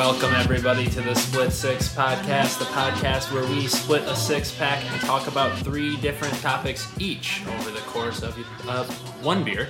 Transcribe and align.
Welcome, 0.00 0.32
everybody, 0.32 0.86
to 0.88 1.02
the 1.02 1.14
Split 1.14 1.52
Six 1.52 1.94
podcast, 1.94 2.58
the 2.58 2.64
podcast 2.64 3.30
where 3.34 3.44
we 3.44 3.66
split 3.66 4.00
a 4.04 4.16
six 4.16 4.50
pack 4.50 4.82
and 4.90 4.98
talk 5.02 5.26
about 5.26 5.58
three 5.58 5.98
different 5.98 6.32
topics 6.40 6.90
each 6.98 7.42
over 7.46 7.70
the 7.70 7.80
course 7.80 8.22
of 8.22 8.34
uh, 8.66 8.84
one 9.22 9.44
beer. 9.44 9.68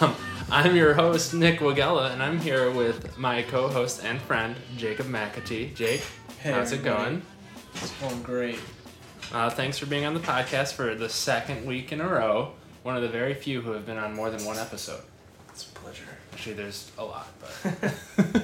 Um, 0.00 0.14
I'm 0.50 0.76
your 0.76 0.92
host, 0.92 1.32
Nick 1.32 1.60
Wagella, 1.60 2.12
and 2.12 2.22
I'm 2.22 2.38
here 2.40 2.70
with 2.70 3.16
my 3.16 3.40
co 3.40 3.68
host 3.68 4.04
and 4.04 4.20
friend, 4.20 4.54
Jacob 4.76 5.06
McAtee. 5.06 5.74
Jake, 5.74 6.02
Hey, 6.40 6.52
how's 6.52 6.72
it 6.72 6.80
everybody. 6.80 7.04
going? 7.04 7.22
It's 7.76 7.90
going 7.92 8.22
great. 8.22 8.60
Uh, 9.32 9.48
thanks 9.48 9.78
for 9.78 9.86
being 9.86 10.04
on 10.04 10.12
the 10.12 10.20
podcast 10.20 10.74
for 10.74 10.94
the 10.94 11.08
second 11.08 11.64
week 11.64 11.90
in 11.90 12.02
a 12.02 12.06
row. 12.06 12.52
One 12.82 12.96
of 12.96 13.02
the 13.02 13.08
very 13.08 13.32
few 13.32 13.62
who 13.62 13.70
have 13.70 13.86
been 13.86 13.96
on 13.96 14.14
more 14.14 14.28
than 14.28 14.44
one 14.44 14.58
episode. 14.58 15.00
It's 15.48 15.64
a 15.66 15.72
pleasure. 15.72 16.04
Actually, 16.34 16.54
there's 16.56 16.92
a 16.98 17.04
lot, 17.04 17.28
but. 17.40 18.42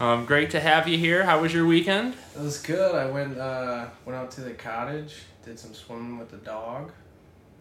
um, 0.00 0.24
great 0.26 0.50
to 0.50 0.60
have 0.60 0.88
you 0.88 0.98
here. 0.98 1.24
How 1.24 1.40
was 1.40 1.52
your 1.54 1.66
weekend? 1.66 2.14
It 2.34 2.40
was 2.40 2.60
good. 2.60 2.94
I 2.94 3.06
went 3.06 3.38
uh, 3.38 3.86
went 4.04 4.18
out 4.18 4.30
to 4.32 4.40
the 4.40 4.52
cottage, 4.52 5.14
did 5.44 5.58
some 5.58 5.74
swimming 5.74 6.18
with 6.18 6.30
the 6.30 6.38
dog. 6.38 6.92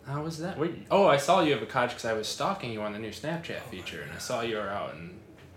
How 0.06 0.22
was 0.22 0.38
that? 0.40 0.58
Wait, 0.58 0.86
oh, 0.92 1.08
I 1.08 1.18
saw 1.18 1.42
you 1.42 1.54
have 1.54 1.62
a 1.62 1.66
cottage 1.68 1.92
because 1.92 2.06
I 2.06 2.14
was 2.14 2.28
stalking 2.28 2.72
you 2.74 2.82
on 2.82 2.92
the 2.92 3.00
new 3.00 3.12
Snapchat 3.12 3.62
feature, 3.72 4.02
and 4.02 4.12
I 4.12 4.18
saw 4.18 4.42
you 4.42 4.58
were 4.58 4.70
out 4.70 4.96
in 4.96 5.12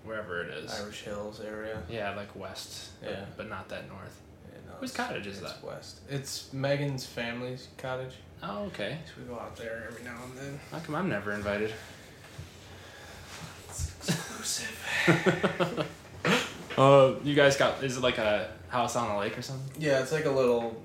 wherever 0.05 0.41
it 0.43 0.51
is. 0.55 0.73
Irish 0.81 1.03
Hills 1.03 1.41
area. 1.41 1.83
Yeah, 1.91 2.15
like 2.15 2.35
west. 2.37 2.91
but- 3.03 3.11
Yeah. 3.11 3.25
But 3.37 3.49
not 3.49 3.69
that 3.71 3.89
north. 3.89 4.21
Yeah, 4.53 4.59
no, 4.69 4.75
Whose 4.79 4.93
cottage 4.93 5.27
is 5.27 5.41
it's 5.43 5.53
that? 5.53 5.65
West. 5.65 5.99
It's 6.09 6.53
Megan's 6.53 7.05
family's 7.05 7.67
cottage. 7.77 8.13
Oh, 8.43 8.67
okay. 8.67 8.99
So 9.07 9.13
we 9.21 9.27
go 9.27 9.35
out 9.41 9.57
there 9.57 9.89
every 9.91 10.05
now 10.05 10.15
and 10.25 10.39
then. 10.39 10.61
How 10.71 10.79
come 10.79 10.95
I'm 10.95 11.09
never 11.09 11.33
invited? 11.33 11.73
It's 13.69 13.91
exclusive. 14.09 15.87
Uh, 16.77 17.15
you 17.25 17.35
guys 17.35 17.57
got? 17.57 17.83
Is 17.83 17.97
it 17.97 18.03
like 18.03 18.19
a 18.19 18.51
house 18.69 18.97
on 18.97 19.11
a 19.11 19.19
lake 19.19 19.37
or 19.39 19.43
something? 19.43 19.81
yeah, 19.83 20.01
it's 20.01 20.13
like 20.13 20.25
a 20.27 20.31
little 20.31 20.83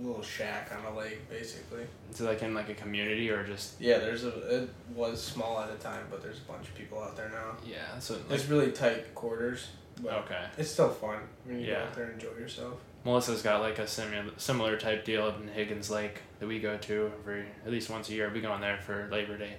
little 0.00 0.22
shack 0.22 0.70
on 0.76 0.92
a 0.92 0.96
lake, 0.98 1.28
basically. 1.30 1.86
Is 2.10 2.20
it 2.20 2.24
like 2.24 2.42
in 2.42 2.54
like 2.54 2.68
a 2.68 2.74
community 2.74 3.30
or 3.30 3.44
just? 3.46 3.80
Yeah, 3.80 3.98
there's 3.98 4.24
a. 4.24 4.62
It 4.62 4.70
was 4.94 5.22
small 5.22 5.58
at 5.60 5.70
the 5.70 5.82
time, 5.82 6.04
but 6.10 6.22
there's 6.22 6.38
a 6.38 6.52
bunch 6.52 6.68
of 6.68 6.74
people 6.74 7.00
out 7.02 7.16
there 7.16 7.28
now. 7.30 7.56
Yeah. 7.66 7.98
So 8.00 8.14
like, 8.14 8.24
It's 8.30 8.46
really 8.46 8.72
tight 8.72 9.14
quarters, 9.14 9.68
but 10.02 10.12
okay. 10.24 10.44
it's 10.58 10.70
still 10.70 10.90
fun 10.90 11.18
when 11.44 11.60
you 11.60 11.66
Yeah. 11.68 11.74
go 11.74 11.80
out 11.84 11.94
there 11.94 12.04
and 12.04 12.14
enjoy 12.14 12.38
yourself. 12.38 12.74
Melissa's 13.04 13.42
got 13.42 13.60
like 13.60 13.78
a 13.78 13.86
similar 13.86 14.30
similar 14.36 14.76
type 14.76 15.04
deal 15.04 15.24
up 15.24 15.40
in 15.40 15.48
Higgins 15.48 15.90
Lake 15.90 16.20
that 16.38 16.46
we 16.46 16.58
go 16.60 16.76
to 16.76 17.12
every 17.20 17.44
at 17.64 17.70
least 17.72 17.90
once 17.90 18.08
a 18.08 18.12
year. 18.12 18.30
We 18.32 18.40
go 18.40 18.54
in 18.54 18.60
there 18.60 18.78
for 18.78 19.08
Labor 19.10 19.36
Day. 19.38 19.54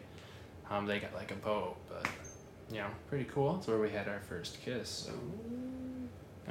Um, 0.69 0.85
they 0.85 0.99
got 0.99 1.13
like 1.13 1.31
a 1.31 1.35
boat, 1.35 1.75
but 1.89 2.07
you 2.73 2.79
know, 2.79 2.87
pretty 3.07 3.25
cool. 3.25 3.57
It's 3.57 3.67
where 3.67 3.79
we 3.79 3.89
had 3.89 4.07
our 4.07 4.19
first 4.19 4.59
kiss. 4.61 4.89
So. 4.89 5.13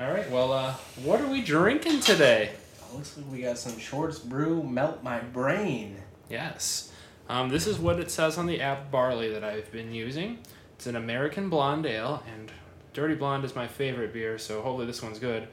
All 0.00 0.10
right. 0.10 0.30
Well, 0.30 0.52
uh, 0.52 0.72
what 1.04 1.20
are 1.20 1.28
we 1.28 1.42
drinking 1.42 2.00
today? 2.00 2.50
Looks 2.94 3.16
like 3.16 3.26
we 3.30 3.40
got 3.42 3.58
some 3.58 3.78
Shorts 3.78 4.18
Brew 4.18 4.62
Melt 4.62 5.02
My 5.02 5.20
Brain. 5.20 5.96
Yes. 6.28 6.92
Um, 7.28 7.48
this 7.48 7.66
is 7.66 7.78
what 7.78 7.98
it 7.98 8.10
says 8.10 8.36
on 8.38 8.46
the 8.46 8.60
app 8.60 8.90
barley 8.90 9.32
that 9.32 9.42
I've 9.42 9.70
been 9.72 9.92
using. 9.92 10.38
It's 10.76 10.86
an 10.86 10.96
American 10.96 11.48
blonde 11.48 11.86
ale, 11.86 12.22
and 12.32 12.52
Dirty 12.92 13.14
Blonde 13.14 13.44
is 13.44 13.54
my 13.54 13.66
favorite 13.66 14.12
beer, 14.12 14.38
so 14.38 14.60
hopefully 14.60 14.86
this 14.86 15.02
one's 15.02 15.18
good. 15.18 15.48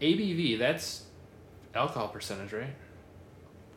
ABV, 0.00 0.58
that's 0.58 1.04
alcohol 1.74 2.08
percentage, 2.08 2.52
right? 2.52 2.74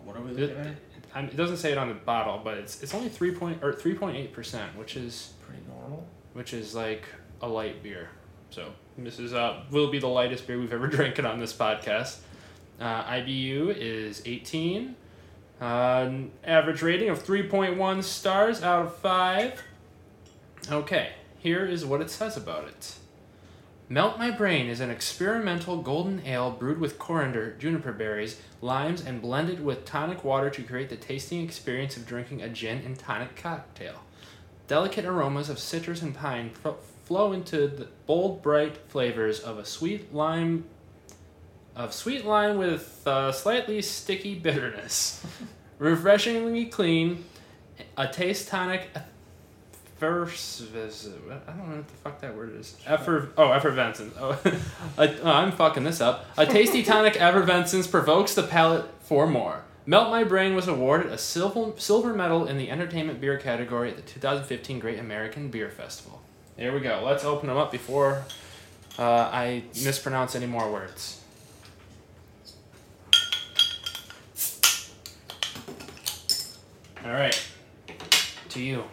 What 0.03 0.16
are 0.16 0.22
we 0.22 0.31
It, 0.31 0.38
looking 0.38 0.58
at? 0.58 0.76
I 1.14 1.22
mean, 1.22 1.31
it 1.31 1.36
doesn't 1.36 1.58
say 1.58 1.72
it 1.72 1.78
on 1.78 1.90
the 1.90 1.96
bottle, 1.96 2.40
but 2.44 2.58
it's 2.58 2.81
it's 2.84 2.94
only 2.94 3.09
three 3.09 3.31
point 3.31 3.64
or 3.64 3.73
three 3.73 3.96
point 3.96 4.16
eight 4.18 4.31
percent, 4.34 4.78
which 4.78 4.96
is 4.96 5.34
Pretty 5.46 5.62
normal. 5.68 6.06
Which 6.35 6.53
is 6.53 6.75
like 6.75 7.06
a 7.41 7.47
light 7.47 7.81
beer. 7.81 8.09
So 8.50 8.73
this 8.97 9.19
is 9.19 9.34
uh 9.34 9.63
will 9.72 9.90
be 9.90 10.00
the 10.00 10.07
lightest 10.07 10.46
beer 10.46 10.59
we've 10.59 10.73
ever 10.73 10.88
drank 10.96 11.18
on 11.23 11.40
this 11.40 11.53
podcast. 11.53 12.18
Uh, 12.79 13.03
IBU 13.06 13.73
is 13.75 14.22
eighteen. 14.25 14.96
Uh, 15.62 16.12
average 16.44 16.81
rating 16.81 17.09
of 17.09 17.22
three 17.22 17.47
point 17.47 17.78
one 17.78 18.01
stars 18.03 18.62
out 18.62 18.85
of 18.85 18.96
five. 18.97 19.62
Okay, 20.69 21.13
here 21.40 21.66
is 21.66 21.85
what 21.85 22.01
it 22.01 22.09
says 22.09 22.35
about 22.35 22.67
it. 22.67 22.96
Melt 23.88 24.17
My 24.17 24.29
Brain 24.31 24.67
is 24.67 24.81
an 24.81 24.90
experimental 24.90 25.78
golden 25.78 26.25
ale 26.25 26.52
brewed 26.52 26.79
with 26.79 27.00
coriander, 27.00 27.56
juniper 27.59 27.94
berries, 27.94 28.41
limes, 28.59 29.06
and 29.06 29.22
blended 29.22 29.63
with 29.63 29.85
tonic 29.85 30.23
water 30.23 30.50
to 30.50 30.63
create 30.63 30.90
the 30.90 30.96
tasting 30.97 31.44
experience 31.44 31.96
of 31.96 32.06
drinking 32.06 32.41
a 32.41 32.50
gin 32.50 32.81
and 32.84 32.97
tonic 33.00 33.35
cocktail. 33.38 34.02
Delicate 34.68 35.06
aromas 35.06 35.50
of 35.50 35.59
citrus 35.59 36.02
and 36.02 36.16
pine 36.16 36.50
fl- 36.50 36.72
flow 37.06 37.34
into 37.34 37.68
the 37.68 37.88
bold, 38.08 38.42
bright 38.42 38.78
flavors 38.90 39.40
of 39.40 39.59
a 39.59 39.66
sweet 39.66 40.14
lime, 40.14 40.66
of 41.76 41.94
sweet 41.94 42.26
lime 42.26 42.58
with 42.58 43.06
uh, 43.06 43.31
slightly 43.31 43.81
sticky 43.81 44.36
bitterness. 44.36 45.24
Refreshingly 45.80 46.66
clean, 46.66 47.26
a 47.98 48.08
taste 48.08 48.48
tonic. 48.48 48.90
First, 49.98 50.62
I 50.62 50.76
don't 50.76 51.70
know 51.70 51.76
what 51.78 51.88
the 51.88 51.94
fuck 52.03 52.20
that 52.22 52.36
word 52.36 52.56
is. 52.56 52.76
Effer, 52.86 53.30
oh, 53.38 53.52
effervescence. 53.52 54.14
Oh, 54.20 54.38
a, 54.97 55.22
oh, 55.22 55.32
I'm 55.32 55.52
fucking 55.52 55.84
this 55.84 56.02
up. 56.02 56.26
A 56.38 56.46
tasty 56.46 56.84
tonic 56.84 57.16
effervescence 57.22 57.88
provokes 57.88 58.36
the 58.36 58.44
palate 58.44 58.86
for 59.03 59.26
more. 59.26 59.64
Melt 59.88 60.09
My 60.09 60.23
Brain 60.23 60.56
was 60.56 60.68
awarded 60.68 61.12
a 61.12 61.18
silver, 61.18 61.72
silver 61.79 62.12
medal 62.12 62.47
in 62.47 62.57
the 62.57 62.72
entertainment 62.72 63.22
beer 63.22 63.38
category 63.38 63.91
at 63.91 63.97
the 63.97 64.01
2015 64.01 64.79
Great 64.79 64.97
American 64.97 65.50
Beer 65.50 65.69
Festival. 65.69 66.22
There 66.57 66.73
we 66.73 66.79
go. 66.79 67.03
Let's 67.06 67.23
open 67.23 67.50
them 67.50 67.57
up 67.57 67.72
before 67.72 68.25
uh, 68.97 69.29
I 69.31 69.63
mispronounce 69.84 70.35
any 70.35 70.47
more 70.47 70.72
words. 70.72 71.22
All 77.06 77.12
right. 77.12 77.40
To 78.50 78.59
you. 78.59 78.84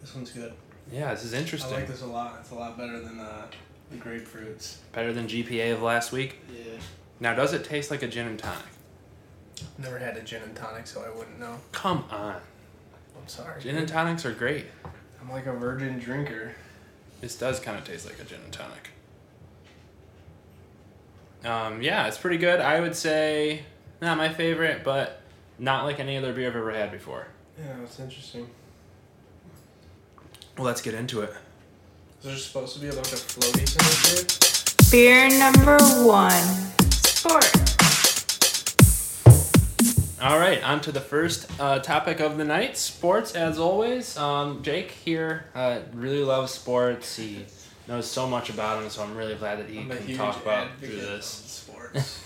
This 0.00 0.14
one's 0.14 0.30
good. 0.30 0.52
Yeah, 0.92 1.12
this 1.14 1.24
is 1.24 1.32
interesting. 1.32 1.74
I 1.74 1.78
like 1.78 1.88
this 1.88 2.02
a 2.02 2.06
lot. 2.06 2.36
It's 2.40 2.52
a 2.52 2.54
lot 2.54 2.78
better 2.78 3.00
than 3.00 3.18
uh, 3.18 3.46
the 3.90 3.96
grapefruits. 3.96 4.76
Better 4.92 5.12
than 5.12 5.26
GPA 5.26 5.74
of 5.74 5.82
last 5.82 6.12
week. 6.12 6.38
Yeah. 6.52 6.78
Now, 7.18 7.34
does 7.34 7.52
it 7.52 7.64
taste 7.64 7.90
like 7.90 8.02
a 8.02 8.08
gin 8.08 8.26
and 8.26 8.38
tonic? 8.38 8.64
Never 9.78 9.98
had 9.98 10.16
a 10.16 10.22
gin 10.22 10.42
and 10.42 10.56
tonic, 10.56 10.86
so 10.86 11.02
I 11.02 11.16
wouldn't 11.16 11.38
know. 11.38 11.58
Come 11.72 12.04
on. 12.10 12.36
I'm 13.20 13.28
sorry. 13.28 13.60
Gin 13.60 13.76
and 13.76 13.88
tonics 13.88 14.24
are 14.24 14.32
great. 14.32 14.66
I'm 15.20 15.30
like 15.30 15.46
a 15.46 15.52
virgin 15.52 15.98
drinker. 15.98 16.54
This 17.20 17.36
does 17.36 17.60
kind 17.60 17.76
of 17.76 17.84
taste 17.84 18.06
like 18.06 18.18
a 18.18 18.24
gin 18.24 18.40
and 18.42 18.52
tonic. 18.52 18.90
Um, 21.44 21.82
yeah, 21.82 22.06
it's 22.06 22.18
pretty 22.18 22.38
good. 22.38 22.60
I 22.60 22.80
would 22.80 22.94
say 22.94 23.62
not 24.00 24.16
my 24.16 24.28
favorite, 24.30 24.82
but 24.84 25.20
not 25.58 25.84
like 25.84 26.00
any 26.00 26.16
other 26.16 26.32
beer 26.32 26.48
I've 26.48 26.56
ever 26.56 26.72
had 26.72 26.90
before. 26.90 27.26
Yeah, 27.58 27.74
that's 27.80 28.00
interesting. 28.00 28.48
Well, 30.56 30.66
let's 30.66 30.80
get 30.80 30.94
into 30.94 31.20
it. 31.22 31.34
Is 32.20 32.26
there 32.26 32.36
supposed 32.36 32.74
to 32.74 32.80
be 32.80 32.88
a 32.88 32.92
bunch 32.92 33.14
of 33.14 33.18
floaties 33.18 33.72
in 33.72 34.14
this 34.14 34.90
Beer 34.90 35.30
number 35.38 35.78
one. 36.04 36.30
Sport. 36.90 37.50
All 40.20 40.38
right, 40.38 40.62
on 40.62 40.82
to 40.82 40.92
the 40.92 41.00
first 41.00 41.50
uh, 41.58 41.78
topic 41.78 42.20
of 42.20 42.36
the 42.36 42.44
night 42.44 42.76
sports, 42.76 43.34
as 43.34 43.58
always. 43.58 44.18
Um, 44.18 44.62
Jake 44.62 44.90
here 44.90 45.46
uh, 45.54 45.80
really 45.94 46.22
loves 46.22 46.52
sports. 46.52 47.16
He 47.16 47.46
knows 47.88 48.10
so 48.10 48.28
much 48.28 48.50
about 48.50 48.82
them, 48.82 48.90
so 48.90 49.02
I'm 49.02 49.16
really 49.16 49.36
glad 49.36 49.58
that 49.58 49.70
he? 49.70 49.78
I'm 49.78 49.90
a 49.90 49.96
can 49.96 50.06
huge 50.06 50.18
talk 50.18 50.42
about 50.42 50.68
through 50.78 50.96
this. 50.96 51.24
sports. 51.24 52.22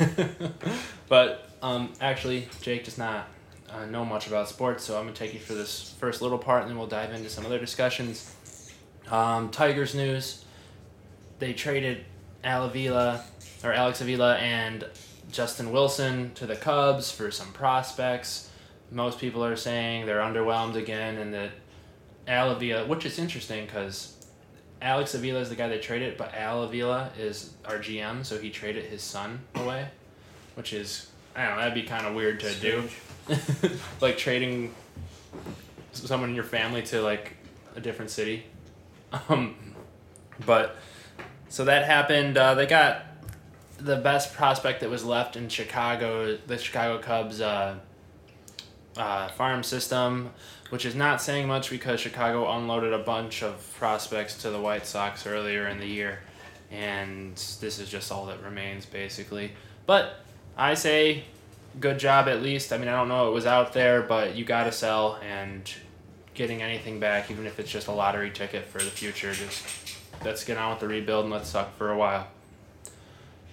but 1.08 1.50
um, 1.62 1.92
actually, 2.00 2.48
Jake 2.62 2.84
does 2.84 2.98
not 2.98 3.28
uh, 3.70 3.86
know 3.86 4.04
much 4.04 4.26
about 4.26 4.48
sports, 4.48 4.82
so 4.82 4.98
I'm 4.98 5.04
gonna 5.04 5.14
take 5.14 5.34
you 5.34 5.38
for 5.38 5.54
this 5.54 5.94
first 6.00 6.20
little 6.20 6.38
part, 6.38 6.62
and 6.62 6.70
then 6.72 6.78
we'll 6.78 6.88
dive 6.88 7.12
into 7.12 7.28
some 7.28 7.46
other 7.46 7.60
discussions. 7.60 8.33
Um, 9.10 9.50
Tigers 9.50 9.94
news: 9.94 10.44
They 11.38 11.52
traded 11.52 12.04
Al 12.42 12.64
Avila 12.64 13.24
or 13.62 13.72
Alex 13.72 14.00
Avila 14.00 14.36
and 14.36 14.84
Justin 15.30 15.72
Wilson 15.72 16.32
to 16.34 16.46
the 16.46 16.56
Cubs 16.56 17.10
for 17.10 17.30
some 17.30 17.52
prospects. 17.52 18.50
Most 18.90 19.18
people 19.18 19.44
are 19.44 19.56
saying 19.56 20.06
they're 20.06 20.20
underwhelmed 20.20 20.76
again, 20.76 21.16
and 21.16 21.34
that 21.34 21.50
Al 22.28 22.50
Avila, 22.50 22.86
which 22.86 23.04
is 23.04 23.18
interesting 23.18 23.66
because 23.66 24.14
Alex 24.80 25.14
Avila 25.14 25.40
is 25.40 25.48
the 25.48 25.56
guy 25.56 25.68
they 25.68 25.78
traded, 25.78 26.16
but 26.16 26.34
Al 26.34 26.62
Avila 26.62 27.10
is 27.18 27.54
our 27.64 27.78
GM, 27.78 28.24
so 28.24 28.38
he 28.38 28.50
traded 28.50 28.84
his 28.84 29.02
son 29.02 29.40
away, 29.54 29.88
which 30.54 30.72
is 30.72 31.10
I 31.34 31.46
don't 31.46 31.56
know 31.56 31.62
that'd 31.62 31.74
be 31.74 31.82
kind 31.82 32.06
of 32.06 32.14
weird 32.14 32.40
to 32.40 32.54
do, 32.54 32.88
like 34.00 34.16
trading 34.16 34.74
someone 35.92 36.28
in 36.28 36.34
your 36.34 36.44
family 36.44 36.82
to 36.82 37.02
like 37.02 37.36
a 37.76 37.80
different 37.80 38.10
city. 38.10 38.44
Um, 39.28 39.56
but 40.44 40.76
so 41.48 41.64
that 41.64 41.84
happened. 41.86 42.36
Uh, 42.36 42.54
they 42.54 42.66
got 42.66 43.02
the 43.78 43.96
best 43.96 44.34
prospect 44.34 44.80
that 44.80 44.90
was 44.90 45.04
left 45.04 45.36
in 45.36 45.48
Chicago. 45.48 46.36
The 46.46 46.58
Chicago 46.58 46.98
Cubs. 46.98 47.40
Uh, 47.40 47.76
uh, 48.96 49.28
farm 49.28 49.62
system, 49.62 50.30
which 50.70 50.84
is 50.84 50.94
not 50.94 51.20
saying 51.20 51.46
much 51.46 51.70
because 51.70 52.00
Chicago 52.00 52.50
unloaded 52.56 52.92
a 52.92 52.98
bunch 52.98 53.42
of 53.42 53.74
prospects 53.78 54.38
to 54.42 54.50
the 54.50 54.60
White 54.60 54.86
Sox 54.86 55.26
earlier 55.26 55.68
in 55.68 55.78
the 55.78 55.86
year, 55.86 56.20
and 56.70 57.34
this 57.60 57.78
is 57.78 57.88
just 57.88 58.10
all 58.12 58.26
that 58.26 58.42
remains 58.42 58.86
basically. 58.86 59.52
But 59.86 60.20
I 60.56 60.74
say, 60.74 61.24
good 61.80 61.98
job 61.98 62.28
at 62.28 62.42
least. 62.42 62.72
I 62.72 62.78
mean, 62.78 62.88
I 62.88 62.92
don't 62.92 63.08
know 63.08 63.28
it 63.28 63.32
was 63.32 63.46
out 63.46 63.72
there, 63.72 64.02
but 64.02 64.36
you 64.36 64.44
got 64.44 64.64
to 64.64 64.72
sell 64.72 65.18
and 65.22 65.72
getting 66.34 66.62
anything 66.62 67.00
back, 67.00 67.30
even 67.30 67.46
if 67.46 67.58
it's 67.58 67.70
just 67.70 67.86
a 67.86 67.92
lottery 67.92 68.30
ticket 68.30 68.66
for 68.66 68.78
the 68.78 68.90
future. 68.90 69.32
Just 69.32 69.96
let's 70.24 70.44
get 70.44 70.58
on 70.58 70.70
with 70.70 70.80
the 70.80 70.88
rebuild 70.88 71.24
and 71.24 71.32
let's 71.32 71.48
suck 71.48 71.76
for 71.76 71.90
a 71.90 71.96
while. 71.96 72.28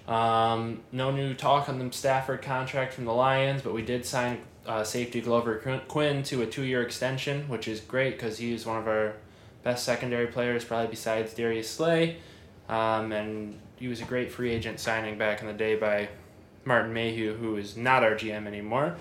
Um, 0.06 0.82
no 0.90 1.10
new 1.10 1.32
talk 1.32 1.68
on 1.68 1.78
the 1.78 1.92
Stafford 1.92 2.42
contract 2.42 2.92
from 2.92 3.04
the 3.04 3.12
Lions, 3.12 3.62
but 3.62 3.72
we 3.72 3.82
did 3.82 4.04
sign 4.04 4.40
uh, 4.66 4.84
safety 4.84 5.20
Glover 5.20 5.80
Quin 5.88 6.22
to 6.24 6.42
a 6.42 6.46
two-year 6.46 6.82
extension, 6.82 7.48
which 7.48 7.68
is 7.68 7.80
great 7.80 8.16
because 8.16 8.38
he's 8.38 8.66
one 8.66 8.78
of 8.78 8.88
our 8.88 9.14
best 9.62 9.84
secondary 9.84 10.26
players, 10.26 10.64
probably 10.64 10.88
besides 10.88 11.34
Darius 11.34 11.70
Slay. 11.70 12.16
Um, 12.68 13.12
and 13.12 13.60
he 13.76 13.88
was 13.88 14.00
a 14.00 14.04
great 14.04 14.32
free 14.32 14.50
agent 14.50 14.80
signing 14.80 15.18
back 15.18 15.40
in 15.40 15.46
the 15.46 15.52
day 15.52 15.76
by 15.76 16.08
Martin 16.64 16.92
Mayhew, 16.92 17.34
who 17.34 17.56
is 17.56 17.76
not 17.76 18.02
our 18.02 18.14
GM 18.14 18.46
anymore. 18.46 18.96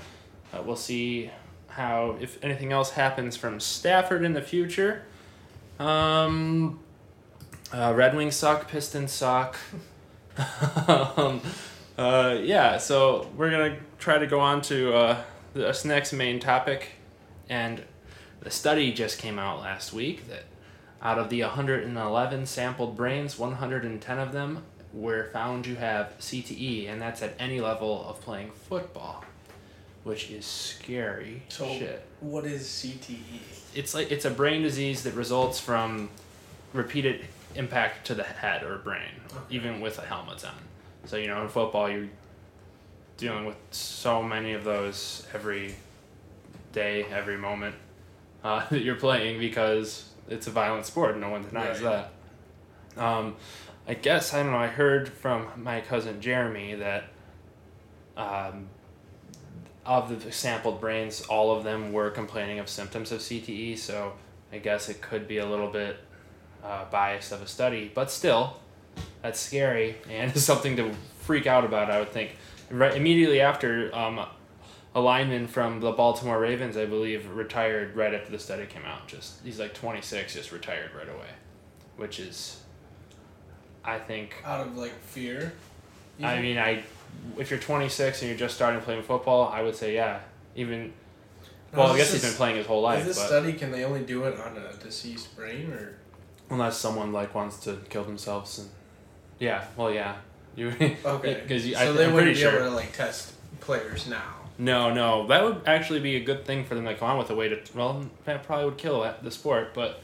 Uh, 0.54 0.62
we'll 0.64 0.76
see 0.76 1.30
how 1.72 2.18
if 2.20 2.44
anything 2.44 2.72
else 2.72 2.92
happens 2.92 3.38
from 3.38 3.60
Stafford 3.60 4.24
in 4.24 4.34
the 4.34 4.42
future. 4.42 5.04
Um, 5.80 6.80
uh, 7.74 7.94
Red 7.96 8.16
Wings 8.16 8.36
suck. 8.36 8.68
Pistons 8.68 9.12
suck. 9.12 9.58
um, 10.88 11.42
uh, 11.98 12.38
yeah, 12.42 12.78
so 12.78 13.30
we're 13.36 13.52
gonna 13.52 13.78
try 14.00 14.18
to 14.18 14.28
go 14.28 14.40
on 14.40 14.62
to 14.64 14.94
uh, 14.94 15.22
this 15.54 15.86
next 15.86 16.14
main 16.14 16.40
topic, 16.40 16.90
and 17.50 17.84
the 18.42 18.50
study 18.50 18.92
just 18.92 19.20
came 19.20 19.38
out 19.38 19.60
last 19.60 19.94
week 19.94 20.28
that 20.28 20.46
out 21.02 21.18
of 21.18 21.30
the 21.30 21.42
111 21.42 22.46
sampled 22.46 22.96
brains, 22.96 23.38
110 23.38 24.20
of 24.20 24.32
them 24.32 24.64
were 24.94 25.30
found 25.32 25.64
to 25.66 25.76
have 25.76 26.18
CTE, 26.20 26.90
and 26.90 27.02
that's 27.02 27.22
at 27.22 27.34
any 27.40 27.60
level 27.60 28.06
of 28.08 28.22
playing 28.22 28.52
football, 28.52 29.24
which 30.04 30.30
is 30.32 30.46
scary 30.46 31.44
So- 31.50 31.68
shit. 31.68 32.06
What 32.20 32.46
is? 32.46 32.68
CTE? 32.68 33.40
It's 33.74 33.94
like 33.94 34.12
it's 34.12 34.26
a 34.26 34.30
brain 34.32 34.62
disease 34.62 35.04
that 35.04 35.14
results 35.14 35.60
from 35.60 36.10
repeated 36.74 37.26
impact 37.56 38.08
to 38.08 38.14
the 38.16 38.24
head 38.24 38.64
or 38.64 38.78
brain, 38.78 39.12
Okay. 39.32 39.56
even 39.56 39.82
with 39.82 39.98
a 40.00 40.04
helmet 40.06 40.44
on. 40.46 40.54
So 41.06 41.18
you 41.18 41.28
know, 41.28 41.42
in 41.42 41.50
football, 41.50 41.90
you're 41.90 42.10
dealing 43.18 43.46
with 43.46 43.58
so 43.72 44.22
many 44.24 44.54
of 44.54 44.64
those 44.64 45.28
every 45.34 45.76
day, 46.74 47.04
every 47.06 47.38
moment 47.38 47.76
uh, 48.44 48.68
that 48.70 48.82
you're 48.82 48.96
playing 48.96 49.40
because 49.40 50.10
it's 50.30 50.48
a 50.48 50.52
violent 50.52 50.86
sport. 50.86 51.18
No 51.18 51.30
one 51.30 51.44
denies 51.44 51.82
Right. 51.82 52.08
that. 52.96 53.04
Um, 53.04 53.36
I 53.88 53.94
guess 53.96 54.34
I 54.34 54.44
don't 54.44 54.52
know. 54.52 54.58
I 54.58 54.68
heard 54.68 55.10
from 55.10 55.48
my 55.58 55.82
cousin 55.82 56.22
Jeremy 56.22 56.76
that 56.76 57.06
um, 58.18 58.68
of 59.86 60.24
the 60.24 60.32
sampled 60.32 60.80
brains, 60.80 61.22
all 61.22 61.56
of 61.56 61.64
them 61.64 61.92
were 61.92 62.10
complaining 62.10 62.60
of 62.60 62.70
symptoms 62.70 63.12
of 63.12 63.20
CTE. 63.20 63.78
So 63.78 64.14
I 64.52 64.58
guess 64.58 64.90
it 64.90 65.02
could 65.02 65.28
be 65.28 65.40
a 65.40 65.46
little 65.46 65.70
bit 65.70 65.98
uh, 66.64 66.86
biased 66.92 67.32
of 67.32 67.42
a 67.42 67.48
study, 67.48 67.92
but 67.94 68.12
still, 68.12 68.58
that's 69.22 69.40
scary 69.40 69.96
and 70.10 70.36
something 70.38 70.76
to 70.78 70.92
freak 71.20 71.48
out 71.48 71.66
about. 71.66 71.90
I 71.90 72.00
would 72.00 72.12
think. 72.12 72.32
Right 72.70 72.96
immediately 72.96 73.42
after, 73.42 73.94
um, 73.94 74.26
a 74.96 75.02
lineman 75.02 75.48
from 75.48 75.82
the 75.82 75.92
Baltimore 75.92 76.40
Ravens, 76.40 76.78
I 76.78 76.86
believe, 76.86 77.30
retired 77.32 77.96
right 77.98 78.14
after 78.14 78.32
the 78.32 78.40
study 78.40 78.66
came 78.66 78.86
out. 78.86 79.08
Just 79.08 79.44
he's 79.44 79.60
like 79.60 79.74
twenty 79.74 80.02
six, 80.02 80.34
just 80.36 80.52
retired 80.52 80.92
right 80.96 81.10
away, 81.10 81.30
which 81.98 82.20
is, 82.20 82.62
I 83.84 84.00
think. 84.00 84.36
Out 84.46 84.68
of 84.68 84.78
like 84.78 84.98
fear? 85.02 85.54
I 86.22 86.42
mean, 86.42 86.58
I 86.58 86.84
if 87.38 87.50
you're 87.50 87.60
26 87.60 88.22
and 88.22 88.30
you're 88.30 88.38
just 88.38 88.56
starting 88.56 88.82
playing 88.82 89.04
football, 89.04 89.48
I 89.50 89.62
would 89.62 89.76
say 89.76 89.94
yeah. 89.96 90.20
Even 90.56 90.94
Now, 91.72 91.80
well, 91.80 91.94
I 91.94 91.98
guess 91.98 92.12
he's 92.12 92.22
been 92.24 92.34
playing 92.34 92.58
his 92.58 92.66
whole 92.66 92.82
life, 92.82 93.00
Is 93.08 93.16
this 93.16 93.26
study 93.26 93.54
can 93.54 93.72
they 93.72 93.84
only 93.86 94.02
do 94.04 94.26
it 94.26 94.38
on 94.40 94.58
a 94.58 94.74
deceased 94.84 95.36
brain 95.36 95.72
or? 95.72 95.98
unless 96.50 96.78
someone 96.78 97.14
like 97.14 97.34
wants 97.34 97.60
to 97.64 97.78
kill 97.90 98.04
themselves 98.04 98.60
and 98.60 98.70
yeah, 99.40 99.64
well 99.78 99.90
yeah, 99.92 100.16
you 100.56 100.68
Okay. 101.06 101.42
because 101.42 101.64
so 101.64 101.78
I, 101.80 101.92
they 101.94 102.06
I'm 102.06 102.14
wouldn't 102.14 102.36
be 102.36 102.42
sure. 102.42 102.52
able 102.60 102.70
to 102.70 102.76
like 102.76 102.92
test 102.94 103.34
players 103.62 104.08
now. 104.08 104.36
No, 104.58 104.94
no, 104.94 105.26
that 105.28 105.44
would 105.44 105.62
actually 105.66 106.02
be 106.02 106.18
a 106.18 106.20
good 106.24 106.46
thing 106.46 106.66
for 106.66 106.76
them 106.76 106.86
to 106.86 106.94
come 106.96 107.12
on 107.12 107.18
with 107.18 107.30
a 107.32 107.36
way 107.36 107.48
to. 107.50 107.60
Well, 107.74 108.06
that 108.26 108.44
probably 108.44 108.66
would 108.66 108.78
kill 108.78 109.10
the 109.24 109.32
sport, 109.32 109.74
but 109.74 110.02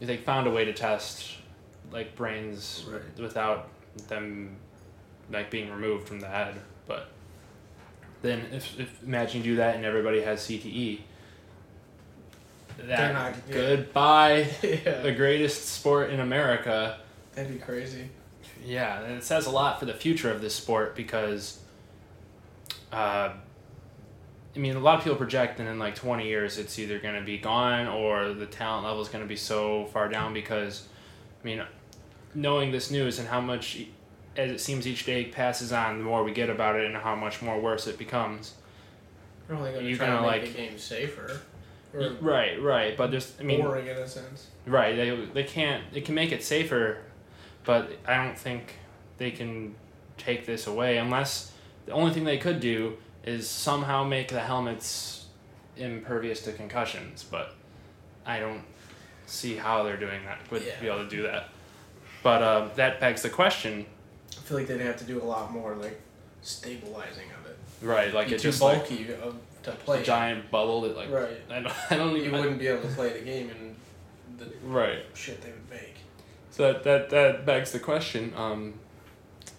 if 0.00 0.06
they 0.06 0.18
found 0.18 0.46
a 0.46 0.50
way 0.50 0.64
to 0.66 0.72
test 0.74 1.38
like 1.90 2.14
brains 2.14 2.84
Right. 2.88 3.00
without 3.18 3.68
them 4.08 4.56
like 5.30 5.50
being 5.50 5.70
removed 5.70 6.06
from 6.08 6.20
the 6.20 6.28
head, 6.28 6.54
but 6.86 7.08
then 8.22 8.42
if, 8.52 8.78
if 8.78 9.02
imagine 9.02 9.42
you 9.42 9.52
do 9.52 9.56
that 9.56 9.76
and 9.76 9.84
everybody 9.84 10.22
has 10.22 10.40
CTE, 10.40 11.00
that 12.78 13.12
not- 13.12 13.34
yeah. 13.48 13.54
goodbye 13.54 14.48
the 14.62 15.14
greatest 15.16 15.66
sport 15.66 16.10
in 16.10 16.20
America. 16.20 16.98
That'd 17.34 17.52
be 17.52 17.58
crazy. 17.58 18.08
Yeah, 18.64 19.00
and 19.02 19.14
it 19.14 19.24
says 19.24 19.46
a 19.46 19.50
lot 19.50 19.78
for 19.78 19.86
the 19.86 19.94
future 19.94 20.30
of 20.30 20.40
this 20.40 20.54
sport 20.54 20.96
because, 20.96 21.60
uh, 22.92 23.30
I 24.54 24.58
mean, 24.58 24.74
a 24.74 24.80
lot 24.80 24.98
of 24.98 25.04
people 25.04 25.16
project 25.16 25.58
that 25.58 25.66
in 25.66 25.78
like 25.78 25.94
20 25.94 26.26
years 26.26 26.58
it's 26.58 26.78
either 26.78 26.98
going 26.98 27.14
to 27.14 27.20
be 27.20 27.38
gone 27.38 27.86
or 27.86 28.32
the 28.32 28.46
talent 28.46 28.84
level 28.86 29.02
is 29.02 29.08
going 29.08 29.22
to 29.22 29.28
be 29.28 29.36
so 29.36 29.86
far 29.92 30.08
down 30.08 30.32
because, 30.32 30.88
I 31.42 31.46
mean, 31.46 31.62
knowing 32.34 32.72
this 32.72 32.90
news 32.90 33.18
and 33.18 33.28
how 33.28 33.40
much, 33.40 33.78
as 34.36 34.50
it 34.50 34.60
seems 34.60 34.86
each 34.86 35.04
day 35.06 35.26
passes 35.26 35.72
on, 35.72 35.98
the 35.98 36.04
more 36.04 36.22
we 36.24 36.32
get 36.32 36.50
about 36.50 36.76
it 36.76 36.86
and 36.86 36.96
how 36.96 37.14
much 37.14 37.42
more 37.42 37.60
worse 37.60 37.86
it 37.86 37.98
becomes. 37.98 38.54
They're 39.46 39.56
only 39.56 39.72
gonna 39.72 39.84
You're 39.86 39.96
try 39.96 40.06
to 40.08 40.14
make 40.20 40.22
like- 40.22 40.42
the 40.44 40.50
game 40.50 40.78
safer. 40.78 41.40
Right, 42.20 42.60
right, 42.60 42.94
but 42.94 43.10
there's, 43.10 43.32
I 43.40 43.42
mean, 43.42 43.62
boring 43.62 43.86
in 43.86 43.96
a 43.96 44.06
sense. 44.06 44.48
Right. 44.66 44.94
They 44.96 45.10
they 45.32 45.44
can't. 45.44 45.90
They 45.94 46.02
can 46.02 46.14
make 46.14 46.30
it 46.30 46.44
safer, 46.44 46.98
but 47.64 47.90
I 48.06 48.22
don't 48.22 48.36
think 48.36 48.74
they 49.16 49.30
can 49.30 49.74
take 50.18 50.44
this 50.44 50.66
away 50.66 50.98
unless 50.98 51.52
the 51.86 51.92
only 51.92 52.12
thing 52.12 52.24
they 52.24 52.36
could 52.36 52.60
do 52.60 52.98
is 53.24 53.48
somehow 53.48 54.04
make 54.04 54.28
the 54.28 54.40
helmets 54.40 55.26
impervious 55.78 56.42
to 56.42 56.52
concussions. 56.52 57.24
But 57.24 57.54
I 58.26 58.40
don't 58.40 58.64
see 59.24 59.56
how 59.56 59.82
they're 59.82 59.96
doing 59.96 60.22
that. 60.26 60.38
Would 60.50 60.64
be 60.80 60.88
able 60.88 61.04
to 61.04 61.08
do 61.08 61.22
that. 61.22 61.48
But 62.22 62.42
uh, 62.42 62.68
that 62.74 63.00
begs 63.00 63.22
the 63.22 63.30
question. 63.30 63.86
I 64.36 64.40
feel 64.40 64.58
like 64.58 64.66
they'd 64.66 64.80
have 64.80 64.96
to 64.98 65.04
do 65.04 65.20
a 65.22 65.24
lot 65.24 65.52
more 65.52 65.74
like 65.74 66.00
stabilizing 66.42 67.26
of 67.40 67.50
it. 67.50 67.58
Right. 67.82 68.12
Like 68.14 68.28
Be 68.28 68.34
it's 68.34 68.42
too 68.42 68.48
just 68.50 68.62
like 68.62 68.78
bulky 68.88 69.12
of, 69.12 69.36
to 69.64 69.72
a 69.72 69.74
play. 69.76 70.02
giant 70.02 70.50
bubble 70.50 70.82
that 70.82 70.96
like 70.96 71.10
Right. 71.10 71.40
I 71.50 71.60
don't. 71.60 71.74
I 71.92 71.96
don't 71.96 72.16
You 72.16 72.22
even. 72.24 72.32
wouldn't 72.32 72.58
be 72.58 72.66
able 72.68 72.82
to 72.82 72.88
play 72.94 73.12
the 73.12 73.24
game 73.24 73.50
in 73.50 73.76
the 74.38 74.46
right. 74.64 75.04
shit 75.14 75.42
they 75.42 75.50
would 75.50 75.70
make. 75.70 75.94
So 76.50 76.72
that, 76.72 76.84
that, 76.84 77.10
that 77.10 77.44
begs 77.46 77.72
the 77.72 77.78
question 77.78 78.32
um, 78.36 78.74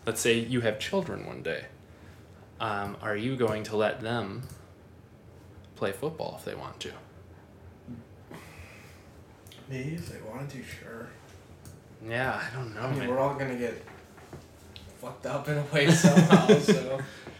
let's 0.05 0.19
say 0.21 0.33
you 0.39 0.61
have 0.61 0.79
children 0.79 1.25
one 1.27 1.43
day. 1.43 1.65
Um, 2.59 2.97
are 3.01 3.15
you 3.15 3.35
going 3.35 3.63
to 3.65 3.75
let 3.75 4.01
them 4.01 4.43
play 5.75 5.91
football 5.91 6.35
if 6.39 6.45
they 6.45 6.55
want 6.55 6.79
to? 6.79 6.91
Me, 9.69 9.93
if 9.95 10.09
they 10.09 10.19
wanted 10.27 10.49
to, 10.49 10.63
sure. 10.63 11.07
Yeah, 12.07 12.41
I 12.51 12.55
don't 12.55 12.73
know. 12.73 12.81
I 12.81 12.89
mean, 12.89 12.99
man. 12.99 13.09
we're 13.09 13.19
all 13.19 13.35
gonna 13.35 13.55
get 13.57 13.83
fucked 15.07 15.25
up 15.25 15.47
in 15.47 15.57
a 15.57 15.63
way 15.73 15.89
somehow. 15.91 16.47
so 16.59 16.99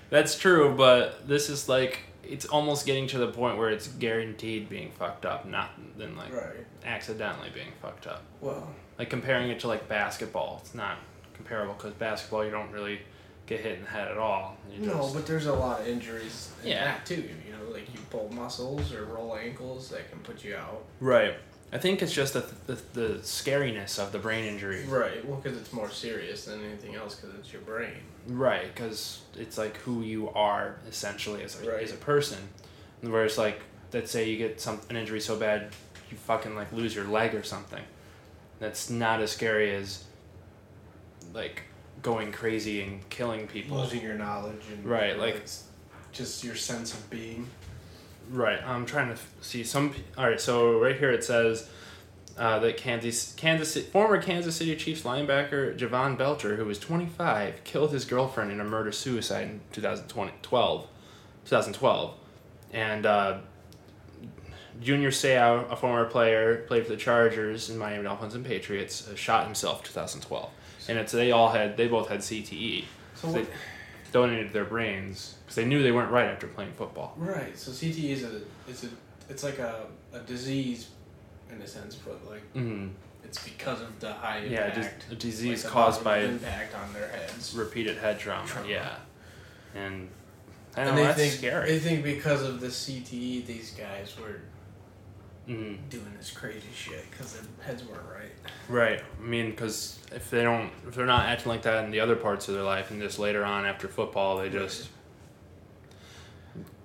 That's 0.10 0.38
true, 0.38 0.74
but 0.76 1.28
this 1.28 1.50
is 1.50 1.68
like 1.70 2.00
it's 2.24 2.46
almost 2.46 2.86
getting 2.86 3.08
to 3.08 3.18
the 3.18 3.28
point 3.28 3.58
where 3.58 3.70
it's 3.70 3.88
guaranteed 3.88 4.68
being 4.70 4.92
fucked 4.92 5.26
up, 5.26 5.46
not 5.46 5.72
than 5.98 6.16
like 6.18 6.34
right. 6.34 6.66
accidentally 6.86 7.50
being 7.54 7.72
fucked 7.82 8.08
up. 8.08 8.22
Well, 8.42 8.70
Like 9.00 9.10
comparing 9.10 9.50
it 9.50 9.60
to 9.62 9.68
like 9.68 9.88
basketball, 9.88 10.60
it's 10.62 10.76
not 10.76 10.98
comparable 11.34 11.74
because 11.74 11.94
basketball 11.94 12.44
you 12.44 12.52
don't 12.52 12.72
really 12.72 13.00
get 13.46 13.62
hit 13.62 13.78
in 13.78 13.84
the 13.84 13.90
head 13.90 14.10
at 14.10 14.18
all. 14.18 14.58
You 14.72 14.88
no, 14.88 14.94
just- 14.96 15.14
but 15.14 15.26
there's 15.26 15.46
a 15.46 15.54
lot 15.54 15.82
of 15.82 15.88
injuries. 15.88 16.52
In 16.64 16.70
Yeah. 16.72 16.84
that 16.84 17.06
too. 17.06 17.16
You 17.46 17.54
know, 17.54 17.72
like 17.72 17.92
you 17.94 18.00
pull 18.10 18.30
muscles 18.34 18.94
or 18.94 19.06
roll 19.06 19.38
ankles 19.38 19.90
that 19.90 20.10
can 20.10 20.20
put 20.20 20.44
you 20.44 20.56
out. 20.58 20.84
Right. 21.00 21.36
I 21.72 21.78
think 21.78 22.02
it's 22.02 22.14
just 22.14 22.34
the, 22.34 22.46
the, 22.66 22.80
the 22.94 23.10
scariness 23.22 24.00
of 24.00 24.12
the 24.14 24.20
brain 24.20 24.46
injury. 24.46 24.86
Right. 24.86 25.26
Well, 25.28 25.40
because 25.42 25.58
it's 25.58 25.74
more 25.74 25.90
serious 25.90 26.46
than 26.46 26.64
anything 26.64 26.96
else, 26.96 27.16
because 27.16 27.36
it's 27.38 27.52
your 27.52 27.62
brain. 27.64 27.98
Right, 28.28 28.74
because 28.74 29.22
it's 29.36 29.58
like 29.58 29.76
who 29.78 30.02
you 30.02 30.30
are 30.30 30.78
essentially 30.88 31.44
as 31.44 31.62
a, 31.62 31.70
Right. 31.70 31.84
as 31.84 31.92
a 31.92 31.98
person. 31.98 32.40
Whereas, 33.02 33.38
like, 33.38 33.60
let's 33.94 34.12
say 34.12 34.30
you 34.30 34.38
get 34.38 34.62
some 34.62 34.80
an 34.90 34.96
injury 34.96 35.20
so 35.20 35.38
bad 35.38 35.70
you 36.10 36.16
fucking 36.18 36.56
like 36.56 36.72
lose 36.72 36.96
your 36.96 37.06
leg 37.06 37.36
or 37.36 37.44
something. 37.44 37.84
That's 38.60 38.90
not 38.90 39.22
as 39.22 39.32
scary 39.32 39.76
as 39.76 40.06
like 41.34 41.64
going 42.02 42.32
crazy 42.32 42.82
and 42.82 43.08
killing 43.10 43.46
people. 43.48 43.78
Losing 43.78 44.02
your 44.02 44.16
knowledge 44.16 44.62
and 44.74 44.86
Right, 44.86 45.18
like- 45.20 45.44
just 46.14 46.44
your 46.44 46.56
sense 46.56 46.94
of 46.94 47.10
being. 47.10 47.48
Right. 48.30 48.62
I'm 48.66 48.86
trying 48.86 49.14
to 49.14 49.20
see 49.42 49.64
some. 49.64 49.94
All 50.18 50.28
right. 50.28 50.40
So 50.40 50.80
right 50.80 50.98
here 50.98 51.12
it 51.12 51.24
says 51.24 51.70
uh, 52.38 52.60
that 52.60 52.78
Kansas 52.78 53.34
Kansas 53.34 53.78
former 53.88 54.22
Kansas 54.22 54.56
City 54.56 54.76
Chiefs 54.76 55.04
linebacker 55.04 55.76
Jovan 55.76 56.16
Belcher, 56.16 56.56
who 56.56 56.66
was 56.66 56.80
25, 56.80 57.64
killed 57.64 57.92
his 57.92 58.06
girlfriend 58.06 58.52
in 58.52 58.60
a 58.60 58.64
murder 58.64 58.92
suicide 58.92 59.44
in 59.48 59.62
2020, 59.72 60.34
12, 60.42 60.88
2012, 61.46 62.14
and 62.74 63.06
uh, 63.06 63.40
Junior 64.82 65.10
Seau, 65.10 65.72
a 65.72 65.76
former 65.76 66.06
player, 66.06 66.64
played 66.68 66.84
for 66.84 66.92
the 66.92 66.98
Chargers 66.98 67.70
and 67.70 67.80
Miami 67.80 68.04
Dolphins 68.04 68.36
and 68.36 68.46
Patriots, 68.46 69.08
uh, 69.08 69.16
shot 69.16 69.46
himself 69.46 69.84
2012, 69.84 70.50
and 70.90 70.98
it's 71.00 71.12
they 71.12 71.32
all 71.32 71.50
had 71.50 71.78
they 71.78 71.88
both 71.88 72.10
had 72.10 72.20
CTE. 72.20 72.84
So 73.16 73.32
They 73.32 73.40
what, 73.42 73.50
donated 74.12 74.54
their 74.54 74.66
brains 74.66 75.36
because 75.44 75.56
they 75.56 75.66
knew 75.66 75.82
they 75.84 75.92
weren't 75.92 76.12
right 76.12 76.26
after 76.28 76.48
playing 76.48 76.74
football. 76.74 77.14
right. 77.18 77.58
So 77.58 77.72
CTE 77.72 78.10
is 78.12 78.24
a 78.24 78.42
it's 78.68 78.84
a 78.84 78.90
it's 79.30 79.44
like 79.44 79.60
a, 79.60 79.88
a 80.14 80.20
disease 80.20 80.90
in 81.52 81.62
a 81.62 81.68
sense, 81.68 81.96
but 81.96 82.26
like 82.30 82.42
Mm-hmm. 82.54 82.88
it's 83.24 83.44
because 83.44 83.82
of 83.82 84.00
the 84.00 84.14
high 84.14 84.40
Yeah, 84.46 84.68
impact. 84.68 84.76
just 85.02 85.12
a 85.12 85.16
disease 85.16 85.64
like 85.64 85.74
caused 85.74 86.04
by 86.04 86.20
impact 86.20 86.76
on 86.76 86.94
their 86.94 87.08
heads. 87.10 87.54
repeated 87.56 87.98
head 87.98 88.20
trauma. 88.20 88.48
Trauma. 88.48 88.68
Yeah, 88.70 88.96
and 89.76 90.10
I 90.76 90.82
and 90.82 90.90
know 90.92 90.96
they 90.96 91.04
that's 91.04 91.20
think 91.20 91.34
scary. 91.34 91.72
they 91.72 91.80
think 91.80 92.04
because 92.04 92.42
of 92.44 92.60
the 92.62 92.68
CTE, 92.68 93.46
these 93.46 93.72
guys 93.72 94.16
were 94.20 94.42
mm, 95.48 95.78
doing 95.90 96.14
this 96.18 96.32
crazy 96.32 96.68
shit 96.76 97.10
because 97.10 97.34
their 97.34 97.44
heads 97.66 97.84
weren't 97.84 98.02
right. 98.14 98.32
right. 98.70 99.04
I 99.22 99.26
mean, 99.26 99.52
because 99.52 100.00
if 100.12 100.30
they 100.30 100.44
don't, 100.44 100.70
if 100.88 100.96
they're 100.96 101.06
not 101.06 101.26
acting 101.26 101.50
like 101.50 101.62
that 101.64 101.84
in 101.86 101.92
the 101.92 102.00
other 102.00 102.16
parts 102.16 102.48
of 102.48 102.56
their 102.56 102.64
life, 102.64 102.92
and 102.92 103.02
just 103.02 103.20
later 103.20 103.44
on 103.46 103.66
after 103.66 103.88
football, 103.88 104.38
they 104.38 104.50
just 104.50 104.90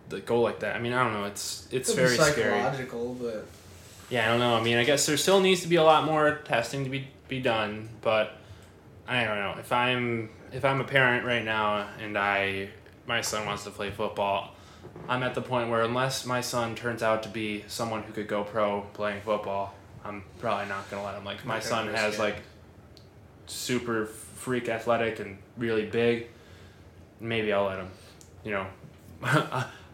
they 0.08 0.20
go 0.20 0.40
like 0.40 0.60
that. 0.60 0.76
I 0.76 0.78
mean, 0.78 0.92
I 0.92 1.02
don't 1.02 1.12
know. 1.12 1.24
It's 1.24 1.66
it's 1.70 1.88
Could 1.90 1.96
very 1.96 2.16
be 2.16 2.22
scary. 2.22 2.60
psychological, 2.60 3.14
but 3.14 3.46
Yeah, 4.10 4.26
I 4.26 4.28
don't 4.28 4.40
know. 4.40 4.54
I 4.54 4.62
mean, 4.62 4.76
I 4.76 4.84
guess 4.84 5.06
there 5.06 5.16
still 5.16 5.40
needs 5.40 5.62
to 5.62 5.68
be 5.68 5.76
a 5.76 5.82
lot 5.84 6.04
more 6.04 6.40
testing 6.44 6.84
to 6.84 6.90
be 6.90 7.08
be 7.28 7.40
done, 7.40 7.88
but 8.02 8.36
I 9.08 9.24
don't 9.24 9.38
know. 9.38 9.54
If 9.58 9.72
I'm 9.72 10.30
if 10.52 10.64
I'm 10.64 10.80
a 10.80 10.84
parent 10.84 11.24
right 11.24 11.44
now 11.44 11.88
and 12.00 12.16
I 12.18 12.68
my 13.06 13.20
son 13.22 13.46
wants 13.46 13.64
to 13.64 13.70
play 13.70 13.90
football, 13.90 14.54
I'm 15.08 15.22
at 15.22 15.34
the 15.34 15.42
point 15.42 15.68
where 15.70 15.82
unless 15.82 16.24
my 16.24 16.40
son 16.40 16.74
turns 16.74 17.02
out 17.02 17.22
to 17.24 17.28
be 17.28 17.64
someone 17.68 18.02
who 18.02 18.12
could 18.12 18.28
go 18.28 18.44
pro 18.44 18.82
playing 18.92 19.20
football, 19.22 19.74
I'm 20.04 20.24
probably 20.38 20.68
not 20.68 20.90
gonna 20.90 21.04
let 21.04 21.14
him. 21.16 21.24
Like 21.24 21.44
my 21.44 21.60
son 21.60 21.88
has 21.88 22.18
like 22.18 22.36
super 23.46 24.06
freak 24.06 24.68
athletic 24.68 25.20
and 25.20 25.38
really 25.56 25.86
big. 25.86 26.28
Maybe 27.20 27.52
I'll 27.52 27.66
let 27.66 27.78
him. 27.78 27.90
You 28.44 28.50
know, 28.52 28.66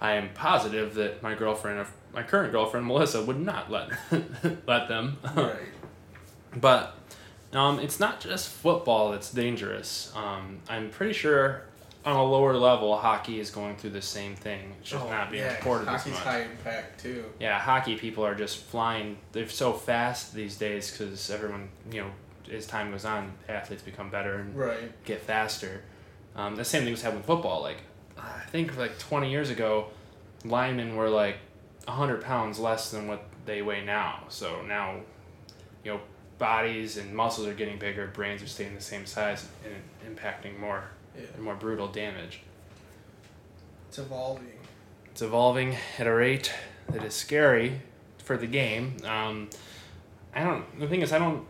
I 0.00 0.12
am 0.12 0.30
positive 0.34 0.94
that 0.94 1.22
my 1.22 1.34
girlfriend, 1.34 1.86
my 2.14 2.22
current 2.22 2.52
girlfriend 2.52 2.86
Melissa, 2.86 3.22
would 3.22 3.40
not 3.40 3.70
let 3.70 3.90
let 4.66 4.88
them. 4.88 5.18
right. 5.34 5.56
But 6.56 6.94
um, 7.52 7.78
it's 7.78 8.00
not 8.00 8.20
just 8.20 8.48
football 8.48 9.10
that's 9.10 9.30
dangerous. 9.30 10.10
Um, 10.16 10.60
I'm 10.68 10.88
pretty 10.88 11.12
sure 11.12 11.64
on 12.08 12.16
a 12.16 12.24
lower 12.24 12.54
level, 12.56 12.96
hockey 12.96 13.38
is 13.38 13.50
going 13.50 13.76
through 13.76 13.90
the 13.90 14.00
same 14.02 14.34
thing. 14.34 14.74
It's 14.80 14.90
just 14.90 15.04
Oh, 15.04 15.10
not 15.10 15.30
being 15.30 15.42
yeah, 15.44 15.54
reported 15.56 15.88
as 15.88 16.00
Hockey's 16.02 16.12
much. 16.14 16.22
high 16.22 16.40
impact 16.42 17.00
too. 17.00 17.24
Yeah, 17.38 17.58
hockey 17.58 17.96
people 17.96 18.24
are 18.24 18.34
just 18.34 18.58
flying. 18.64 19.18
They're 19.32 19.48
so 19.48 19.72
fast 19.74 20.32
these 20.34 20.56
days 20.56 20.90
because 20.90 21.30
everyone, 21.30 21.68
you 21.90 22.00
know, 22.02 22.10
as 22.50 22.66
time 22.66 22.90
goes 22.92 23.04
on, 23.04 23.32
athletes 23.48 23.82
become 23.82 24.08
better 24.10 24.36
and 24.36 24.56
Right. 24.56 25.04
get 25.04 25.20
faster. 25.20 25.82
Um, 26.34 26.56
the 26.56 26.64
same 26.64 26.82
thing 26.84 26.92
was 26.92 27.02
happening 27.02 27.20
with 27.20 27.26
football. 27.26 27.60
Like, 27.60 27.78
I 28.16 28.40
think 28.50 28.76
like 28.78 28.98
20 28.98 29.30
years 29.30 29.50
ago, 29.50 29.88
linemen 30.44 30.96
were 30.96 31.10
like 31.10 31.36
100 31.86 32.22
pounds 32.22 32.58
less 32.58 32.90
than 32.90 33.06
what 33.06 33.24
they 33.44 33.60
weigh 33.60 33.84
now. 33.84 34.24
So 34.28 34.62
now, 34.62 35.00
you 35.84 35.92
know, 35.92 36.00
bodies 36.38 36.96
and 36.96 37.14
muscles 37.14 37.46
are 37.46 37.54
getting 37.54 37.78
bigger, 37.78 38.06
brains 38.06 38.42
are 38.42 38.46
staying 38.46 38.74
the 38.74 38.80
same 38.80 39.04
size 39.04 39.46
and 39.64 40.16
impacting 40.16 40.58
more 40.58 40.84
Yeah. 41.18 41.40
more 41.40 41.54
brutal 41.54 41.88
damage. 41.88 42.40
It's 43.88 43.98
evolving. 43.98 44.52
It's 45.06 45.22
evolving 45.22 45.76
at 45.98 46.06
a 46.06 46.12
rate 46.12 46.52
that 46.90 47.02
is 47.04 47.14
scary 47.14 47.80
for 48.22 48.36
the 48.36 48.46
game. 48.46 48.96
Um, 49.04 49.48
I 50.34 50.44
don't. 50.44 50.78
The 50.78 50.86
thing 50.86 51.00
is, 51.02 51.12
I 51.12 51.18
don't 51.18 51.46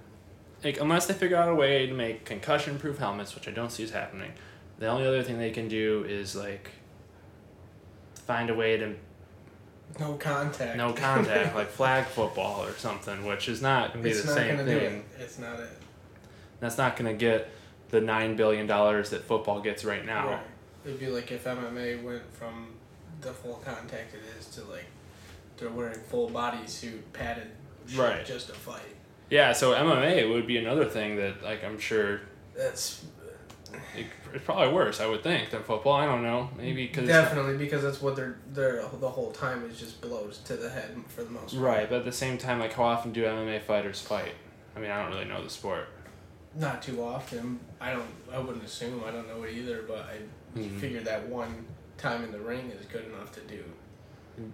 like 0.65 0.81
unless 0.81 1.07
they 1.07 1.15
figure 1.15 1.37
out 1.37 1.49
a 1.49 1.55
way 1.55 1.87
to 1.87 1.93
make 1.95 2.25
concussion-proof 2.25 2.99
helmets, 2.99 3.35
which 3.35 3.47
I 3.49 3.51
don't 3.51 3.71
see 3.71 3.83
is 3.83 3.91
happening. 3.91 4.33
The 4.79 4.87
only 4.87 5.07
other 5.07 5.23
thing 5.23 5.39
they 5.39 5.51
can 5.51 5.69
do 5.69 6.05
is 6.09 6.35
like 6.37 6.71
find 8.15 8.51
a 8.51 8.55
way 8.55 8.77
to 8.77 8.95
No 9.99 10.15
contact. 10.15 10.77
no 10.77 10.93
contact, 10.93 11.55
like 11.57 11.69
flag 11.69 12.05
football 12.07 12.65
or 12.65 12.73
something, 12.75 13.25
which 13.27 13.49
is 13.49 13.61
not 13.61 13.93
going 13.93 14.05
to 14.05 14.05
be 14.05 14.11
it's 14.11 14.23
the 14.23 14.29
not 14.29 14.37
same 14.37 14.57
gonna 14.57 14.65
thing. 14.65 14.95
it. 14.99 15.05
It's 15.21 15.39
not 15.39 15.59
it. 15.59 15.69
That's 16.61 16.79
not 16.79 16.97
going 16.97 17.11
to 17.11 17.19
get 17.19 17.49
the 17.91 18.01
nine 18.01 18.37
billion 18.37 18.67
dollars 18.67 19.11
that 19.11 19.25
football 19.25 19.61
gets 19.61 19.85
right 19.85 20.05
now. 20.05 20.29
Right. 20.29 20.41
It'd 20.85 21.01
be 21.01 21.07
like 21.09 21.31
if 21.33 21.45
MMA 21.45 22.03
went 22.03 22.23
from 22.35 22.69
the 23.21 23.33
full 23.33 23.55
contact 23.65 24.15
it 24.15 24.21
is 24.39 24.47
to 24.57 24.65
like 24.65 24.87
they're 25.57 25.71
wearing 25.71 25.99
full 26.09 26.31
bodysuit, 26.31 27.01
padded 27.13 27.51
Right. 27.97 28.25
just 28.25 28.49
to 28.49 28.53
fight. 28.55 28.83
Yeah, 29.31 29.53
so 29.53 29.73
MMA 29.73 30.31
would 30.31 30.47
be 30.47 30.57
another 30.59 30.85
thing 30.85 31.17
that 31.17 31.43
like 31.43 31.65
I'm 31.65 31.79
sure 31.79 32.21
That's 32.57 33.05
it's 33.95 34.45
probably 34.45 34.73
worse, 34.73 35.01
I 35.01 35.07
would 35.07 35.23
think, 35.23 35.51
than 35.51 35.63
football. 35.63 35.93
I 35.95 36.07
don't 36.07 36.23
know, 36.23 36.49
maybe 36.57 36.87
because 36.87 37.07
definitely 37.07 37.57
because 37.57 37.83
that's 37.83 38.01
what 38.01 38.17
they're 38.17 38.39
they're 38.53 38.83
the 39.01 39.09
whole 39.11 39.31
time 39.33 39.69
is 39.69 39.79
just 39.79 40.01
blows 40.01 40.39
to 40.45 40.57
the 40.57 40.71
head 40.71 40.97
for 41.09 41.25
the 41.25 41.31
most 41.31 41.53
part. 41.55 41.63
right. 41.65 41.89
But 41.91 42.01
at 42.01 42.05
the 42.05 42.13
same 42.13 42.39
time, 42.39 42.59
like 42.61 42.73
how 42.73 42.85
often 42.85 43.13
do 43.13 43.25
MMA 43.25 43.63
fighters 43.63 44.01
fight? 44.01 44.33
I 44.77 44.81
mean, 44.81 44.91
I 44.91 45.03
don't 45.03 45.13
really 45.13 45.27
know 45.27 45.43
the 45.43 45.51
sport. 45.51 45.89
Not 46.57 46.83
too 46.83 47.03
often. 47.03 47.61
I 47.81 47.93
don't. 47.93 48.09
I 48.33 48.39
wouldn't 48.39 48.65
assume. 48.65 49.03
I 49.07 49.11
don't 49.11 49.29
know 49.29 49.43
it 49.45 49.55
either. 49.55 49.83
But 49.87 50.07
I 50.07 50.59
Mhm. 50.59 50.81
figure 50.81 51.01
that 51.01 51.27
one 51.29 51.67
time 51.99 52.25
in 52.25 52.33
the 52.33 52.39
ring 52.41 52.71
is 52.71 52.85
good 52.87 53.05
enough 53.07 53.33
to 53.33 53.41
do. 53.43 53.63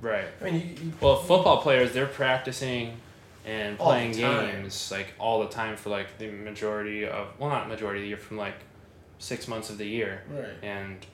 Right. 0.01 0.27
I 0.41 0.45
mean, 0.45 0.55
you, 0.55 0.85
you 0.87 0.93
Well, 1.01 1.17
football 1.17 1.61
players 1.63 1.93
they're 1.93 2.07
practicing 2.07 2.97
and 3.45 3.79
playing 3.79 4.13
games 4.13 4.91
like 4.91 5.09
all 5.19 5.43
the 5.43 5.49
time 5.51 5.77
for 5.77 5.91
like 5.91 6.17
the 6.19 6.31
majority 6.31 7.07
of 7.07 7.29
well, 7.39 7.51
not 7.51 7.69
majority 7.69 8.01
of 8.01 8.05
the 8.05 8.09
year, 8.09 8.17
from 8.17 8.39
like 8.39 8.55
six 9.19 9.47
months 9.47 9.69
of 9.71 9.79
the 9.79 9.87
year, 9.87 10.23
right. 10.31 10.47
and 10.63 11.05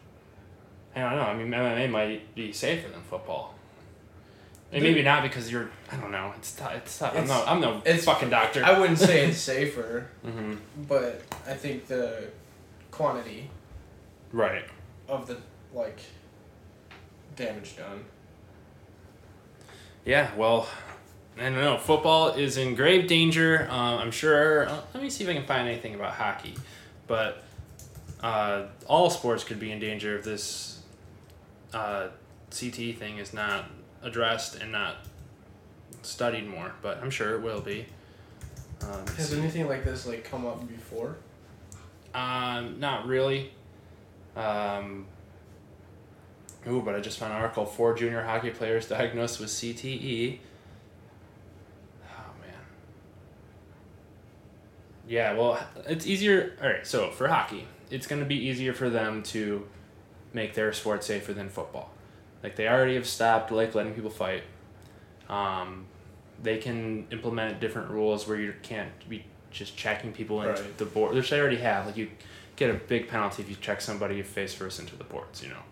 I 0.94 1.00
don't 1.00 1.16
know. 1.16 1.22
I 1.22 1.34
mean, 1.36 1.48
MMA 1.50 1.90
might 1.90 2.34
be 2.34 2.52
safer 2.52 2.88
than 2.88 3.02
football. 3.02 3.54
And 4.72 4.82
maybe 4.84 5.02
not 5.02 5.22
because 5.24 5.50
you're. 5.50 5.68
I 5.90 5.96
don't 5.96 6.12
know. 6.12 6.32
It's 6.36 6.52
tough. 6.52 6.74
It's 6.76 6.98
tough. 6.98 7.16
I'm 7.16 7.26
no. 7.26 7.44
I'm 7.46 7.60
no 7.60 7.78
it's- 7.78 8.04
fucking 8.04 8.30
doctor. 8.30 8.64
I 8.64 8.78
wouldn't 8.78 8.98
say 8.98 9.26
it's 9.26 9.38
safer, 9.38 10.08
mm-hmm. 10.26 10.54
but 10.88 11.22
I 11.46 11.54
think 11.54 11.86
the 11.86 12.28
quantity 12.92 13.50
Right. 14.32 14.64
of 15.08 15.26
the 15.26 15.38
like 15.74 15.98
damage 17.34 17.76
done. 17.76 18.04
Yeah, 20.04 20.30
well, 20.36 20.68
I 21.36 21.42
don't 21.44 21.54
know. 21.54 21.76
Football 21.78 22.28
is 22.30 22.56
in 22.56 22.74
grave 22.74 23.06
danger. 23.08 23.66
Um, 23.70 23.98
I'm 23.98 24.10
sure. 24.12 24.68
Uh, 24.68 24.80
let 24.94 25.02
me 25.02 25.10
see 25.10 25.24
if 25.24 25.30
I 25.30 25.34
can 25.34 25.44
find 25.46 25.68
anything 25.68 25.94
about 25.94 26.12
hockey. 26.14 26.54
But 27.08 27.42
uh, 28.22 28.66
all 28.86 29.10
sports 29.10 29.42
could 29.42 29.58
be 29.58 29.72
in 29.72 29.80
danger 29.80 30.16
if 30.18 30.24
this 30.24 30.80
uh, 31.74 32.08
CT 32.50 32.96
thing 32.96 33.18
is 33.18 33.34
not 33.34 33.64
addressed 34.02 34.56
and 34.56 34.72
not 34.72 34.96
studied 36.02 36.48
more. 36.48 36.72
But 36.82 36.98
I'm 37.02 37.10
sure 37.10 37.34
it 37.34 37.42
will 37.42 37.60
be. 37.60 37.86
Um, 38.82 39.06
Has 39.16 39.32
anything 39.34 39.68
like 39.68 39.84
this 39.84 40.06
like 40.06 40.24
come 40.24 40.46
up 40.46 40.66
before? 40.66 41.16
Um, 42.14 42.80
not 42.80 43.06
really. 43.06 43.52
Um, 44.36 45.06
ooh, 46.66 46.82
but 46.82 46.94
I 46.94 47.00
just 47.00 47.18
found 47.18 47.32
an 47.32 47.40
article: 47.40 47.66
four 47.66 47.94
junior 47.94 48.22
hockey 48.22 48.50
players 48.50 48.88
diagnosed 48.88 49.38
with 49.40 49.50
CTE. 49.50 50.38
Oh 52.04 52.30
man. 52.40 52.54
Yeah, 55.06 55.34
well, 55.34 55.60
it's 55.86 56.06
easier. 56.06 56.56
All 56.62 56.68
right, 56.68 56.86
so 56.86 57.10
for 57.10 57.28
hockey, 57.28 57.66
it's 57.90 58.06
going 58.06 58.20
to 58.20 58.26
be 58.26 58.36
easier 58.36 58.72
for 58.72 58.88
them 58.88 59.22
to 59.24 59.66
make 60.32 60.54
their 60.54 60.72
sport 60.72 61.04
safer 61.04 61.32
than 61.32 61.48
football. 61.48 61.90
Like 62.42 62.56
they 62.56 62.68
already 62.68 62.94
have 62.94 63.06
stopped 63.06 63.50
like 63.52 63.74
letting 63.74 63.94
people 63.94 64.10
fight. 64.10 64.42
Um, 65.28 65.86
they 66.42 66.58
can 66.58 67.06
implement 67.10 67.60
different 67.60 67.90
rules 67.90 68.26
where 68.26 68.38
you 68.40 68.54
can't 68.62 68.90
be 69.08 69.24
just 69.50 69.76
checking 69.76 70.12
people 70.12 70.40
into 70.42 70.62
Right. 70.62 70.78
the 70.78 70.84
board, 70.86 71.14
which 71.14 71.30
they 71.30 71.38
already 71.40 71.56
have. 71.58 71.86
Like 71.86 71.96
you 71.96 72.08
get 72.56 72.70
a 72.70 72.74
big 72.74 73.08
penalty 73.08 73.42
if 73.42 73.48
you 73.50 73.56
check 73.60 73.80
somebody 73.80 74.20
face 74.22 74.54
first 74.54 74.80
into 74.80 74.96
the 74.96 75.04
boards. 75.04 75.42
You 75.42 75.50
know. 75.50 75.62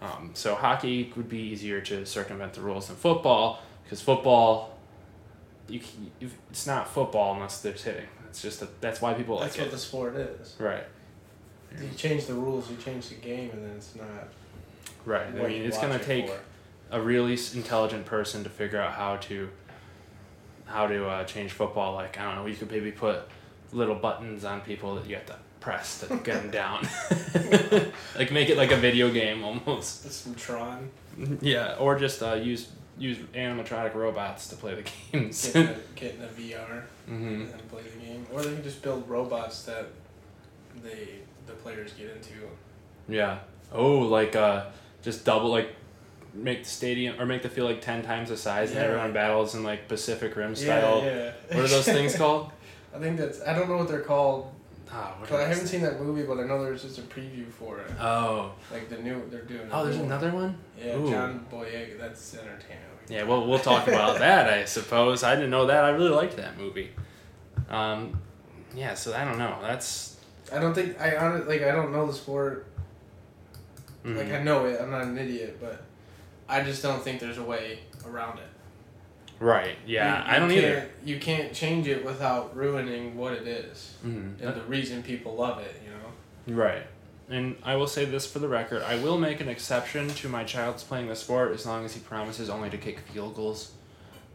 Um, 0.00 0.30
so 0.34 0.54
hockey 0.54 1.12
would 1.16 1.28
be 1.28 1.38
easier 1.38 1.80
to 1.80 2.06
circumvent 2.06 2.52
the 2.54 2.60
rules 2.60 2.86
than 2.86 2.96
football 2.96 3.60
because 3.82 4.00
football, 4.00 4.78
you 5.68 5.80
it's 6.50 6.66
not 6.66 6.86
football 6.88 7.34
unless 7.34 7.60
there's 7.62 7.82
hitting. 7.82 8.06
It's 8.28 8.40
just 8.42 8.62
a, 8.62 8.68
that's 8.80 9.00
why 9.00 9.14
people 9.14 9.40
That's 9.40 9.56
like 9.56 9.62
what 9.66 9.68
it. 9.68 9.72
the 9.72 9.78
sport 9.78 10.14
is. 10.16 10.54
Right. 10.60 10.84
You 11.80 11.88
change 11.96 12.26
the 12.26 12.34
rules, 12.34 12.70
you 12.70 12.76
change 12.76 13.08
the 13.08 13.16
game, 13.16 13.50
and 13.52 13.64
then 13.64 13.72
it's 13.76 13.94
not. 13.96 14.28
Right. 15.08 15.26
I 15.26 15.48
mean, 15.48 15.62
it's 15.62 15.78
gonna 15.78 15.98
take 15.98 16.28
for. 16.28 16.38
a 16.90 17.00
really 17.00 17.38
intelligent 17.54 18.04
person 18.04 18.44
to 18.44 18.50
figure 18.50 18.78
out 18.78 18.92
how 18.92 19.16
to 19.16 19.48
how 20.66 20.86
to 20.86 21.08
uh, 21.08 21.24
change 21.24 21.52
football. 21.52 21.94
Like 21.94 22.20
I 22.20 22.24
don't 22.24 22.34
know, 22.36 22.46
you 22.46 22.56
could 22.56 22.70
maybe 22.70 22.92
put 22.92 23.22
little 23.72 23.94
buttons 23.94 24.44
on 24.44 24.60
people 24.60 24.96
that 24.96 25.08
you 25.08 25.14
have 25.14 25.24
to 25.26 25.36
press 25.60 26.00
to 26.00 26.16
get 26.16 26.42
them 26.42 26.50
down. 26.50 26.86
like 28.18 28.30
make 28.30 28.50
it 28.50 28.58
like 28.58 28.70
a 28.70 28.76
video 28.76 29.10
game 29.10 29.42
almost. 29.44 30.04
That's 30.04 30.16
some 30.16 30.34
Tron. 30.34 30.90
Yeah, 31.40 31.76
or 31.78 31.98
just 31.98 32.22
uh, 32.22 32.34
use 32.34 32.68
use 32.98 33.16
animatronic 33.34 33.94
robots 33.94 34.48
to 34.48 34.56
play 34.56 34.74
the 34.74 34.84
games. 35.12 35.46
Get 35.46 35.56
in, 35.56 35.68
a, 35.68 35.76
get 35.94 36.14
in 36.16 36.22
a 36.22 36.28
VR 36.28 36.82
hmm 37.06 37.14
and 37.14 37.68
play 37.70 37.82
the 37.82 38.04
game. 38.04 38.26
Or 38.30 38.42
they 38.42 38.52
can 38.52 38.62
just 38.62 38.82
build 38.82 39.08
robots 39.08 39.62
that 39.62 39.86
they 40.82 41.20
the 41.46 41.54
players 41.54 41.92
get 41.94 42.10
into. 42.10 42.34
Yeah. 43.08 43.38
Oh, 43.72 44.00
like 44.00 44.36
uh, 44.36 44.66
just 45.02 45.24
double 45.24 45.50
like 45.50 45.74
make 46.34 46.64
the 46.64 46.68
stadium 46.68 47.20
or 47.20 47.26
make 47.26 47.42
the 47.42 47.48
field 47.48 47.70
like 47.70 47.80
ten 47.80 48.02
times 48.02 48.28
the 48.28 48.36
size 48.36 48.70
and 48.70 48.78
everyone 48.78 49.12
battles 49.12 49.54
in 49.54 49.62
like 49.62 49.88
Pacific 49.88 50.36
Rim 50.36 50.54
style. 50.54 51.02
Yeah, 51.04 51.32
yeah. 51.50 51.56
What 51.56 51.64
are 51.64 51.68
those 51.68 51.84
things 51.96 52.16
called? 52.16 52.50
I 52.94 52.98
think 52.98 53.18
that's. 53.18 53.40
I 53.42 53.54
don't 53.54 53.68
know 53.68 53.76
what 53.78 53.88
they're 53.88 54.00
called. 54.00 54.52
Oh, 54.90 54.96
I 54.96 55.26
haven't 55.40 55.56
things? 55.56 55.70
seen 55.70 55.82
that 55.82 56.00
movie, 56.00 56.22
but 56.22 56.38
I 56.38 56.44
know 56.44 56.64
there's 56.64 56.82
just 56.82 56.98
a 56.98 57.02
preview 57.02 57.46
for 57.50 57.78
it. 57.80 57.90
Oh. 58.00 58.52
Like 58.72 58.88
the 58.88 58.96
new, 58.96 59.22
they're 59.28 59.42
doing. 59.42 59.68
Oh, 59.70 59.84
there's 59.84 59.96
one. 59.98 60.06
another 60.06 60.30
one. 60.30 60.56
Yeah, 60.78 60.96
Ooh. 60.96 61.10
John 61.10 61.46
Boyega. 61.52 61.98
That's 61.98 62.34
entertaining. 62.34 62.82
Yeah, 63.08 63.24
well, 63.24 63.46
we'll 63.46 63.58
talk 63.58 63.86
about 63.86 64.18
that, 64.20 64.48
I 64.50 64.64
suppose. 64.64 65.22
I 65.22 65.34
didn't 65.34 65.50
know 65.50 65.66
that. 65.66 65.84
I 65.84 65.90
really 65.90 66.10
liked 66.10 66.36
that 66.36 66.56
movie. 66.56 66.90
Um, 67.68 68.18
yeah, 68.74 68.94
so 68.94 69.14
I 69.14 69.24
don't 69.24 69.38
know. 69.38 69.58
That's 69.60 70.16
I 70.52 70.58
don't 70.58 70.74
think 70.74 70.98
I 71.00 71.10
hon- 71.10 71.46
like. 71.46 71.62
I 71.62 71.72
don't 71.72 71.92
know 71.92 72.06
the 72.06 72.14
sport. 72.14 72.66
Mhm. 74.04 74.16
Like 74.16 74.32
I 74.32 74.42
know 74.42 74.66
it. 74.66 74.80
I'm 74.80 74.90
not 74.90 75.02
an 75.02 75.18
idiot, 75.18 75.58
but 75.60 75.82
I 76.48 76.62
just 76.62 76.82
don't 76.82 77.02
think 77.02 77.20
there's 77.20 77.38
a 77.38 77.42
way 77.42 77.80
around 78.06 78.38
it. 78.38 78.44
right. 79.40 79.76
Yeah, 79.86 80.24
You- 80.26 80.36
I 80.36 80.38
don't 80.40 80.50
either. 80.50 80.90
You 81.04 81.18
can't 81.20 81.52
change 81.54 81.86
it 81.86 82.04
without 82.04 82.56
ruining 82.56 83.16
what 83.16 83.32
it 83.34 83.46
is 83.46 83.94
Mhm. 84.04 84.40
and 84.40 84.54
the 84.56 84.62
reason 84.62 85.02
people 85.02 85.34
love 85.36 85.60
it. 85.60 85.80
You 85.84 85.90
know. 86.54 86.62
Right. 86.62 86.82
And 87.30 87.56
I 87.62 87.76
will 87.76 87.86
say 87.86 88.04
this 88.06 88.26
for 88.30 88.38
the 88.38 88.48
record 88.48 88.82
I 88.82 88.96
will 88.96 89.18
make 89.18 89.40
an 89.40 89.48
exception 89.48 90.08
to 90.08 90.28
my 90.28 90.44
child's 90.44 90.82
playing 90.82 91.08
the 91.08 91.14
sport 91.16 91.52
as 91.52 91.66
long 91.66 91.84
as 91.84 91.92
he 91.94 92.00
promises 92.00 92.48
only 92.50 92.70
to 92.70 92.78
kick 92.78 93.00
field 93.12 93.34
goals. 93.36 93.72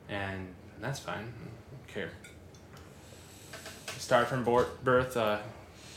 And 0.09 0.53
that's 0.79 0.99
fine. 0.99 1.33
I 1.33 1.75
don't 1.75 1.87
care. 1.87 2.09
Start 3.97 4.27
from 4.27 4.43
birth, 4.43 5.17
uh, 5.17 5.39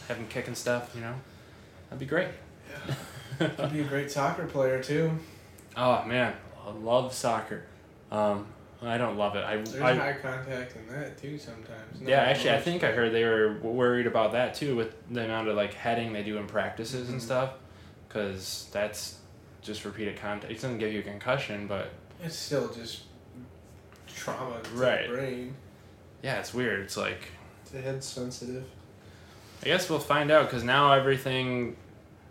have 0.08 0.16
him 0.16 0.26
kicking 0.28 0.54
stuff, 0.54 0.92
you 0.94 1.00
know? 1.02 1.14
That'd 1.90 1.98
be 2.00 2.06
great. 2.06 2.28
You'd 3.40 3.72
be 3.72 3.80
a 3.80 3.84
great 3.84 4.10
soccer 4.10 4.46
player 4.46 4.82
too. 4.82 5.10
Oh, 5.76 6.04
man. 6.04 6.34
I 6.66 6.70
love 6.70 7.12
soccer. 7.12 7.64
Um, 8.10 8.46
I 8.82 8.98
don't 8.98 9.16
love 9.16 9.36
it. 9.36 9.44
I, 9.44 9.56
There's 9.56 9.74
I, 9.80 9.94
high 9.94 10.12
contact 10.14 10.74
in 10.76 10.86
that 10.94 11.16
too 11.18 11.38
sometimes. 11.38 12.00
Not 12.00 12.08
Yeah, 12.08 12.20
actually, 12.22 12.50
I 12.50 12.60
think 12.60 12.84
I 12.84 12.92
heard 12.92 13.12
they 13.12 13.24
were 13.24 13.54
worried 13.62 14.06
about 14.06 14.32
that 14.32 14.54
too 14.54 14.76
with 14.76 14.94
the 15.10 15.24
amount 15.24 15.48
of 15.48 15.56
like 15.56 15.74
heading 15.74 16.12
they 16.12 16.22
do 16.22 16.36
in 16.38 16.46
practices 16.46 17.08
and 17.08 17.18
Mhm. 17.20 17.24
stuff, 17.24 17.50
because 18.08 18.68
that's 18.72 19.18
just 19.62 19.84
repeated 19.84 20.16
contact. 20.18 20.50
It 20.52 20.56
doesn't 20.56 20.78
give 20.78 20.92
you 20.92 21.00
a 21.00 21.02
concussion, 21.02 21.66
but 21.66 21.90
It's 22.22 22.36
still 22.36 22.68
just 22.72 23.02
trauma 24.14 24.60
to 24.62 24.70
Right. 24.70 25.08
the 25.08 25.14
brain. 25.16 25.54
yeah, 26.22 26.38
it's 26.38 26.52
weird. 26.54 26.80
It's 26.80 26.96
like 26.96 27.28
The 27.72 27.80
head's 27.80 28.06
sensitive. 28.06 28.64
I 29.62 29.66
guess 29.66 29.88
we'll 29.90 29.98
find 29.98 30.30
out 30.30 30.46
because 30.48 30.62
now 30.64 30.92
everything 30.92 31.76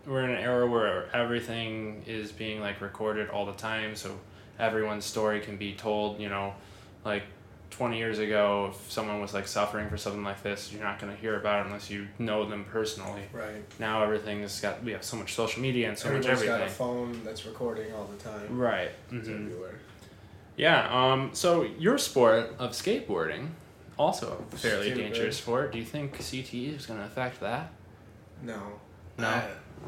we're 0.06 0.22
in 0.24 0.30
an 0.30 0.38
era 0.42 0.66
where 0.66 1.08
everything 1.14 2.02
is 2.06 2.32
being 2.32 2.60
like 2.60 2.80
recorded 2.80 3.28
all 3.30 3.46
the 3.46 3.52
time, 3.52 3.96
so 3.96 4.18
everyone's 4.58 5.04
story 5.04 5.40
can 5.40 5.56
be 5.56 5.74
told. 5.74 6.20
You 6.20 6.28
know, 6.28 6.54
like. 7.04 7.22
20 7.70 7.98
years 7.98 8.20
ago 8.20 8.70
if 8.72 8.90
someone 8.90 9.20
was 9.20 9.34
like 9.34 9.46
suffering 9.46 9.90
for 9.90 9.96
something 9.98 10.22
like 10.22 10.40
this 10.42 10.72
you're 10.72 10.82
not 10.82 10.98
going 11.00 11.12
to 11.12 11.20
hear 11.20 11.36
about 11.38 11.60
it 11.60 11.66
unless 11.66 11.90
you 11.90 12.06
know 12.18 12.48
them 12.48 12.64
personally 12.72 13.20
Right. 13.32 13.56
now 13.78 14.02
everything's 14.04 14.60
got 14.60 14.82
we 14.84 14.92
have 14.92 15.02
so 15.04 15.16
much 15.16 15.34
social 15.34 15.60
media 15.60 15.88
and 15.88 15.98
so 15.98 16.06
Everyone's 16.06 16.26
much 16.26 16.32
everything 16.36 16.58
got 16.58 16.66
a 16.68 16.70
phone 16.70 17.20
that's 17.24 17.44
recording 17.44 17.92
all 17.92 18.04
the 18.06 18.16
time. 18.22 18.56
right 18.56 18.90
It's 19.10 19.26
hmm 19.28 19.46
everywhere. 19.46 19.74
yeah 20.56 20.88
um 21.12 21.30
so 21.34 21.62
your 21.64 21.98
sport 21.98 22.54
of 22.58 22.70
skateboarding 22.70 23.48
also 23.98 24.42
a 24.52 24.56
fairly 24.56 24.94
dangerous 24.94 25.36
sport 25.36 25.72
do 25.72 25.78
you 25.78 25.84
think 25.84 26.16
cte 26.18 26.74
is 26.76 26.86
going 26.86 27.00
to 27.00 27.04
affect 27.04 27.40
that 27.40 27.72
No. 28.42 28.62
No? 29.18 29.26
I, 29.28 29.44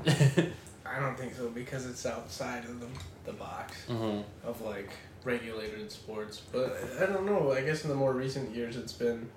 I 0.07 1.01
don't 1.01 1.19
think 1.19 1.35
so 1.35 1.49
because 1.51 1.87
it's 1.87 2.07
outside 2.07 2.65
of 2.65 2.81
the, 2.81 2.87
the 3.25 3.33
box 3.33 3.77
mm-hmm. 3.89 4.21
of 4.49 4.61
like 4.63 4.91
regulated 5.25 5.91
sports. 5.91 6.43
But 6.53 6.79
I 7.01 7.07
don't 7.07 7.27
know. 7.27 7.53
I 7.53 7.63
guess 7.63 7.85
in 7.85 7.91
the 7.91 7.97
more 7.97 8.13
recent 8.13 8.55
years 8.55 8.77
it's 8.77 8.93
been 8.93 9.29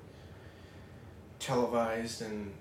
televised 1.40 2.22
and 2.22 2.54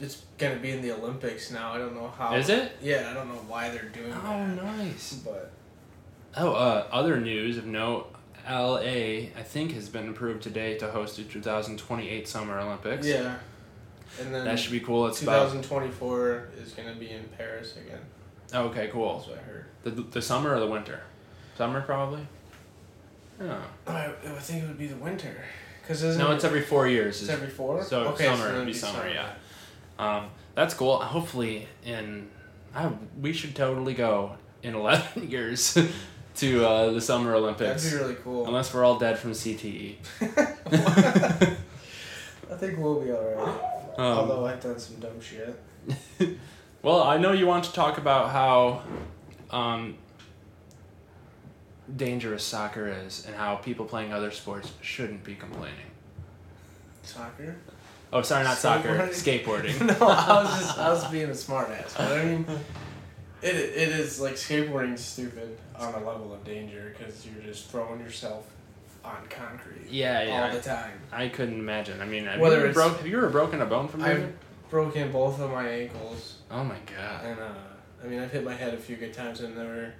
it's 0.00 0.22
gonna 0.38 0.56
be 0.56 0.70
in 0.70 0.82
the 0.82 0.92
Olympics 0.92 1.50
now. 1.50 1.72
I 1.72 1.78
don't 1.78 1.94
know 1.94 2.12
how. 2.16 2.34
is 2.34 2.48
it 2.48 2.72
Yeah, 2.82 3.08
I 3.10 3.14
don't 3.14 3.28
know 3.28 3.40
why 3.48 3.70
they're 3.70 3.88
doing 3.88 4.10
it. 4.10 4.16
oh 4.24 4.54
that. 4.54 4.64
nice 4.64 5.14
But 5.14 5.52
oh 6.36 6.52
uh 6.52 6.86
other 6.90 7.20
news 7.20 7.56
of 7.56 7.66
note 7.66 8.14
la 8.48 8.76
i 8.76 9.30
think 9.42 9.72
has 9.72 9.88
been 9.88 10.08
approved 10.08 10.42
today 10.42 10.76
to 10.76 10.90
host 10.90 11.16
the 11.16 11.24
2028 11.24 12.28
summer 12.28 12.58
olympics 12.58 13.06
yeah, 13.06 13.36
and 14.20 14.34
then 14.34 14.44
that 14.44 14.58
should 14.58 14.72
be 14.72 14.80
cool 14.80 15.06
it's 15.06 15.22
about 15.22 15.52
2024 15.52 16.48
is 16.62 16.72
gonna 16.72 16.94
be 16.94 17.10
in 17.10 17.24
Paris 17.36 17.76
again. 17.76 18.00
okay 18.54 18.88
cool 18.88 19.16
That's 19.16 19.28
what 19.28 19.38
I 19.38 19.42
heard. 19.42 19.66
the, 19.82 19.90
the 19.90 20.22
summer 20.22 20.54
or 20.54 20.60
the 20.60 20.66
winter 20.66 21.00
summer 21.56 21.80
probably 21.82 22.26
oh. 23.40 23.62
I, 23.86 24.06
I 24.06 24.38
think 24.38 24.64
it 24.64 24.66
would 24.66 24.78
be 24.78 24.86
the 24.86 24.96
winter, 24.96 25.44
cause 25.86 26.02
no 26.16 26.32
it's 26.32 26.44
every 26.44 26.62
four 26.62 26.86
years 26.88 27.20
it's 27.20 27.30
every 27.30 27.48
four. 27.48 27.82
So 27.82 28.08
okay, 28.08 28.26
summer 28.26 28.48
so 28.48 28.54
it'd 28.54 28.66
be 28.66 28.72
summer, 28.72 28.98
summer. 28.98 29.10
yeah. 29.10 29.32
Um, 29.98 30.30
that's 30.54 30.74
cool. 30.74 30.98
Hopefully, 30.98 31.68
in 31.84 32.28
I, 32.74 32.90
we 33.20 33.32
should 33.32 33.54
totally 33.54 33.94
go 33.94 34.36
in 34.62 34.74
eleven 34.74 35.30
years 35.30 35.76
to 36.36 36.66
uh, 36.66 36.90
the 36.92 37.00
Summer 37.00 37.34
Olympics. 37.34 37.84
That'd 37.84 37.98
be 37.98 38.04
really 38.04 38.20
cool. 38.22 38.46
unless 38.46 38.72
we're 38.74 38.84
all 38.84 38.98
dead 38.98 39.18
from 39.18 39.32
CTE. 39.32 39.96
I 42.50 42.56
think 42.56 42.78
we'll 42.78 43.00
be 43.00 43.10
alright. 43.12 43.73
Um, 43.96 44.04
Although 44.04 44.46
I've 44.46 44.60
done 44.60 44.78
some 44.78 44.96
dumb 44.96 45.20
shit. 45.20 45.58
well, 46.82 47.02
I 47.02 47.16
know 47.18 47.32
you 47.32 47.46
want 47.46 47.64
to 47.64 47.72
talk 47.72 47.98
about 47.98 48.30
how 48.30 48.82
um, 49.50 49.96
dangerous 51.94 52.42
soccer 52.42 52.88
is 52.88 53.24
and 53.26 53.34
how 53.36 53.56
people 53.56 53.84
playing 53.84 54.12
other 54.12 54.30
sports 54.30 54.72
shouldn't 54.80 55.22
be 55.24 55.34
complaining. 55.34 55.90
Soccer? 57.02 57.56
Oh, 58.12 58.22
sorry, 58.22 58.44
not 58.44 58.56
soccer, 58.56 58.96
Skateboarding? 59.08 59.80
no, 60.00 60.06
I 60.06 60.42
was 60.42 60.60
just 60.60 60.78
I 60.78 60.88
was 60.90 61.04
being 61.08 61.26
a 61.26 61.30
smartass. 61.30 61.96
But 61.96 62.12
I 62.12 62.24
mean, 62.24 62.46
it 63.42 63.54
it 63.56 63.88
is 63.88 64.20
like 64.20 64.34
skateboarding 64.34 64.98
stupid 64.98 65.58
on 65.76 65.94
a 65.94 65.98
level 65.98 66.32
of 66.32 66.44
danger 66.44 66.94
because 66.96 67.26
you're 67.26 67.42
just 67.42 67.70
throwing 67.70 68.00
yourself 68.00 68.46
on 69.04 69.26
concrete 69.28 69.86
yeah, 69.90 70.22
yeah. 70.22 70.44
all 70.46 70.52
the 70.52 70.60
time. 70.62 70.92
I 71.12 71.28
couldn't 71.28 71.58
imagine. 71.58 72.00
I 72.00 72.06
mean, 72.06 72.24
have 72.26 72.40
Whether 72.40 72.56
you 72.56 72.60
ever 72.62 72.70
it's- 72.70 72.86
broke? 72.88 72.96
Have 72.98 73.06
you 73.06 73.16
ever 73.18 73.28
broken 73.28 73.60
a 73.60 73.66
bone 73.66 73.88
from 73.88 74.02
I've 74.02 74.18
moving? 74.18 74.36
broken 74.70 75.12
both 75.12 75.38
of 75.40 75.50
my 75.50 75.68
ankles, 75.68 76.38
Oh 76.50 76.64
my 76.64 76.76
god. 76.96 77.24
and 77.24 77.38
uh, 77.38 77.48
I 78.02 78.06
mean 78.06 78.20
I've 78.20 78.32
hit 78.32 78.44
my 78.44 78.54
head 78.54 78.74
a 78.74 78.76
few 78.78 78.96
good 78.96 79.12
times 79.12 79.40
and 79.40 79.56
never, 79.56 79.92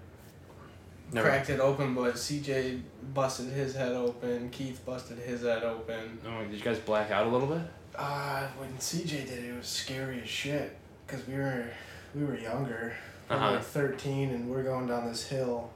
Never. 1.13 1.29
cracked 1.29 1.51
it 1.51 1.61
open. 1.61 1.95
But 1.95 2.15
CJ 2.15 2.81
busted 3.13 3.49
his 3.53 3.75
head 3.75 3.93
open. 3.93 4.49
Keith 4.51 4.81
busted 4.85 5.19
his 5.19 5.43
head 5.43 5.63
open. 5.63 6.19
Oh, 6.27 6.43
did 6.45 6.55
you 6.55 6.61
guys 6.61 6.79
black 6.79 7.11
out 7.11 7.27
a 7.27 7.31
little 7.31 7.47
bit? 7.47 7.61
Uh, 7.95 8.49
when 8.59 8.71
CJ 8.79 9.27
did 9.29 9.45
it, 9.45 9.51
it 9.51 9.57
was 9.57 9.67
scary 9.67 10.21
as 10.23 10.29
shit. 10.29 10.77
Cause 11.07 11.21
we 11.29 11.35
were, 11.35 11.67
we 12.15 12.25
were 12.25 12.37
younger. 12.39 12.95
We 13.29 13.37
were 13.37 13.43
Uh-huh. 13.43 13.53
like 13.57 13.63
thirteen, 13.63 14.31
and 14.31 14.49
we're 14.51 14.63
going 14.65 14.87
down 14.89 15.07
this 15.07 15.29
hill, 15.29 15.71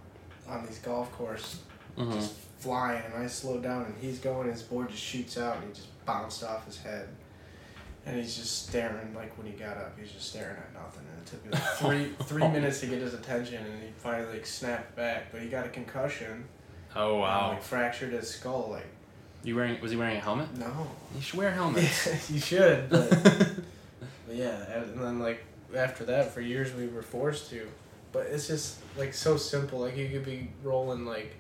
on 0.48 0.66
these 0.66 0.78
golf 0.78 1.12
course, 1.12 1.60
Mm-hmm. 1.96 2.26
Flying, 2.58 3.02
and 3.04 3.22
I 3.22 3.26
slowed 3.26 3.62
down, 3.62 3.84
and 3.84 3.94
he's 4.00 4.18
going, 4.18 4.50
his 4.50 4.62
board 4.62 4.90
just 4.90 5.02
shoots 5.02 5.38
out, 5.38 5.56
and 5.56 5.66
he 5.66 5.72
just 5.72 6.04
bounced 6.04 6.42
off 6.44 6.66
his 6.66 6.78
head. 6.78 7.08
And 8.06 8.16
he's 8.16 8.36
just 8.36 8.68
staring, 8.68 9.14
like 9.14 9.36
when 9.36 9.46
he 9.46 9.52
got 9.52 9.76
up, 9.76 9.94
he 9.96 10.02
was 10.02 10.12
just 10.12 10.30
staring 10.30 10.56
at 10.56 10.72
nothing. 10.72 11.04
And 11.12 11.20
it 11.20 11.30
took 11.30 11.44
me 11.44 11.50
like 11.52 11.62
three 11.76 12.24
three 12.26 12.48
minutes 12.48 12.80
to 12.80 12.86
get 12.86 13.00
his 13.00 13.12
attention, 13.12 13.56
and 13.64 13.82
he 13.82 13.88
finally 13.98 14.32
like 14.32 14.46
snapped 14.46 14.96
back. 14.96 15.30
But 15.30 15.42
he 15.42 15.48
got 15.48 15.66
a 15.66 15.68
concussion. 15.68 16.44
Oh 16.96 17.12
and, 17.14 17.20
wow. 17.20 17.48
like 17.50 17.62
fractured 17.62 18.12
his 18.12 18.30
skull. 18.30 18.68
Like 18.70 18.86
You 19.42 19.56
wearing? 19.56 19.78
Was 19.82 19.90
he 19.90 19.98
wearing 19.98 20.16
a 20.16 20.20
helmet? 20.20 20.56
no. 20.56 20.86
You 21.14 21.20
should 21.20 21.38
wear 21.38 21.50
helmets. 21.50 22.06
Yeah, 22.06 22.34
you 22.34 22.40
should. 22.40 22.88
But, 22.88 23.10
but 24.26 24.36
yeah, 24.36 24.72
and 24.72 24.98
then 24.98 25.18
like 25.18 25.44
after 25.76 26.04
that, 26.06 26.32
for 26.32 26.40
years 26.40 26.72
we 26.72 26.86
were 26.86 27.02
forced 27.02 27.50
to. 27.50 27.68
But 28.12 28.28
it's 28.28 28.46
just 28.46 28.78
like 28.96 29.12
so 29.12 29.36
simple. 29.36 29.80
Like 29.80 29.98
you 29.98 30.08
could 30.08 30.24
be 30.24 30.50
rolling 30.62 31.04
like 31.04 31.36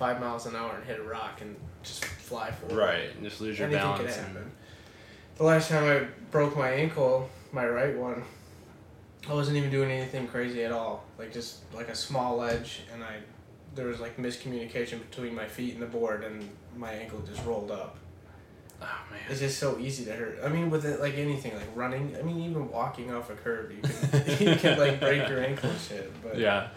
five 0.00 0.18
miles 0.18 0.46
an 0.46 0.56
hour 0.56 0.74
and 0.74 0.84
hit 0.84 0.98
a 0.98 1.02
rock 1.02 1.42
and 1.42 1.54
just 1.84 2.04
fly 2.04 2.50
forward. 2.50 2.76
right. 2.76 3.14
and 3.14 3.22
Just 3.22 3.40
lose 3.40 3.58
your 3.58 3.68
Anything 3.68 3.84
balance. 3.86 4.16
could 4.16 4.24
happen. 4.24 4.50
The 5.36 5.44
last 5.44 5.68
time 5.68 5.84
I 5.84 6.06
broke 6.30 6.56
my 6.56 6.70
ankle, 6.70 7.28
my 7.52 7.66
right 7.68 7.96
one, 7.96 8.24
I 9.28 9.34
wasn't 9.34 9.58
even 9.58 9.70
doing 9.70 9.90
anything 9.90 10.26
crazy 10.26 10.64
at 10.64 10.72
all. 10.72 11.04
Like 11.18 11.32
just 11.32 11.58
like 11.74 11.88
a 11.88 11.94
small 11.94 12.36
ledge, 12.38 12.80
and 12.92 13.04
I 13.04 13.18
there 13.74 13.86
was 13.86 14.00
like 14.00 14.16
miscommunication 14.16 14.98
between 15.10 15.34
my 15.34 15.46
feet 15.46 15.74
and 15.74 15.82
the 15.82 15.86
board, 15.86 16.24
and 16.24 16.48
my 16.76 16.92
ankle 16.92 17.20
just 17.20 17.44
rolled 17.44 17.70
up. 17.70 17.98
Oh 18.82 18.86
man. 19.10 19.20
It's 19.28 19.40
just 19.40 19.58
so 19.58 19.78
easy 19.78 20.06
to 20.06 20.12
hurt. 20.12 20.38
I 20.42 20.48
mean, 20.48 20.70
with 20.70 20.86
it, 20.86 21.00
like 21.00 21.16
anything, 21.18 21.54
like 21.54 21.68
running. 21.74 22.16
I 22.18 22.22
mean, 22.22 22.40
even 22.50 22.70
walking 22.70 23.12
off 23.12 23.28
a 23.28 23.34
curb, 23.34 23.70
you 23.72 23.82
can 23.82 24.46
you 24.48 24.56
can 24.56 24.78
like 24.78 24.98
break 25.00 25.28
your 25.28 25.44
ankle 25.44 25.68
and 25.68 25.78
shit. 25.80 26.10
But 26.22 26.38
Yeah. 26.38 26.68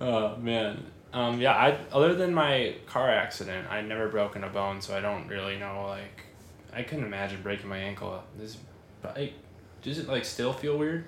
Oh 0.00 0.36
man. 0.36 0.84
Um, 1.12 1.40
yeah. 1.40 1.52
I 1.52 1.78
other 1.92 2.14
than 2.14 2.32
my 2.34 2.74
car 2.86 3.10
accident, 3.10 3.68
I 3.70 3.80
never 3.80 4.08
broken 4.08 4.44
a 4.44 4.48
bone, 4.48 4.80
so 4.80 4.96
I 4.96 5.00
don't 5.00 5.26
really 5.28 5.58
know. 5.58 5.86
Like, 5.88 6.24
I 6.72 6.82
couldn't 6.82 7.04
imagine 7.04 7.42
breaking 7.42 7.68
my 7.68 7.78
ankle. 7.78 8.22
This, 8.38 8.56
like, 9.02 9.34
does 9.82 9.98
it 9.98 10.08
like 10.08 10.24
still 10.24 10.52
feel 10.52 10.78
weird? 10.78 11.04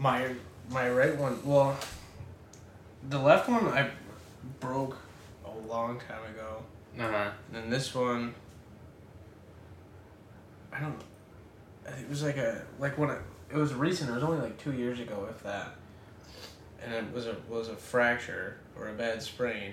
my 0.00 0.34
my 0.70 0.88
right 0.88 1.16
one, 1.16 1.38
well, 1.44 1.76
the 3.08 3.18
left 3.18 3.48
one 3.48 3.68
I 3.68 3.90
broke 4.58 4.96
a 5.44 5.68
long 5.68 6.00
time 6.00 6.24
ago. 6.34 6.62
Uh 6.98 7.10
huh. 7.10 7.30
And 7.48 7.64
then 7.64 7.70
this 7.70 7.94
one, 7.94 8.34
I 10.72 10.80
don't. 10.80 10.98
It 11.86 12.08
was 12.08 12.22
like 12.22 12.38
a 12.38 12.62
like 12.78 12.96
when 12.96 13.10
it, 13.10 13.20
it 13.52 13.56
was 13.56 13.74
recent. 13.74 14.10
It 14.10 14.14
was 14.14 14.22
only 14.22 14.40
like 14.40 14.58
two 14.58 14.72
years 14.72 14.98
ago, 14.98 15.28
if 15.30 15.42
that. 15.42 15.76
And 16.82 16.94
it 16.94 17.12
was 17.12 17.26
a 17.26 17.36
was 17.48 17.68
a 17.68 17.76
fracture 17.76 18.56
or 18.80 18.88
a 18.88 18.92
bad 18.92 19.22
sprain, 19.22 19.72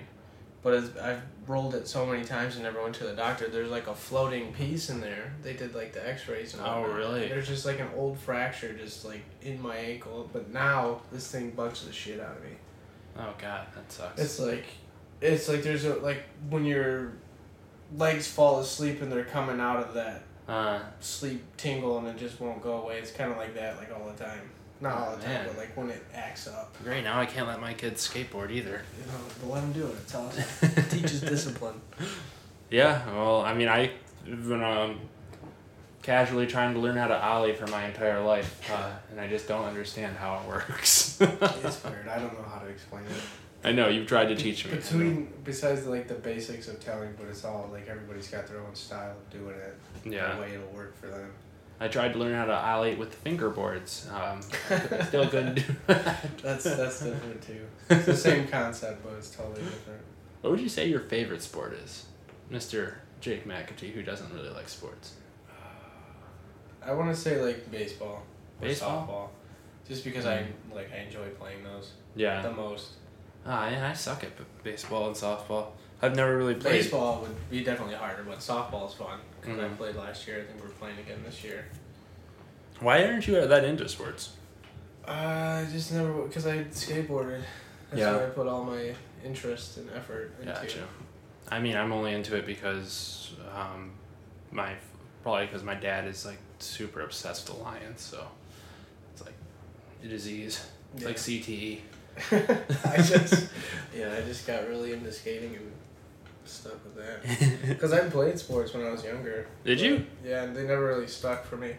but 0.62 0.74
as 0.74 0.96
I've 0.96 1.22
rolled 1.48 1.74
it 1.74 1.88
so 1.88 2.04
many 2.04 2.24
times 2.24 2.54
and 2.54 2.64
never 2.64 2.82
went 2.82 2.94
to 2.96 3.04
the 3.04 3.14
doctor. 3.14 3.48
There's 3.48 3.70
like 3.70 3.86
a 3.86 3.94
floating 3.94 4.52
piece 4.52 4.90
in 4.90 5.00
there. 5.00 5.32
They 5.42 5.54
did 5.54 5.74
like 5.74 5.92
the 5.92 6.06
X-rays 6.06 6.54
and 6.54 6.62
Oh, 6.64 6.82
really? 6.82 7.28
There's 7.28 7.48
just 7.48 7.64
like 7.64 7.80
an 7.80 7.88
old 7.96 8.18
fracture 8.18 8.74
just 8.74 9.04
like 9.04 9.24
in 9.42 9.60
my 9.60 9.76
ankle. 9.76 10.28
But 10.32 10.52
now 10.52 11.00
this 11.10 11.30
thing 11.30 11.50
bugs 11.50 11.86
the 11.86 11.92
shit 11.92 12.20
out 12.20 12.36
of 12.36 12.44
me. 12.44 12.50
Oh 13.18 13.34
god, 13.38 13.66
that 13.74 13.90
sucks. 13.90 14.20
It's 14.20 14.38
like, 14.38 14.66
it's 15.20 15.48
like 15.48 15.62
there's 15.62 15.84
a 15.84 15.94
like 15.96 16.22
when 16.50 16.64
your 16.64 17.12
legs 17.96 18.28
fall 18.28 18.60
asleep 18.60 19.00
and 19.00 19.10
they're 19.10 19.24
coming 19.24 19.60
out 19.60 19.78
of 19.78 19.94
that 19.94 20.22
uh, 20.46 20.80
sleep 21.00 21.42
tingle 21.56 21.98
and 21.98 22.08
it 22.08 22.18
just 22.18 22.40
won't 22.40 22.62
go 22.62 22.82
away. 22.82 22.98
It's 22.98 23.10
kind 23.10 23.30
of 23.32 23.38
like 23.38 23.54
that 23.54 23.78
like 23.78 23.90
all 23.92 24.06
the 24.06 24.22
time. 24.22 24.50
Not 24.80 24.96
all 24.96 25.16
the 25.16 25.22
time, 25.22 25.32
Man. 25.34 25.46
but 25.48 25.56
like 25.58 25.76
when 25.76 25.90
it 25.90 26.04
acts 26.14 26.46
up. 26.46 26.76
great. 26.84 27.02
Now 27.04 27.18
I 27.20 27.26
can't 27.26 27.46
let 27.48 27.60
my 27.60 27.74
kids 27.74 28.06
skateboard 28.08 28.50
either. 28.50 28.82
You 28.98 29.06
know, 29.12 29.18
but 29.40 29.50
let 29.50 29.60
them 29.62 29.72
do 29.72 29.86
it. 29.86 29.94
It's 30.02 30.14
awesome. 30.14 30.44
it 30.62 30.90
teaches 30.90 31.20
discipline. 31.20 31.80
Yeah, 32.70 33.04
well, 33.14 33.40
I 33.42 33.54
mean, 33.54 33.68
I've 33.68 33.90
been 34.24 34.62
um, 34.62 35.00
casually 36.02 36.46
trying 36.46 36.74
to 36.74 36.80
learn 36.80 36.96
how 36.96 37.08
to 37.08 37.20
ollie 37.20 37.54
for 37.54 37.66
my 37.68 37.86
entire 37.86 38.22
life, 38.22 38.70
uh, 38.72 38.90
and 39.10 39.20
I 39.20 39.26
just 39.26 39.48
don't 39.48 39.64
understand 39.64 40.16
how 40.16 40.40
it 40.40 40.46
works. 40.48 41.18
It's 41.20 41.82
weird. 41.84 42.08
I 42.08 42.18
don't 42.18 42.34
know 42.34 42.48
how 42.48 42.58
to 42.60 42.66
explain 42.68 43.04
it. 43.04 43.22
I 43.64 43.72
know 43.72 43.88
you've 43.88 44.06
tried 44.06 44.26
to 44.26 44.36
teach 44.36 44.64
me. 44.66 44.76
Between 44.76 45.32
besides 45.44 45.86
like 45.86 46.06
the 46.06 46.14
basics 46.14 46.68
of 46.68 46.78
telling, 46.78 47.14
but 47.18 47.26
it's 47.26 47.44
all 47.44 47.68
like 47.72 47.88
everybody's 47.88 48.28
got 48.28 48.46
their 48.46 48.60
own 48.60 48.74
style 48.74 49.16
of 49.16 49.30
doing 49.30 49.56
it. 49.56 49.76
Yeah. 50.04 50.36
The 50.36 50.40
way 50.40 50.52
it'll 50.54 50.68
work 50.76 50.96
for 51.00 51.08
them. 51.08 51.32
I 51.80 51.86
tried 51.88 52.12
to 52.14 52.18
learn 52.18 52.34
how 52.34 52.46
to 52.46 52.52
ollie 52.56 52.96
with 52.96 53.10
the 53.22 53.30
fingerboards. 53.30 54.10
Um, 54.12 54.42
still 55.06 55.28
couldn't 55.28 55.54
do 55.54 55.62
that. 55.86 56.26
That's 56.42 56.64
that's 56.64 57.00
different 57.00 57.40
too. 57.42 57.66
It's 57.90 58.06
the 58.06 58.16
same 58.16 58.48
concept, 58.48 59.04
but 59.04 59.12
it's 59.14 59.30
totally 59.30 59.62
different. 59.62 60.00
What 60.40 60.50
would 60.50 60.60
you 60.60 60.68
say 60.68 60.86
your 60.88 61.00
favorite 61.00 61.42
sport 61.42 61.74
is, 61.74 62.06
Mister 62.50 63.00
Jake 63.20 63.46
McAtee, 63.46 63.92
who 63.92 64.02
doesn't 64.02 64.32
really 64.34 64.50
like 64.50 64.68
sports? 64.68 65.14
I 66.82 66.92
want 66.92 67.14
to 67.14 67.20
say 67.20 67.40
like 67.42 67.70
baseball, 67.70 68.22
or 68.60 68.66
Baseball? 68.68 69.06
softball, 69.06 69.88
just 69.88 70.04
because 70.04 70.26
I 70.26 70.46
like 70.74 70.90
I 70.92 70.98
enjoy 70.98 71.28
playing 71.30 71.62
those 71.64 71.92
Yeah. 72.16 72.40
the 72.42 72.52
most. 72.52 72.92
Ah, 73.46 73.68
yeah, 73.70 73.88
I 73.88 73.92
suck 73.92 74.24
at 74.24 74.30
baseball 74.62 75.06
and 75.08 75.16
softball. 75.16 75.68
I've 76.02 76.14
never 76.16 76.36
really 76.36 76.54
played. 76.54 76.72
Baseball 76.72 77.20
would 77.22 77.50
be 77.50 77.62
definitely 77.64 77.94
harder, 77.94 78.22
but 78.22 78.38
softball 78.38 78.88
is 78.88 78.94
fun 78.94 79.18
because 79.40 79.58
I 79.58 79.64
Mhm. 79.64 79.76
played 79.76 79.96
last 79.96 80.26
year. 80.26 80.40
I 80.40 80.44
think 80.44 80.62
we're 80.62 80.70
playing 80.70 80.98
again 80.98 81.22
this 81.24 81.42
year. 81.44 81.64
Why 82.80 83.04
aren't 83.04 83.26
you 83.26 83.44
that 83.46 83.64
into 83.64 83.88
sports? 83.88 84.30
Uh, 85.06 85.10
I 85.10 85.68
just 85.72 85.92
never 85.92 86.22
because 86.22 86.46
I 86.46 86.64
skateboarded. 86.64 87.42
That's 87.90 88.00
Yeah. 88.00 88.16
where 88.16 88.26
I 88.26 88.30
put 88.30 88.46
all 88.46 88.64
my 88.64 88.94
interest 89.24 89.78
and 89.78 89.90
effort 89.90 90.32
into. 90.40 90.52
Gotcha. 90.52 90.86
I 91.50 91.60
mean, 91.60 91.76
I'm 91.76 91.92
only 91.92 92.12
into 92.12 92.36
it 92.36 92.44
because 92.46 93.32
um, 93.54 93.92
my 94.50 94.74
probably 95.22 95.46
because 95.46 95.62
my 95.64 95.74
dad 95.74 96.06
is 96.06 96.24
like 96.26 96.38
super 96.58 97.00
obsessed 97.00 97.48
with 97.48 97.56
the 97.58 97.64
Lions, 97.64 98.00
so 98.02 98.28
it's 99.12 99.22
like 99.24 99.34
a 100.04 100.08
disease. 100.08 100.64
It's 100.94 101.04
like 101.04 101.16
E. 101.28 101.40
CTE. 101.40 101.80
I 102.84 102.96
just 102.96 103.48
yeah, 103.96 104.12
I 104.16 104.20
just 104.22 104.46
got 104.46 104.68
really 104.68 104.92
into 104.92 105.10
skating 105.12 105.54
and 105.56 105.72
stuck 106.48 106.78
with 106.84 106.96
that. 106.96 107.58
Because 107.68 107.92
I 107.92 108.08
played 108.08 108.38
sports 108.38 108.72
when 108.74 108.84
I 108.86 108.90
was 108.90 109.04
younger. 109.04 109.46
Did 109.64 109.80
you? 109.80 110.06
Yeah, 110.24 110.44
and 110.44 110.56
they 110.56 110.64
never 110.66 110.86
really 110.86 111.06
stuck 111.06 111.44
for 111.44 111.56
me. 111.56 111.74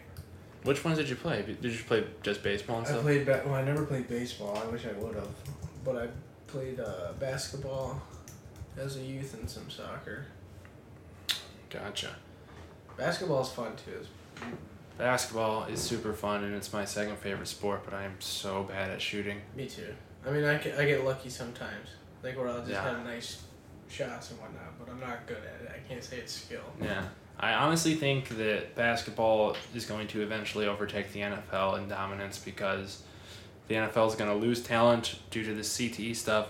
Which 0.62 0.84
ones 0.84 0.98
did 0.98 1.08
you 1.08 1.16
play? 1.16 1.42
Did 1.42 1.72
you 1.72 1.84
play 1.84 2.04
just 2.22 2.42
baseball 2.42 2.78
and 2.78 2.86
I 2.86 2.90
stuff? 2.90 3.02
played 3.02 3.24
ba- 3.26 3.42
well. 3.46 3.54
I 3.54 3.62
never 3.62 3.84
played 3.86 4.08
baseball. 4.08 4.56
I 4.56 4.66
wish 4.70 4.84
I 4.86 4.92
would 5.02 5.14
have, 5.14 5.28
but 5.84 5.96
I 5.96 6.08
played 6.46 6.78
uh, 6.80 7.12
basketball 7.18 8.00
as 8.76 8.96
a 8.96 9.00
youth 9.00 9.34
and 9.38 9.48
some 9.48 9.70
soccer. 9.70 10.26
Gotcha. 11.70 12.16
Basketball 12.96 13.42
is 13.42 13.48
fun 13.48 13.72
too. 13.84 14.04
Basketball 14.98 15.64
is 15.64 15.80
super 15.80 16.12
fun 16.12 16.44
and 16.44 16.54
it's 16.54 16.72
my 16.72 16.84
second 16.84 17.16
favorite 17.18 17.46
sport, 17.48 17.82
but 17.84 17.94
I 17.94 18.04
am 18.04 18.16
so 18.18 18.64
bad 18.64 18.90
at 18.90 19.00
shooting. 19.00 19.40
Me 19.56 19.66
too. 19.66 19.94
I 20.26 20.30
mean, 20.30 20.44
I, 20.44 20.58
get- 20.58 20.78
I 20.78 20.84
get 20.84 21.04
lucky 21.04 21.30
sometimes, 21.30 21.88
like 22.22 22.36
where 22.36 22.48
I'll 22.48 22.58
just 22.58 22.70
Yeah. 22.70 22.82
have 22.82 23.00
a 23.00 23.04
nice 23.04 23.42
shots 23.90 24.30
and 24.30 24.40
whatnot, 24.40 24.78
but 24.78 24.88
I'm 24.90 25.00
not 25.00 25.26
good 25.26 25.38
at 25.38 25.66
it. 25.66 25.72
I 25.74 25.88
can't 25.88 26.02
say 26.02 26.18
it's 26.18 26.32
skill. 26.32 26.62
Yeah. 26.80 27.02
I 27.38 27.54
honestly 27.54 27.94
think 27.94 28.28
that 28.36 28.74
basketball 28.74 29.56
is 29.74 29.86
going 29.86 30.08
to 30.08 30.22
eventually 30.22 30.66
overtake 30.66 31.12
the 31.12 31.20
NFL 31.20 31.78
in 31.78 31.88
dominance 31.88 32.38
because 32.38 33.02
the 33.68 33.76
NFL 33.76 34.08
is 34.08 34.14
going 34.14 34.30
to 34.30 34.36
lose 34.36 34.62
talent 34.62 35.18
due 35.30 35.42
to 35.44 35.54
the 35.54 35.62
CTE 35.62 36.14
stuff. 36.14 36.48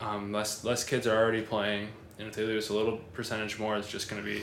Um, 0.00 0.32
less 0.32 0.64
less 0.64 0.82
kids 0.82 1.06
are 1.06 1.16
already 1.16 1.42
playing, 1.42 1.88
and 2.18 2.26
if 2.26 2.34
they 2.34 2.44
lose 2.44 2.70
a 2.70 2.74
little 2.74 2.96
percentage 3.12 3.58
more, 3.58 3.76
it's 3.76 3.88
just 3.88 4.08
going 4.08 4.22
to 4.22 4.28
be 4.28 4.42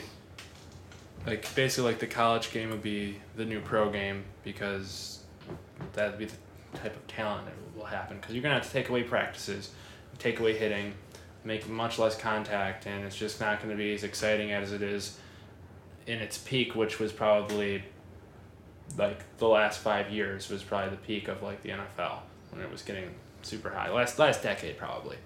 like 1.26 1.54
basically 1.56 1.90
like 1.92 2.00
the 2.00 2.08
college 2.08 2.52
game 2.52 2.70
would 2.70 2.84
be 2.84 3.18
the 3.36 3.44
new 3.44 3.60
pro 3.60 3.90
game 3.90 4.24
because 4.44 5.24
that'd 5.94 6.18
be 6.18 6.26
the 6.26 6.38
type 6.78 6.96
of 6.96 7.06
talent 7.08 7.46
that 7.46 7.56
will 7.78 7.86
happen 7.86 8.18
because 8.18 8.34
you're 8.34 8.44
going 8.44 8.56
to 8.56 8.60
have 8.60 8.68
to 8.68 8.74
take 8.74 8.90
away 8.90 9.04
practices, 9.04 9.72
take 10.20 10.40
away 10.40 10.58
hitting, 10.58 10.94
make 11.48 11.68
much 11.70 11.98
less 11.98 12.18
contact, 12.18 12.86
and 12.86 13.06
it's 13.06 13.16
just 13.16 13.40
not 13.40 13.60
going 13.60 13.70
to 13.70 13.78
be 13.78 13.94
as 13.94 14.04
exciting 14.04 14.52
as 14.52 14.74
it 14.74 14.82
is 14.82 15.18
in 16.06 16.20
its 16.20 16.38
peak, 16.38 16.76
which 16.76 17.00
was 17.00 17.14
probably 17.14 17.84
like 18.98 19.24
the 19.38 19.48
last 19.48 19.80
five 19.80 20.10
years 20.10 20.50
was 20.50 20.62
probably 20.62 20.90
the 20.90 20.98
peak 20.98 21.28
of 21.28 21.42
like 21.42 21.62
the 21.64 21.70
NFL 21.70 22.20
when 22.52 22.62
it 22.62 22.70
was 22.70 22.82
getting 22.82 23.10
super 23.42 23.70
high. 23.70 23.90
Last 23.90 24.20
last 24.20 24.44
decade 24.44 24.78
probably. 24.78 25.18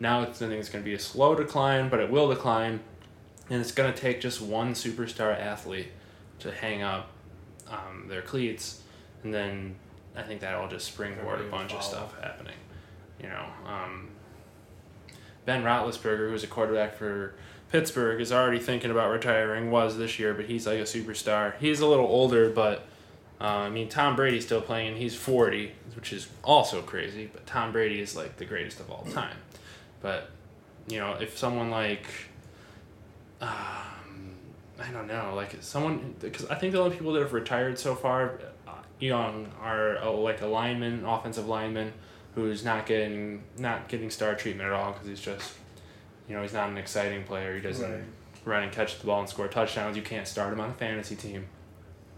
Now 0.00 0.22
it's 0.22 0.40
I 0.40 0.48
think 0.48 0.60
it's 0.60 0.70
going 0.70 0.82
to 0.82 0.88
be 0.88 0.94
a 0.94 0.98
slow 0.98 1.34
decline, 1.34 1.90
but 1.90 2.00
it 2.00 2.10
will 2.10 2.28
decline, 2.28 2.80
and 3.50 3.60
it's 3.60 3.72
going 3.72 3.92
to 3.92 3.98
take 3.98 4.20
just 4.20 4.40
one 4.40 4.72
superstar 4.72 5.38
athlete 5.38 5.88
to 6.38 6.50
hang 6.50 6.82
up 6.82 7.10
um, 7.68 8.06
their 8.08 8.22
cleats, 8.22 8.82
and 9.22 9.32
then 9.32 9.74
I 10.16 10.22
think 10.22 10.40
that'll 10.40 10.68
just 10.68 10.86
springboard 10.86 11.42
a 11.42 11.44
bunch 11.44 11.74
of 11.74 11.82
stuff 11.82 12.18
happening. 12.20 12.56
You 13.20 13.28
know, 13.28 13.46
um, 13.66 14.08
Ben 15.46 15.62
Roethlisberger, 15.62 16.28
who's 16.28 16.44
a 16.44 16.48
quarterback 16.48 16.96
for 16.96 17.34
Pittsburgh, 17.72 18.20
is 18.20 18.30
already 18.32 18.58
thinking 18.58 18.90
about 18.90 19.10
retiring. 19.10 19.70
Was 19.70 19.96
this 19.96 20.18
year, 20.18 20.34
but 20.34 20.44
he's 20.44 20.66
like 20.66 20.78
a 20.78 20.82
superstar. 20.82 21.56
He's 21.58 21.80
a 21.80 21.86
little 21.86 22.06
older, 22.06 22.50
but 22.50 22.86
uh, 23.40 23.44
I 23.44 23.70
mean 23.70 23.88
Tom 23.88 24.14
Brady's 24.16 24.44
still 24.44 24.60
playing. 24.60 24.88
and 24.88 24.98
He's 24.98 25.14
forty, 25.14 25.72
which 25.94 26.12
is 26.12 26.28
also 26.44 26.82
crazy. 26.82 27.30
But 27.32 27.46
Tom 27.46 27.72
Brady 27.72 28.00
is 28.00 28.14
like 28.14 28.36
the 28.36 28.44
greatest 28.44 28.80
of 28.80 28.90
all 28.90 29.06
time. 29.12 29.36
But 30.02 30.30
you 30.88 30.98
know, 30.98 31.14
if 31.14 31.38
someone 31.38 31.70
like 31.70 32.06
um, 33.40 33.48
I 34.78 34.90
don't 34.92 35.06
know, 35.06 35.32
like 35.34 35.56
someone 35.60 36.14
because 36.20 36.46
I 36.46 36.54
think 36.56 36.72
the 36.72 36.80
only 36.80 36.96
people 36.96 37.12
that 37.14 37.22
have 37.22 37.32
retired 37.32 37.78
so 37.78 37.94
far, 37.94 38.40
uh, 38.66 38.72
young, 38.98 39.50
are 39.62 39.98
uh, 39.98 40.10
like 40.10 40.40
a 40.42 40.46
lineman, 40.46 41.04
offensive 41.04 41.46
lineman, 41.46 41.92
who's 42.36 42.64
not 42.64 42.86
getting 42.86 43.42
not 43.58 43.88
getting 43.88 44.10
star 44.10 44.36
treatment 44.36 44.68
at 44.68 44.72
all 44.72 44.92
because 44.92 45.08
he's 45.08 45.20
just, 45.20 45.54
you 46.28 46.36
know, 46.36 46.42
he's 46.42 46.52
not 46.52 46.68
an 46.68 46.78
exciting 46.78 47.24
player. 47.24 47.54
He 47.56 47.60
doesn't 47.60 47.90
Right. 47.90 48.04
run 48.44 48.62
and 48.62 48.70
catch 48.72 49.00
the 49.00 49.06
ball 49.06 49.18
and 49.20 49.28
score 49.28 49.48
touchdowns. 49.48 49.96
You 49.96 50.02
can't 50.04 50.28
start 50.28 50.52
him 50.52 50.60
on 50.60 50.70
a 50.70 50.74
fantasy 50.74 51.16
team. 51.16 51.46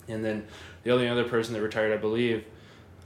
And 0.09 0.23
then 0.25 0.47
the 0.83 0.91
only 0.91 1.09
other 1.09 1.25
person 1.25 1.55
that 1.55 1.63
retired, 1.63 1.93
I 1.93 1.97
believe, 1.99 2.45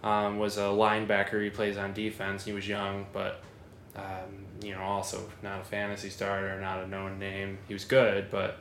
um, 0.02 0.38
was 0.38 0.56
a 0.56 0.62
linebacker. 0.62 1.42
He 1.42 1.50
plays 1.50 1.76
on 1.76 1.92
defense. 1.92 2.44
He 2.44 2.52
was 2.52 2.66
young, 2.66 3.06
but 3.12 3.40
um, 3.94 4.46
you 4.62 4.72
know, 4.74 4.80
also 4.80 5.20
not 5.42 5.60
a 5.60 5.64
fantasy 5.64 6.08
starter, 6.08 6.58
not 6.60 6.82
a 6.82 6.86
known 6.86 7.18
name. 7.18 7.58
He 7.68 7.74
was 7.74 7.84
good, 7.84 8.30
but 8.30 8.58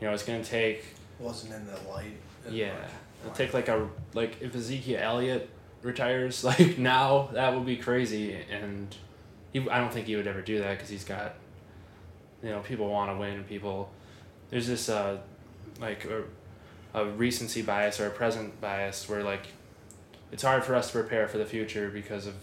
you 0.00 0.06
know, 0.06 0.14
it's 0.14 0.22
gonna 0.24 0.42
take 0.42 0.82
Wasn't 1.18 1.52
in 1.52 1.66
the 1.66 1.78
light. 1.90 2.16
yeah, 2.48 2.74
it'll 3.22 3.34
take 3.34 3.52
like 3.52 3.68
a 3.68 3.86
like 4.14 4.40
if 4.40 4.54
Ezekiel 4.56 4.98
Elliott 5.02 5.50
retires 5.86 6.44
like 6.44 6.76
now, 6.76 7.30
that 7.32 7.54
would 7.54 7.64
be 7.64 7.76
crazy, 7.76 8.34
and 8.50 8.94
he 9.52 9.66
I 9.70 9.80
don't 9.80 9.92
think 9.92 10.06
he 10.06 10.16
would 10.16 10.26
ever 10.26 10.42
do 10.42 10.58
that 10.58 10.72
because 10.72 10.90
he's 10.90 11.04
got, 11.04 11.36
you 12.42 12.50
know, 12.50 12.60
people 12.60 12.90
want 12.90 13.10
to 13.10 13.16
win. 13.16 13.44
People, 13.44 13.90
there's 14.50 14.66
this 14.66 14.88
uh, 14.88 15.18
like 15.80 16.04
a, 16.04 16.24
a 16.92 17.06
recency 17.06 17.62
bias 17.62 18.00
or 18.00 18.08
a 18.08 18.10
present 18.10 18.60
bias 18.60 19.08
where 19.08 19.22
like, 19.22 19.46
it's 20.32 20.42
hard 20.42 20.64
for 20.64 20.74
us 20.74 20.88
to 20.88 20.92
prepare 20.92 21.28
for 21.28 21.38
the 21.38 21.46
future 21.46 21.88
because 21.88 22.26
of 22.26 22.34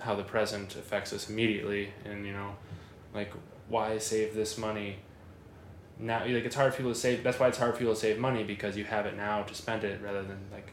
how 0.00 0.14
the 0.14 0.22
present 0.22 0.76
affects 0.76 1.12
us 1.12 1.28
immediately, 1.28 1.92
and 2.04 2.24
you 2.24 2.32
know, 2.32 2.54
like 3.14 3.32
why 3.68 3.98
save 3.98 4.34
this 4.34 4.56
money. 4.58 4.96
Now, 6.00 6.20
like 6.20 6.44
it's 6.44 6.54
hard 6.54 6.72
for 6.72 6.78
people 6.78 6.92
to 6.92 6.98
save. 6.98 7.24
That's 7.24 7.40
why 7.40 7.48
it's 7.48 7.58
hard 7.58 7.72
for 7.72 7.78
people 7.78 7.94
to 7.94 8.00
save 8.00 8.18
money 8.18 8.44
because 8.44 8.76
you 8.76 8.84
have 8.84 9.06
it 9.06 9.16
now 9.16 9.42
to 9.42 9.54
spend 9.54 9.82
it 9.82 10.00
rather 10.00 10.22
than 10.22 10.38
like, 10.52 10.68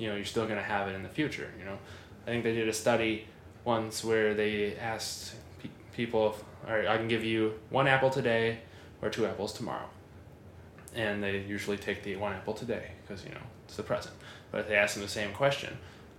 you 0.00 0.08
know, 0.08 0.16
you're 0.16 0.24
still 0.24 0.46
gonna 0.46 0.62
have 0.62 0.88
it 0.88 0.94
in 0.94 1.02
the 1.02 1.08
future. 1.10 1.52
You 1.58 1.66
know, 1.66 1.78
I 2.26 2.30
think 2.30 2.42
they 2.42 2.54
did 2.54 2.68
a 2.68 2.72
study 2.72 3.26
once 3.64 4.02
where 4.02 4.32
they 4.32 4.74
asked 4.76 5.34
pe- 5.62 5.68
people, 5.94 6.34
all 6.66 6.74
right, 6.74 6.88
I 6.88 6.96
can 6.96 7.06
give 7.06 7.22
you 7.22 7.52
one 7.68 7.86
apple 7.86 8.08
today 8.08 8.60
or 9.02 9.10
two 9.10 9.26
apples 9.26 9.52
tomorrow. 9.52 9.88
And 10.94 11.22
they 11.22 11.40
usually 11.42 11.76
take 11.76 12.02
the 12.02 12.16
one 12.16 12.32
apple 12.32 12.54
today 12.54 12.92
because, 13.02 13.24
you 13.24 13.30
know, 13.30 13.40
it's 13.66 13.76
the 13.76 13.82
present. 13.82 14.14
But 14.50 14.62
if 14.62 14.68
they 14.68 14.76
ask 14.76 14.94
them 14.94 15.02
the 15.02 15.08
same 15.08 15.32
question, 15.32 15.76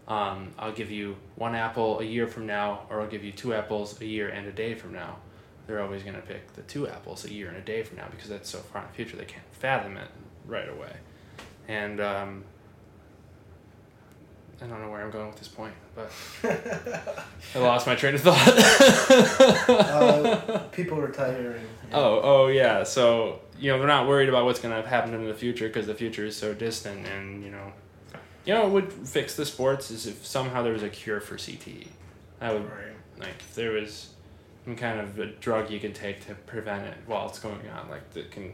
um, 0.08 0.52
I'll 0.60 0.72
give 0.72 0.92
you 0.92 1.18
one 1.36 1.56
apple 1.56 2.00
a 2.00 2.04
year 2.04 2.28
from 2.28 2.46
now 2.46 2.82
or 2.90 3.02
I'll 3.02 3.08
give 3.08 3.24
you 3.24 3.32
two 3.32 3.54
apples 3.54 4.00
a 4.00 4.06
year 4.06 4.30
and 4.30 4.48
a 4.48 4.52
day 4.52 4.76
from 4.76 4.94
now. 4.94 5.18
They're 5.66 5.82
always 5.82 6.04
going 6.04 6.16
to 6.16 6.22
pick 6.22 6.54
the 6.54 6.62
two 6.64 6.88
apples 6.88 7.26
a 7.26 7.34
year 7.34 7.48
and 7.48 7.58
a 7.58 7.62
day 7.62 7.82
from 7.84 7.98
now 7.98 8.08
because 8.12 8.30
that's 8.30 8.50
so 8.50 8.60
far 8.60 8.84
in 8.84 8.88
the 8.90 8.94
future 8.94 9.18
they 9.18 9.26
can't 9.26 9.44
fathom 9.52 9.98
it 9.98 10.10
right 10.46 10.70
away. 10.70 10.94
And 11.68 12.00
um, 12.00 12.44
I 14.62 14.68
don't 14.68 14.80
know 14.82 14.90
where 14.92 15.02
I'm 15.04 15.10
going 15.10 15.28
with 15.28 15.38
this 15.40 15.48
point, 15.48 15.74
but 15.96 16.12
I 17.56 17.60
lost 17.60 17.88
my 17.88 17.96
train 17.96 18.14
of 18.16 18.22
thought. 18.22 18.38
uh, 19.70 20.60
people 20.72 20.98
retiring. 21.02 21.66
oh, 21.94 22.22
oh 22.24 22.48
yeah. 22.48 22.84
So 22.84 23.40
you 23.60 23.72
know 23.72 23.80
they're 23.80 23.88
not 23.88 24.08
worried 24.08 24.30
about 24.30 24.46
what's 24.46 24.60
gonna 24.60 24.86
happen 24.88 25.14
in 25.14 25.26
the 25.26 25.34
future 25.34 25.68
because 25.68 25.88
the 25.88 25.96
future 25.96 26.26
is 26.26 26.36
so 26.38 26.54
distant, 26.54 27.08
and 27.08 27.44
you 27.44 27.50
know, 27.52 27.72
you 28.46 28.54
know, 28.54 28.64
what 28.68 28.72
would 28.72 28.94
fix 29.08 29.36
the 29.36 29.46
sports 29.46 29.90
is 29.92 30.06
if 30.08 30.26
somehow 30.26 30.62
there 30.64 30.74
was 30.74 30.84
a 30.84 30.90
cure 30.90 31.20
for 31.22 31.36
CTE. 31.38 31.88
That 32.40 32.54
would 32.54 32.64
Right. 32.66 32.94
like 33.20 33.30
if 33.40 33.56
there 33.56 33.72
was 33.72 34.10
some 34.66 34.76
kind 34.76 35.00
of 35.00 35.18
a 35.20 35.26
drug 35.26 35.72
you 35.72 35.80
could 35.80 35.96
take 35.96 36.26
to 36.28 36.36
prevent 36.36 36.86
it 36.86 36.98
while 37.08 37.28
it's 37.28 37.40
going 37.40 37.68
on, 37.70 37.90
like 37.90 38.12
that 38.14 38.30
can 38.32 38.54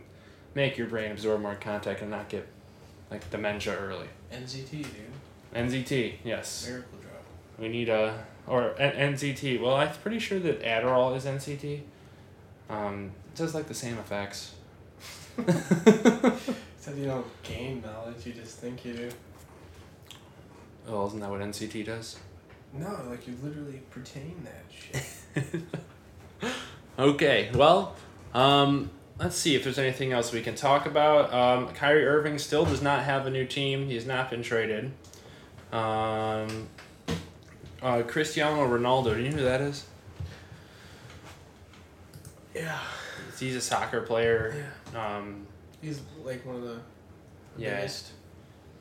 make 0.55 0.77
your 0.77 0.87
brain 0.87 1.11
absorb 1.11 1.41
more 1.41 1.55
contact 1.55 2.01
and 2.01 2.09
not 2.11 2.29
get 2.29 2.47
like 3.11 3.29
dementia 3.29 3.77
early. 3.77 4.07
NZT, 4.31 4.71
dude. 4.71 4.85
NZT, 5.53 6.15
yes. 6.23 6.67
Miracle 6.67 6.97
drug. 6.99 7.13
We 7.59 7.69
need 7.69 7.89
a 7.89 8.25
or 8.45 8.79
N- 8.79 9.13
NCT. 9.13 9.61
Well, 9.61 9.75
I'm 9.75 9.89
pretty 9.95 10.19
sure 10.19 10.39
that 10.39 10.61
Adderall 10.63 11.15
is 11.15 11.25
NCT. 11.25 11.81
Um, 12.69 13.11
it 13.33 13.37
does 13.37 13.53
like 13.53 13.67
the 13.67 13.73
same 13.73 13.97
effects. 13.97 14.53
Except 15.37 16.97
you 16.97 17.05
don't 17.05 17.43
gain 17.43 17.81
knowledge, 17.81 18.25
you 18.25 18.33
just 18.33 18.59
think 18.59 18.85
you 18.85 18.93
do. 18.93 19.09
Oh, 20.87 21.07
isn't 21.07 21.19
that 21.19 21.29
what 21.29 21.41
NCT 21.41 21.85
does? 21.85 22.17
No, 22.73 22.99
like 23.09 23.27
you 23.27 23.35
literally 23.43 23.81
pertain 23.89 24.45
that 24.45 25.43
shit. 25.43 25.61
Okay, 26.99 27.51
well, 27.53 27.95
um, 28.33 28.89
let's 29.19 29.35
see 29.35 29.55
if 29.55 29.63
there's 29.63 29.77
anything 29.77 30.13
else 30.13 30.33
we 30.33 30.41
can 30.41 30.55
talk 30.55 30.87
about. 30.87 31.31
Um, 31.31 31.67
Kyrie 31.75 32.03
Irving 32.07 32.39
still 32.39 32.65
does 32.65 32.81
not 32.81 33.03
have 33.03 33.27
a 33.27 33.29
new 33.29 33.45
team. 33.45 33.87
He 33.87 33.93
has 33.93 34.07
not 34.07 34.31
been 34.31 34.41
traded. 34.41 34.91
Um, 35.71 36.67
uh, 37.81 38.01
Cristiano 38.03 38.65
Ronaldo, 38.65 39.15
do 39.15 39.21
you 39.21 39.29
know 39.31 39.37
who 39.37 39.43
that 39.43 39.61
is? 39.61 39.85
yeah. 42.55 42.79
He's 43.39 43.55
a 43.55 43.61
soccer 43.61 44.01
player. 44.01 44.71
Yeah. 44.93 45.17
Um, 45.17 45.45
He's 45.81 46.01
like 46.23 46.43
one 46.45 46.55
of 46.55 46.63
the 46.63 46.79
Yeah. 47.55 47.75
biggest. 47.75 48.11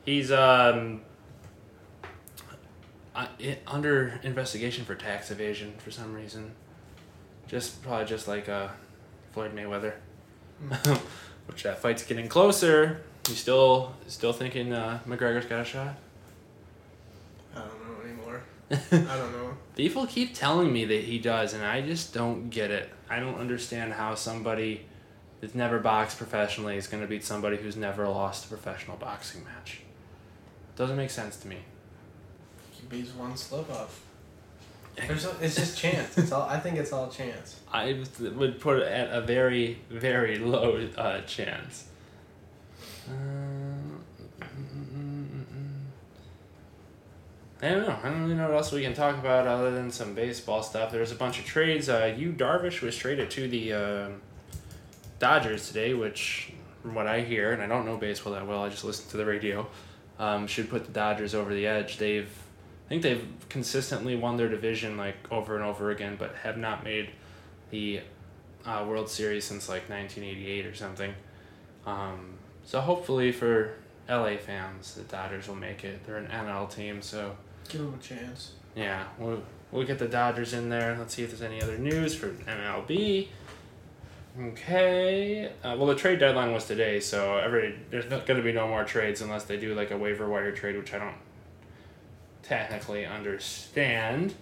He's 0.03 0.31
um 0.31 1.01
i- 3.15 3.59
under 3.67 4.19
investigation 4.23 4.83
for 4.83 4.95
tax 4.95 5.29
evasion 5.29 5.75
for 5.77 5.91
some 5.91 6.13
reason. 6.13 6.53
Just 7.47 7.83
probably 7.83 8.05
just 8.05 8.27
like 8.27 8.49
uh, 8.49 8.69
Floyd 9.33 9.55
Mayweather, 9.55 9.93
which 11.45 11.61
that 11.63 11.79
fight's 11.79 12.03
getting 12.03 12.27
closer. 12.27 13.01
You 13.29 13.35
still 13.35 13.93
still 14.07 14.33
thinking 14.33 14.73
uh, 14.73 14.99
McGregor's 15.07 15.45
got 15.45 15.61
a 15.61 15.65
shot? 15.65 15.95
I 17.55 17.59
don't 17.59 17.67
know 17.87 18.03
anymore. 18.03 18.41
I 18.71 18.75
don't 18.91 19.31
know. 19.31 19.57
People 19.75 20.05
keep 20.07 20.33
telling 20.33 20.73
me 20.73 20.85
that 20.85 21.03
he 21.03 21.19
does, 21.19 21.53
and 21.53 21.63
I 21.63 21.81
just 21.81 22.13
don't 22.13 22.49
get 22.49 22.71
it. 22.71 22.89
I 23.09 23.19
don't 23.19 23.35
understand 23.35 23.93
how 23.93 24.15
somebody 24.15 24.85
that's 25.39 25.55
never 25.55 25.79
boxed 25.79 26.17
professionally 26.17 26.77
is 26.77 26.87
going 26.87 27.01
to 27.01 27.07
beat 27.07 27.23
somebody 27.23 27.57
who's 27.57 27.75
never 27.75 28.07
lost 28.07 28.45
a 28.45 28.47
professional 28.49 28.97
boxing 28.97 29.43
match. 29.43 29.81
Doesn't 30.75 30.97
make 30.97 31.09
sense 31.09 31.37
to 31.37 31.47
me. 31.47 31.57
He 32.71 32.85
beats 32.87 33.13
one 33.13 33.37
slip 33.37 33.69
up. 33.71 33.89
There's 34.95 35.25
a, 35.25 35.35
it's 35.41 35.55
just 35.55 35.77
chance. 35.77 36.17
It's 36.17 36.31
all. 36.31 36.49
I 36.49 36.59
think 36.59 36.77
it's 36.77 36.91
all 36.91 37.07
chance. 37.09 37.59
I 37.71 38.03
would 38.35 38.59
put 38.59 38.79
it 38.79 38.87
at 38.87 39.11
a 39.11 39.21
very, 39.21 39.79
very 39.89 40.39
low 40.39 40.87
uh, 40.97 41.21
chance. 41.21 41.85
Uh, 43.07 43.13
I 47.61 47.69
don't 47.69 47.87
know. 47.87 47.97
I 48.03 48.09
don't 48.09 48.21
really 48.21 48.35
know 48.35 48.49
what 48.49 48.57
else 48.57 48.71
we 48.71 48.83
can 48.83 48.93
talk 48.93 49.17
about 49.17 49.47
other 49.47 49.71
than 49.71 49.89
some 49.89 50.13
baseball 50.13 50.61
stuff. 50.61 50.91
There's 50.91 51.11
a 51.11 51.15
bunch 51.15 51.39
of 51.39 51.45
trades. 51.45 51.89
Uh, 51.89 52.13
Yu 52.15 52.31
Darvish 52.31 52.81
was 52.81 52.95
traded 52.95 53.31
to 53.31 53.47
the 53.47 53.73
uh, 53.73 54.09
Dodgers 55.17 55.67
today, 55.67 55.95
which, 55.95 56.51
from 56.83 56.93
what 56.93 57.07
I 57.07 57.21
hear, 57.21 57.53
and 57.53 57.63
I 57.63 57.65
don't 57.65 57.85
know 57.85 57.97
baseball 57.97 58.33
that 58.33 58.45
well, 58.45 58.63
I 58.63 58.69
just 58.69 58.83
listen 58.83 59.09
to 59.09 59.17
the 59.17 59.25
radio, 59.25 59.67
um, 60.19 60.45
should 60.45 60.69
put 60.69 60.85
the 60.85 60.91
Dodgers 60.91 61.33
over 61.33 61.51
the 61.51 61.65
edge. 61.65 61.97
They've, 61.97 62.29
I 62.85 62.89
think 62.89 63.01
they've 63.01 63.27
consistently 63.49 64.15
won 64.15 64.37
their 64.37 64.49
division 64.49 64.95
like 64.95 65.15
over 65.31 65.55
and 65.55 65.65
over 65.65 65.89
again, 65.89 66.15
but 66.19 66.35
have 66.35 66.57
not 66.57 66.83
made 66.83 67.09
the 67.71 68.01
uh, 68.67 68.85
World 68.87 69.09
Series 69.09 69.45
since 69.45 69.67
like 69.67 69.89
1988 69.89 70.65
or 70.67 70.75
something. 70.75 71.13
Um, 71.87 72.35
so 72.65 72.81
hopefully 72.81 73.31
for 73.31 73.73
LA 74.07 74.37
fans, 74.37 74.93
the 74.93 75.01
Dodgers 75.03 75.47
will 75.47 75.55
make 75.55 75.83
it. 75.83 76.05
They're 76.05 76.17
an 76.17 76.27
NL 76.27 76.71
team, 76.71 77.01
so 77.01 77.35
Give 77.69 77.81
him 77.81 77.93
a 77.93 78.03
chance. 78.03 78.53
yeah, 78.75 79.05
we'll, 79.17 79.41
we'll 79.71 79.85
get 79.85 79.99
the 79.99 80.07
Dodgers 80.07 80.53
in 80.53 80.69
there. 80.69 80.95
Let's 80.97 81.13
see 81.15 81.23
if 81.23 81.29
there's 81.29 81.41
any 81.41 81.61
other 81.61 81.77
news 81.77 82.15
for 82.15 82.29
MLB. 82.29 83.27
Okay. 84.39 85.47
Uh, 85.63 85.75
well, 85.77 85.87
the 85.87 85.95
trade 85.95 86.19
deadline 86.19 86.53
was 86.53 86.65
today, 86.65 86.99
so 86.99 87.37
every 87.37 87.75
there's 87.89 88.09
not 88.09 88.27
going 88.27 88.37
to 88.37 88.43
be 88.43 88.51
no 88.51 88.67
more 88.67 88.83
trades 88.83 89.21
unless 89.21 89.45
they 89.45 89.57
do 89.57 89.73
like 89.73 89.89
a 89.91 89.97
waiver 89.97 90.29
wire 90.29 90.51
trade, 90.51 90.77
which 90.77 90.93
I 90.93 90.99
don't 90.99 91.15
technically 92.43 93.05
understand. 93.05 94.35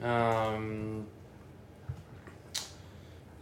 Um, 0.00 1.06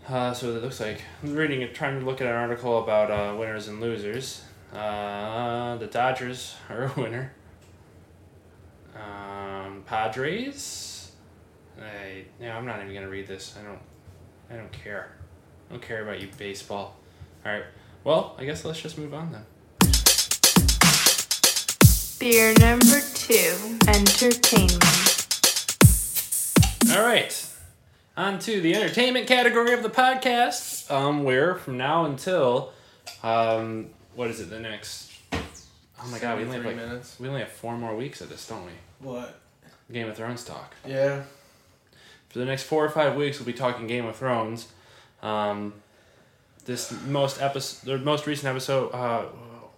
uh, 0.09 0.33
so 0.33 0.57
it 0.57 0.63
looks 0.63 0.81
like 0.81 1.03
I'm 1.23 1.35
reading 1.35 1.69
trying 1.75 2.01
to 2.01 2.07
look 2.07 2.21
at 2.21 2.27
an 2.27 2.35
article 2.35 2.83
about 2.83 3.11
uh, 3.11 3.37
winners 3.37 3.69
and 3.69 3.81
losers. 3.81 4.43
Uh, 4.73 5.77
the 5.77 5.87
Dodgers 5.87 6.57
are 6.71 6.85
a 6.85 7.01
winner. 7.01 7.33
Um, 9.03 9.83
Padres. 9.87 11.13
I 11.81 12.25
yeah, 12.41 12.57
I'm 12.57 12.67
not 12.67 12.81
even 12.83 12.95
gonna 12.95 13.09
read 13.09 13.27
this. 13.27 13.57
I 13.59 13.65
don't. 13.65 13.81
I 14.51 14.57
don't 14.57 14.73
care. 14.73 15.13
I 15.69 15.73
don't 15.73 15.83
care 15.83 16.03
about 16.03 16.21
you 16.21 16.29
baseball. 16.37 16.97
All 17.45 17.53
right. 17.53 17.65
Well, 18.05 18.37
I 18.39 18.45
guess 18.45 18.65
let's 18.65 18.81
just 18.81 18.99
move 18.99 19.15
on 19.15 19.33
then. 19.33 19.45
Beer 22.19 22.55
number 22.61 23.01
two, 23.15 23.79
entertainment. 23.89 25.27
All 26.93 27.03
right. 27.03 27.49
On 28.17 28.39
to 28.41 28.61
the 28.61 28.75
entertainment 28.75 29.27
category 29.27 29.73
of 29.73 29.83
the 29.83 29.89
podcast. 29.89 30.91
Um, 30.91 31.25
where 31.25 31.55
from 31.55 31.79
now 31.79 32.05
until, 32.05 32.73
um, 33.23 33.91
what 34.15 34.29
is 34.29 34.41
it? 34.41 34.51
The 34.51 34.61
next. 34.61 35.12
Oh 36.05 36.09
my 36.11 36.19
god, 36.19 36.39
we 36.39 36.45
only 36.45 36.57
have 36.57 36.65
Three 36.65 36.75
like 36.75 36.85
minutes. 36.85 37.17
we 37.21 37.29
only 37.29 37.41
have 37.41 37.51
four 37.53 37.77
more 37.77 37.95
weeks 37.97 38.21
of 38.21 38.29
this, 38.29 38.47
don't 38.47 38.65
we? 38.65 38.73
What? 39.01 39.39
Game 39.91 40.09
of 40.09 40.17
Thrones 40.17 40.45
talk. 40.45 40.75
Yeah. 40.87 41.23
For 42.29 42.39
the 42.39 42.45
next 42.45 42.65
four 42.65 42.85
or 42.85 42.89
five 42.91 43.15
weeks, 43.15 43.39
we'll 43.39 43.47
be 43.47 43.53
talking 43.53 43.87
Game 43.87 44.07
of 44.07 44.17
Thrones. 44.17 44.69
Um, 45.23 45.75
this 46.65 46.93
most 47.07 47.41
episode, 47.43 47.87
the 47.87 47.99
most 47.99 48.27
recent 48.27 48.49
episode, 48.49 48.89
uh, 48.93 49.25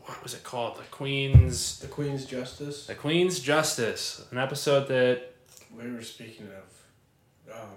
what 0.05 0.23
was 0.23 0.35
it 0.35 0.45
called? 0.45 0.77
The 0.79 0.83
Queen's, 0.85 1.81
The 1.81 1.87
Queen's 1.89 2.25
Justice. 2.27 2.87
the 2.87 2.95
Queen's 2.95 3.41
Justice, 3.41 4.25
an 4.31 4.39
episode 4.39 4.87
that 4.89 5.35
We 5.77 5.91
were 5.91 6.03
speaking 6.03 6.47
of, 6.49 7.55
um, 7.55 7.69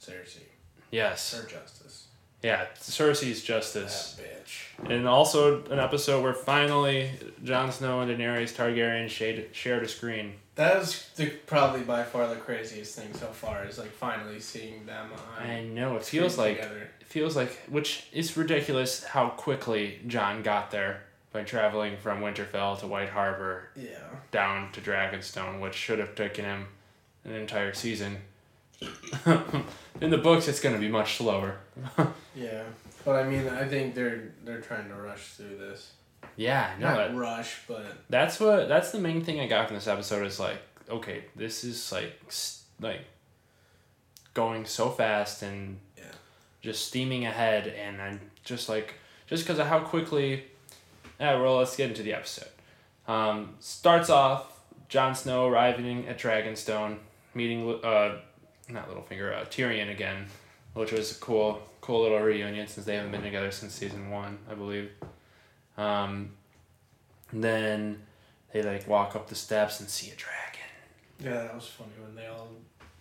Cersei. 0.00 0.42
yes, 0.90 1.34
Her 1.34 1.48
Justice. 1.48 2.07
Yeah, 2.42 2.66
Cersei's 2.78 3.42
justice. 3.42 4.14
That 4.16 4.24
bitch. 4.46 4.90
And 4.90 5.08
also 5.08 5.64
an 5.66 5.78
episode 5.80 6.22
where 6.22 6.34
finally 6.34 7.10
Jon 7.42 7.72
Snow 7.72 8.00
and 8.00 8.10
Daenerys 8.10 8.52
Targaryen 8.54 9.08
shade, 9.08 9.48
shared 9.52 9.82
a 9.82 9.88
screen. 9.88 10.34
That 10.54 10.78
was 10.78 11.08
the, 11.16 11.26
probably 11.46 11.80
by 11.82 12.02
far 12.04 12.28
the 12.28 12.36
craziest 12.36 12.96
thing 12.98 13.12
so 13.14 13.26
far 13.26 13.64
is 13.64 13.78
like 13.78 13.90
finally 13.92 14.40
seeing 14.40 14.86
them 14.86 15.10
on 15.12 15.46
I 15.48 15.62
know 15.64 15.96
it 15.96 16.04
feels 16.04 16.36
like 16.38 16.56
together. 16.56 16.88
it 17.00 17.06
feels 17.06 17.36
like 17.36 17.50
which 17.68 18.06
is 18.12 18.36
ridiculous 18.36 19.04
how 19.04 19.28
quickly 19.30 20.00
Jon 20.06 20.42
got 20.42 20.70
there 20.72 21.02
by 21.32 21.42
traveling 21.44 21.96
from 21.98 22.20
Winterfell 22.20 22.78
to 22.80 22.86
White 22.88 23.10
Harbor 23.10 23.68
Yeah. 23.76 23.98
down 24.32 24.72
to 24.72 24.80
Dragonstone, 24.80 25.60
which 25.60 25.74
should 25.74 25.98
have 26.00 26.14
taken 26.16 26.44
him 26.44 26.66
an 27.24 27.34
entire 27.34 27.72
season. 27.74 28.18
In 30.00 30.10
the 30.10 30.18
books, 30.18 30.46
it's 30.48 30.60
going 30.60 30.74
to 30.74 30.80
be 30.80 30.88
much 30.88 31.16
slower. 31.16 31.58
Yeah. 32.36 32.62
But 33.04 33.16
I 33.16 33.28
mean 33.28 33.48
I 33.48 33.66
think 33.66 33.96
they're 33.96 34.30
they're 34.44 34.60
trying 34.60 34.88
to 34.88 34.94
rush 34.94 35.28
through 35.30 35.56
this. 35.58 35.92
Yeah, 36.36 36.70
know 36.78 36.94
Not 36.94 37.16
rush, 37.16 37.60
but 37.66 37.84
That's 38.08 38.38
what. 38.38 38.68
That's 38.68 38.92
the 38.92 39.00
main 39.00 39.24
thing 39.24 39.40
I 39.40 39.48
got 39.48 39.66
from 39.66 39.74
this 39.76 39.88
episode 39.88 40.24
is 40.24 40.38
like, 40.38 40.58
okay, 40.88 41.24
this 41.34 41.64
is 41.64 41.90
like, 41.90 42.12
like, 42.80 43.00
going 44.34 44.64
so 44.66 44.90
fast 44.90 45.42
and 45.42 45.78
Yeah. 45.96 46.04
just 46.60 46.86
steaming 46.86 47.24
ahead, 47.26 47.66
and 47.66 48.00
I'm 48.00 48.20
just 48.44 48.68
like, 48.68 48.94
just 49.26 49.42
because 49.44 49.58
of 49.58 49.66
how 49.66 49.80
quickly. 49.80 50.44
Yeah, 51.18 51.40
well, 51.40 51.56
let's 51.56 51.74
get 51.74 51.88
into 51.90 52.04
the 52.04 52.14
episode. 52.14 52.48
Um, 53.08 53.54
starts 53.58 54.10
off 54.10 54.60
Jon 54.88 55.16
Snow 55.16 55.48
arriving 55.48 56.06
at 56.06 56.18
Dragonstone, 56.20 56.98
meeting 57.34 57.80
uh, 57.82 58.18
not 58.68 58.88
Littlefinger, 58.90 59.34
uh, 59.34 59.44
Tyrion 59.46 59.90
again, 59.90 60.26
which 60.74 60.92
was 60.92 61.16
a 61.16 61.20
cool, 61.20 61.62
cool 61.80 62.02
little 62.02 62.20
reunion 62.20 62.66
since 62.66 62.86
they 62.86 62.96
haven't 62.96 63.12
been 63.12 63.22
together 63.22 63.50
since 63.50 63.72
season 63.74 64.10
one, 64.10 64.38
I 64.50 64.54
believe. 64.54 64.90
Um, 65.76 66.30
then 67.32 68.02
they 68.52 68.62
like 68.62 68.86
walk 68.88 69.14
up 69.16 69.28
the 69.28 69.34
steps 69.34 69.80
and 69.80 69.88
see 69.88 70.10
a 70.10 70.14
dragon. 70.14 70.34
yeah, 71.20 71.42
that 71.46 71.54
was 71.54 71.66
funny 71.66 71.90
when 72.02 72.14
they 72.14 72.26
all 72.26 72.48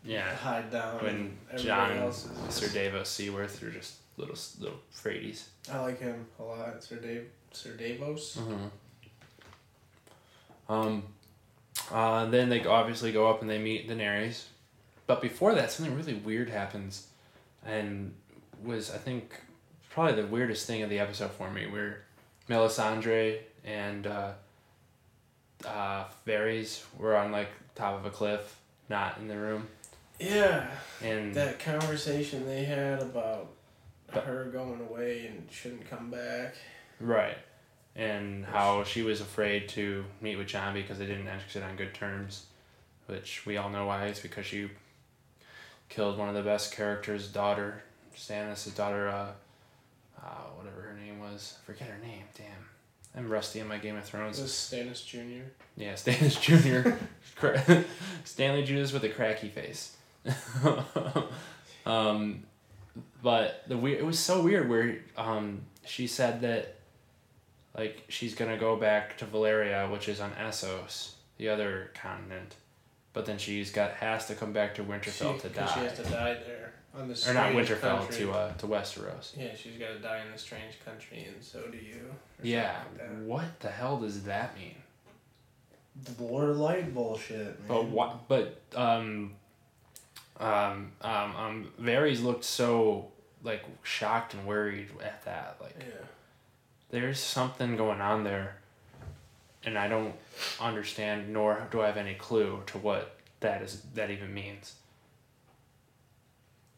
Yeah, 0.03 0.33
hide 0.35 0.69
down. 0.71 1.03
when 1.03 1.37
and 1.51 1.59
Jon 1.59 1.91
and 1.91 1.99
else 2.01 2.27
is 2.47 2.53
Sir 2.55 2.67
Davos 2.73 3.09
Seaworth 3.09 3.61
are 3.63 3.71
just 3.71 3.95
little 4.17 4.35
little 4.59 4.79
fraidies. 4.93 5.43
I 5.71 5.79
like 5.81 5.99
him 5.99 6.25
a 6.39 6.43
lot. 6.43 6.83
Sir 6.83 6.97
Dave, 6.97 7.27
Sir 7.51 7.71
Davos. 7.77 8.37
Mm-hmm. 8.37 8.67
Um, 10.69 11.03
uh, 11.91 12.25
then 12.25 12.49
they 12.49 12.63
obviously 12.65 13.11
go 13.11 13.29
up 13.29 13.41
and 13.41 13.49
they 13.49 13.57
meet 13.59 13.87
Daenerys, 13.89 14.43
but 15.07 15.21
before 15.21 15.55
that, 15.55 15.71
something 15.71 15.95
really 15.95 16.13
weird 16.13 16.49
happens, 16.49 17.07
and 17.65 18.13
was 18.63 18.91
I 18.93 18.97
think 18.97 19.33
probably 19.89 20.21
the 20.21 20.27
weirdest 20.27 20.67
thing 20.67 20.83
of 20.83 20.89
the 20.89 20.99
episode 20.99 21.31
for 21.31 21.49
me, 21.49 21.65
where 21.67 22.03
Melisandre 22.49 23.39
and 23.65 24.05
uh, 24.07 24.31
uh, 25.65 26.05
Varys 26.25 26.83
were 26.97 27.15
on 27.15 27.31
like 27.31 27.49
top 27.75 27.95
of 27.99 28.05
a 28.05 28.09
cliff, 28.09 28.57
not 28.89 29.17
in 29.17 29.27
the 29.27 29.37
room, 29.37 29.67
Yeah, 30.19 30.67
and 31.03 31.33
that 31.35 31.59
conversation 31.59 32.45
they 32.45 32.63
had 32.63 33.01
about 33.01 33.49
But- 34.13 34.23
her 34.25 34.45
going 34.45 34.81
away 34.81 35.27
and 35.27 35.47
shouldn't 35.51 35.89
come 35.89 36.09
back. 36.11 36.55
Right. 36.99 37.37
And 37.95 38.45
how 38.45 38.83
she 38.83 39.01
was 39.01 39.21
afraid 39.21 39.69
to 39.69 40.05
meet 40.21 40.35
with 40.35 40.47
Jon 40.47 40.73
because 40.75 40.99
they 40.99 41.07
didn't 41.07 41.27
exit 41.27 41.63
on 41.63 41.75
good 41.75 41.93
terms, 41.95 42.45
which 43.07 43.43
we 43.45 43.57
all 43.57 43.69
know 43.69 43.87
why. 43.87 44.05
It's 44.05 44.19
because 44.19 44.45
she 44.45 44.69
killed 45.89 46.17
one 46.17 46.29
of 46.29 46.35
the 46.35 46.41
best 46.41 46.75
characters' 46.75 47.27
daughter, 47.27 47.83
Stannis' 48.15 48.75
daughter, 48.75 49.07
uh, 49.07 49.31
uh, 50.21 50.43
whatever 50.55 50.81
her 50.81 50.97
name 50.99 51.19
was. 51.19 51.57
Forget 51.65 51.87
her 51.89 51.99
name, 51.99 52.23
damn. 52.35 52.67
I'm 53.15 53.29
rusty 53.29 53.61
on 53.61 53.67
my 53.67 53.77
Game 53.77 53.95
of 53.95 54.03
Thrones. 54.03 54.39
was 54.39 54.51
Stannis 54.51 55.05
Jr. 55.05 55.47
Yeah, 55.75 55.93
Stannis 55.93 56.39
Jr. 57.41 57.83
Stanley 58.23 58.63
Judas 58.63 58.91
with 58.91 59.03
a 59.03 59.09
cracky 59.09 59.49
face. 59.49 59.95
um, 61.85 62.43
but 63.23 63.63
the 63.67 63.77
weird, 63.77 63.99
it 63.99 64.05
was 64.05 64.19
so 64.19 64.41
weird 64.41 64.69
where 64.69 64.99
um, 65.17 65.61
she 65.85 66.05
said 66.05 66.41
that 66.41 66.75
like 67.75 68.03
she's 68.09 68.35
gonna 68.35 68.57
go 68.57 68.75
back 68.75 69.17
to 69.17 69.25
Valyria, 69.25 69.89
which 69.91 70.09
is 70.09 70.19
on 70.19 70.31
Essos, 70.31 71.13
the 71.37 71.49
other 71.49 71.91
continent, 71.93 72.55
but 73.17 73.25
then 73.25 73.39
she's 73.39 73.71
got 73.71 73.93
has 73.93 74.27
to 74.27 74.35
come 74.35 74.53
back 74.53 74.75
to 74.75 74.83
Winterfell 74.83 75.33
She- 75.41 75.41
to 75.41 75.49
'cause 75.49 75.73
She 75.73 75.79
has 75.79 75.97
to 75.97 76.03
die 76.03 76.35
there 76.45 76.73
on 76.93 77.07
this. 77.07 77.27
or 77.27 77.33
not 77.33 77.51
Winterfell 77.51 77.97
country. 78.01 78.17
to 78.17 78.31
uh, 78.31 78.53
to 78.53 78.67
Westeros. 78.67 79.35
Yeah, 79.35 79.55
she's 79.55 79.79
got 79.79 79.87
to 79.87 79.97
die 79.99 80.21
in 80.23 80.31
a 80.31 80.37
strange 80.37 80.75
country, 80.85 81.25
and 81.25 81.43
so 81.43 81.61
do 81.63 81.77
you. 81.79 82.13
Yeah, 82.43 82.83
like 82.99 83.09
what 83.25 83.59
the 83.59 83.69
hell 83.71 83.97
does 83.97 84.21
that 84.25 84.55
mean? 84.55 84.75
that. 86.05 86.15
The 86.15 86.23
Lord 86.23 86.49
of 86.49 86.57
Light 86.59 86.93
bullshit, 86.93 87.57
man. 87.61 87.67
But 87.67 87.85
what? 87.85 88.27
But 88.27 88.61
um, 88.75 89.33
um, 90.39 90.91
um, 91.01 91.35
um, 91.35 91.71
Varys 91.81 92.21
looked 92.23 92.43
so 92.43 93.11
like 93.43 93.63
shocked 93.81 94.35
and 94.35 94.45
worried 94.45 94.89
at 95.03 95.25
that. 95.25 95.57
Like, 95.59 95.75
Yeah. 95.79 96.05
there's 96.91 97.19
something 97.19 97.77
going 97.77 97.99
on 97.99 98.23
there, 98.25 98.57
and 99.67 99.77
I 99.77 99.87
don't 99.89 100.13
understand, 100.61 101.33
nor 101.33 101.67
do 101.71 101.81
I 101.81 101.87
have 101.87 101.97
any 101.97 102.13
clue 102.15 102.63
to 102.67 102.77
what 102.77 103.17
that 103.41 103.61
is. 103.61 103.81
That 103.95 104.09
even 104.09 104.33
means. 104.33 104.75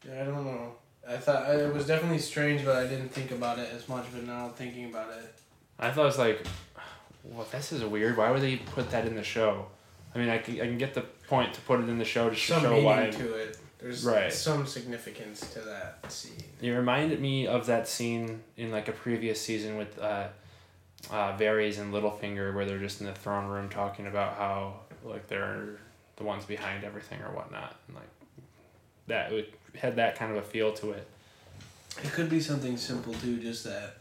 Yeah, 0.06 0.22
I 0.22 0.24
don't 0.24 0.44
know. 0.44 0.72
I 1.08 1.16
thought 1.16 1.48
it 1.54 1.72
was 1.72 1.86
definitely 1.86 2.18
strange, 2.18 2.64
but 2.64 2.76
I 2.76 2.86
didn't 2.86 3.10
think 3.10 3.30
about 3.30 3.58
it 3.58 3.68
as 3.72 3.88
much. 3.88 4.04
But 4.12 4.24
now 4.26 4.46
I'm 4.46 4.52
thinking 4.52 4.86
about 4.86 5.10
it, 5.10 5.34
I 5.78 5.90
thought 5.90 6.02
it 6.02 6.06
was 6.06 6.18
like, 6.18 6.46
well, 7.24 7.46
this 7.52 7.72
is 7.72 7.84
weird. 7.84 8.16
Why 8.16 8.30
would 8.30 8.42
they 8.42 8.56
put 8.56 8.90
that 8.90 9.06
in 9.06 9.14
the 9.14 9.22
show? 9.22 9.66
I 10.14 10.18
mean, 10.18 10.28
I 10.28 10.38
can, 10.38 10.54
I 10.56 10.64
can 10.66 10.76
get 10.78 10.92
the 10.94 11.02
point 11.28 11.54
to 11.54 11.60
put 11.62 11.80
it 11.80 11.88
in 11.88 11.98
the 11.98 12.04
show 12.04 12.28
to 12.28 12.36
some 12.36 12.62
show 12.62 12.70
meaning 12.70 12.84
why. 12.84 13.10
to 13.10 13.34
it. 13.34 13.58
There's 13.78 14.04
Right. 14.04 14.30
some 14.32 14.66
significance 14.66 15.40
to 15.54 15.60
that 15.60 16.12
scene. 16.12 16.42
It 16.60 16.70
reminded 16.70 17.20
me 17.20 17.46
of 17.46 17.64
that 17.66 17.88
scene 17.88 18.42
in 18.58 18.70
like 18.70 18.88
a 18.88 18.92
previous 18.92 19.40
season 19.40 19.78
with 19.78 19.98
uh, 19.98 20.26
uh, 21.10 21.36
Varys 21.36 21.78
and 21.78 21.92
Littlefinger, 21.92 22.54
where 22.54 22.64
they're 22.64 22.78
just 22.78 23.00
in 23.00 23.06
the 23.06 23.14
throne 23.14 23.46
room 23.46 23.68
talking 23.68 24.06
about 24.06 24.36
how 24.36 24.80
like 25.04 25.26
they're 25.28 25.78
the 26.16 26.24
ones 26.24 26.44
behind 26.44 26.84
everything 26.84 27.20
or 27.22 27.34
whatnot, 27.34 27.76
and 27.88 27.96
like 27.96 28.08
that 29.06 29.32
it 29.32 29.54
had 29.76 29.96
that 29.96 30.16
kind 30.16 30.30
of 30.30 30.38
a 30.38 30.42
feel 30.42 30.72
to 30.74 30.92
it. 30.92 31.06
It 32.04 32.12
could 32.12 32.28
be 32.28 32.40
something 32.40 32.76
simple 32.76 33.14
too, 33.14 33.38
just 33.38 33.64
that 33.64 33.96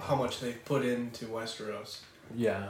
how 0.00 0.14
much 0.14 0.40
they 0.40 0.52
put 0.52 0.84
into 0.84 1.26
Westeros 1.26 1.98
Yeah. 2.34 2.68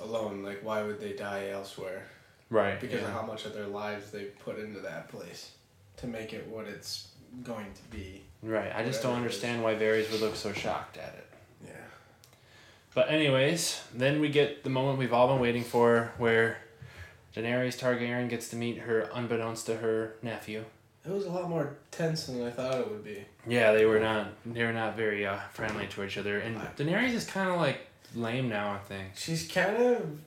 alone. 0.00 0.42
Like, 0.42 0.62
why 0.64 0.82
would 0.82 1.00
they 1.00 1.12
die 1.12 1.48
elsewhere? 1.50 2.04
Right. 2.50 2.80
Because 2.80 3.00
yeah. 3.00 3.06
of 3.08 3.12
how 3.12 3.22
much 3.22 3.44
of 3.44 3.54
their 3.54 3.66
lives 3.66 4.10
they 4.10 4.24
put 4.24 4.58
into 4.58 4.80
that 4.80 5.08
place 5.08 5.52
to 5.98 6.06
make 6.06 6.32
it 6.32 6.46
what 6.48 6.66
it's 6.66 7.08
going 7.44 7.66
to 7.74 7.96
be. 7.96 8.22
Right. 8.42 8.72
I 8.74 8.84
just 8.84 9.02
don't 9.02 9.12
whatever 9.12 9.26
it 9.26 9.34
is. 9.34 9.42
understand 9.44 9.62
why 9.62 9.74
Varys 9.74 10.10
would 10.10 10.20
look 10.20 10.36
so 10.36 10.52
shocked 10.52 10.96
at 10.96 11.14
it. 11.14 11.26
Yeah. 12.98 13.04
But 13.04 13.12
anyways, 13.12 13.82
then 13.94 14.20
we 14.20 14.28
get 14.28 14.64
the 14.64 14.70
moment 14.70 14.98
we've 14.98 15.12
all 15.12 15.28
been 15.28 15.40
waiting 15.40 15.64
for, 15.64 16.12
where 16.18 16.58
Daenerys 17.34 17.78
Targaryen 17.78 18.28
gets 18.28 18.48
to 18.50 18.56
meet 18.56 18.78
her, 18.78 19.08
unbeknownst 19.14 19.66
to 19.66 19.76
her 19.76 20.14
nephew. 20.22 20.64
It 21.06 21.12
was 21.12 21.24
a 21.24 21.30
lot 21.30 21.48
more 21.48 21.76
tense 21.90 22.26
than 22.26 22.44
I 22.44 22.50
thought 22.50 22.74
it 22.80 22.90
would 22.90 23.04
be. 23.04 23.24
Yeah, 23.46 23.72
they 23.72 23.86
were 23.86 24.00
not. 24.00 24.28
They 24.44 24.64
were 24.64 24.72
not 24.72 24.96
very 24.96 25.24
uh, 25.26 25.38
friendly 25.52 25.86
to 25.88 26.04
each 26.04 26.18
other, 26.18 26.40
and 26.40 26.56
Daenerys 26.76 27.14
is 27.14 27.24
kind 27.24 27.48
of 27.48 27.56
like 27.56 27.86
lame 28.14 28.48
now. 28.48 28.72
I 28.72 28.78
think. 28.78 29.12
She's 29.14 29.46
kind 29.46 29.76
of 29.76 30.18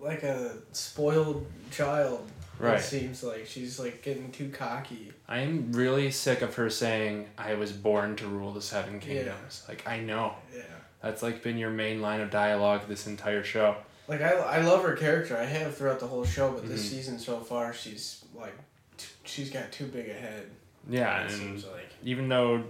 like 0.00 0.22
a 0.22 0.56
spoiled 0.72 1.46
child. 1.70 2.30
Right. 2.58 2.78
It 2.78 2.82
seems 2.82 3.22
like 3.22 3.46
she's 3.46 3.78
like 3.78 4.02
getting 4.02 4.32
too 4.32 4.50
cocky. 4.50 5.12
I'm 5.28 5.72
really 5.72 6.10
sick 6.10 6.42
of 6.42 6.54
her 6.56 6.70
saying, 6.70 7.28
"I 7.38 7.54
was 7.54 7.72
born 7.72 8.16
to 8.16 8.26
rule 8.26 8.52
the 8.52 8.62
Seven 8.62 9.00
Kingdoms." 9.00 9.64
Like 9.68 9.86
I 9.86 10.00
know 10.00 10.34
Yeah. 10.54 10.62
That's 11.02 11.22
like 11.22 11.42
been 11.42 11.58
your 11.58 11.70
main 11.70 12.00
line 12.02 12.20
of 12.20 12.30
dialogue 12.30 12.82
this 12.88 13.06
entire 13.06 13.44
show. 13.44 13.76
Like 14.08 14.20
I, 14.22 14.32
I 14.32 14.60
love 14.62 14.82
her 14.82 14.94
character. 14.96 15.36
I 15.36 15.44
have 15.44 15.76
throughout 15.76 16.00
the 16.00 16.06
whole 16.06 16.24
show, 16.24 16.50
but 16.52 16.66
this 16.68 16.84
Mhm. 16.86 16.90
season 16.90 17.18
so 17.18 17.38
far, 17.40 17.72
she's 17.72 18.24
like, 18.34 18.54
t- 18.96 19.06
she's 19.24 19.50
got 19.50 19.70
too 19.70 19.86
big 19.86 20.08
a 20.08 20.14
head. 20.14 20.50
Yeah, 20.88 21.20
it 21.20 21.30
and 21.30 21.32
seems 21.32 21.64
like. 21.66 21.90
even 22.02 22.28
though 22.28 22.64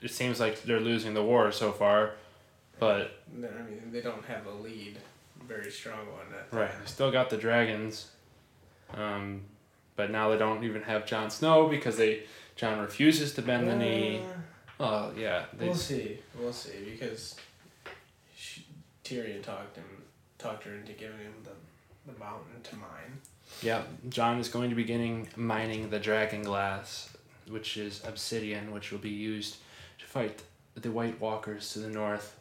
it 0.00 0.10
seems 0.10 0.38
like 0.40 0.62
they're 0.62 0.80
losing 0.80 1.14
the 1.14 1.22
war 1.24 1.50
so 1.52 1.72
far, 1.72 2.12
but 2.78 3.18
I 3.34 3.36
mean, 3.62 3.90
they 3.90 4.00
don't 4.00 4.24
have 4.26 4.46
a 4.46 4.52
lead, 4.52 4.98
very 5.46 5.70
strong 5.70 6.06
one. 6.06 6.26
Right, 6.52 6.70
they 6.80 6.86
still 6.86 7.10
got 7.10 7.28
the 7.30 7.36
dragons. 7.36 8.10
Um, 8.94 9.42
but 9.96 10.10
now 10.10 10.30
they 10.30 10.38
don't 10.38 10.62
even 10.64 10.82
have 10.82 11.06
Jon 11.06 11.30
Snow 11.30 11.68
because 11.68 11.96
they 11.96 12.22
Jon 12.54 12.78
refuses 12.78 13.34
to 13.34 13.42
bend 13.42 13.68
the 13.68 13.74
knee. 13.76 14.20
Uh, 14.20 14.32
Oh 14.78 15.12
yeah, 15.16 15.46
they, 15.54 15.66
we'll 15.66 15.74
see. 15.74 16.18
We'll 16.38 16.52
see 16.52 16.90
because 16.90 17.34
Tyrion 19.06 19.42
talked 19.42 19.76
him, 19.76 19.84
talked 20.38 20.64
her 20.64 20.74
into 20.74 20.92
giving 20.92 21.18
him 21.18 21.34
the, 21.44 22.12
the 22.12 22.18
mountain 22.18 22.60
to 22.64 22.76
mine. 22.76 23.20
yeah. 23.62 23.82
Jon 24.08 24.38
is 24.38 24.48
going 24.48 24.70
to 24.70 24.76
be 24.76 24.84
getting 24.84 25.28
mining 25.36 25.90
the 25.90 25.98
dragon 25.98 26.42
glass, 26.42 27.10
which 27.48 27.76
is 27.76 28.02
obsidian, 28.06 28.72
which 28.72 28.90
will 28.90 28.98
be 28.98 29.10
used 29.10 29.56
to 29.98 30.04
fight 30.06 30.42
the 30.74 30.90
White 30.90 31.20
Walkers 31.20 31.72
to 31.72 31.78
the 31.78 31.88
north, 31.88 32.38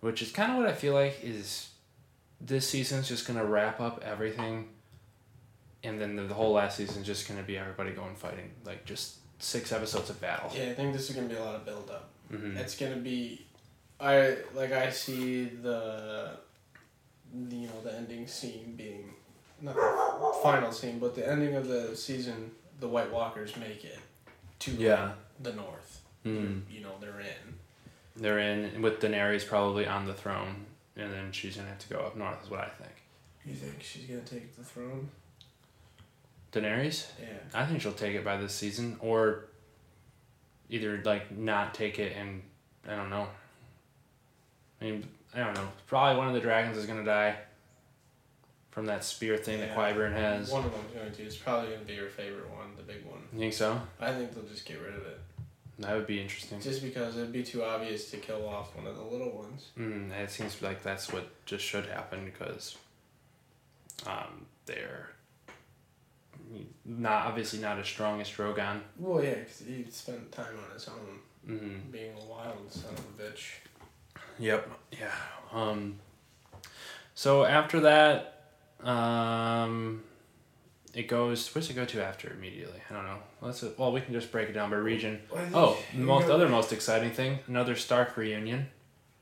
which 0.00 0.20
is 0.22 0.30
kind 0.32 0.52
of 0.52 0.58
what 0.58 0.66
I 0.66 0.72
feel 0.72 0.94
like 0.94 1.20
is 1.22 1.68
this 2.40 2.68
season's 2.68 3.08
just 3.08 3.26
gonna 3.26 3.44
wrap 3.44 3.80
up 3.80 4.02
everything, 4.04 4.68
and 5.82 6.00
then 6.00 6.16
the, 6.16 6.22
the 6.24 6.34
whole 6.34 6.52
last 6.52 6.76
season's 6.76 7.06
just 7.06 7.26
gonna 7.28 7.42
be 7.42 7.56
everybody 7.58 7.90
going 7.92 8.14
fighting 8.16 8.50
like 8.64 8.84
just 8.84 9.16
six 9.38 9.72
episodes 9.72 10.10
of 10.10 10.20
battle. 10.20 10.50
Yeah, 10.54 10.70
I 10.70 10.74
think 10.74 10.92
this 10.92 11.08
is 11.10 11.16
gonna 11.16 11.28
be 11.28 11.36
a 11.36 11.44
lot 11.44 11.54
of 11.54 11.64
build 11.64 11.90
up. 11.90 12.10
hmm 12.30 12.56
It's 12.56 12.76
gonna 12.76 12.96
be, 12.96 13.46
I 14.00 14.36
like 14.54 14.72
I 14.72 14.90
see 14.90 15.44
the, 15.44 16.30
the, 17.34 17.56
you 17.56 17.66
know 17.66 17.80
the 17.82 17.94
ending 17.96 18.26
scene 18.26 18.74
being, 18.76 19.12
not 19.60 19.74
the 19.74 20.38
final 20.42 20.70
scene, 20.72 20.98
but 20.98 21.14
the 21.14 21.28
ending 21.28 21.54
of 21.56 21.66
the 21.68 21.96
season. 21.96 22.52
The 22.80 22.86
White 22.88 23.10
Walkers 23.12 23.56
make 23.56 23.84
it 23.84 23.98
to 24.60 24.70
Yeah. 24.70 25.12
the 25.40 25.52
north. 25.52 26.00
Mm. 26.24 26.62
You 26.70 26.80
know 26.82 26.92
they're 27.00 27.18
in. 27.20 27.54
They're 28.14 28.38
in 28.38 28.80
with 28.82 29.00
Daenerys 29.00 29.44
probably 29.46 29.84
on 29.86 30.06
the 30.06 30.14
throne, 30.14 30.66
and 30.96 31.12
then 31.12 31.32
she's 31.32 31.56
gonna 31.56 31.68
have 31.70 31.78
to 31.80 31.88
go 31.88 31.98
up 32.00 32.16
north. 32.16 32.44
Is 32.44 32.50
what 32.50 32.60
I 32.60 32.68
think. 32.68 32.92
You 33.44 33.54
think 33.54 33.82
she's 33.82 34.04
gonna 34.04 34.20
take 34.20 34.54
the 34.56 34.62
throne? 34.62 35.10
Daenerys. 36.52 37.06
Yeah. 37.20 37.26
I 37.52 37.66
think 37.66 37.80
she'll 37.82 37.92
take 37.92 38.14
it 38.14 38.24
by 38.24 38.36
this 38.36 38.54
season, 38.54 38.96
or 39.00 39.46
either 40.70 41.02
like 41.04 41.36
not 41.36 41.74
take 41.74 41.98
it 41.98 42.16
and 42.16 42.42
I 42.88 42.94
don't 42.94 43.10
know. 43.10 43.26
I 44.80 44.84
mean, 44.84 45.08
I 45.34 45.38
don't 45.40 45.54
know. 45.54 45.68
Probably 45.86 46.16
one 46.18 46.28
of 46.28 46.34
the 46.34 46.40
dragons 46.40 46.76
is 46.76 46.86
gonna 46.86 47.04
die 47.04 47.36
from 48.70 48.86
that 48.86 49.02
spear 49.04 49.36
thing 49.36 49.58
that 49.60 49.68
Yeah. 49.68 50.10
Has. 50.10 50.50
One 50.50 50.64
of 50.64 50.72
them's 50.72 50.92
going 50.94 51.12
to. 51.12 51.22
It's 51.24 51.36
probably 51.36 51.72
gonna 51.72 51.84
be 51.84 51.94
your 51.94 52.08
favorite 52.08 52.48
one, 52.50 52.76
the 52.76 52.82
big 52.82 53.04
one. 53.04 53.26
You 53.32 53.38
think 53.40 53.54
so? 53.54 53.80
I 54.00 54.12
think 54.12 54.34
they'll 54.34 54.44
just 54.44 54.64
get 54.66 54.80
rid 54.80 54.94
of 54.94 55.04
it, 55.06 55.18
That 55.80 55.94
would 55.96 56.06
be 56.06 56.20
interesting. 56.20 56.60
just 56.60 56.82
because 56.82 57.16
it'd 57.16 57.32
be 57.32 57.42
too 57.42 57.64
obvious 57.64 58.10
to 58.12 58.18
kill 58.18 58.48
off 58.48 58.74
one 58.76 58.86
of 58.86 58.96
the 58.96 59.02
little 59.02 59.30
ones. 59.30 59.68
Mm, 59.78 60.10
it 60.12 60.30
seems 60.30 60.60
like 60.62 60.82
that's 60.82 61.12
what 61.12 61.44
just 61.44 61.64
should 61.64 61.86
happen 61.86 62.24
because 62.24 62.76
um, 64.06 64.46
they're 64.66 65.10
not 66.84 67.26
obviously 67.26 67.58
not 67.58 67.78
as 67.78 67.86
strong 67.86 68.20
as 68.20 68.28
Drogon. 68.28 68.80
Well, 68.96 69.22
yeah, 69.22 69.34
because 69.34 69.58
he 69.66 69.84
spent 69.90 70.30
time 70.32 70.54
on 70.66 70.72
his 70.74 70.88
own, 70.88 71.18
Mm-hmm. 71.48 71.90
being 71.90 72.12
a 72.20 72.24
wild 72.26 72.70
son 72.70 72.92
of 72.92 72.98
a 72.98 73.22
bitch. 73.22 73.46
Yep. 74.38 74.68
Yeah. 74.92 75.10
Um. 75.52 75.98
So 77.14 77.44
after 77.44 77.80
that, 77.80 78.44
um, 78.82 80.02
it 80.94 81.08
goes. 81.08 81.52
Where's 81.54 81.68
it 81.70 81.74
go 81.74 81.84
to 81.84 82.04
after 82.04 82.30
immediately? 82.32 82.80
I 82.90 82.94
don't 82.94 83.04
know. 83.04 83.18
Let's. 83.40 83.64
Well, 83.76 83.92
we 83.92 84.00
can 84.00 84.12
just 84.14 84.30
break 84.32 84.48
it 84.48 84.52
down 84.52 84.70
by 84.70 84.76
region. 84.76 85.20
Oh, 85.54 85.76
the 85.92 86.00
most 86.00 86.28
other 86.28 86.48
most 86.48 86.72
exciting 86.72 87.10
thing, 87.10 87.40
another 87.48 87.74
Stark 87.76 88.16
reunion. 88.16 88.68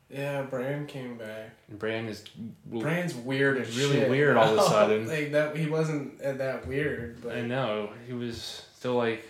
Yeah, 0.08 0.42
Bran 0.42 0.86
came 0.86 1.16
back. 1.18 1.50
Bran 1.68 2.06
is. 2.06 2.22
Bran's 2.66 3.14
weird 3.14 3.58
as 3.58 3.76
Really 3.76 3.96
shit. 4.00 4.10
weird 4.10 4.36
all 4.36 4.52
of 4.52 4.58
a 4.58 4.62
sudden. 4.68 5.08
like 5.08 5.32
that, 5.32 5.56
he 5.56 5.66
wasn't 5.66 6.20
uh, 6.22 6.32
that 6.34 6.66
weird, 6.66 7.20
but 7.22 7.34
I 7.36 7.40
know 7.40 7.90
he 8.06 8.12
was 8.12 8.62
still 8.76 8.94
like 8.94 9.28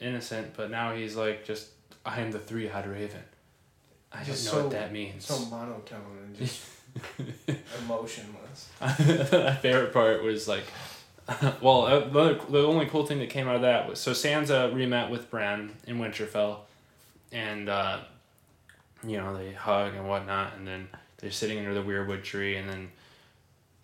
innocent, 0.00 0.54
but 0.56 0.70
now 0.70 0.94
he's 0.94 1.16
like 1.16 1.44
just. 1.44 1.70
I 2.04 2.20
am 2.20 2.30
the 2.30 2.38
three-eyed 2.38 2.86
raven. 2.86 3.22
I 4.16 4.20
don't 4.20 4.28
know 4.28 4.32
Just 4.34 4.54
what 4.54 4.70
that 4.70 4.92
means. 4.92 5.24
so 5.26 5.38
monotone 5.46 6.00
and 6.26 6.36
just 6.36 6.64
emotionless. 7.84 8.70
My 8.80 9.54
favorite 9.56 9.92
part 9.92 10.22
was 10.22 10.48
like, 10.48 10.64
well, 11.60 11.82
uh, 11.86 12.00
the, 12.08 12.40
the 12.48 12.62
only 12.66 12.86
cool 12.86 13.04
thing 13.04 13.18
that 13.18 13.30
came 13.30 13.48
out 13.48 13.56
of 13.56 13.62
that 13.62 13.88
was 13.88 14.00
so 14.00 14.12
Sansa 14.12 14.72
remet 14.72 15.10
with 15.10 15.30
Bran 15.30 15.72
in 15.86 15.98
Winterfell, 15.98 16.58
and 17.32 17.68
uh, 17.68 17.98
you 19.06 19.16
know 19.18 19.36
they 19.36 19.52
hug 19.52 19.94
and 19.94 20.08
whatnot, 20.08 20.54
and 20.56 20.66
then 20.66 20.88
they're 21.18 21.30
sitting 21.30 21.58
under 21.58 21.74
the 21.74 21.82
weirwood 21.82 22.22
tree, 22.22 22.56
and 22.56 22.68
then 22.70 22.90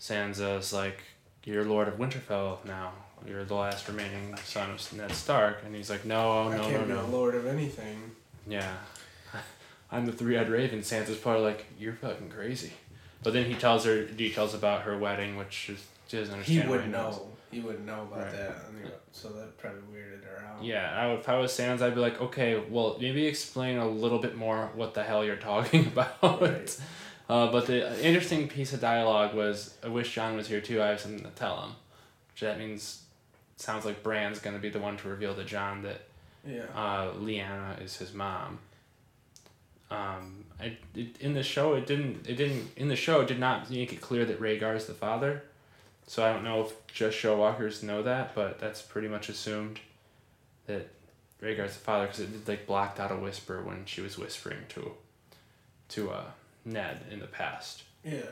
Sansa's 0.00 0.72
like, 0.72 1.02
"You're 1.44 1.64
Lord 1.64 1.88
of 1.88 1.94
Winterfell 1.94 2.64
now. 2.64 2.92
You're 3.26 3.44
the 3.44 3.54
last 3.54 3.88
remaining 3.88 4.36
son 4.44 4.70
of 4.70 4.92
Ned 4.92 5.12
Stark," 5.12 5.62
and 5.66 5.74
he's 5.74 5.90
like, 5.90 6.04
"No, 6.04 6.48
I 6.48 6.56
no, 6.56 6.62
can't 6.62 6.88
no, 6.88 7.02
be 7.02 7.02
no, 7.10 7.16
lord 7.16 7.34
of 7.34 7.46
anything. 7.46 7.98
yeah." 8.46 8.74
I'm 9.92 10.06
the 10.06 10.12
three-eyed 10.12 10.48
raven. 10.48 10.80
Sansa's 10.80 11.18
probably 11.18 11.42
like, 11.44 11.66
"You're 11.78 11.92
fucking 11.94 12.30
crazy," 12.30 12.72
but 13.22 13.32
then 13.34 13.44
he 13.44 13.54
tells 13.54 13.84
her 13.84 14.04
details 14.04 14.54
about 14.54 14.82
her 14.82 14.96
wedding, 14.98 15.36
which 15.36 15.68
is, 15.70 15.84
she 16.08 16.16
doesn't 16.16 16.32
understand. 16.34 16.62
He 16.62 16.68
would 16.68 16.88
knows. 16.88 17.16
know. 17.16 17.28
He 17.50 17.60
would 17.60 17.84
know 17.84 18.02
about 18.10 18.20
Right. 18.22 18.32
that. 18.32 18.56
So 19.12 19.28
that 19.28 19.58
probably 19.58 19.80
weirded 19.94 20.24
her 20.24 20.42
out. 20.48 20.64
Yeah, 20.64 20.90
I 20.98 21.08
would, 21.10 21.18
if 21.20 21.28
I 21.28 21.36
was 21.38 21.52
Sansa, 21.52 21.82
I'd 21.82 21.94
be 21.94 22.00
like, 22.00 22.18
okay, 22.18 22.58
well, 22.70 22.96
maybe 22.98 23.26
explain 23.26 23.76
a 23.76 23.86
little 23.86 24.18
bit 24.18 24.34
more 24.36 24.70
what 24.74 24.94
the 24.94 25.02
hell 25.02 25.22
you're 25.22 25.36
talking 25.52 25.86
about. 25.88 26.40
Right. 26.40 26.80
Uh, 27.28 27.52
but 27.52 27.66
the 27.66 28.02
interesting 28.04 28.48
piece 28.48 28.72
of 28.72 28.80
dialogue 28.80 29.34
was, 29.34 29.74
I 29.84 29.88
wish 29.88 30.14
Jon 30.14 30.34
was 30.36 30.48
here 30.48 30.62
too. 30.62 30.80
I 30.82 30.86
have 30.88 31.00
something 31.00 31.22
to 31.24 31.30
tell 31.30 31.60
him. 31.60 31.72
Which 32.32 32.40
that 32.40 32.58
means, 32.58 33.02
sounds 33.58 33.84
like 33.84 34.02
Bran's 34.02 34.38
gonna 34.38 34.58
be 34.58 34.70
the 34.70 34.80
one 34.80 34.96
to 34.96 35.08
reveal 35.08 35.34
to 35.34 35.44
Jon 35.44 35.82
that 35.82 36.00
Yeah. 36.46 36.62
uh, 36.74 37.12
Lyanna 37.12 37.82
is 37.82 37.96
his 37.98 38.14
mom. 38.14 38.58
Um, 39.92 40.44
I 40.60 40.76
it, 40.94 41.16
in 41.20 41.34
the 41.34 41.42
show 41.42 41.74
it 41.74 41.86
didn't 41.86 42.26
it 42.26 42.36
didn't 42.36 42.70
in 42.76 42.88
the 42.88 42.96
show 42.96 43.20
it 43.20 43.28
did 43.28 43.38
not 43.38 43.70
make 43.70 43.92
it 43.92 44.00
clear 44.00 44.24
that 44.24 44.40
Rhaegar 44.40 44.74
is 44.76 44.86
the 44.86 44.94
father, 44.94 45.42
so 46.06 46.24
I 46.24 46.32
don't 46.32 46.44
know 46.44 46.62
if 46.62 46.86
just 46.86 47.16
show 47.16 47.36
walkers 47.36 47.82
know 47.82 48.02
that, 48.02 48.34
but 48.34 48.58
that's 48.58 48.80
pretty 48.80 49.08
much 49.08 49.28
assumed 49.28 49.80
that 50.66 50.88
Rhaegar's 51.42 51.74
the 51.74 51.80
father 51.80 52.06
because 52.06 52.20
it 52.20 52.48
like 52.48 52.66
blocked 52.66 53.00
out 53.00 53.12
a 53.12 53.16
whisper 53.16 53.62
when 53.62 53.84
she 53.84 54.00
was 54.00 54.16
whispering 54.16 54.60
to 54.70 54.92
to 55.90 56.10
uh, 56.10 56.24
Ned 56.64 57.00
in 57.10 57.18
the 57.20 57.26
past. 57.26 57.82
Yeah. 58.04 58.22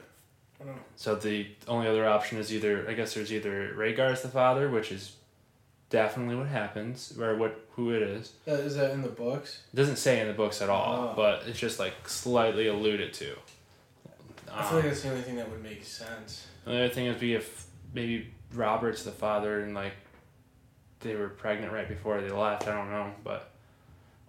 I 0.60 0.64
know. 0.64 0.74
So 0.96 1.14
the 1.14 1.48
only 1.66 1.88
other 1.88 2.06
option 2.08 2.38
is 2.38 2.52
either 2.54 2.88
I 2.88 2.94
guess 2.94 3.14
there's 3.14 3.32
either 3.32 3.74
Rhaegar's 3.76 4.22
the 4.22 4.28
father, 4.28 4.70
which 4.70 4.92
is 4.92 5.16
definitely 5.90 6.36
what 6.36 6.46
happens, 6.48 7.12
or 7.18 7.36
what 7.36 7.66
who 7.72 7.92
it 7.92 8.02
is. 8.02 8.32
Uh, 8.48 8.52
is 8.52 8.76
that 8.76 8.92
in 8.92 9.02
the 9.02 9.08
books? 9.08 9.60
It 9.72 9.76
doesn't 9.76 9.96
say 9.96 10.20
in 10.20 10.26
the 10.28 10.32
books 10.34 10.62
at 10.62 10.68
all, 10.70 11.10
Oh. 11.10 11.14
but 11.14 11.42
it's 11.46 11.58
just 11.58 11.78
like 11.78 12.08
slightly 12.08 12.66
alluded 12.68 13.12
to. 13.14 13.36
I 14.52 14.62
feel 14.64 14.76
like 14.78 14.86
that's 14.86 15.02
the 15.02 15.10
only 15.10 15.22
thing 15.22 15.36
that 15.36 15.48
would 15.50 15.62
make 15.62 15.84
sense. 15.84 16.46
the 16.64 16.72
other 16.72 16.88
thing 16.88 17.06
would 17.08 17.20
be 17.20 17.34
if 17.34 17.66
maybe 17.94 18.32
Robert's 18.52 19.02
the 19.04 19.12
father 19.12 19.60
and 19.60 19.74
like 19.74 19.92
they 21.00 21.14
were 21.14 21.28
pregnant 21.28 21.72
right 21.72 21.88
before 21.88 22.20
they 22.20 22.30
left. 22.30 22.66
I 22.66 22.74
don't 22.74 22.90
know, 22.90 23.12
but 23.24 23.50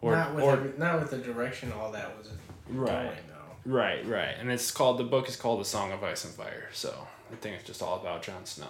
or 0.01 0.11
not 0.15 0.35
with 0.35 0.43
or 0.43 0.53
every, 0.53 0.71
not 0.77 0.99
with 1.01 1.09
the 1.11 1.17
direction 1.17 1.71
all 1.71 1.91
that 1.91 2.17
was 2.17 2.29
right, 2.69 2.87
going 3.05 3.17
though. 3.27 3.71
right, 3.71 4.05
right, 4.07 4.35
and 4.39 4.51
it's 4.51 4.71
called 4.71 4.97
the 4.99 5.03
book 5.03 5.27
is 5.27 5.35
called 5.35 5.59
The 5.59 5.65
Song 5.65 5.91
of 5.91 6.03
Ice 6.03 6.23
and 6.23 6.33
Fire. 6.33 6.69
So 6.71 7.07
I 7.31 7.35
think 7.35 7.55
it's 7.57 7.65
just 7.67 7.81
all 7.81 7.99
about 7.99 8.21
Jon 8.23 8.45
Snow. 8.45 8.67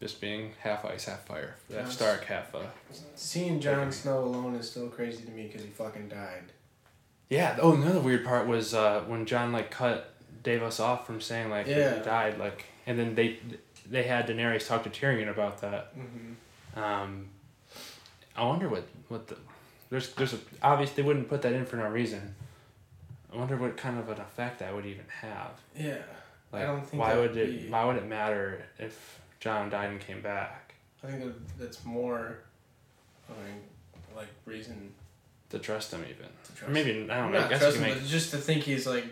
Just 0.00 0.20
being 0.20 0.52
half 0.60 0.84
ice, 0.84 1.06
half 1.06 1.24
fire. 1.24 1.56
Half 1.72 1.90
Stark, 1.90 2.24
half 2.24 2.54
uh. 2.54 2.60
Seeing 3.14 3.60
Jon 3.60 3.90
Snow 3.90 4.18
alone 4.24 4.54
is 4.54 4.70
still 4.70 4.88
crazy 4.88 5.24
to 5.24 5.30
me 5.30 5.44
because 5.46 5.62
he 5.62 5.68
fucking 5.68 6.08
died. 6.08 6.52
Yeah. 7.30 7.56
Oh, 7.60 7.72
another 7.74 8.00
weird 8.00 8.24
part 8.24 8.46
was 8.46 8.74
uh, 8.74 9.02
when 9.06 9.24
Jon 9.24 9.52
like 9.52 9.70
cut 9.70 10.12
Davos 10.42 10.80
off 10.80 11.06
from 11.06 11.20
saying 11.20 11.48
like 11.50 11.66
Yeah. 11.66 11.98
he 11.98 12.04
died, 12.04 12.38
like, 12.38 12.66
and 12.86 12.98
then 12.98 13.14
they 13.14 13.38
they 13.88 14.02
had 14.02 14.26
Daenerys 14.26 14.66
talk 14.66 14.84
to 14.84 14.90
Tyrion 14.90 15.30
about 15.30 15.60
that. 15.62 15.92
Mm-hmm. 15.98 16.78
Um, 16.78 17.28
I 18.36 18.44
wonder 18.44 18.68
what 18.68 18.86
what 19.08 19.28
the 19.28 19.36
there's 19.88 20.12
there's 20.14 20.34
a 20.34 20.38
obvious 20.62 20.90
they 20.92 21.02
wouldn't 21.02 21.28
put 21.28 21.40
that 21.42 21.54
in 21.54 21.64
for 21.64 21.76
no 21.76 21.88
reason. 21.88 22.34
I 23.32 23.38
wonder 23.38 23.56
what 23.56 23.76
kind 23.78 23.98
of 23.98 24.08
an 24.10 24.20
effect 24.20 24.58
that 24.58 24.74
would 24.74 24.84
even 24.86 25.04
have. 25.22 25.52
Yeah. 25.74 25.96
Like, 26.52 26.62
I 26.62 26.66
don't 26.66 26.86
think 26.86 27.02
why 27.02 27.14
would 27.14 27.30
would 27.30 27.38
it 27.38 27.62
be- 27.64 27.68
why 27.70 27.84
would 27.86 27.96
it 27.96 28.06
matter 28.06 28.62
if 28.78 29.20
Jon 29.40 29.68
died 29.70 29.90
and 29.90 30.00
came 30.00 30.20
back? 30.22 30.74
I 31.04 31.08
think 31.10 31.32
that's 31.58 31.84
more, 31.84 32.38
I 33.28 33.32
mean, 33.46 33.60
like 34.16 34.28
reason 34.44 34.92
To 35.50 35.58
trust 35.58 35.92
him 35.92 36.02
even. 36.08 36.26
to 36.26 36.52
Or 36.52 36.56
trust. 36.56 36.72
maybe 36.72 37.10
I 37.10 37.16
don't 37.16 37.32
know. 37.32 37.44
I 37.44 37.48
guess 37.48 37.60
trust 37.60 37.76
him, 37.76 37.82
make 37.82 38.04
just 38.06 38.30
to 38.32 38.38
think 38.38 38.62
he's 38.64 38.86
like 38.86 39.04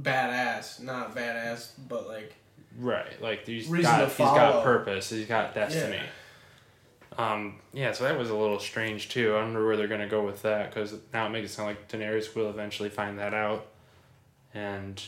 badass, 0.00 0.80
not 0.82 1.14
badass, 1.14 1.70
but 1.88 2.08
like 2.08 2.34
Right, 2.76 3.20
like 3.22 3.46
he's 3.46 3.68
Reason 3.68 3.84
got 3.90 4.08
he's 4.08 4.18
got 4.18 4.64
purpose. 4.64 5.08
He's 5.10 5.26
got 5.26 5.54
destiny. 5.54 5.96
Yeah. 5.96 7.32
Um, 7.32 7.60
yeah, 7.72 7.92
so 7.92 8.02
that 8.02 8.18
was 8.18 8.30
a 8.30 8.34
little 8.34 8.58
strange 8.58 9.08
too. 9.08 9.34
I 9.36 9.42
wonder 9.44 9.64
where 9.64 9.76
they're 9.76 9.86
gonna 9.86 10.08
go 10.08 10.26
with 10.26 10.42
that 10.42 10.70
because 10.70 10.92
now 11.12 11.26
it 11.26 11.30
makes 11.30 11.50
it 11.50 11.54
sound 11.54 11.68
like 11.68 11.88
Daenerys 11.88 12.34
will 12.34 12.50
eventually 12.50 12.88
find 12.88 13.20
that 13.20 13.32
out, 13.32 13.66
and 14.52 15.00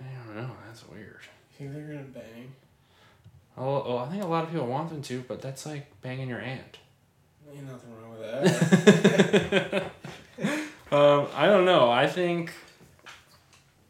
I 0.00 0.04
don't 0.26 0.36
know. 0.36 0.50
That's 0.66 0.88
weird. 0.88 1.20
Think 1.56 1.72
they're 1.72 1.82
gonna 1.82 2.04
bang? 2.04 2.52
Oh, 3.56 3.82
oh, 3.86 3.98
I 3.98 4.08
think 4.08 4.22
a 4.22 4.26
lot 4.26 4.44
of 4.44 4.50
people 4.50 4.66
want 4.66 4.90
them 4.90 5.02
to, 5.02 5.24
but 5.28 5.40
that's 5.40 5.64
like 5.64 5.86
banging 6.02 6.28
your 6.28 6.40
aunt. 6.40 6.78
Ain't 7.54 7.68
nothing 7.70 7.90
wrong 7.94 8.18
with 8.18 9.70
that. 9.70 9.90
Um, 10.92 11.26
I 11.34 11.46
don't 11.46 11.64
know. 11.64 11.90
I 11.90 12.06
think 12.06 12.52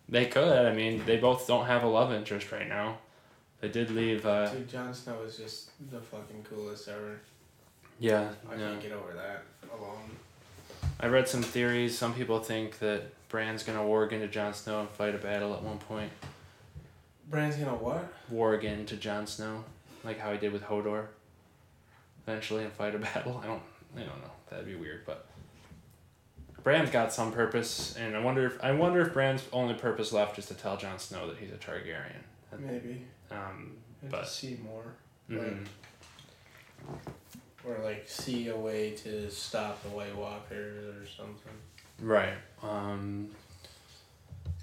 they 0.08 0.24
could. 0.24 0.66
I 0.66 0.72
mean, 0.72 1.02
they 1.04 1.18
both 1.18 1.46
don't 1.46 1.66
have 1.66 1.82
a 1.82 1.86
love 1.86 2.12
interest 2.12 2.50
right 2.50 2.66
now. 2.66 2.98
They 3.60 3.68
did 3.68 3.90
leave. 3.90 4.24
Uh, 4.24 4.48
Dude, 4.50 4.68
Jon 4.68 4.94
Snow 4.94 5.20
is 5.26 5.36
just 5.36 5.70
the 5.90 6.00
fucking 6.00 6.46
coolest 6.48 6.88
ever. 6.88 7.20
Yeah, 7.98 8.30
I 8.50 8.54
yeah. 8.54 8.68
can't 8.68 8.80
get 8.80 8.92
over 8.92 9.12
that 9.12 9.42
alone. 9.76 10.16
I 10.98 11.08
read 11.08 11.28
some 11.28 11.42
theories. 11.42 11.98
Some 11.98 12.14
people 12.14 12.40
think 12.40 12.78
that 12.78 13.02
Bran's 13.28 13.64
gonna 13.64 13.80
warg 13.80 14.12
into 14.12 14.28
Jon 14.28 14.54
Snow 14.54 14.80
and 14.80 14.88
fight 14.88 15.14
a 15.14 15.18
battle 15.18 15.52
at 15.52 15.62
one 15.62 15.78
point. 15.78 16.10
Bran's 17.28 17.56
gonna 17.56 17.74
what? 17.74 18.12
War 18.30 18.54
again 18.54 18.86
to 18.86 18.96
Jon 18.96 19.26
Snow, 19.26 19.64
like 20.04 20.18
how 20.18 20.32
he 20.32 20.38
did 20.38 20.52
with 20.52 20.62
Hodor. 20.64 21.06
Eventually, 22.26 22.64
and 22.64 22.72
fight 22.72 22.94
a 22.94 22.98
battle. 23.14 23.40
I 23.42 23.46
don't. 23.46 23.62
I 23.96 24.00
don't 24.00 24.20
know. 24.22 24.30
That'd 24.50 24.66
be 24.66 24.74
weird, 24.74 25.04
but. 25.06 25.26
Bran's 26.62 26.88
got 26.90 27.12
some 27.12 27.30
purpose, 27.30 27.94
and 27.96 28.16
I 28.16 28.20
wonder 28.20 28.46
if 28.46 28.62
I 28.64 28.72
wonder 28.72 29.00
if 29.02 29.12
Bran's 29.12 29.44
only 29.52 29.74
purpose 29.74 30.12
left 30.12 30.38
is 30.38 30.46
to 30.46 30.54
tell 30.54 30.76
Jon 30.78 30.98
Snow 30.98 31.26
that 31.28 31.36
he's 31.36 31.50
a 31.52 31.56
Targaryen. 31.56 32.22
Maybe. 32.58 33.04
Um, 33.30 33.76
But- 34.08 34.22
to 34.24 34.26
see 34.30 34.58
more. 34.64 34.94
mhm. 35.30 35.66
Or 37.66 37.78
like 37.82 38.04
see 38.06 38.48
a 38.48 38.56
way 38.56 38.90
to 38.92 39.30
stop 39.30 39.82
the 39.82 39.88
White 39.90 40.14
Walkers 40.16 40.96
or 40.96 41.06
something. 41.06 41.52
Right. 42.00 42.34
Um, 42.62 43.30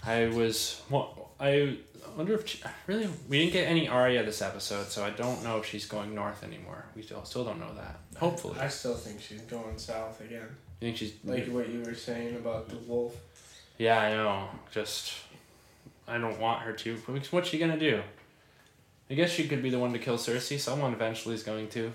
I 0.06 0.28
was. 0.28 0.82
Well, 0.90 1.32
I 1.40 1.78
wonder 2.18 2.34
if 2.34 2.48
she, 2.48 2.60
really 2.88 3.08
we 3.30 3.40
didn't 3.40 3.54
get 3.54 3.68
any 3.68 3.88
Arya 3.88 4.24
this 4.24 4.42
episode, 4.42 4.88
so 4.88 5.04
I 5.04 5.12
don't 5.12 5.44
know 5.44 5.58
if 5.58 5.66
she's 5.66 5.86
going 5.86 6.14
north 6.16 6.44
anymore. 6.44 6.86
We 6.96 7.02
still 7.02 7.24
still 7.24 7.44
don't 7.44 7.60
know 7.60 7.74
that. 7.76 8.00
Hopefully, 8.18 8.58
I 8.60 8.68
still 8.68 8.96
think 8.96 9.22
she's 9.22 9.42
going 9.42 9.78
south 9.78 10.22
again. 10.22 10.48
you 10.80 10.88
think 10.88 10.98
she's 10.98 11.14
Like 11.24 11.48
what 11.48 11.70
you 11.70 11.82
were 11.84 11.96
saying 11.96 12.36
about 12.36 12.70
the 12.70 12.78
wolf. 12.78 13.16
Yeah, 13.78 14.00
I 14.00 14.10
know. 14.14 14.50
Just 14.72 15.14
I 16.08 16.18
don't 16.18 16.40
want 16.40 16.62
her 16.62 16.74
to. 16.74 16.96
What's 17.32 17.50
she 17.50 17.58
gonna 17.58 17.80
do? 17.80 18.02
I 19.10 19.14
guess 19.14 19.30
she 19.30 19.48
could 19.48 19.62
be 19.62 19.70
the 19.70 19.80
one 19.80 19.92
to 19.94 20.00
kill 20.00 20.18
Cersei. 20.18 20.60
Someone 20.60 20.94
eventually 20.94 21.36
is 21.36 21.44
going 21.44 21.68
to. 21.70 21.92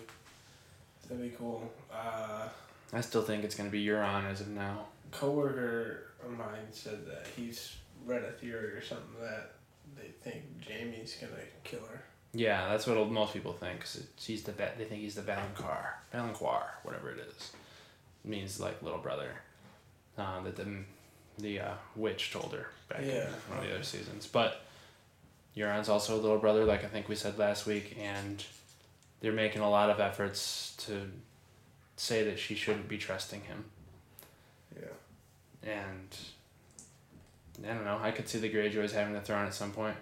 That'd 1.09 1.23
be 1.23 1.37
cool. 1.37 1.71
Uh, 1.93 2.49
I 2.93 3.01
still 3.01 3.23
think 3.23 3.45
it's 3.45 3.55
gonna 3.55 3.71
be 3.71 3.85
Euron 3.85 4.31
as 4.31 4.41
of 4.41 4.49
now. 4.49 4.87
coworker 5.13 6.09
of 6.25 6.37
mine 6.37 6.67
said 6.73 7.07
that 7.07 7.27
he's 7.37 7.77
read 8.07 8.23
a 8.25 8.33
theory 8.33 8.73
or 8.73 8.81
something 8.83 9.21
that 9.21 9.53
they 9.97 10.09
think 10.23 10.61
Jamie's 10.61 11.17
gonna 11.21 11.43
kill 11.65 11.81
her. 11.81 12.03
Yeah, 12.33 12.69
that's 12.69 12.87
what 12.87 13.11
most 13.11 13.33
people 13.33 13.53
think. 13.53 13.81
Cause 13.81 14.03
she's 14.19 14.43
the 14.43 14.53
ba- 14.53 14.73
they 14.79 14.85
think 14.85 15.01
he's 15.03 15.15
the 15.15 15.23
valonqar, 15.23 15.87
valonqar, 16.15 16.63
whatever 16.83 17.11
it 17.11 17.19
is. 17.19 17.53
It 18.25 18.29
means 18.29 18.61
like 18.61 18.83
little 18.83 18.99
brother. 19.01 19.31
Uh, 20.19 20.41
that 20.43 20.57
the 20.57 20.67
the 21.39 21.61
uh, 21.61 21.75
witch 21.95 22.33
told 22.33 22.53
her 22.53 22.69
back 22.89 23.01
in 23.03 23.09
Yeah. 23.09 23.29
one 23.49 23.59
of 23.59 23.65
the 23.65 23.75
other 23.75 23.83
seasons. 23.83 24.27
But 24.27 24.63
Euron's 25.57 25.89
also 25.91 26.15
a 26.15 26.21
little 26.21 26.39
brother, 26.39 26.65
like 26.65 26.85
I 26.85 26.89
think 26.89 27.09
we 27.09 27.15
said 27.17 27.39
last 27.39 27.67
week, 27.67 27.97
and 28.01 28.43
they're 29.21 29.33
making 29.33 29.61
a 29.63 29.69
lot 29.71 29.91
of 29.91 30.01
efforts 30.01 30.75
to 30.87 31.11
say 31.97 32.23
that 32.25 32.39
she 32.39 32.55
shouldn't 32.55 32.89
be 32.89 32.97
trusting 32.99 33.43
him. 33.43 33.65
Yeah. 34.75 35.71
And 35.71 36.17
I 37.65 37.69
don't 37.75 37.85
know. 37.85 37.99
I 38.03 38.11
could 38.11 38.29
see 38.29 38.39
the 38.39 38.51
Greyjoys 38.51 38.93
having 38.93 39.15
the 39.15 39.21
throne 39.21 39.47
at 39.47 39.55
some 39.55 39.73
point. 39.73 39.97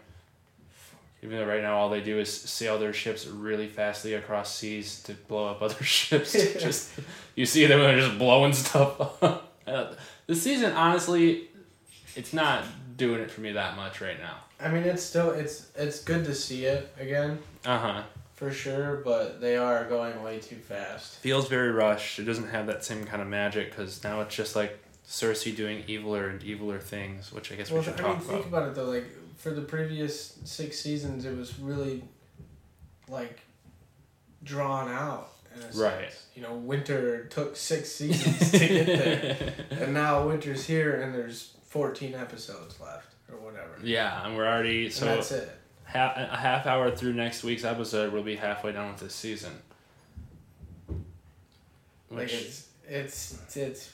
Even 1.23 1.39
though 1.39 1.47
right 1.47 1.63
now 1.63 1.77
all 1.79 1.89
they 1.89 2.03
do 2.03 2.19
is 2.19 2.31
sail 2.31 2.79
their 2.79 2.93
ships 2.93 3.27
really 3.27 3.67
fastly 3.67 4.13
across 4.15 4.55
seas 4.55 5.03
to 5.05 5.15
blow 5.15 5.47
up 5.49 5.63
other 5.63 5.83
ships. 5.85 6.33
just 6.61 6.91
you 7.35 7.47
see 7.47 7.65
them 7.67 7.81
and 7.81 7.89
they're 7.99 8.07
just 8.07 8.19
blowing 8.19 8.53
stuff 8.53 9.01
up. 9.23 9.53
Uh, 9.67 9.95
this 10.27 10.43
season, 10.43 10.73
honestly, 10.73 11.49
it's 12.15 12.33
not 12.35 12.65
doing 12.97 13.21
it 13.21 13.31
for 13.31 13.41
me 13.41 13.53
that 13.53 13.75
much 13.77 14.01
right 14.03 14.19
now. 14.21 14.37
I 14.61 14.69
mean, 14.69 14.83
it's 14.83 15.03
still 15.03 15.31
it's 15.31 15.71
it's 15.77 16.01
good 16.05 16.25
to 16.27 16.35
see 16.35 16.67
it 16.67 16.95
again 17.01 17.39
Uh 17.65 17.79
huh. 17.79 18.03
for 18.35 18.51
sure, 18.51 18.97
but 19.05 19.41
they 19.41 19.57
are 19.57 19.85
going 19.87 20.23
way 20.23 20.39
too 20.41 20.57
fast. 20.57 21.15
Feels 21.17 21.49
very 21.49 21.71
rushed. 21.71 22.19
It 22.19 22.25
doesn't 22.25 22.49
have 22.49 22.67
that 22.67 22.85
same 22.85 23.05
kind 23.05 23.23
of 23.23 23.29
magic 23.29 23.71
because 23.71 24.03
now 24.05 24.21
it's 24.21 24.35
just 24.35 24.55
like 24.55 24.79
Cersei 25.07 25.55
doing 25.55 25.83
eviler 25.85 26.31
and 26.31 26.41
eviler 26.41 26.81
things, 26.81 27.33
which 27.33 27.53
I 27.53 27.57
guess 27.57 27.69
we 27.71 27.75
Well, 27.75 27.85
should 27.85 27.95
I 27.95 27.97
talk 27.99 28.07
mean, 28.07 28.17
about. 28.17 28.31
think 28.31 28.47
about 28.47 28.69
it 28.69 28.75
though. 28.75 28.85
Like 28.87 29.05
for 29.37 29.51
the 29.51 29.63
previous 29.63 30.39
six 30.45 30.81
seasons, 30.81 31.25
it 31.25 31.37
was 31.37 31.59
really 31.59 32.03
like 33.09 33.41
drawn 34.43 34.91
out. 34.91 35.31
A 35.57 35.61
sense. 35.61 35.77
Right. 35.77 36.11
You 36.35 36.43
know, 36.43 36.55
winter 36.55 37.27
took 37.27 37.55
six 37.55 37.93
seasons 37.93 38.51
to 38.51 38.59
get 38.59 38.87
there, 38.87 39.55
and 39.85 39.95
now 39.95 40.27
winter's 40.27 40.67
here, 40.67 41.01
and 41.03 41.15
there's 41.15 41.53
fourteen 41.67 42.15
episodes 42.15 42.81
left 42.81 43.15
or 43.31 43.37
whatever. 43.39 43.79
Yeah, 43.83 44.27
and 44.27 44.37
we're 44.37 44.47
already 44.49 44.87
and 44.87 44.93
so 44.95 45.05
that's 45.05 45.31
it. 45.31 45.49
half 45.85 46.17
a 46.17 46.37
half 46.37 46.67
hour 46.67 46.91
through 46.91 47.13
next 47.13 47.45
week's 47.45 47.63
episode. 47.65 48.13
We'll 48.13 48.23
be 48.25 48.35
halfway 48.37 48.73
done 48.73 48.89
with 48.91 49.01
this 49.01 49.15
season. 49.15 49.53
Like 52.11 52.33
it's 52.33 52.69
it's 52.89 53.57
it's. 53.57 53.91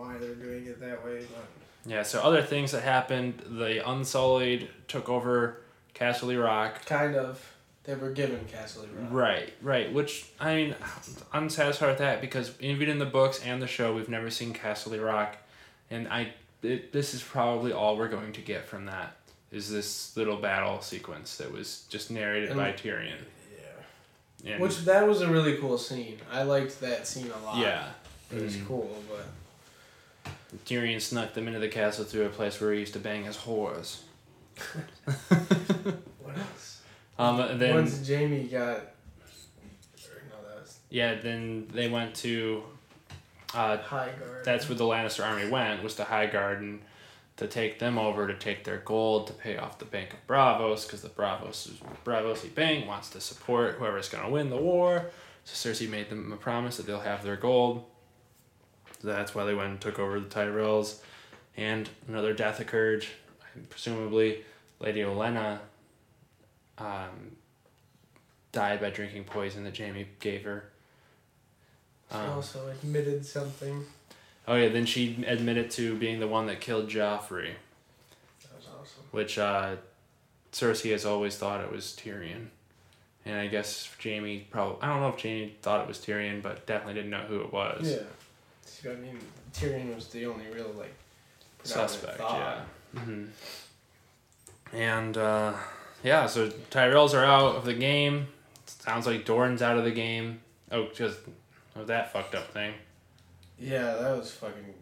I 0.00 0.12
don't 0.12 0.12
know 0.12 0.18
why 0.18 0.18
they're 0.18 0.34
doing 0.34 0.66
it 0.66 0.80
that 0.80 1.04
way, 1.04 1.24
but 1.34 1.44
yeah, 1.90 2.02
so 2.02 2.20
other 2.20 2.42
things 2.42 2.72
that 2.72 2.82
happened. 2.82 3.42
The 3.48 3.88
Unsullied 3.88 4.68
took 4.88 5.08
over 5.08 5.58
Castle 5.94 6.34
Rock. 6.36 6.84
kind 6.86 7.16
of. 7.16 7.44
They 7.84 7.94
were 7.94 8.10
given 8.10 8.44
Castle 8.44 8.82
Rock. 8.94 9.08
Right, 9.10 9.52
right. 9.62 9.92
Which 9.92 10.26
I 10.38 10.54
mean, 10.54 10.76
I'm 11.32 11.48
satisfied 11.48 11.88
with 11.88 11.98
that 11.98 12.20
because 12.20 12.52
even 12.60 12.88
in 12.90 12.98
the 12.98 13.06
books 13.06 13.40
and 13.42 13.60
the 13.62 13.66
show, 13.66 13.94
we've 13.94 14.08
never 14.08 14.30
seen 14.30 14.52
Castle 14.52 14.96
Rock, 14.98 15.36
and 15.90 16.06
I 16.08 16.34
it, 16.62 16.92
this 16.92 17.14
is 17.14 17.22
probably 17.22 17.72
all 17.72 17.96
we're 17.96 18.08
going 18.08 18.32
to 18.34 18.40
get 18.42 18.66
from 18.66 18.84
that. 18.86 19.16
Is 19.50 19.70
this 19.72 20.14
little 20.16 20.36
battle 20.36 20.80
sequence 20.82 21.38
that 21.38 21.50
was 21.50 21.84
just 21.88 22.10
narrated 22.10 22.50
And- 22.50 22.58
by 22.58 22.72
Tyrion? 22.72 23.14
Yeah. 24.44 24.52
And, 24.52 24.62
Which 24.62 24.78
that 24.84 25.08
was 25.08 25.22
a 25.22 25.28
really 25.28 25.56
cool 25.56 25.76
scene. 25.78 26.18
I 26.30 26.42
liked 26.44 26.80
that 26.82 27.06
scene 27.06 27.30
a 27.30 27.44
lot. 27.44 27.56
yeah, 27.58 27.88
It 28.30 28.40
was 28.42 28.56
Mhm. 28.56 28.66
cool, 28.68 29.02
but 29.08 29.24
Tyrion 30.58 31.00
snuck 31.00 31.34
them 31.34 31.46
into 31.46 31.60
the 31.60 31.68
castle 31.68 32.04
through 32.04 32.26
a 32.26 32.28
place 32.28 32.60
where 32.60 32.72
he 32.72 32.80
used 32.80 32.92
to 32.94 32.98
bang 32.98 33.24
his 33.24 33.36
whores. 33.36 34.00
what 35.28 36.36
else? 36.36 36.82
Um, 37.18 37.58
then 37.58 37.74
Once 37.74 38.06
Jamie 38.06 38.44
got. 38.44 38.78
No, 40.28 40.48
that 40.48 40.60
was 40.60 40.78
yeah, 40.90 41.14
then 41.16 41.68
they 41.72 41.88
went 41.88 42.14
to. 42.16 42.64
Uh, 43.54 43.78
that's 44.44 44.68
where 44.68 44.78
the 44.78 44.84
Lannister 44.84 45.26
army 45.26 45.48
went 45.48 45.82
was 45.82 45.96
to 45.96 46.04
High 46.04 46.26
Garden, 46.26 46.82
to 47.36 47.46
take 47.46 47.78
them 47.78 47.98
over 47.98 48.26
to 48.26 48.34
take 48.34 48.64
their 48.64 48.78
gold 48.78 49.26
to 49.26 49.32
pay 49.32 49.56
off 49.56 49.78
the 49.78 49.86
Bank 49.86 50.12
of 50.12 50.26
Braavos 50.26 50.86
because 50.86 51.02
the 51.02 51.08
Braavos 51.08 51.70
Braavosi 52.04 52.54
Bank 52.54 52.86
wants 52.86 53.10
to 53.10 53.20
support 53.20 53.76
whoever's 53.76 54.08
gonna 54.08 54.30
win 54.30 54.50
the 54.50 54.56
war. 54.56 55.06
So 55.44 55.70
Cersei 55.70 55.88
made 55.88 56.10
them 56.10 56.32
a 56.32 56.36
promise 56.36 56.76
that 56.76 56.86
they'll 56.86 57.00
have 57.00 57.24
their 57.24 57.36
gold. 57.36 57.84
That's 59.02 59.34
why 59.34 59.44
they 59.44 59.54
went 59.54 59.70
and 59.70 59.80
took 59.80 59.98
over 59.98 60.20
the 60.20 60.26
Tyrells, 60.26 60.98
and 61.56 61.88
another 62.08 62.32
death 62.34 62.60
occurred. 62.60 63.06
Presumably, 63.68 64.44
Lady 64.78 65.00
Olenna 65.00 65.58
um, 66.78 67.36
died 68.52 68.80
by 68.80 68.90
drinking 68.90 69.24
poison 69.24 69.64
that 69.64 69.74
Jamie 69.74 70.06
gave 70.20 70.44
her. 70.44 70.70
She 72.10 72.16
Um, 72.16 72.30
also 72.30 72.68
admitted 72.68 73.24
something. 73.24 73.84
Oh 74.48 74.56
yeah, 74.56 74.68
then 74.68 74.86
she 74.86 75.22
admitted 75.26 75.70
to 75.72 75.94
being 75.96 76.20
the 76.20 76.28
one 76.28 76.46
that 76.46 76.60
killed 76.60 76.88
Joffrey, 76.88 77.52
That 78.42 78.56
was 78.56 78.66
awesome. 78.66 79.04
which 79.12 79.38
uh, 79.38 79.76
Cersei 80.52 80.90
has 80.92 81.04
always 81.04 81.36
thought 81.36 81.60
it 81.62 81.70
was 81.70 81.96
Tyrion, 82.00 82.46
and 83.24 83.36
I 83.38 83.46
guess 83.46 83.88
Jamie 83.98 84.46
probably 84.50 84.78
I 84.82 84.88
don't 84.88 85.00
know 85.00 85.08
if 85.08 85.18
Jamie 85.18 85.54
thought 85.62 85.82
it 85.82 85.88
was 85.88 85.98
Tyrion, 85.98 86.42
but 86.42 86.66
definitely 86.66 86.94
didn't 86.94 87.10
know 87.10 87.24
who 87.28 87.40
it 87.42 87.52
was. 87.52 87.90
Yeah. 87.92 88.02
See, 88.70 88.88
I 88.88 88.94
mean, 88.94 89.18
Tyrion 89.52 89.94
was 89.94 90.06
the 90.08 90.26
only 90.26 90.44
real 90.54 90.72
like 90.78 90.94
Suspect, 91.64 92.18
thought. 92.18 92.64
yeah. 92.94 93.00
hmm 93.00 93.24
And 94.72 95.16
uh, 95.16 95.54
yeah, 96.04 96.26
so 96.26 96.48
Tyrells 96.70 97.12
are 97.14 97.24
out 97.24 97.56
of 97.56 97.64
the 97.64 97.74
game. 97.74 98.28
Sounds 98.66 99.06
like 99.06 99.26
Doran's 99.26 99.60
out 99.60 99.76
of 99.76 99.84
the 99.84 99.90
game. 99.90 100.40
Oh, 100.70 100.88
just 100.94 101.18
oh, 101.76 101.84
that 101.84 102.12
fucked 102.12 102.34
up 102.34 102.52
thing. 102.52 102.74
Yeah, 103.58 103.94
that 103.96 104.16
was 104.16 104.30
fucking 104.30 104.74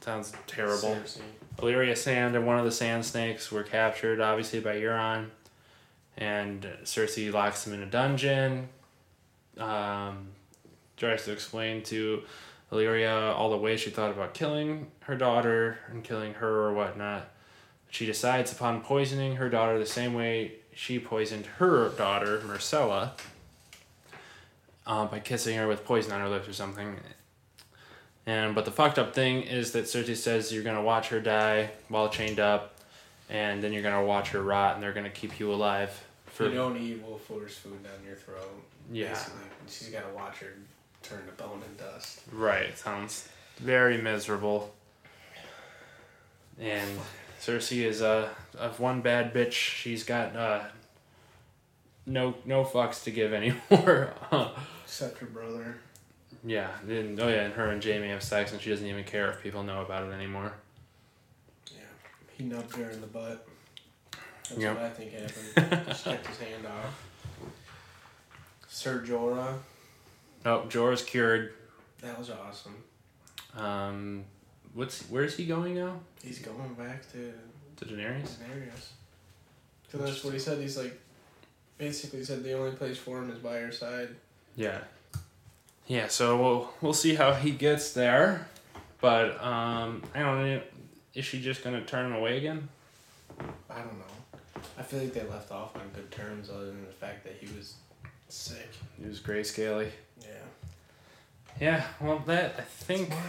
Sounds 0.00 0.32
terrible. 0.46 0.96
Cersei. 0.96 1.20
Ellaria 1.58 1.96
Sand 1.96 2.34
and 2.36 2.46
one 2.46 2.58
of 2.58 2.64
the 2.64 2.72
Sand 2.72 3.04
Snakes 3.04 3.52
were 3.52 3.62
captured, 3.62 4.20
obviously, 4.20 4.60
by 4.60 4.76
Euron. 4.76 5.26
And 6.16 6.66
Cersei 6.84 7.32
locks 7.32 7.64
them 7.64 7.74
in 7.74 7.82
a 7.82 7.86
dungeon. 7.86 8.68
Um, 9.58 10.28
tries 10.96 11.24
to 11.24 11.32
explain 11.32 11.82
to 11.84 12.22
Ellaria 12.72 13.34
all 13.34 13.50
the 13.50 13.56
ways 13.56 13.80
she 13.80 13.90
thought 13.90 14.10
about 14.10 14.34
killing 14.34 14.90
her 15.00 15.16
daughter 15.16 15.78
and 15.88 16.02
killing 16.02 16.34
her 16.34 16.62
or 16.62 16.72
whatnot. 16.74 17.28
She 17.90 18.06
decides 18.06 18.52
upon 18.52 18.80
poisoning 18.80 19.36
her 19.36 19.48
daughter 19.48 19.78
the 19.78 19.86
same 19.86 20.14
way 20.14 20.56
she 20.74 20.98
poisoned 20.98 21.46
her 21.58 21.88
daughter, 21.90 22.38
Myrcella, 22.40 23.12
uh, 24.86 25.06
by 25.06 25.20
kissing 25.20 25.56
her 25.56 25.66
with 25.68 25.84
poison 25.84 26.12
on 26.12 26.20
her 26.20 26.28
lips 26.28 26.48
or 26.48 26.52
something. 26.52 26.96
And 28.26 28.54
but 28.54 28.64
the 28.64 28.72
fucked 28.72 28.98
up 28.98 29.14
thing 29.14 29.42
is 29.42 29.72
that 29.72 29.84
Cersei 29.84 30.16
says 30.16 30.52
you're 30.52 30.64
gonna 30.64 30.82
watch 30.82 31.08
her 31.08 31.20
die 31.20 31.70
while 31.88 32.08
chained 32.08 32.40
up, 32.40 32.80
and 33.30 33.62
then 33.62 33.72
you're 33.72 33.82
gonna 33.84 34.04
watch 34.04 34.30
her 34.30 34.42
rot, 34.42 34.74
and 34.74 34.82
they're 34.82 34.92
gonna 34.92 35.08
keep 35.08 35.38
you 35.38 35.52
alive 35.52 36.02
for 36.36 36.48
you 36.48 36.54
don't 36.54 36.76
eat 36.76 37.02
Wolf 37.02 37.22
force 37.22 37.56
food 37.56 37.82
down 37.82 37.92
your 38.06 38.16
throat. 38.16 38.62
yeah. 38.92 39.08
Basically, 39.08 39.40
she's 39.68 39.88
got 39.88 40.06
to 40.06 40.14
watch 40.14 40.38
her 40.38 40.52
turn 41.08 41.24
to 41.26 41.32
bone 41.32 41.62
and 41.66 41.76
dust. 41.78 42.20
Right. 42.32 42.76
Sounds 42.76 43.28
very 43.58 44.00
miserable. 44.00 44.74
And 46.58 46.90
Cersei 47.40 47.84
is 47.84 48.02
uh, 48.02 48.28
of 48.58 48.80
one 48.80 49.00
bad 49.02 49.32
bitch. 49.34 49.52
She's 49.52 50.04
got 50.04 50.34
uh, 50.34 50.62
no 52.06 52.34
no 52.44 52.64
fucks 52.64 53.04
to 53.04 53.10
give 53.10 53.32
anymore. 53.40 54.12
Except 54.84 55.18
her 55.18 55.26
brother. 55.26 55.76
yeah. 56.44 56.70
And, 56.88 57.20
oh 57.20 57.28
yeah, 57.28 57.42
and 57.42 57.54
her 57.54 57.68
and 57.70 57.82
Jamie 57.82 58.08
have 58.08 58.22
sex, 58.22 58.52
and 58.52 58.60
she 58.60 58.70
doesn't 58.70 58.86
even 58.86 59.04
care 59.04 59.30
if 59.30 59.42
people 59.42 59.62
know 59.62 59.82
about 59.82 60.08
it 60.08 60.12
anymore. 60.12 60.52
Yeah. 61.72 61.80
He 62.38 62.44
nubbed 62.44 62.74
her 62.76 62.90
in 62.90 63.00
the 63.00 63.06
butt. 63.06 63.46
That's 64.48 64.60
Yep. 64.60 64.74
what 64.76 64.84
I 64.84 64.90
think 64.90 65.12
happened. 65.12 65.86
Just 65.88 66.04
his 66.04 66.38
hand 66.38 66.66
off. 66.66 67.04
Sir 68.68 69.04
Jorah. 69.06 69.54
Oh, 70.46 70.62
Jorah's 70.68 71.02
cured. 71.02 71.54
That 72.02 72.16
was 72.16 72.30
awesome. 72.30 72.76
Um, 73.56 74.24
what's 74.74 75.02
where's 75.10 75.36
he 75.36 75.44
going 75.44 75.74
now? 75.74 75.98
He's 76.22 76.38
going 76.38 76.74
back 76.74 77.02
to 77.12 77.32
To 77.78 77.84
Daenerys. 77.84 78.36
Daenerys. 78.36 78.90
So 79.90 79.98
that's 79.98 80.22
what 80.22 80.32
he 80.32 80.38
said. 80.38 80.60
He's 80.60 80.78
like, 80.78 80.96
basically 81.78 82.22
said 82.22 82.44
the 82.44 82.52
only 82.52 82.76
place 82.76 82.96
for 82.96 83.18
him 83.20 83.30
is 83.30 83.40
by 83.40 83.58
her 83.58 83.72
side. 83.72 84.10
Yeah. 84.54 84.78
Yeah, 85.88 86.06
so 86.06 86.40
we'll 86.40 86.72
we'll 86.80 86.94
see 86.94 87.16
how 87.16 87.34
he 87.34 87.50
gets 87.50 87.92
there. 87.92 88.46
But 89.00 89.42
um 89.42 90.04
I 90.14 90.20
don't 90.20 90.46
know 90.46 90.62
is 91.14 91.24
she 91.24 91.40
just 91.40 91.64
gonna 91.64 91.84
turn 91.84 92.06
him 92.06 92.12
away 92.12 92.36
again? 92.38 92.68
I 93.68 93.78
don't 93.78 93.98
know. 93.98 94.62
I 94.78 94.82
feel 94.82 95.00
like 95.00 95.12
they 95.12 95.24
left 95.24 95.50
off 95.50 95.74
on 95.74 95.82
good 95.92 96.12
terms, 96.12 96.50
other 96.50 96.66
than 96.66 96.86
the 96.86 96.92
fact 96.92 97.24
that 97.24 97.34
he 97.40 97.46
was 97.56 97.74
sick. 98.28 98.68
He 99.00 99.08
was 99.08 99.18
grayscaly. 99.18 99.88
Yeah. 101.60 101.76
Yeah, 101.76 101.84
well 102.00 102.18
that 102.26 102.54
I 102.58 102.62
think 102.62 103.10
It's. 103.10 103.20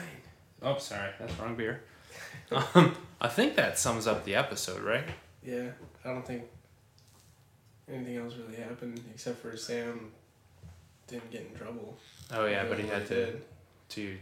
Oh 0.62 0.78
sorry, 0.80 1.12
that's 1.20 1.38
wrong 1.40 1.56
beer. 1.56 1.82
um 2.76 2.96
I 3.22 3.28
think 3.28 3.56
that 3.56 3.78
sums 3.80 4.08
up 4.08 4.26
the 4.26 4.36
episode, 4.36 4.82
right? 4.82 5.06
Yeah, 5.44 5.70
I 6.06 6.10
don't 6.10 6.26
think 6.26 6.44
anything 7.92 8.18
else 8.18 8.34
really 8.36 8.62
happened 8.62 9.02
except 9.14 9.40
for 9.42 9.56
Sam 9.58 10.12
didn't 11.08 11.32
get 11.32 11.48
in 11.52 11.56
trouble. 11.58 11.98
Oh 12.34 12.46
yeah, 12.46 12.66
but 12.66 12.80
he 12.80 12.88
had 12.88 13.08
to 13.08 13.26
did. 13.28 13.42
to 13.90 14.18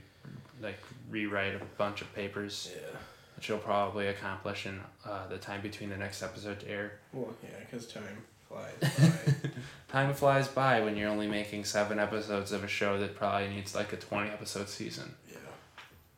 like 0.62 0.78
rewrite 1.10 1.56
a 1.56 1.62
bunch 1.78 2.02
of 2.02 2.14
papers, 2.14 2.72
Yeah. 2.76 2.98
which 3.36 3.48
he'll 3.48 3.58
probably 3.58 4.08
accomplish 4.08 4.66
in 4.66 4.80
uh, 5.06 5.28
the 5.28 5.38
time 5.38 5.62
between 5.62 5.90
the 5.90 5.98
next 5.98 6.22
episode 6.22 6.60
to 6.62 6.70
air. 6.70 7.00
Well, 7.12 7.34
yeah, 7.44 7.50
because 7.60 7.88
time 7.88 8.24
flies 8.56 8.98
by. 8.98 9.50
Time 9.90 10.14
flies 10.14 10.48
by 10.48 10.82
when 10.82 10.98
you're 10.98 11.10
only 11.10 11.28
making 11.28 11.66
seven 11.66 12.00
episodes 12.00 12.52
of 12.52 12.64
a 12.64 12.68
show 12.68 13.00
that 13.00 13.16
probably 13.16 13.50
needs 13.50 13.76
like 13.76 13.94
a 13.94 13.98
20 13.98 14.30
episode 14.30 14.70
season. 14.70 15.14
yeah. 15.30 15.38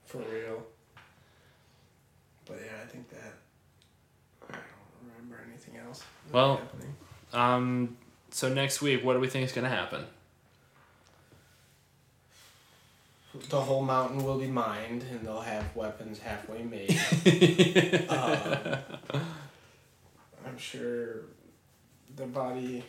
For 0.06 0.20
real. 0.20 0.64
But 2.46 2.62
yeah, 2.66 2.84
I 2.84 2.88
think 2.88 3.10
that. 3.10 3.34
I 4.50 4.54
don't 4.54 4.64
remember 5.14 5.44
anything 5.48 5.78
else. 5.78 6.04
Well- 6.32 6.58
happening. 6.58 6.96
Um, 7.34 7.98
so 8.32 8.54
next 8.54 8.82
week, 8.82 9.04
what 9.04 9.14
do 9.14 9.20
we 9.20 9.28
think 9.28 9.46
is 9.46 9.52
going 9.52 9.70
to 9.70 9.76
happen? 9.76 10.06
The 13.50 13.62
whole 13.62 13.84
mountain 13.84 14.24
will 14.24 14.40
be 14.40 14.48
mined, 14.48 15.04
and 15.12 15.22
they'll 15.26 15.42
have 15.42 15.76
weapons 15.76 16.20
halfway 16.20 16.64
made. 16.64 16.90
um, 18.10 18.78
I'm 20.46 20.58
sure 20.58 21.26
the 22.18 22.26
body 22.26 22.84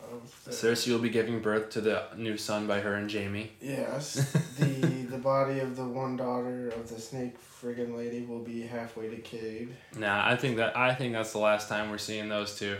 of 0.00 0.44
the 0.44 0.50
Cersei 0.50 0.92
will 0.92 0.98
be 1.00 1.08
giving 1.08 1.40
birth 1.40 1.70
to 1.70 1.80
the 1.80 2.04
new 2.16 2.36
son 2.36 2.66
by 2.66 2.80
her 2.80 2.94
and 2.94 3.08
Jamie. 3.08 3.50
yes 3.60 4.14
the 4.58 4.66
the 5.10 5.18
body 5.18 5.60
of 5.60 5.76
the 5.76 5.84
one 5.84 6.16
daughter 6.16 6.68
of 6.68 6.88
the 6.88 7.00
snake 7.00 7.34
friggin' 7.40 7.96
lady 7.96 8.24
will 8.26 8.40
be 8.40 8.62
halfway 8.62 9.08
to 9.08 9.16
decayed. 9.16 9.74
Nah, 9.96 10.28
I 10.28 10.36
think 10.36 10.58
that 10.58 10.76
I 10.76 10.94
think 10.94 11.14
that's 11.14 11.32
the 11.32 11.38
last 11.38 11.68
time 11.68 11.90
we're 11.90 11.98
seeing 11.98 12.28
those 12.28 12.58
two. 12.58 12.76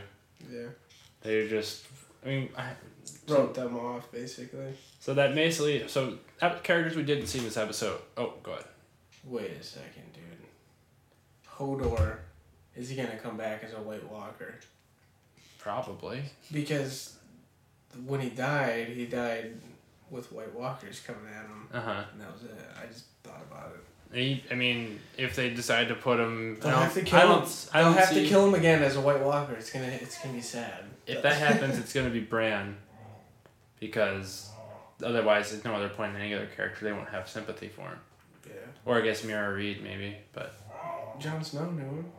Yeah, 0.52 0.66
They're 1.22 1.48
just, 1.48 1.86
I 2.24 2.28
mean, 2.28 2.48
I, 2.56 2.72
so, 3.26 3.46
them 3.46 3.78
off 3.78 4.12
basically. 4.12 4.74
so 5.00 5.14
that 5.14 5.34
basically, 5.34 5.88
so 5.88 6.18
characters 6.62 6.96
we 6.96 7.02
didn't 7.02 7.28
see 7.28 7.38
in 7.38 7.44
this 7.44 7.56
episode. 7.56 8.00
Oh, 8.18 8.34
go 8.42 8.52
ahead. 8.52 8.64
Wait 9.24 9.52
a 9.58 9.62
second, 9.62 10.12
dude. 10.12 10.22
Hodor, 11.50 12.18
is 12.76 12.90
he 12.90 12.96
gonna 12.96 13.16
come 13.16 13.38
back 13.38 13.64
as 13.64 13.72
a 13.72 13.80
White 13.80 14.06
Walker? 14.10 14.56
Probably. 15.64 16.22
Because 16.52 17.16
when 18.04 18.20
he 18.20 18.28
died, 18.28 18.88
he 18.88 19.06
died 19.06 19.54
with 20.10 20.30
White 20.30 20.54
Walkers 20.54 21.00
coming 21.00 21.22
at 21.34 21.46
him, 21.46 21.68
Uh 21.72 21.80
huh. 21.80 22.04
and 22.12 22.20
that 22.20 22.30
was 22.32 22.42
it. 22.44 22.50
I 22.80 22.86
just 22.86 23.06
thought 23.24 23.40
about 23.50 23.72
it. 23.72 24.42
I 24.50 24.54
mean, 24.54 25.00
if 25.16 25.34
they 25.34 25.48
decide 25.50 25.88
to 25.88 25.94
put 25.94 26.20
him, 26.20 26.56
They'll 26.60 26.68
I 26.68 26.70
don't- 26.72 26.82
have 26.82 26.94
to 26.94 27.02
kill 27.02 27.18
I 27.18 27.22
him. 27.22 27.28
don't, 27.30 27.68
I 27.72 27.80
don't 27.80 27.94
have 27.94 28.08
see, 28.10 28.22
to 28.24 28.28
kill 28.28 28.46
him 28.46 28.54
again 28.54 28.82
as 28.82 28.94
a 28.96 29.00
White 29.00 29.20
Walker. 29.20 29.54
It's 29.54 29.70
gonna 29.72 29.86
it's 29.86 30.18
gonna 30.22 30.34
be 30.34 30.40
sad. 30.42 30.84
If 31.06 31.22
that 31.22 31.36
happens, 31.38 31.78
it's 31.78 31.92
gonna 31.94 32.10
be 32.10 32.20
Bran, 32.20 32.76
because 33.80 34.50
otherwise, 35.02 35.50
there's 35.50 35.64
no 35.64 35.74
other 35.74 35.88
point 35.88 36.14
in 36.14 36.20
any 36.20 36.34
other 36.34 36.46
character. 36.46 36.84
They 36.84 36.92
won't 36.92 37.08
have 37.08 37.28
sympathy 37.28 37.68
for 37.68 37.88
him. 37.88 37.98
yeah. 38.46 38.52
Or 38.84 38.98
I 38.98 39.00
guess 39.00 39.22
Meera 39.22 39.54
Reed 39.54 39.82
maybe, 39.82 40.16
but 40.34 40.54
Jon 41.18 41.42
Snow 41.42 41.70
knew 41.70 41.82
him. 41.84 42.12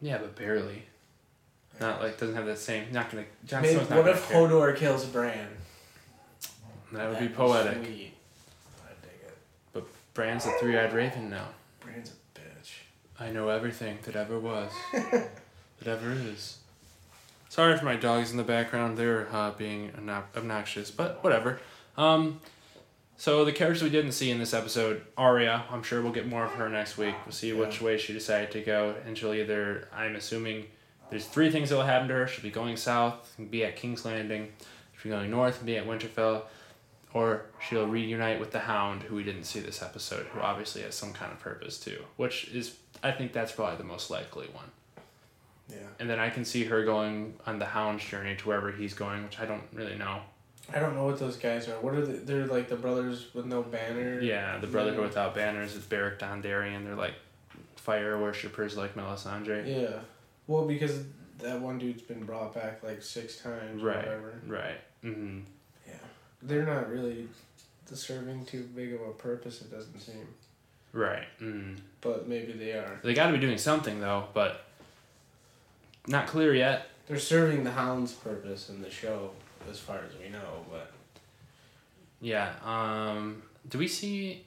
yeah, 0.00 0.18
but 0.18 0.34
barely. 0.36 0.84
Not 1.80 2.02
like 2.02 2.18
doesn't 2.18 2.34
have 2.34 2.46
the 2.46 2.56
same. 2.56 2.86
Not 2.92 3.10
gonna. 3.10 3.24
Jon 3.46 3.62
Maybe, 3.62 3.74
Snow's 3.74 3.90
not 3.90 3.96
what 3.96 4.04
gonna 4.06 4.16
if 4.16 4.28
care. 4.28 4.48
Hodor 4.48 4.76
kills 4.76 5.04
Bran? 5.06 5.48
That 6.92 7.08
would 7.08 7.18
be 7.18 7.26
That'd 7.26 7.36
poetic. 7.36 7.84
Sweet. 7.84 8.14
I 8.82 8.90
dig 9.02 9.10
it. 9.26 9.36
But 9.72 9.84
Bran's 10.14 10.46
a 10.46 10.52
three-eyed 10.58 10.92
raven 10.92 11.30
now. 11.30 11.48
Bran's 11.80 12.10
a 12.10 12.38
bitch. 12.38 12.70
I 13.20 13.30
know 13.30 13.48
everything 13.48 13.98
that 14.04 14.16
ever 14.16 14.38
was, 14.38 14.72
that 14.92 15.30
ever 15.86 16.12
is. 16.12 16.58
Sorry 17.50 17.76
for 17.76 17.84
my 17.84 17.96
dogs 17.96 18.30
in 18.30 18.36
the 18.36 18.42
background. 18.42 18.96
They're 18.98 19.28
uh, 19.32 19.50
being 19.52 19.90
obno- 19.92 20.24
obnoxious, 20.36 20.90
but 20.90 21.22
whatever. 21.22 21.60
Um, 21.96 22.40
so 23.16 23.44
the 23.44 23.52
characters 23.52 23.82
we 23.82 23.90
didn't 23.90 24.12
see 24.12 24.30
in 24.30 24.38
this 24.38 24.54
episode, 24.54 25.02
Arya. 25.16 25.64
I'm 25.70 25.82
sure 25.82 26.00
we'll 26.00 26.12
get 26.12 26.26
more 26.28 26.44
of 26.44 26.52
her 26.52 26.68
next 26.68 26.96
week. 26.96 27.14
We'll 27.26 27.32
see 27.32 27.52
which 27.52 27.80
way 27.80 27.98
she 27.98 28.12
decided 28.12 28.50
to 28.52 28.60
go, 28.62 28.94
and 29.04 29.18
she'll 29.18 29.34
either. 29.34 29.88
I'm 29.94 30.14
assuming 30.16 30.66
there's 31.10 31.26
three 31.26 31.50
things 31.50 31.70
that 31.70 31.76
will 31.76 31.84
happen 31.84 32.08
to 32.08 32.14
her. 32.14 32.26
She'll 32.26 32.42
be 32.42 32.50
going 32.50 32.76
south 32.76 33.34
and 33.38 33.50
be 33.50 33.64
at 33.64 33.76
King's 33.76 34.04
Landing. 34.04 34.52
She'll 34.96 35.04
be 35.04 35.16
going 35.16 35.30
north 35.30 35.58
and 35.58 35.66
be 35.66 35.76
at 35.76 35.86
Winterfell. 35.86 36.42
Or 37.14 37.46
she'll 37.66 37.86
reunite 37.86 38.38
with 38.38 38.50
the 38.50 38.58
Hound, 38.60 39.02
who 39.02 39.16
we 39.16 39.24
didn't 39.24 39.44
see 39.44 39.60
this 39.60 39.82
episode, 39.82 40.26
who 40.26 40.40
obviously 40.40 40.82
has 40.82 40.94
some 40.94 41.14
kind 41.14 41.32
of 41.32 41.40
purpose 41.40 41.80
too. 41.80 42.02
Which 42.16 42.48
is, 42.48 42.76
I 43.02 43.12
think 43.12 43.32
that's 43.32 43.52
probably 43.52 43.78
the 43.78 43.84
most 43.84 44.10
likely 44.10 44.46
one. 44.52 44.70
Yeah. 45.70 45.78
And 45.98 46.08
then 46.08 46.18
I 46.18 46.30
can 46.30 46.44
see 46.44 46.64
her 46.64 46.84
going 46.84 47.34
on 47.46 47.58
the 47.58 47.66
Hound's 47.66 48.04
journey 48.04 48.36
to 48.36 48.48
wherever 48.48 48.72
he's 48.72 48.94
going, 48.94 49.24
which 49.24 49.40
I 49.40 49.46
don't 49.46 49.64
really 49.72 49.96
know. 49.96 50.20
I 50.72 50.80
don't 50.80 50.94
know 50.94 51.04
what 51.04 51.18
those 51.18 51.36
guys 51.36 51.66
are. 51.68 51.80
What 51.80 51.94
are 51.94 52.04
they? 52.04 52.18
They're 52.18 52.46
like 52.46 52.68
the 52.68 52.76
brothers 52.76 53.28
with 53.32 53.46
no 53.46 53.62
banner. 53.62 54.20
Yeah, 54.20 54.58
the 54.58 54.66
Brotherhood 54.66 55.04
Without 55.04 55.34
Banners 55.34 55.74
is 55.74 55.84
Beric 55.84 56.18
Dondarrion. 56.18 56.84
They're 56.84 56.94
like 56.94 57.14
fire 57.76 58.18
worshippers 58.18 58.76
like 58.76 58.94
Melisandre. 58.94 59.66
Yeah. 59.66 60.00
Well, 60.48 60.66
because 60.66 61.04
that 61.38 61.60
one 61.60 61.78
dude's 61.78 62.02
been 62.02 62.24
brought 62.24 62.52
back 62.54 62.82
like 62.82 63.00
six 63.02 63.36
times 63.36 63.80
or 63.82 63.86
Right. 63.86 63.96
whatever. 63.98 64.40
Right. 64.46 64.80
hmm 65.02 65.40
Yeah. 65.86 65.94
They're 66.42 66.66
not 66.66 66.90
really 66.90 67.28
serving 67.92 68.44
too 68.46 68.64
big 68.74 68.92
of 68.94 69.00
a 69.02 69.12
purpose, 69.12 69.60
it 69.62 69.70
doesn't 69.70 70.00
seem. 70.00 70.26
Right. 70.92 71.24
hmm 71.38 71.74
But 72.00 72.26
maybe 72.28 72.52
they 72.52 72.72
are. 72.72 72.98
They 73.04 73.14
got 73.14 73.28
to 73.28 73.32
be 73.34 73.38
doing 73.38 73.58
something 73.58 74.00
though, 74.00 74.26
but 74.34 74.64
not 76.06 76.26
clear 76.26 76.54
yet. 76.54 76.88
They're 77.06 77.18
serving 77.18 77.64
the 77.64 77.70
Hound's 77.70 78.12
purpose 78.12 78.68
in 78.68 78.82
the 78.82 78.90
show, 78.90 79.30
as 79.70 79.78
far 79.78 79.98
as 79.98 80.18
we 80.20 80.28
know, 80.30 80.64
but. 80.70 80.90
Yeah. 82.20 82.52
Um. 82.64 83.42
Do 83.68 83.78
we 83.78 83.86
see? 83.88 84.44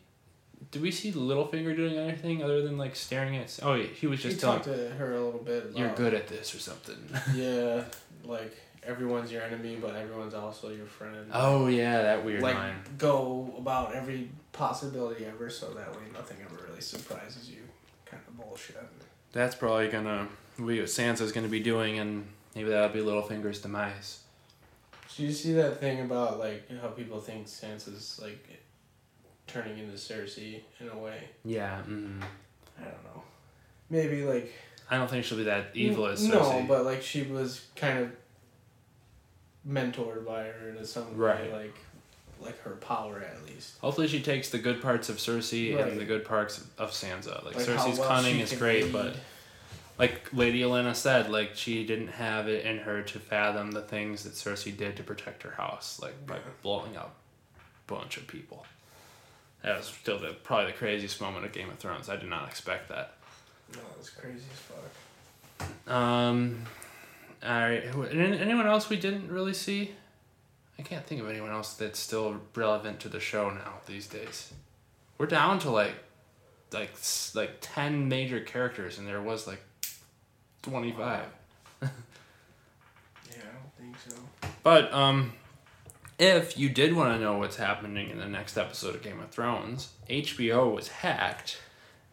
Do 0.70 0.80
we 0.80 0.92
see 0.92 1.12
Littlefinger 1.12 1.76
doing 1.76 1.98
anything 1.98 2.44
other 2.44 2.62
than 2.62 2.78
like 2.78 2.96
staring 2.96 3.36
at? 3.38 3.60
Oh, 3.64 3.74
yeah, 3.74 3.88
he 3.88 4.06
was 4.08 4.22
just 4.22 4.36
he 4.36 4.42
telling. 4.42 4.60
talked 4.62 4.76
to 4.78 4.90
her 4.92 5.16
a 5.16 5.24
little 5.26 5.40
bit. 5.42 5.72
You're 5.76 5.94
good 5.96 6.14
at 6.14 6.28
this 6.28 6.54
or 6.54 6.60
something. 6.60 6.98
Yeah, 7.36 7.84
like 8.24 8.56
everyone's 8.84 9.32
your 9.32 9.42
enemy, 9.42 9.78
but 9.82 9.96
everyone's 9.96 10.34
also 10.34 10.70
your 10.70 10.86
friend. 10.86 11.28
oh 11.34 11.68
yeah, 11.68 12.02
that 12.04 12.24
weird 12.24 12.42
like 12.42 12.56
line. 12.56 12.76
go 12.98 13.54
about 13.58 13.96
every 13.96 14.30
possibility 14.54 15.26
ever, 15.26 15.50
so 15.50 15.74
that 15.74 15.92
way 15.94 16.04
nothing 16.14 16.38
ever 16.46 16.64
really 16.68 16.82
surprises 16.82 17.50
you. 17.50 17.62
Kind 18.06 18.22
of 18.28 18.38
bullshit. 18.38 18.78
That's 19.34 19.56
probably 19.56 19.88
gonna 19.88 20.28
be 20.58 20.80
what 20.80 20.90
Sansa's 20.90 21.32
gonna 21.32 21.48
be 21.48 21.62
doing, 21.62 21.98
and 22.00 22.28
maybe 22.56 22.70
that'll 22.70 22.90
be 22.90 23.00
Littlefinger's 23.00 23.60
demise. 23.62 24.20
So 25.08 25.24
you 25.24 25.32
see 25.32 25.54
that 25.54 25.80
thing 25.80 26.02
about 26.02 26.40
like 26.40 26.70
how 26.82 26.88
people 26.90 27.20
think 27.20 27.48
Sansa's 27.48 28.20
like 28.22 28.46
turning 29.52 29.78
into 29.78 29.94
Cersei 29.94 30.62
in 30.80 30.90
a 30.90 30.98
way. 30.98 31.30
Yeah. 31.46 31.82
Mm. 31.88 32.22
I 32.80 32.84
don't 32.84 33.04
know. 33.04 33.24
Maybe 33.90 34.24
like 34.24 34.52
I 34.90 34.98
don't 34.98 35.10
think 35.10 35.26
she'll 35.26 35.38
be 35.38 35.44
that 35.46 35.68
evil 35.74 36.06
as 36.08 36.22
Cersei. 36.28 36.62
no, 36.62 36.66
but 36.68 36.86
like 36.86 37.02
she 37.02 37.24
was 37.24 37.66
kind 37.76 38.00
of 38.00 38.12
mentored 39.68 40.26
by 40.26 40.44
her 40.44 40.70
in 40.78 40.86
some 40.86 41.16
Right. 41.16 41.52
way, 41.52 41.64
like 41.66 41.76
like 42.42 42.60
her 42.64 42.72
power 42.72 43.20
at 43.20 43.46
least. 43.46 43.78
Hopefully, 43.82 44.08
she 44.08 44.20
takes 44.22 44.50
the 44.50 44.58
good 44.58 44.82
parts 44.82 45.10
of 45.10 45.18
Cersei 45.18 45.76
Right. 45.78 45.88
and 45.88 46.00
the 46.00 46.06
good 46.06 46.26
parts 46.26 46.66
of 46.80 46.90
Sansa. 46.90 47.44
Like, 47.46 47.56
Like 47.56 47.66
Cersei's 47.68 48.00
well 48.00 48.08
cunning 48.08 48.40
is 48.40 48.52
great, 48.54 48.86
read. 48.86 48.94
but 48.94 49.16
like 50.00 50.34
Lady 50.34 50.62
Olenna 50.62 50.96
said, 50.96 51.30
like 51.30 51.52
she 51.56 51.86
didn't 51.86 52.08
have 52.08 52.48
it 52.48 52.66
in 52.66 52.80
her 52.80 53.04
to 53.04 53.20
fathom 53.20 53.70
the 53.72 53.84
things 53.84 54.24
that 54.24 54.34
Cersei 54.34 54.76
did 54.76 54.98
to 54.98 55.04
protect 55.04 55.44
her 55.44 55.52
house, 55.52 56.00
like 56.02 56.26
by 56.26 56.40
blowing 56.64 56.98
up 56.98 57.14
a 57.58 57.94
bunch 57.94 58.18
of 58.18 58.26
people. 58.26 58.66
That 59.64 59.78
was 59.78 59.88
still 59.88 60.18
the 60.20 60.34
probably 60.44 60.72
the 60.72 60.78
craziest 60.78 61.22
moment 61.22 61.46
of 61.46 61.52
Game 61.52 61.70
of 61.70 61.78
Thrones. 61.78 62.10
I 62.10 62.16
did 62.16 62.30
not 62.30 62.48
expect 62.48 62.90
that. 62.90 63.14
No, 63.74 63.80
it's 64.00 64.10
crazy 64.10 64.44
as 64.52 65.68
fuck. 65.88 65.94
Um, 65.94 66.64
all 67.44 67.50
right. 67.50 67.84
Anyone 68.12 68.68
else 68.68 68.90
we 68.90 68.98
didn't 68.98 69.30
really 69.30 69.54
see? 69.54 69.92
I 70.80 70.82
can't 70.82 71.06
think 71.06 71.22
of 71.22 71.30
anyone 71.30 71.52
else 71.52 71.76
that's 71.76 72.00
still 72.00 72.42
relevant 72.56 73.00
to 73.02 73.10
the 73.10 73.20
show 73.20 73.52
now 73.52 73.74
these 73.86 74.08
days. 74.08 74.52
We're 75.20 75.28
down 75.28 75.60
to 75.60 75.70
like, 75.70 75.94
like 76.74 76.92
like 77.36 77.58
ten 77.62 78.08
major 78.08 78.40
characters, 78.40 78.98
and 78.98 79.08
there 79.08 79.22
was 79.22 79.46
like 79.46 79.62
twenty 80.64 80.92
five. 80.92 81.26
Yeah, 83.30 83.38
I 83.44 83.54
don't 83.54 83.96
think 83.96 83.96
so. 84.08 84.50
But 84.64 84.94
um, 84.94 85.34
if 86.22 86.56
you 86.56 86.70
did 86.70 86.96
want 86.96 87.16
to 87.16 87.20
know 87.20 87.40
what's 87.40 87.56
happening 87.56 88.12
in 88.12 88.20
the 88.20 88.28
next 88.28 88.56
episode 88.56 88.94
of 88.94 89.02
Game 89.02 89.20
of 89.20 89.32
Thrones, 89.32 89.90
HBO 90.08 90.72
was 90.72 90.88
hacked, 90.88 91.60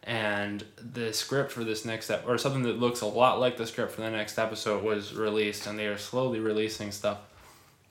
and 0.01 0.65
the 0.77 1.13
script 1.13 1.51
for 1.51 1.63
this 1.63 1.85
next 1.85 2.09
ep- 2.09 2.27
or 2.27 2.39
something 2.39 2.63
that 2.63 2.79
looks 2.79 3.01
a 3.01 3.05
lot 3.05 3.39
like 3.39 3.57
the 3.57 3.67
script 3.67 3.91
for 3.91 4.01
the 4.01 4.09
next 4.09 4.39
episode 4.39 4.83
was 4.83 5.13
released, 5.13 5.67
and 5.67 5.77
they 5.77 5.85
are 5.85 5.97
slowly 5.99 6.39
releasing 6.39 6.91
stuff 6.91 7.19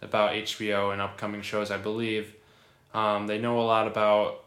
about 0.03 0.33
HBO 0.33 0.93
and 0.93 1.01
upcoming 1.01 1.41
shows. 1.41 1.71
I 1.71 1.77
believe 1.77 2.35
um, 2.95 3.29
they 3.29 3.39
know 3.39 3.61
a 3.61 3.63
lot 3.63 3.87
about 3.87 4.43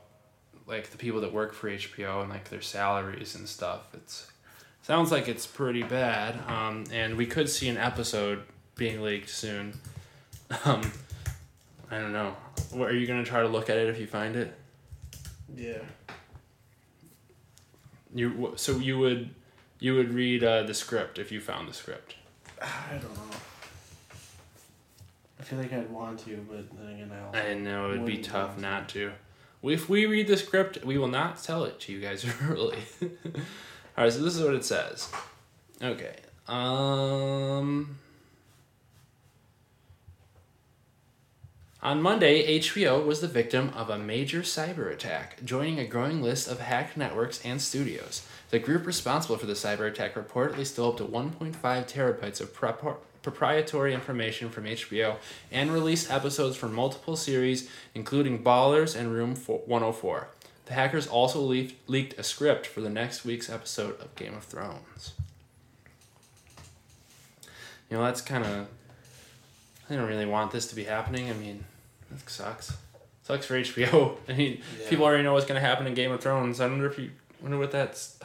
like 0.67 0.89
the 0.89 0.97
people 0.97 1.21
that 1.21 1.31
work 1.31 1.53
for 1.53 1.69
HBO 1.69 2.19
and 2.19 2.29
like 2.29 2.49
their 2.49 2.61
salaries 2.61 3.33
and 3.35 3.47
stuff. 3.47 3.87
It's 3.93 4.29
sounds 4.81 5.09
like 5.09 5.29
it's 5.29 5.47
pretty 5.47 5.83
bad, 5.83 6.37
um, 6.49 6.83
and 6.91 7.15
we 7.15 7.25
could 7.25 7.47
see 7.47 7.69
an 7.69 7.77
episode 7.77 8.43
being 8.75 9.01
leaked 9.01 9.29
soon. 9.29 9.79
Um, 10.65 10.81
I 11.91 11.99
don't 11.99 12.13
know. 12.13 12.35
What 12.71 12.89
are 12.89 12.95
you 12.95 13.05
gonna 13.05 13.25
try 13.25 13.41
to 13.41 13.47
look 13.47 13.69
at 13.69 13.77
it 13.77 13.89
if 13.89 13.99
you 13.99 14.07
find 14.07 14.35
it? 14.35 14.57
Yeah. 15.55 15.79
You 18.15 18.53
so 18.55 18.77
you 18.77 18.97
would 18.97 19.29
you 19.79 19.95
would 19.95 20.13
read 20.13 20.43
uh, 20.43 20.63
the 20.63 20.73
script 20.73 21.19
if 21.19 21.31
you 21.31 21.41
found 21.41 21.67
the 21.67 21.73
script. 21.73 22.15
I 22.61 22.93
don't 22.93 23.03
know. 23.03 23.35
I 25.39 25.43
feel 25.43 25.59
like 25.59 25.73
I'd 25.73 25.89
want 25.89 26.19
to, 26.19 26.37
but 26.49 26.69
then 26.77 26.93
again, 26.93 27.11
I 27.11 27.25
also. 27.25 27.39
I 27.39 27.53
know 27.55 27.91
it'd 27.91 28.05
be 28.05 28.19
tough 28.19 28.55
to. 28.55 28.61
not 28.61 28.87
to. 28.89 29.11
If 29.63 29.89
we 29.89 30.05
read 30.05 30.27
the 30.27 30.37
script, 30.37 30.85
we 30.85 30.97
will 30.97 31.07
not 31.07 31.41
tell 31.43 31.65
it 31.65 31.79
to 31.81 31.91
you 31.91 31.99
guys 31.99 32.25
early. 32.47 32.77
All 33.01 34.05
right, 34.05 34.13
so 34.13 34.21
this 34.21 34.35
is 34.35 34.43
what 34.43 34.53
it 34.53 34.63
says. 34.63 35.09
Okay. 35.81 36.15
Um. 36.47 37.97
On 41.83 41.99
Monday, 41.99 42.59
HBO 42.59 43.03
was 43.03 43.21
the 43.21 43.27
victim 43.27 43.71
of 43.75 43.89
a 43.89 43.97
major 43.97 44.41
cyber 44.41 44.91
attack, 44.91 45.43
joining 45.43 45.79
a 45.79 45.87
growing 45.87 46.21
list 46.21 46.47
of 46.47 46.59
hacked 46.59 46.95
networks 46.95 47.43
and 47.43 47.59
studios. 47.59 48.21
The 48.51 48.59
group 48.59 48.85
responsible 48.85 49.37
for 49.37 49.47
the 49.47 49.53
cyber 49.53 49.87
attack 49.87 50.13
reportedly 50.13 50.67
stole 50.67 50.91
up 50.91 50.97
to 50.97 51.05
1.5 51.05 51.55
terabytes 51.59 52.39
of 52.39 52.53
propor- 52.55 52.97
proprietary 53.23 53.95
information 53.95 54.51
from 54.51 54.65
HBO 54.65 55.15
and 55.51 55.73
released 55.73 56.11
episodes 56.11 56.55
from 56.55 56.75
multiple 56.75 57.15
series, 57.15 57.67
including 57.95 58.43
Ballers 58.43 58.95
and 58.95 59.11
Room 59.11 59.33
104. 59.33 60.27
The 60.67 60.73
hackers 60.73 61.07
also 61.07 61.41
leaked 61.41 62.19
a 62.19 62.21
script 62.21 62.67
for 62.67 62.81
the 62.81 62.91
next 62.91 63.25
week's 63.25 63.49
episode 63.49 63.99
of 63.99 64.13
Game 64.13 64.35
of 64.35 64.43
Thrones. 64.43 65.13
You 67.89 67.97
know, 67.97 68.03
that's 68.03 68.21
kind 68.21 68.45
of. 68.45 68.67
I 69.89 69.95
don't 69.95 70.07
really 70.07 70.27
want 70.27 70.51
this 70.51 70.67
to 70.67 70.75
be 70.75 70.85
happening. 70.85 71.29
I 71.29 71.33
mean, 71.33 71.65
that 72.11 72.29
sucks. 72.29 72.77
Sucks 73.23 73.45
for 73.45 73.55
HBO. 73.59 74.17
I 74.29 74.33
mean, 74.33 74.61
Yeah. 74.79 74.89
people 74.89 75.05
already 75.05 75.23
know 75.23 75.33
what's 75.33 75.45
going 75.45 75.59
to 75.61 75.65
happen 75.65 75.87
in 75.87 75.93
Game 75.93 76.11
of 76.11 76.21
Thrones. 76.21 76.59
I 76.59 76.67
wonder 76.67 76.87
if 76.87 76.97
you 76.99 77.11
wonder 77.41 77.57
what 77.57 77.71
that's. 77.71 78.17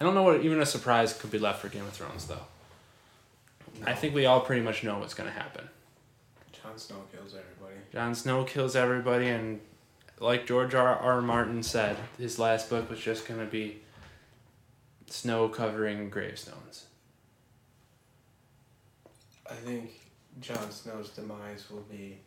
I 0.00 0.04
don't 0.04 0.14
know 0.14 0.22
what 0.22 0.40
even 0.42 0.60
a 0.62 0.66
surprise 0.66 1.12
could 1.12 1.30
be 1.30 1.38
left 1.38 1.60
for 1.60 1.68
Game 1.68 1.82
of 1.84 1.92
Thrones 1.92 2.26
though. 2.26 2.46
I 3.86 3.94
think 3.94 4.14
we 4.14 4.26
all 4.26 4.40
pretty 4.40 4.62
much 4.62 4.82
know 4.82 4.98
what's 4.98 5.14
going 5.14 5.28
to 5.28 5.34
happen. 5.38 5.68
Jon 6.52 6.76
Snow 6.78 6.96
kills 7.12 7.34
everybody. 7.34 7.80
Jon 7.92 8.14
Snow 8.14 8.44
kills 8.44 8.76
everybody, 8.76 9.28
and 9.28 9.60
like 10.18 10.46
George 10.46 10.74
R. 10.74 10.88
R. 10.96 11.20
Martin 11.22 11.62
said, 11.62 11.96
his 12.18 12.38
last 12.38 12.68
book 12.70 12.88
was 12.90 12.98
just 13.00 13.26
going 13.26 13.40
to 13.40 13.46
be 13.46 13.78
snow 15.06 15.48
covering 15.48 16.08
gravestones. 16.10 16.84
I 19.50 19.54
think 19.54 19.90
Jon 20.40 20.70
Snow's 20.70 21.10
demise 21.10 21.64
will 21.70 21.84
be 21.90 22.18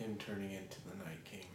him 0.00 0.16
turning 0.18 0.50
into 0.50 0.78
the 0.88 0.96
Night 1.04 1.24
King. 1.24 1.46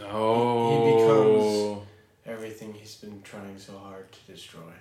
Oh. 0.00 0.70
He, 0.70 0.76
he 0.76 0.92
becomes 0.96 1.44
oh. 1.44 1.82
everything 2.26 2.74
he's 2.74 2.96
been 2.96 3.22
trying 3.22 3.58
so 3.58 3.78
hard 3.78 4.10
to 4.10 4.32
destroy. 4.32 4.72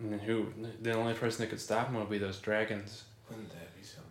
And 0.00 0.20
who? 0.20 0.46
The 0.80 0.92
only 0.94 1.14
person 1.14 1.42
that 1.42 1.50
could 1.50 1.60
stop 1.60 1.88
him 1.88 1.96
would 1.96 2.10
be 2.10 2.18
those 2.18 2.38
dragons. 2.38 3.04
Wouldn't 3.28 3.50
that 3.50 3.76
be 3.76 3.84
something? 3.84 4.08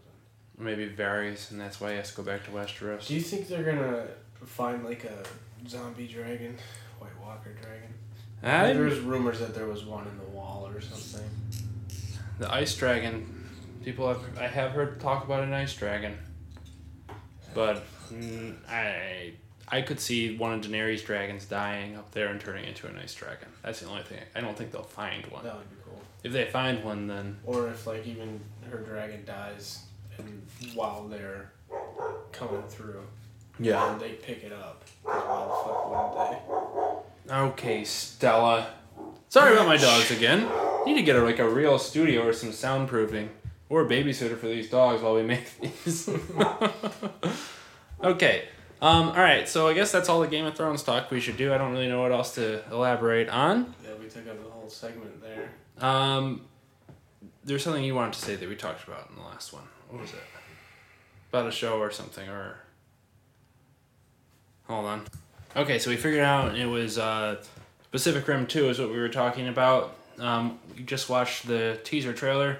Maybe 0.57 0.87
Varys, 0.89 1.51
and 1.51 1.59
that's 1.59 1.81
why 1.81 1.91
he 1.91 1.97
has 1.97 2.11
to 2.11 2.17
go 2.17 2.23
back 2.23 2.45
to 2.45 2.51
Westeros. 2.51 3.07
Do 3.07 3.15
you 3.15 3.21
think 3.21 3.47
they're 3.47 3.63
gonna 3.63 4.07
find 4.45 4.85
like 4.85 5.03
a 5.03 5.23
zombie 5.67 6.07
dragon, 6.07 6.57
White 6.99 7.17
Walker 7.19 7.53
dragon? 7.53 7.93
I, 8.43 8.73
there 8.73 8.83
rumors 9.01 9.39
that 9.39 9.53
there 9.53 9.67
was 9.67 9.85
one 9.85 10.07
in 10.07 10.17
the 10.17 10.35
wall 10.35 10.67
or 10.73 10.81
something. 10.81 11.29
the 12.39 12.51
ice 12.51 12.75
dragon. 12.75 13.49
People 13.83 14.07
have 14.07 14.21
I 14.37 14.47
have 14.47 14.71
heard 14.71 14.99
talk 14.99 15.25
about 15.25 15.43
an 15.43 15.53
ice 15.53 15.75
dragon, 15.75 16.17
but 17.53 17.83
mm, 18.11 18.55
I 18.69 19.33
I 19.67 19.81
could 19.81 19.99
see 19.99 20.35
one 20.37 20.53
of 20.53 20.61
Daenerys' 20.61 21.05
dragons 21.05 21.45
dying 21.45 21.95
up 21.95 22.11
there 22.11 22.27
and 22.27 22.39
turning 22.41 22.65
into 22.65 22.87
a 22.87 22.91
nice 22.91 23.13
dragon. 23.13 23.47
That's 23.63 23.79
the 23.79 23.87
only 23.87 24.03
thing. 24.03 24.19
I 24.35 24.41
don't 24.41 24.57
think 24.57 24.71
they'll 24.71 24.83
find 24.83 25.25
one. 25.27 25.43
That 25.43 25.55
would 25.57 25.69
be 25.69 25.75
cool. 25.85 26.01
If 26.23 26.33
they 26.33 26.45
find 26.45 26.83
one, 26.83 27.07
then 27.07 27.37
Or 27.45 27.69
if 27.69 27.87
like 27.87 28.05
even 28.05 28.41
her 28.69 28.79
dragon 28.79 29.23
dies 29.25 29.83
and 30.17 30.45
while 30.75 31.07
they're 31.07 31.51
coming 32.33 32.63
through, 32.67 33.01
Yeah. 33.59 33.91
and 33.93 34.01
they 34.01 34.11
pick 34.13 34.43
it 34.43 34.51
up. 34.51 34.83
Why 35.03 35.13
the 35.15 35.19
fuck 35.63 35.89
wouldn't 36.19 37.27
they? 37.27 37.33
Okay, 37.33 37.83
Stella. 37.85 38.67
Sorry 39.29 39.53
about 39.53 39.67
my 39.67 39.77
dogs 39.77 40.11
again. 40.11 40.49
Need 40.85 40.95
to 40.95 41.03
get 41.03 41.15
a, 41.15 41.23
like 41.23 41.39
a 41.39 41.47
real 41.47 41.79
studio 41.79 42.27
or 42.27 42.33
some 42.33 42.49
soundproofing 42.49 43.29
or 43.71 43.83
a 43.83 43.87
babysitter 43.87 44.37
for 44.37 44.47
these 44.47 44.69
dogs 44.69 45.01
while 45.01 45.15
we 45.15 45.23
make 45.23 45.45
these. 45.61 46.09
okay. 48.03 48.49
Um, 48.81 49.09
all 49.09 49.15
right, 49.15 49.47
so 49.47 49.67
I 49.69 49.73
guess 49.73 49.91
that's 49.93 50.09
all 50.09 50.19
the 50.19 50.27
Game 50.27 50.45
of 50.45 50.55
Thrones 50.55 50.83
talk 50.83 51.09
we 51.09 51.21
should 51.21 51.37
do. 51.37 51.53
I 51.53 51.57
don't 51.57 51.71
really 51.71 51.87
know 51.87 52.01
what 52.01 52.11
else 52.11 52.35
to 52.35 52.63
elaborate 52.69 53.29
on. 53.29 53.73
Yeah, 53.83 53.91
we 53.97 54.09
took 54.09 54.27
up 54.27 54.43
the 54.43 54.49
whole 54.49 54.67
segment 54.67 55.21
there. 55.21 55.51
Um, 55.79 56.41
there's 57.45 57.63
something 57.63 57.83
you 57.83 57.95
wanted 57.95 58.13
to 58.13 58.19
say 58.19 58.35
that 58.35 58.49
we 58.49 58.55
talked 58.55 58.85
about 58.85 59.09
in 59.09 59.15
the 59.15 59.21
last 59.21 59.53
one. 59.53 59.63
What 59.89 60.01
was 60.01 60.11
it? 60.11 60.19
About 61.29 61.47
a 61.47 61.51
show 61.51 61.79
or 61.79 61.91
something, 61.91 62.27
or 62.27 62.57
hold 64.63 64.85
on. 64.85 65.03
Okay, 65.55 65.79
so 65.79 65.91
we 65.91 65.95
figured 65.95 66.23
out 66.23 66.57
it 66.57 66.65
was 66.65 66.97
uh, 66.97 67.41
Pacific 67.91 68.27
Rim 68.27 68.47
Two 68.47 68.67
is 68.67 68.79
what 68.79 68.89
we 68.89 68.97
were 68.97 69.09
talking 69.09 69.47
about. 69.47 69.95
Um, 70.19 70.59
we 70.75 70.83
just 70.83 71.07
watched 71.07 71.47
the 71.47 71.79
teaser 71.85 72.11
trailer. 72.11 72.59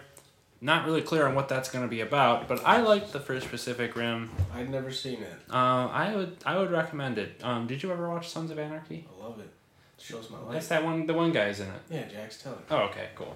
Not 0.63 0.85
really 0.85 1.01
clear 1.01 1.25
on 1.25 1.33
what 1.33 1.49
that's 1.49 1.71
going 1.71 1.83
to 1.83 1.89
be 1.89 2.01
about, 2.01 2.47
but 2.47 2.63
I 2.63 2.81
liked 2.81 3.11
the 3.13 3.19
first 3.19 3.49
Pacific 3.49 3.95
Rim. 3.95 4.29
I'd 4.53 4.69
never 4.69 4.91
seen 4.91 5.23
it. 5.23 5.33
Uh, 5.49 5.87
I 5.87 6.15
would 6.15 6.37
I 6.45 6.57
would 6.57 6.69
recommend 6.69 7.17
it. 7.17 7.41
Um, 7.43 7.65
did 7.65 7.81
you 7.81 7.91
ever 7.91 8.07
watch 8.07 8.29
Sons 8.29 8.51
of 8.51 8.59
Anarchy? 8.59 9.07
I 9.11 9.23
love 9.23 9.39
it. 9.39 9.49
It 9.97 10.03
shows 10.03 10.29
my 10.29 10.37
life. 10.37 10.53
That's 10.53 10.67
that 10.67 10.83
one. 10.83 11.07
The 11.07 11.15
one 11.15 11.31
guy's 11.31 11.59
in 11.59 11.67
it. 11.67 11.81
Yeah, 11.89 12.07
Jax 12.07 12.43
Teller. 12.43 12.57
Oh, 12.69 12.81
okay, 12.83 13.09
cool. 13.15 13.35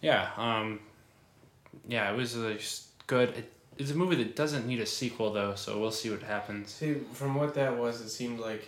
Yeah, 0.00 0.30
um, 0.38 0.80
yeah, 1.86 2.10
it 2.10 2.16
was 2.16 2.36
uh, 2.36 2.54
just 2.56 3.06
good. 3.06 3.28
It, 3.30 3.52
it's 3.76 3.90
a 3.90 3.94
movie 3.94 4.16
that 4.16 4.34
doesn't 4.34 4.66
need 4.66 4.80
a 4.80 4.86
sequel 4.86 5.30
though, 5.32 5.54
so 5.54 5.78
we'll 5.78 5.90
see 5.90 6.08
what 6.08 6.22
happens. 6.22 6.70
See, 6.70 6.94
from 7.12 7.34
what 7.34 7.54
that 7.54 7.76
was, 7.76 8.00
it 8.00 8.08
seemed 8.08 8.40
like 8.40 8.66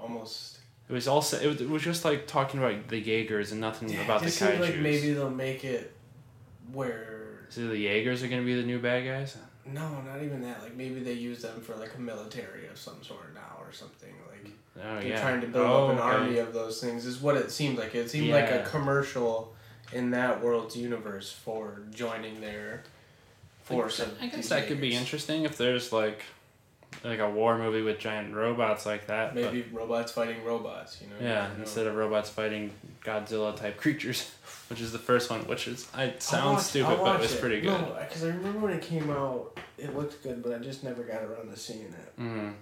almost. 0.00 0.58
It 0.88 0.92
was 0.92 1.06
also 1.06 1.38
it 1.38 1.46
was, 1.46 1.60
it 1.60 1.68
was 1.68 1.82
just 1.82 2.04
like 2.04 2.26
talking 2.26 2.58
about 2.58 2.88
the 2.88 2.98
Jaegers 2.98 3.52
and 3.52 3.60
nothing 3.60 3.92
about 4.00 4.22
it 4.22 4.24
the 4.24 4.30
just 4.30 4.42
kaiju. 4.42 4.60
like 4.60 4.78
maybe 4.78 5.12
they'll 5.12 5.30
make 5.30 5.64
it 5.64 5.92
where. 6.72 7.05
So 7.48 7.68
the 7.68 7.78
Jaegers 7.78 8.22
are 8.22 8.28
gonna 8.28 8.42
be 8.42 8.54
the 8.54 8.66
new 8.66 8.78
bad 8.78 9.04
guys. 9.04 9.36
No, 9.64 10.00
not 10.02 10.22
even 10.22 10.42
that. 10.42 10.62
Like 10.62 10.76
maybe 10.76 11.00
they 11.00 11.14
use 11.14 11.42
them 11.42 11.60
for 11.60 11.74
like 11.76 11.94
a 11.96 12.00
military 12.00 12.68
of 12.68 12.78
some 12.78 13.02
sort 13.02 13.34
now 13.34 13.56
or 13.60 13.72
something. 13.72 14.12
Like 14.30 14.52
Oh 14.78 15.00
they're 15.00 15.08
yeah. 15.08 15.20
trying 15.20 15.40
to 15.40 15.46
build 15.46 15.66
oh, 15.66 15.86
up 15.86 15.92
an 15.92 15.98
oh, 15.98 16.02
okay. 16.02 16.16
army 16.16 16.38
of 16.38 16.52
those 16.52 16.80
things. 16.80 17.06
Is 17.06 17.20
what 17.20 17.36
it 17.36 17.50
seemed 17.50 17.78
like. 17.78 17.94
It 17.94 18.10
seemed 18.10 18.30
like 18.30 18.50
a 18.50 18.62
commercial 18.70 19.54
in 19.92 20.10
that 20.10 20.42
world's 20.42 20.76
universe 20.76 21.32
for 21.32 21.82
joining 21.92 22.40
their 22.40 22.82
force 23.62 24.00
of. 24.00 24.14
I 24.20 24.26
guess 24.26 24.36
these 24.36 24.48
that 24.50 24.66
could 24.66 24.80
be 24.80 24.94
interesting 24.94 25.44
if 25.44 25.56
there's 25.56 25.92
like 25.92 26.22
like 27.04 27.20
a 27.20 27.30
war 27.30 27.56
movie 27.58 27.82
with 27.82 27.98
giant 27.98 28.34
robots 28.34 28.84
like 28.84 29.06
that. 29.06 29.34
Maybe 29.34 29.64
robots 29.72 30.12
fighting 30.12 30.44
robots. 30.44 31.00
You 31.00 31.08
know. 31.08 31.14
yeah, 31.20 31.42
never 31.42 31.54
know. 31.54 31.60
instead 31.60 31.86
of 31.86 31.94
robots 31.94 32.28
fighting 32.28 32.70
Godzilla 33.02 33.56
type 33.56 33.78
creatures, 33.78 34.30
which 34.68 34.80
is 34.80 34.92
the 34.92 34.98
first 34.98 35.30
one, 35.30 35.40
which 35.46 35.68
is 35.68 35.86
I 35.94 36.14
sounds 36.18 36.56
watch- 36.56 36.64
stupid, 36.64 36.88
but 36.88 36.98
it 36.98 37.00
watch 37.02 37.20
was 37.20 37.34
pretty 37.36 37.60
good. 37.60 37.80
No, 37.80 37.96
because 38.00 38.24
I 38.24 38.28
remember 38.28 38.58
when 38.60 38.72
it 38.72 38.82
came 38.82 39.10
out, 39.10 39.58
it 39.78 39.94
looked 39.96 40.22
good, 40.22 40.42
but 40.42 40.52
I 40.52 40.58
just 40.58 40.82
never 40.84 41.02
got 41.02 41.22
around 41.22 41.50
to 41.50 41.56
seeing 41.56 41.82
it. 41.82 42.18
Mm. 42.20 42.54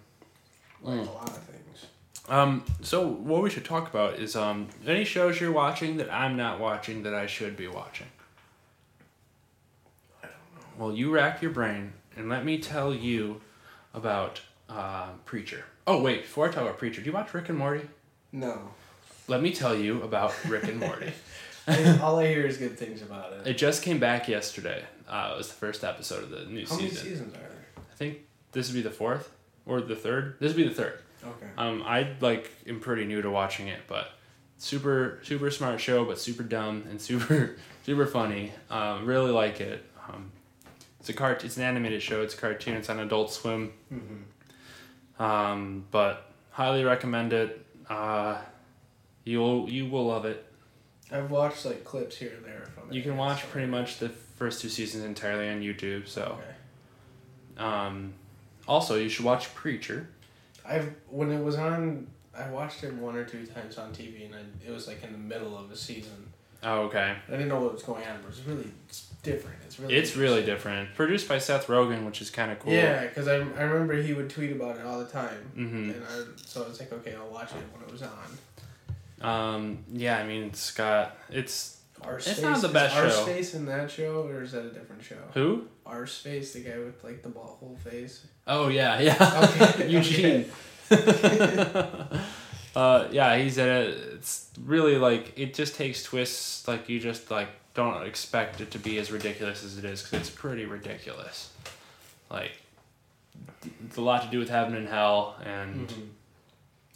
Like 0.83 1.01
Mm. 1.01 1.09
a 1.09 1.11
lot 1.13 1.29
of 1.29 1.39
things. 1.45 1.87
Um, 2.29 2.65
so 2.83 3.07
what 3.07 3.43
we 3.43 3.51
should 3.51 3.65
talk 3.65 3.89
about 3.89 4.19
is 4.19 4.35
um 4.37 4.69
any 4.87 5.05
shows 5.05 5.41
you're 5.41 5.53
watching 5.53 5.97
that 5.99 6.11
I'm 6.13 6.37
not 6.37 6.59
watching 6.61 7.03
that 7.05 7.15
I 7.15 7.27
should 7.27 7.57
be 7.57 7.67
watching. 7.69 8.07
I 10.23 10.27
don't 10.27 10.33
know. 10.79 10.87
Well, 10.87 10.97
you 10.97 11.11
rack 11.11 11.43
your 11.43 11.51
brain 11.51 11.93
and 12.17 12.29
let 12.29 12.45
me 12.45 12.59
tell 12.59 12.95
you 12.95 13.41
about 13.93 14.41
uh, 14.69 15.09
Preacher. 15.25 15.65
Oh 15.87 16.01
wait, 16.03 16.23
before 16.23 16.49
I 16.49 16.53
talk 16.53 16.63
about 16.63 16.79
Preacher, 16.79 17.01
do 17.03 17.07
you 17.07 17.13
watch 17.13 17.33
Rick 17.35 17.49
and 17.51 17.59
Morty? 17.59 17.87
No. 18.33 18.71
Let 19.29 19.41
me 19.43 19.53
tell 19.53 19.75
you 19.75 20.03
about 20.03 20.35
Rick 20.49 20.65
and 20.65 20.81
Morty. 20.81 21.13
All 22.03 22.19
I 22.19 22.27
hear 22.27 22.47
is 22.47 22.59
good 22.59 22.79
things 22.79 23.03
about 23.03 23.33
it. 23.33 23.47
It 23.47 23.59
just 23.59 23.83
came 23.83 23.99
back 23.99 24.29
yesterday. 24.29 24.85
Uh, 25.09 25.31
it 25.35 25.39
was 25.39 25.49
the 25.49 25.55
first 25.55 25.85
episode 25.85 26.25
of 26.25 26.31
the 26.31 26.45
new 26.47 26.67
season. 26.67 26.77
How 26.77 26.83
many 26.83 26.91
seasons 26.95 27.35
are 27.35 27.39
there? 27.39 27.51
I 27.77 27.95
think 27.97 28.19
this 28.53 28.69
would 28.69 28.75
be 28.75 28.83
the 28.83 28.91
fourth 28.91 29.31
or 29.67 29.81
the 29.81 29.97
third. 29.97 30.37
This 30.41 30.49
would 30.53 30.57
be 30.57 30.69
the 30.69 30.75
third. 30.75 31.01
Okay. 31.25 31.47
Um, 31.57 31.83
I 31.87 32.09
like 32.21 32.51
am 32.67 32.81
pretty 32.81 33.05
new 33.07 33.23
to 33.23 33.31
watching 33.31 33.69
it, 33.69 33.81
but 33.87 34.09
super 34.59 35.21
super 35.23 35.51
smart 35.51 35.81
show, 35.81 36.05
but 36.05 36.19
super 36.19 36.43
dumb 36.43 36.85
and 36.91 37.01
super 37.09 37.57
super 37.85 38.07
funny. 38.07 38.53
Um, 38.71 39.07
really 39.07 39.31
like 39.31 39.61
it. 39.61 39.85
Um, 40.09 40.31
it's 41.01 41.09
a 41.09 41.13
cart. 41.15 41.45
It's 41.45 41.57
an 41.57 41.63
animated 41.63 42.03
show. 42.03 42.23
It's 42.23 42.35
a 42.35 42.37
cartoon. 42.39 42.75
It's 42.77 42.91
on 42.91 42.99
Adult 43.01 43.33
Swim. 43.33 43.73
hmm 43.89 45.23
Um, 45.23 45.85
but 45.91 46.31
highly 46.51 46.85
recommend 46.85 47.33
it. 47.33 47.65
Uh, 47.89 48.39
you'll 49.25 49.69
you 49.71 49.87
will 49.87 50.07
love 50.07 50.25
it. 50.25 50.45
I've 51.13 51.31
watched 51.31 51.65
like 51.65 51.85
clips 51.85 52.17
here 52.17 52.33
and 52.37 52.45
there 52.45 52.67
from 52.75 52.91
it. 52.91 52.95
You 52.95 53.03
can 53.03 53.17
watch 53.17 53.43
so 53.43 53.49
pretty 53.49 53.69
much 53.69 53.99
the 53.99 54.09
first 54.09 54.61
two 54.63 54.69
seasons 54.69 55.05
entirely 55.05 55.49
on 55.49 55.61
YouTube. 55.61 56.09
So, 56.09 56.39
Okay. 57.59 57.65
um, 57.65 58.15
also 58.67 58.97
you 58.97 59.09
should 59.09 59.25
watch 59.25 59.55
Preacher. 59.55 60.09
I've 60.67 60.95
when 61.11 61.31
it 61.31 61.43
was 61.43 61.57
on, 61.57 62.07
I 62.37 62.49
watched 62.51 62.83
it 62.85 62.95
one 62.95 63.17
or 63.17 63.25
two 63.25 63.47
times 63.47 63.77
on 63.79 63.93
TV, 63.93 64.25
and 64.27 64.35
I, 64.35 64.39
it 64.67 64.73
was 64.73 64.89
like 64.89 65.03
in 65.05 65.13
the 65.13 65.19
middle 65.19 65.57
of 65.57 65.71
a 65.71 65.77
season. 65.77 66.33
Oh, 66.67 66.85
okay. 66.85 67.15
I 67.29 67.31
didn't 67.31 67.49
know 67.49 67.61
what 67.61 67.75
was 67.75 67.83
going 67.83 68.03
on, 68.07 68.23
but 68.23 68.31
it's 68.31 68.41
really 68.47 68.65
it's 68.89 69.09
different. 69.23 69.59
It's 69.67 69.79
really 69.79 69.95
It's 69.95 70.17
really 70.17 70.43
different. 70.43 70.95
Produced 70.95 71.29
by 71.29 71.37
Seth 71.37 71.67
Rogen, 71.67 72.07
which 72.07 72.23
is 72.23 72.31
kind 72.31 72.51
of 72.51 72.59
cool. 72.59 72.73
Yeah, 72.73 73.07
because 73.07 73.29
I, 73.29 73.35
I 73.35 73.63
remember 73.65 74.01
he 74.01 74.15
would 74.15 74.31
tweet 74.31 74.53
about 74.53 74.79
it 74.79 74.87
all 74.87 74.99
the 74.99 75.05
time, 75.05 75.37
hmm 75.55 75.91
and 75.91 76.03
I, 76.03 76.23
so 76.37 76.65
I 76.65 76.69
was 76.69 76.81
like, 76.81 76.91
okay, 76.95 77.15
I'll 77.15 77.29
watch 77.29 77.51
it 77.53 77.63
when 77.75 77.83
it 77.87 77.93
was 77.93 78.01
on. 78.03 78.11
Um, 79.21 79.85
yeah, 79.93 80.19
I 80.19 80.25
mean, 80.27 80.45
it's 80.45 80.71
got 80.73 81.17
it's 81.31 81.79
Our 82.03 82.17
It's 82.19 82.41
not 82.43 82.61
the 82.61 82.69
best 82.69 82.97
Our 82.97 83.09
show. 83.11 83.23
Space 83.25 83.55
in 83.55 83.67
that 83.67 83.91
show, 83.91 84.27
or 84.27 84.43
is 84.43 84.53
that 84.53 84.65
a 84.67 84.71
different 84.71 85.03
show? 85.03 85.17
who? 85.35 85.67
Arseface, 85.87 86.53
the 86.55 86.61
guy 86.61 86.79
with 86.79 87.03
like 87.05 87.23
the 87.23 87.29
ball, 87.29 87.57
whole 87.61 87.77
face. 87.85 88.27
Oh 88.47 88.69
yeah, 88.69 88.99
yeah. 89.09 89.51
Okay, 89.69 89.89
Eugene. 89.89 90.47
uh, 92.77 93.09
yeah, 93.11 93.37
he's 93.37 93.59
at 93.59 93.69
it. 93.69 93.99
It's 94.15 94.49
really 94.65 94.97
like 94.99 95.33
it 95.39 95.55
just 95.55 95.75
takes 95.77 96.03
twists 96.03 96.67
like 96.67 96.89
you 96.89 96.99
just 97.01 97.31
like 97.31 97.49
don't 97.75 98.05
expect 98.07 98.61
it 98.61 98.71
to 98.73 98.79
be 98.79 98.99
as 98.99 99.11
ridiculous 99.11 99.65
as 99.65 99.79
it 99.79 99.85
is 99.85 100.03
because 100.03 100.21
it's 100.21 100.31
pretty 100.31 100.65
ridiculous. 100.65 101.51
Like 102.31 102.53
it's 103.85 103.97
a 103.97 104.01
lot 104.03 104.23
to 104.23 104.29
do 104.31 104.39
with 104.39 104.49
heaven 104.49 104.75
and 104.75 104.89
hell, 104.89 105.37
and 105.45 105.89
Mhm. 105.89 106.09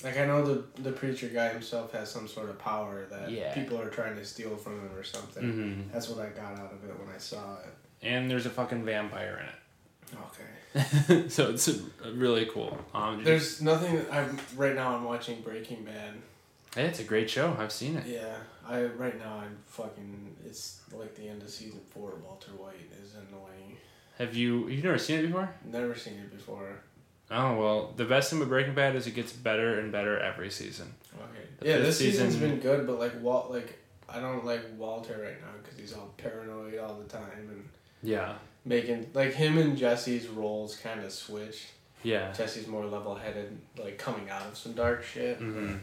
Like 0.05 0.17
I 0.19 0.27
know 0.27 0.45
the 0.45 0.83
the 0.83 0.93
preacher 0.93 1.29
guy 1.29 1.49
himself 1.49 1.93
has 1.93 2.11
some 2.11 2.29
sort 2.29 2.49
of 2.51 2.59
power 2.59 3.07
that 3.11 3.31
Yeah. 3.31 3.53
people 3.53 3.81
are 3.81 3.89
trying 3.91 4.15
to 4.17 4.25
steal 4.25 4.57
from 4.57 4.75
him 4.81 4.97
or 4.97 5.03
something. 5.03 5.43
Mhm. 5.89 5.93
That's 5.93 6.09
what 6.09 6.25
I 6.25 6.29
got 6.31 6.53
out 6.59 6.73
of 6.73 6.85
it 6.89 6.99
when 6.99 7.09
I 7.15 7.19
saw 7.19 7.59
it. 7.61 7.75
and 8.01 8.31
there's 8.31 8.47
a 8.47 8.51
fucking 8.51 8.85
vampire 8.85 9.43
in 9.43 9.49
it, 9.49 10.23
Okay. 10.27 11.29
so 11.29 11.51
it's 11.51 11.69
really 12.15 12.47
cool. 12.47 12.79
Um, 12.95 13.25
There's 13.25 13.61
nothing. 13.61 14.05
I'm 14.13 14.39
right 14.57 14.75
now. 14.77 14.95
I'm 14.95 15.03
watching 15.05 15.41
Breaking 15.41 15.83
Bad. 15.85 16.15
hey, 16.77 16.87
it's 16.87 17.01
a 17.01 17.05
great 17.05 17.29
show. 17.29 17.57
I've 17.59 17.73
seen 17.73 17.97
it. 17.97 18.07
Yeah, 18.07 18.37
I 18.65 18.85
right 18.85 19.19
now 19.19 19.39
I'm 19.45 19.57
fucking. 19.67 20.37
It's 20.47 20.81
like 20.93 21.17
the 21.17 21.27
end 21.29 21.43
of 21.43 21.51
season 21.51 21.81
four. 21.91 22.15
Walter 22.25 22.53
White 22.53 22.89
is 23.03 23.15
annoying. 23.15 23.77
Have 24.19 24.37
you 24.37 24.69
you've 24.69 24.85
never 24.85 24.99
seen 24.99 25.19
it 25.19 25.27
before? 25.27 25.53
Never 25.65 25.97
seen 25.97 26.15
it 26.15 26.31
before. 26.31 26.81
Oh 27.31 27.57
well, 27.57 27.93
the 27.97 28.05
best 28.05 28.31
thing 28.31 28.39
with 28.39 28.49
Breaking 28.49 28.75
Bad 28.75 28.97
is 28.97 29.07
it 29.07 29.13
gets 29.15 29.33
better 29.33 29.79
and 29.79 29.93
better 29.93 30.19
every 30.19 30.51
season. 30.51 30.95
Okay. 31.15 31.47
The 31.61 31.69
yeah, 31.69 31.79
this 31.79 31.99
season's 31.99 32.35
season- 32.35 32.51
been 32.51 32.61
good, 32.61 32.87
but 32.87 32.99
like 32.99 33.21
Walt, 33.21 33.51
like 33.51 33.79
I 34.09 34.21
don't 34.21 34.45
like 34.45 34.63
Walter 34.79 35.13
right 35.23 35.41
now 35.41 35.53
because 35.63 35.79
he's 35.79 35.93
all 35.93 36.15
paranoid 36.17 36.79
all 36.79 36.95
the 36.95 37.05
time 37.09 37.29
and 37.49 37.69
Yeah, 38.03 38.35
making 38.65 39.11
like 39.15 39.35
him 39.35 39.59
and 39.59 39.77
Jesse's 39.77 40.27
roles 40.29 40.77
kind 40.77 41.01
of 41.05 41.13
switched. 41.13 41.67
yeah. 42.03 42.33
Jesse's 42.33 42.67
more 42.67 42.87
level 42.87 43.15
headed, 43.15 43.59
like 43.77 43.99
coming 43.99 44.31
out 44.31 44.47
of 44.47 44.57
some 44.57 44.73
dark 44.73 45.05
shit. 45.05 45.37
hmm 45.39 45.75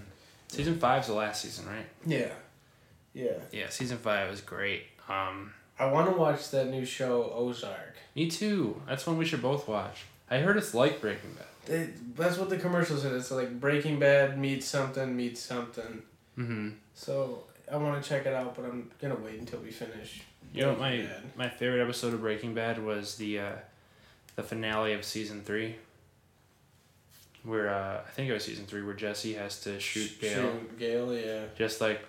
Season 0.48 0.78
five's 0.80 1.08
the 1.08 1.14
last 1.14 1.42
season, 1.42 1.66
right? 1.68 1.86
Yeah, 2.06 2.32
yeah. 3.14 3.34
Yeah, 3.52 3.70
season 3.70 3.98
five 3.98 4.30
was 4.30 4.42
great. 4.42 4.84
Um, 5.10 5.54
I 5.78 5.86
want 5.88 6.10
to 6.12 6.18
watch 6.18 6.50
that 6.52 6.68
new 6.70 6.86
show 6.86 7.32
Ozark. 7.36 7.96
me 8.16 8.30
too. 8.32 8.82
That's 8.88 9.06
one 9.06 9.18
we 9.18 9.26
should 9.26 9.42
both 9.42 9.68
watch. 9.68 10.06
I 10.30 10.40
heard 10.40 10.58
it's 10.58 10.74
like 10.74 11.02
Breaking 11.02 11.32
Bad. 11.34 11.74
It, 11.74 12.16
that's 12.16 12.38
what 12.38 12.50
the 12.50 12.58
commercial 12.58 12.98
said. 12.98 13.14
It's 13.14 13.32
like 13.32 13.60
Breaking 13.60 14.00
Bad 14.00 14.38
meets 14.38 14.68
something 14.68 15.16
meets 15.16 15.42
something. 15.42 16.04
Mm-hmm. 16.38 16.70
So 16.94 17.44
I 17.72 17.78
want 17.78 18.02
to 18.02 18.08
check 18.08 18.26
it 18.26 18.34
out, 18.34 18.56
but 18.56 18.66
I'm 18.66 18.92
gonna 19.02 19.16
wait 19.16 19.40
until 19.40 19.60
we 19.60 19.72
finish. 19.72 20.22
You 20.54 20.64
know 20.64 20.76
my 20.76 20.98
Bad. 20.98 21.24
my 21.36 21.50
favorite 21.50 21.82
episode 21.82 22.14
of 22.14 22.22
Breaking 22.22 22.54
Bad 22.54 22.84
was 22.84 23.16
the 23.16 23.40
uh, 23.40 23.52
the 24.36 24.44
finale 24.44 24.94
of 24.94 25.04
season 25.04 25.42
three. 25.44 25.76
Where 27.44 27.70
uh, 27.70 28.02
I 28.08 28.10
think 28.12 28.30
it 28.30 28.34
was 28.34 28.44
season 28.44 28.66
three 28.66 28.82
where 28.82 28.96
Jesse 28.96 29.34
has 29.36 29.62
to 29.62 29.80
shoot 29.80 30.08
Sh- 30.18 30.22
Gale. 30.22 30.52
Shoot 30.52 30.80
Gale, 30.80 31.14
yeah. 31.14 31.46
just 31.56 31.80
like 31.80 32.02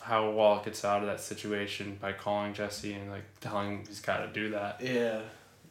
how 0.00 0.30
Walt 0.30 0.64
gets 0.66 0.84
out 0.84 1.00
of 1.00 1.06
that 1.08 1.20
situation 1.20 1.96
by 2.00 2.12
calling 2.12 2.52
Jesse 2.52 2.92
and 2.92 3.10
like 3.10 3.24
telling 3.40 3.78
him 3.78 3.84
he's 3.86 4.00
got 4.00 4.18
to 4.18 4.26
do 4.28 4.50
that. 4.50 4.80
Yeah. 4.82 5.20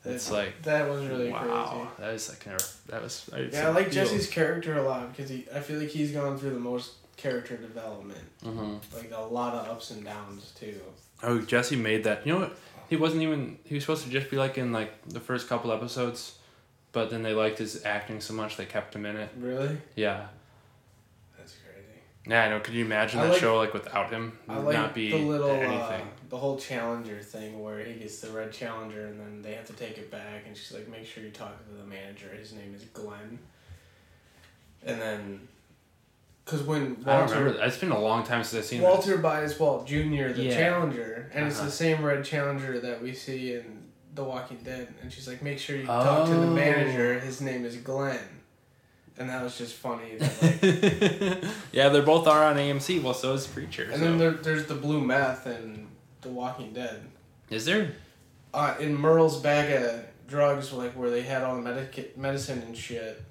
It's 0.05 0.27
That- 0.27 0.33
like 0.33 0.61
that 0.63 0.89
was 0.89 1.05
really 1.05 1.31
crazy. 1.31 1.47
wow, 1.47 1.87
that 1.99 2.13
is 2.13 2.29
like 2.29 2.45
never, 2.45 2.63
that 2.87 3.01
was 3.01 3.29
I 3.31 3.35
crazy. 3.37 3.57
Yeah, 3.57 3.67
I 3.67 3.71
like 3.71 3.91
Jesse's 3.91 4.27
character 4.29 4.77
a 4.77 4.83
lot 4.83 5.15
because 5.15 5.29
he. 5.29 5.45
I 5.53 5.59
feel 5.61 5.79
like 5.79 5.89
he's 5.89 6.11
gone 6.11 6.37
through 6.37 6.51
the 6.51 6.59
most 6.59 6.93
character 7.15 7.55
development. 7.55 8.19
hmm 8.43 8.75
Like 8.93 9.11
a 9.15 9.21
lot 9.21 9.53
of 9.53 9.69
ups 9.69 9.91
and 9.91 10.03
downs 10.03 10.51
too. 10.59 10.81
Oh, 11.21 11.39
Jesse 11.39 11.77
made 11.77 12.03
that. 12.03 12.25
You 12.27 12.33
know 12.33 12.39
what? 12.41 12.57
He 12.89 12.97
wasn't 12.97 13.21
even. 13.23 13.57
He 13.63 13.75
was 13.75 13.83
supposed 13.83 14.03
to 14.03 14.09
just 14.09 14.29
be 14.29 14.35
like 14.37 14.57
in 14.57 14.71
like 14.73 14.91
the 15.07 15.21
first 15.21 15.47
couple 15.47 15.71
episodes, 15.71 16.37
but 16.91 17.09
then 17.09 17.23
they 17.23 17.33
liked 17.33 17.59
his 17.59 17.85
acting 17.85 18.19
so 18.19 18.33
much 18.33 18.57
they 18.57 18.65
kept 18.65 18.93
him 18.95 19.05
in 19.05 19.15
it. 19.15 19.29
Really? 19.39 19.77
Yeah. 19.95 20.27
That's. 22.25 22.29
Yeah, 22.31 22.43
I 22.45 22.49
know. 22.49 22.59
Could 22.59 22.73
you 22.73 22.85
imagine 22.85 23.19
I 23.19 23.23
that 23.25 23.31
like- 23.33 23.39
show 23.41 23.57
like 23.57 23.73
without 23.73 24.09
him? 24.11 24.37
I 24.47 24.57
Would 24.57 24.65
like 24.65 24.75
not 24.75 24.93
be 24.93 25.11
the 25.11 25.17
little 25.17 25.49
uh, 25.51 25.53
anything. 25.55 26.07
the 26.29 26.37
whole 26.37 26.57
challenger 26.57 27.19
thing 27.21 27.61
where 27.61 27.79
he 27.83 27.93
gets 27.95 28.19
the 28.21 28.29
red 28.31 28.51
challenger 28.53 29.07
and 29.07 29.19
then 29.19 29.41
they 29.41 29.53
have 29.53 29.65
to 29.67 29.73
take 29.73 29.97
it 29.97 30.09
back 30.09 30.43
and 30.47 30.55
she's 30.55 30.71
like, 30.71 30.87
make 30.89 31.05
sure 31.05 31.23
you 31.23 31.31
talk 31.31 31.53
to 31.67 31.73
the 31.73 31.83
manager. 31.85 32.29
His 32.29 32.53
name 32.53 32.73
is 32.75 32.83
Glenn. 32.85 33.39
And 34.85 34.99
then, 35.01 35.47
because 36.43 36.63
when 36.63 36.97
I 37.05 37.19
don't 37.19 37.29
remember. 37.31 37.61
It's 37.63 37.77
been 37.77 37.91
a 37.91 37.99
long 37.99 38.25
time 38.25 38.43
since 38.43 38.59
I've 38.63 38.65
seen 38.69 38.81
that. 38.81 38.87
Walter 38.89 39.17
buys 39.17 39.57
Walt 39.59 39.87
Jr. 39.87 40.29
the 40.33 40.43
Yeah. 40.43 40.55
challenger, 40.57 41.29
and 41.33 41.47
it's 41.47 41.57
Uh-huh. 41.57 41.65
the 41.65 41.71
same 41.71 42.03
red 42.03 42.23
challenger 42.25 42.79
that 42.79 43.01
we 43.01 43.13
see 43.13 43.53
in 43.55 43.83
The 44.15 44.23
Walking 44.25 44.57
Dead. 44.63 44.93
And 45.01 45.11
she's 45.11 45.27
like, 45.27 45.41
make 45.41 45.57
sure 45.59 45.75
you 45.77 45.85
talk 45.85 46.27
to 46.27 46.33
the 46.33 46.47
Oh. 46.47 46.49
manager. 46.53 47.19
His 47.19 47.39
name 47.41 47.63
is 47.65 47.77
Glenn. 47.77 48.19
And 49.17 49.29
that 49.29 49.43
was 49.43 49.57
just 49.57 49.75
funny. 49.75 50.15
That, 50.17 51.41
like, 51.43 51.51
yeah, 51.71 51.89
they 51.89 52.01
both 52.01 52.27
are 52.27 52.43
on 52.45 52.55
AMC. 52.57 53.01
Well, 53.03 53.13
so 53.13 53.33
is 53.33 53.45
Preacher. 53.45 53.83
and 53.83 53.93
so. 53.95 53.99
then 53.99 54.17
there, 54.17 54.31
there's 54.31 54.65
the 54.65 54.73
blue 54.75 55.01
meth 55.01 55.45
and 55.45 55.87
The 56.21 56.29
Walking 56.29 56.73
Dead. 56.73 57.03
Is 57.49 57.65
there? 57.65 57.91
uh, 58.53 58.75
in 58.79 58.95
Merle's 58.97 59.39
bag 59.39 59.71
of 59.83 60.05
drugs, 60.27 60.71
like 60.73 60.93
where 60.93 61.09
they 61.11 61.21
had 61.21 61.43
all 61.43 61.55
the 61.55 61.61
medic- 61.61 62.17
medicine 62.17 62.61
and 62.63 62.75
shit 62.75 63.21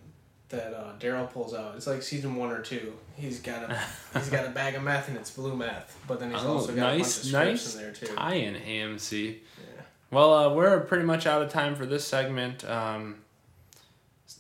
that 0.51 0.75
uh, 0.75 0.93
Daryl 1.01 1.29
pulls 1.33 1.55
out. 1.55 1.75
It's 1.77 1.87
like 1.87 2.03
season 2.03 2.37
one 2.37 2.51
or 2.51 2.61
two. 2.61 2.93
He's 3.17 3.41
got 3.41 3.69
a 3.71 3.81
he's 4.15 4.29
got 4.29 4.47
a 4.47 4.51
bag 4.51 4.75
of 4.75 4.83
meth 4.83 5.09
and 5.09 5.17
it's 5.17 5.31
blue 5.31 5.57
meth, 5.57 5.99
but 6.07 6.21
then 6.21 6.31
he's 6.33 6.43
Oh, 6.45 6.55
also 6.59 6.69
got 6.75 6.97
nice, 6.97 7.29
a 7.29 7.33
bunch 7.33 7.45
of 7.49 7.49
nice 7.49 7.75
in 7.75 7.83
there 7.83 7.93
too. 7.93 8.07
tie 8.07 8.35
in 8.35 8.55
AMC. 8.55 9.33
Yeah. 9.59 9.83
Well, 10.11 10.33
uh, 10.35 10.55
we're 10.55 10.79
pretty 10.81 11.05
much 11.05 11.27
out 11.27 11.41
of 11.43 11.49
time 11.51 11.75
for 11.75 11.87
this 11.87 12.07
segment. 12.07 12.65
Um, 12.69 13.17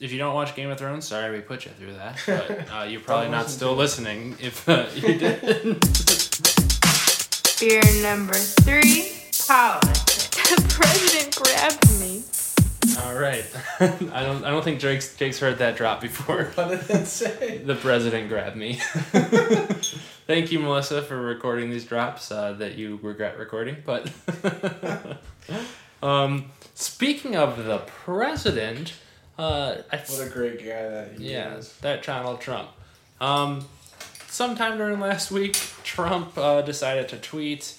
if 0.02 0.10
you 0.10 0.18
don't 0.18 0.34
watch 0.34 0.56
Game 0.56 0.68
of 0.68 0.78
Thrones, 0.78 1.06
sorry 1.06 1.30
we 1.30 1.40
put 1.40 1.64
you 1.64 1.70
through 1.78 1.94
that, 1.94 2.18
but 2.26 2.72
uh, 2.72 2.82
you're 2.82 3.00
probably 3.00 3.28
Don't 3.28 3.38
listen 3.38 3.52
still 3.52 3.74
listening 3.74 4.36
if 4.40 4.68
uh, 4.68 4.86
you 4.96 5.16
did. 5.16 5.40
Beer 7.60 8.02
number 8.02 8.34
three, 8.34 9.12
politics. 9.46 10.28
The 10.50 10.66
president 10.68 11.36
grabbed 11.36 12.00
me. 12.00 12.24
All 13.04 13.14
right. 13.14 13.44
I 14.12 14.24
don't. 14.24 14.44
I 14.44 14.50
don't 14.50 14.64
think 14.64 14.80
Jake's 14.80 15.14
Jake's 15.14 15.38
heard 15.38 15.58
that 15.58 15.76
drop 15.76 16.00
before. 16.00 16.46
What 16.56 16.70
did 16.70 16.90
it 16.90 17.06
say? 17.06 17.58
The 17.58 17.76
president 17.76 18.28
grabbed 18.28 18.56
me. 18.56 18.80
Thank 20.26 20.50
you, 20.50 20.58
Melissa, 20.58 21.02
for 21.02 21.16
recording 21.16 21.70
these 21.70 21.84
drops 21.84 22.32
uh, 22.32 22.54
that 22.54 22.74
you 22.74 22.98
regret 23.02 23.38
recording. 23.38 23.76
But 23.86 24.10
um, 26.02 26.46
speaking 26.74 27.36
of 27.36 27.64
the 27.64 27.78
president, 27.78 28.94
uh, 29.42 29.82
What 29.90 30.26
a 30.26 30.30
great 30.30 30.58
guy 30.58 30.88
that 30.88 31.12
he 31.18 31.32
yeah, 31.32 31.56
is. 31.56 31.76
that 31.78 32.02
Donald 32.02 32.40
Trump. 32.40 32.68
Um, 33.20 33.66
sometime 34.28 34.78
during 34.78 35.00
last 35.00 35.30
week, 35.30 35.54
Trump 35.82 36.36
uh, 36.38 36.62
decided 36.62 37.08
to 37.08 37.18
tweet 37.18 37.74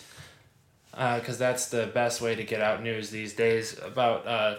because 0.91 1.37
that's 1.37 1.67
the 1.69 1.87
best 1.87 2.21
way 2.21 2.35
to 2.35 2.43
get 2.43 2.61
out 2.61 2.83
news 2.83 3.09
these 3.09 3.33
days 3.33 3.79
about 3.79 4.27
uh, 4.27 4.55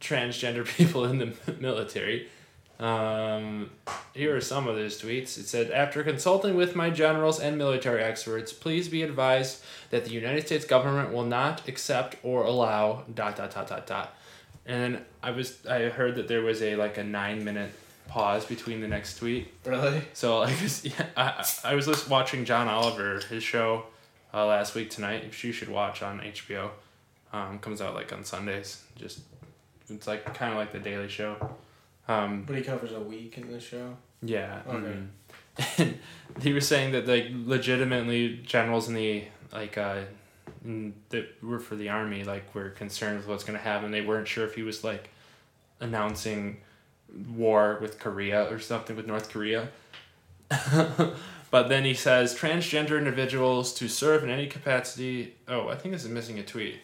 transgender 0.00 0.66
people 0.76 1.04
in 1.04 1.18
the 1.18 1.32
military. 1.60 2.28
Um, 2.80 3.70
here 4.12 4.34
are 4.34 4.40
some 4.40 4.66
of 4.66 4.74
those 4.74 5.00
tweets. 5.00 5.38
It 5.38 5.46
said, 5.46 5.70
After 5.70 6.02
consulting 6.02 6.56
with 6.56 6.74
my 6.74 6.90
generals 6.90 7.38
and 7.38 7.56
military 7.56 8.02
experts, 8.02 8.52
please 8.52 8.88
be 8.88 9.02
advised 9.02 9.62
that 9.90 10.04
the 10.06 10.10
United 10.10 10.46
States 10.46 10.64
government 10.64 11.12
will 11.12 11.24
not 11.24 11.68
accept 11.68 12.16
or 12.24 12.42
allow 12.44 13.04
dot 13.14 13.36
dot 13.36 13.52
dot 13.54 13.68
dot 13.68 13.86
dot. 13.86 14.16
And 14.66 14.80
then 14.94 15.04
I 15.22 15.30
was 15.32 15.64
I 15.66 15.88
heard 15.88 16.14
that 16.16 16.28
there 16.28 16.42
was 16.42 16.62
a 16.62 16.76
like 16.76 16.98
a 16.98 17.04
nine 17.04 17.44
minute 17.44 17.72
pause 18.08 18.44
between 18.44 18.80
the 18.80 18.88
next 18.88 19.16
tweet. 19.18 19.52
Really? 19.64 20.02
So 20.12 20.38
like 20.40 20.56
yeah, 20.84 21.06
I 21.16 21.44
I 21.64 21.74
was 21.74 21.86
just 21.86 22.08
watching 22.08 22.44
John 22.44 22.68
Oliver 22.68 23.20
his 23.28 23.42
show 23.42 23.84
uh, 24.32 24.46
last 24.46 24.74
week 24.74 24.90
tonight. 24.90 25.24
Which 25.24 25.42
you 25.44 25.52
should 25.52 25.68
watch 25.68 26.02
on 26.02 26.20
HBO. 26.20 26.70
Um, 27.32 27.58
comes 27.60 27.80
out 27.80 27.94
like 27.94 28.12
on 28.12 28.24
Sundays. 28.24 28.82
Just 28.96 29.20
it's 29.88 30.06
like 30.06 30.24
kind 30.34 30.52
of 30.52 30.58
like 30.58 30.72
the 30.72 30.78
Daily 30.78 31.08
Show. 31.08 31.36
Um, 32.08 32.44
But 32.46 32.56
he 32.56 32.62
covers 32.62 32.92
a 32.92 33.00
week 33.00 33.38
in 33.38 33.50
the 33.50 33.60
show. 33.60 33.96
yeah. 34.22 34.60
Okay. 34.68 34.94
mhm. 34.96 35.94
And 36.36 36.42
he 36.42 36.52
was 36.52 36.66
saying 36.68 36.92
that 36.92 37.06
like 37.06 37.26
legitimately 37.32 38.38
generals 38.44 38.88
in 38.88 38.94
the 38.94 39.24
like 39.52 39.76
uh 39.78 40.00
that 41.10 41.42
were 41.42 41.58
for 41.58 41.76
the 41.76 41.88
army 41.88 42.24
like 42.24 42.54
were 42.54 42.70
concerned 42.70 43.18
with 43.18 43.26
what's 43.26 43.44
gonna 43.44 43.58
happen. 43.58 43.90
They 43.90 44.00
weren't 44.00 44.28
sure 44.28 44.44
if 44.44 44.54
he 44.54 44.62
was 44.62 44.84
like 44.84 45.10
announcing 45.80 46.58
war 47.36 47.78
with 47.80 47.98
Korea 47.98 48.50
or 48.50 48.58
something 48.58 48.96
with 48.96 49.06
North 49.06 49.30
Korea. 49.30 49.68
but 51.50 51.68
then 51.68 51.84
he 51.84 51.94
says 51.94 52.34
transgender 52.34 52.98
individuals 52.98 53.74
to 53.74 53.88
serve 53.88 54.24
in 54.24 54.30
any 54.30 54.46
capacity. 54.46 55.34
Oh, 55.48 55.68
I 55.68 55.76
think 55.76 55.94
this 55.94 56.04
is 56.04 56.10
missing 56.10 56.38
a 56.38 56.42
tweet. 56.42 56.80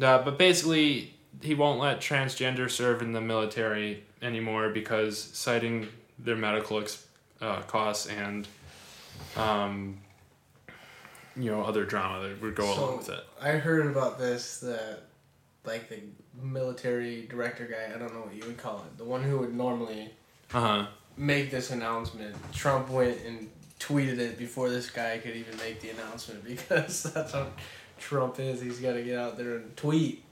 Uh, 0.00 0.22
but 0.22 0.38
basically, 0.38 1.14
he 1.42 1.54
won't 1.54 1.78
let 1.78 2.00
transgender 2.00 2.70
serve 2.70 3.02
in 3.02 3.12
the 3.12 3.20
military 3.20 4.04
anymore 4.22 4.70
because 4.70 5.18
citing 5.18 5.88
their 6.18 6.36
medical 6.36 6.80
ex- 6.80 7.06
uh, 7.40 7.62
costs 7.62 8.06
and, 8.06 8.46
um, 9.36 9.98
you 11.40 11.50
know, 11.50 11.62
other 11.62 11.84
drama 11.84 12.26
that 12.28 12.40
would 12.42 12.54
go 12.54 12.64
along 12.72 12.98
with 12.98 13.08
it. 13.10 13.24
I 13.40 13.50
heard 13.52 13.86
about 13.86 14.18
this 14.18 14.60
that, 14.60 15.00
like 15.64 15.88
the 15.88 16.00
military 16.40 17.26
director 17.26 17.66
guy, 17.66 17.94
I 17.94 17.98
don't 17.98 18.14
know 18.14 18.20
what 18.20 18.34
you 18.34 18.44
would 18.46 18.58
call 18.58 18.78
it, 18.86 18.98
the 18.98 19.04
one 19.04 19.22
who 19.22 19.38
would 19.38 19.54
normally 19.54 20.10
Uh 20.52 20.60
huh. 20.60 20.86
make 21.16 21.50
this 21.50 21.70
announcement. 21.70 22.34
Trump 22.52 22.88
went 22.88 23.18
and 23.26 23.50
tweeted 23.78 24.18
it 24.18 24.36
before 24.38 24.68
this 24.68 24.90
guy 24.90 25.18
could 25.18 25.36
even 25.36 25.56
make 25.58 25.80
the 25.80 25.90
announcement 25.90 26.44
because 26.52 27.02
that's 27.04 27.32
how 27.32 27.46
Trump 27.98 28.38
is. 28.38 28.60
He's 28.60 28.78
got 28.78 28.92
to 28.94 29.02
get 29.02 29.18
out 29.18 29.36
there 29.38 29.56
and 29.56 29.76
tweet. 29.76 30.24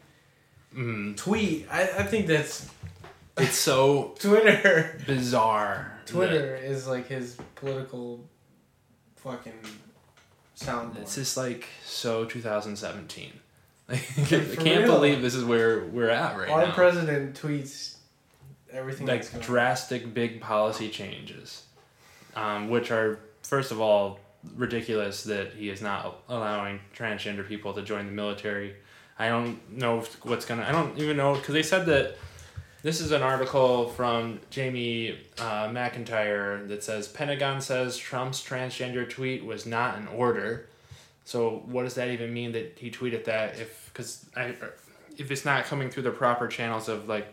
Mm. 0.74 1.16
Tweet. 1.16 1.66
I, 1.70 1.82
I 1.82 2.02
think 2.02 2.26
that's 2.26 2.68
It's 3.38 3.56
so 3.56 4.14
Twitter. 4.18 5.00
bizarre. 5.06 5.98
Twitter 6.06 6.56
is 6.56 6.86
like 6.86 7.06
his 7.08 7.36
political 7.54 8.24
fucking 9.16 9.52
soundboard. 10.58 11.02
It's 11.02 11.14
just 11.14 11.36
like 11.36 11.66
so 11.84 12.24
2017. 12.24 13.32
Like, 13.88 14.00
I 14.18 14.22
can't 14.22 14.60
real. 14.60 14.86
believe 14.86 15.22
this 15.22 15.34
is 15.34 15.44
where 15.44 15.84
we're 15.84 16.10
at 16.10 16.36
right 16.36 16.48
Our 16.50 16.60
now. 16.62 16.66
Our 16.66 16.72
president 16.72 17.40
tweets 17.40 17.96
everything 18.70 19.06
that's 19.06 19.32
like 19.32 19.42
drastic 19.42 20.12
big 20.12 20.40
policy 20.40 20.88
changes, 20.90 21.64
um, 22.36 22.68
which 22.68 22.90
are 22.90 23.18
first 23.42 23.70
of 23.72 23.80
all 23.80 24.20
ridiculous 24.56 25.24
that 25.24 25.52
he 25.54 25.68
is 25.70 25.80
not 25.82 26.22
allowing 26.28 26.80
transgender 26.94 27.46
people 27.46 27.72
to 27.74 27.82
join 27.82 28.06
the 28.06 28.12
military. 28.12 28.74
I 29.18 29.28
don't 29.28 29.58
know 29.72 30.04
what's 30.22 30.44
gonna. 30.44 30.64
I 30.68 30.72
don't 30.72 30.98
even 30.98 31.16
know 31.16 31.34
because 31.34 31.54
they 31.54 31.62
said 31.62 31.86
that. 31.86 32.16
This 32.80 33.00
is 33.00 33.10
an 33.10 33.22
article 33.22 33.88
from 33.88 34.38
Jamie 34.50 35.18
uh, 35.38 35.66
McIntyre 35.68 36.68
that 36.68 36.84
says 36.84 37.08
Pentagon 37.08 37.60
says 37.60 37.96
Trump's 37.96 38.40
transgender 38.40 39.08
tweet 39.08 39.44
was 39.44 39.66
not 39.66 39.98
an 39.98 40.06
order. 40.06 40.68
So 41.24 41.64
what 41.66 41.82
does 41.82 41.94
that 41.94 42.08
even 42.08 42.32
mean 42.32 42.52
that 42.52 42.78
he 42.78 42.90
tweeted 42.90 43.24
that 43.24 43.58
if 43.58 43.90
because 43.92 44.26
I 44.36 44.54
if 45.16 45.32
it's 45.32 45.44
not 45.44 45.64
coming 45.64 45.90
through 45.90 46.04
the 46.04 46.12
proper 46.12 46.46
channels 46.46 46.88
of 46.88 47.08
like 47.08 47.26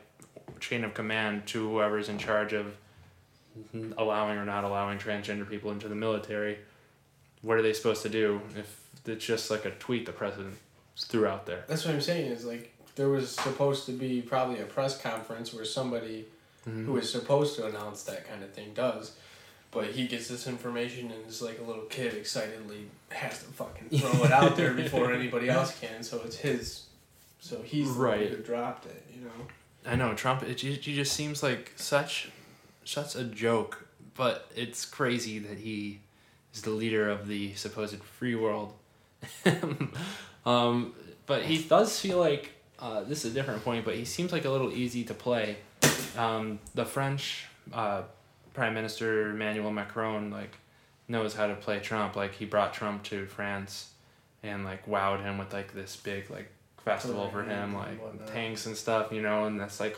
chain 0.59 0.83
of 0.83 0.95
command 0.95 1.45
to 1.47 1.69
whoever's 1.69 2.09
in 2.09 2.17
charge 2.17 2.53
of 2.53 2.75
allowing 3.97 4.39
or 4.39 4.45
not 4.45 4.63
allowing 4.63 4.97
transgender 4.97 5.47
people 5.47 5.71
into 5.71 5.87
the 5.87 5.95
military, 5.95 6.57
what 7.43 7.57
are 7.57 7.61
they 7.61 7.73
supposed 7.73 8.01
to 8.01 8.09
do 8.09 8.41
if 8.57 8.81
it's 9.05 9.23
just 9.23 9.51
like 9.51 9.65
a 9.65 9.71
tweet 9.71 10.07
the 10.07 10.11
president 10.11 10.55
threw 10.97 11.27
out 11.27 11.45
there? 11.45 11.63
That's 11.67 11.85
what 11.85 11.93
I'm 11.93 12.01
saying. 12.01 12.31
Is 12.31 12.45
like 12.45 12.74
there 12.95 13.09
was 13.09 13.29
supposed 13.31 13.85
to 13.87 13.91
be 13.91 14.21
probably 14.21 14.59
a 14.59 14.65
press 14.65 14.99
conference 15.01 15.53
where 15.53 15.65
somebody 15.65 16.25
Mm-hmm. 16.67 16.85
who 16.87 16.97
is 16.97 17.11
supposed 17.11 17.55
to 17.57 17.67
announce 17.67 18.01
that 18.05 18.27
kind 18.27 18.41
of 18.41 18.49
thing 18.51 18.71
does, 18.73 19.11
but 19.69 19.85
he 19.85 20.07
gets 20.07 20.27
this 20.29 20.47
information 20.47 21.11
and 21.11 21.27
is 21.27 21.39
like 21.39 21.59
a 21.59 21.63
little 21.63 21.83
kid 21.83 22.15
excitedly 22.15 22.87
has 23.11 23.37
to 23.43 23.45
fucking 23.45 23.99
throw 23.99 24.23
it 24.23 24.31
out 24.31 24.55
there 24.57 24.73
before 24.83 25.13
anybody 25.13 25.47
else 25.47 25.79
can. 25.79 26.01
So 26.01 26.21
it's 26.25 26.37
his. 26.37 26.85
So 27.39 27.61
he's 27.61 27.93
the 27.93 27.99
Right. 28.01 28.29
who 28.31 28.37
dropped 28.37 28.87
it. 28.87 29.05
You 29.13 29.25
know. 29.25 29.45
I 29.85 29.95
know 29.95 30.15
Trump. 30.15 30.41
It, 30.41 30.59
he 30.61 30.71
he 30.73 30.95
just 30.95 31.13
seems 31.13 31.43
like 31.43 31.71
such, 31.75 32.29
such 32.83 33.13
a 33.15 33.23
joke. 33.23 33.87
But 34.15 34.49
it's 34.55 34.85
crazy 34.85 35.37
that 35.37 35.59
he 35.59 35.99
is 36.51 36.63
the 36.63 36.71
leader 36.71 37.07
of 37.11 37.27
the 37.27 37.53
supposed 37.53 38.01
free 38.17 38.33
world. 38.33 38.73
um, 40.47 40.93
but 41.27 41.43
he 41.43 41.61
does 41.61 41.99
feel 41.99 42.17
like 42.19 42.53
uh, 42.79 43.03
this 43.03 43.25
is 43.25 43.31
a 43.31 43.33
different 43.33 43.63
point. 43.63 43.85
But 43.85 43.95
he 43.95 44.05
seems 44.05 44.31
like 44.31 44.45
a 44.45 44.49
little 44.49 44.71
easy 44.71 45.03
to 45.05 45.13
play. 45.13 45.57
Um, 46.17 46.59
the 46.73 46.85
French 46.85 47.45
uh, 47.73 48.03
Prime 48.53 48.73
Minister 48.73 49.31
Emmanuel 49.31 49.71
Macron 49.71 50.31
like 50.31 50.57
knows 51.07 51.35
how 51.35 51.47
to 51.47 51.55
play 51.55 51.79
Trump. 51.79 52.15
Like 52.15 52.33
he 52.33 52.45
brought 52.45 52.73
Trump 52.73 53.03
to 53.05 53.25
France, 53.25 53.91
and 54.43 54.63
like 54.63 54.85
wowed 54.87 55.21
him 55.23 55.37
with 55.37 55.53
like 55.53 55.73
this 55.73 55.95
big 55.95 56.29
like 56.29 56.49
festival 56.83 57.29
for 57.29 57.43
him, 57.43 57.73
like 57.75 58.01
whatnot. 58.01 58.27
tanks 58.27 58.65
and 58.65 58.77
stuff, 58.77 59.11
you 59.11 59.21
know, 59.21 59.45
and 59.45 59.59
that's 59.59 59.79
like 59.79 59.97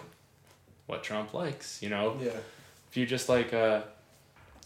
what 0.88 1.04
Trump 1.04 1.34
likes, 1.34 1.82
you 1.82 1.90
know. 1.90 2.18
Yeah. 2.20 2.32
If 2.90 2.96
you 2.98 3.06
just 3.06 3.30
like 3.30 3.54
uh, 3.54 3.82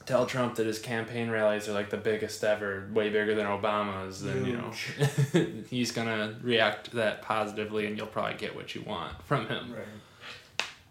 tell 0.06 0.26
Trump 0.26 0.56
that 0.56 0.66
his 0.66 0.80
campaign 0.80 1.30
rallies 1.30 1.68
are 1.68 1.74
like 1.74 1.89
the 1.89 1.97
biggest 1.97 2.43
ever, 2.43 2.88
way 2.93 3.10
bigger 3.10 3.36
than 3.36 3.45
Obama's, 3.45 4.22
then 4.22 4.45
you 4.45 4.58
know 4.58 4.72
he's 5.70 5.91
gonna 5.91 6.38
react 6.41 6.91
to 6.91 6.95
that 6.97 7.22
positively, 7.22 7.86
and 7.88 7.97
you'll 7.97 8.08
probably 8.08 8.38
get 8.38 8.56
what 8.56 8.76
you 8.76 8.82
want 8.82 9.22
from 9.24 9.47
him. 9.47 9.74
Right. 9.74 9.86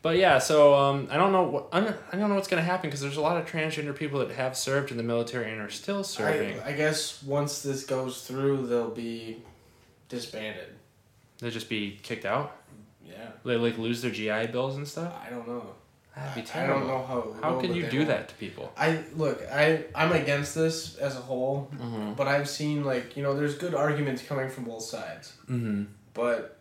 But 0.02 0.16
yeah, 0.16 0.38
so 0.38 0.74
um, 0.74 1.08
I 1.10 1.18
don't 1.18 1.32
know 1.32 1.42
what 1.42 1.68
I 1.72 1.80
don't, 1.80 1.96
I 2.12 2.16
don't 2.16 2.30
know 2.30 2.34
what's 2.34 2.48
gonna 2.48 2.62
happen 2.62 2.88
because 2.88 3.00
there's 3.00 3.18
a 3.18 3.20
lot 3.20 3.36
of 3.36 3.46
transgender 3.46 3.94
people 3.94 4.18
that 4.20 4.30
have 4.30 4.56
served 4.56 4.90
in 4.90 4.96
the 4.96 5.02
military 5.02 5.52
and 5.52 5.60
are 5.60 5.70
still 5.70 6.02
serving. 6.04 6.58
I, 6.60 6.70
I 6.70 6.72
guess 6.72 7.22
once 7.22 7.62
this 7.62 7.84
goes 7.84 8.26
through, 8.26 8.66
they'll 8.66 8.90
be 8.90 9.42
disbanded. 10.08 10.68
They'll 11.38 11.50
just 11.50 11.68
be 11.68 11.98
kicked 12.02 12.24
out. 12.24 12.56
Yeah. 13.04 13.30
They 13.44 13.56
like 13.56 13.76
lose 13.76 14.00
their 14.02 14.10
GI 14.10 14.52
bills 14.52 14.76
and 14.76 14.86
stuff. 14.86 15.14
I 15.26 15.30
don't 15.30 15.46
know. 15.46 15.74
That'd 16.16 16.44
be 16.44 16.50
I- 16.52 16.64
I 16.64 16.66
don't 16.66 16.86
know 16.86 17.04
how. 17.06 17.34
How 17.42 17.60
can 17.60 17.74
you 17.74 17.86
do 17.86 18.04
that 18.06 18.28
to 18.30 18.34
people? 18.34 18.72
I 18.76 19.04
look. 19.16 19.40
I 19.50 19.84
I'm 19.94 20.12
against 20.12 20.54
this 20.54 20.96
as 20.96 21.16
a 21.16 21.20
whole, 21.20 21.70
Mm-hmm. 21.74 22.14
but 22.14 22.26
I've 22.28 22.48
seen 22.48 22.84
like 22.84 23.16
you 23.16 23.22
know 23.22 23.34
there's 23.34 23.56
good 23.56 23.74
arguments 23.74 24.22
coming 24.22 24.48
from 24.50 24.64
both 24.64 24.82
sides, 24.82 25.34
Mm-hmm. 25.48 25.84
but 26.14 26.58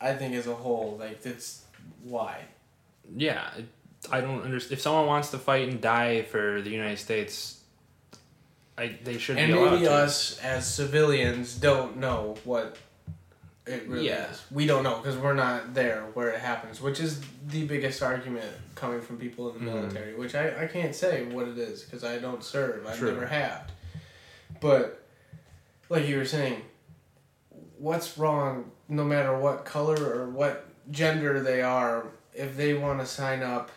I 0.00 0.14
think 0.14 0.34
as 0.34 0.46
a 0.46 0.54
whole 0.54 0.96
like 0.98 1.22
that's 1.22 1.64
why. 2.02 2.40
Yeah, 3.16 3.48
I 4.10 4.20
don't 4.20 4.42
understand. 4.42 4.72
If 4.74 4.80
someone 4.80 5.06
wants 5.06 5.30
to 5.32 5.38
fight 5.38 5.68
and 5.68 5.80
die 5.80 6.22
for 6.22 6.60
the 6.62 6.70
United 6.70 6.98
States, 6.98 7.60
I 8.78 8.98
they 9.04 9.18
should 9.18 9.38
And 9.38 9.52
maybe 9.54 9.86
us 9.86 10.38
as 10.40 10.66
civilians 10.72 11.54
don't 11.56 11.98
know 11.98 12.36
what 12.44 12.76
it 13.66 13.86
really 13.88 14.06
Yeah. 14.08 14.30
is. 14.30 14.42
We 14.50 14.66
don't 14.66 14.84
know 14.84 14.96
because 14.98 15.16
we're 15.16 15.34
not 15.34 15.74
there 15.74 16.02
where 16.14 16.28
it 16.30 16.40
happens, 16.40 16.80
which 16.80 17.00
is 17.00 17.20
the 17.48 17.66
biggest 17.66 18.02
argument 18.02 18.46
coming 18.74 19.00
from 19.00 19.18
people 19.18 19.50
in 19.54 19.64
the 19.64 19.70
Mhm. 19.70 19.74
military. 19.74 20.14
Which 20.14 20.34
I, 20.34 20.64
I 20.64 20.66
can't 20.66 20.94
say 20.94 21.24
what 21.24 21.48
it 21.48 21.58
is 21.58 21.82
because 21.82 22.04
I 22.04 22.18
don't 22.18 22.44
serve. 22.44 22.86
I've 22.86 22.96
True. 22.98 23.12
never 23.12 23.26
had. 23.26 23.72
But 24.60 25.02
like 25.88 26.06
you 26.06 26.16
were 26.18 26.24
saying, 26.24 26.62
what's 27.78 28.16
wrong 28.18 28.70
no 28.88 29.04
matter 29.04 29.36
what 29.36 29.64
color 29.64 29.96
or 30.14 30.28
what 30.30 30.66
gender 30.90 31.40
they 31.42 31.60
are, 31.62 32.06
if 32.34 32.56
they 32.56 32.74
want 32.74 33.00
to 33.00 33.06
sign 33.06 33.42
up 33.42 33.70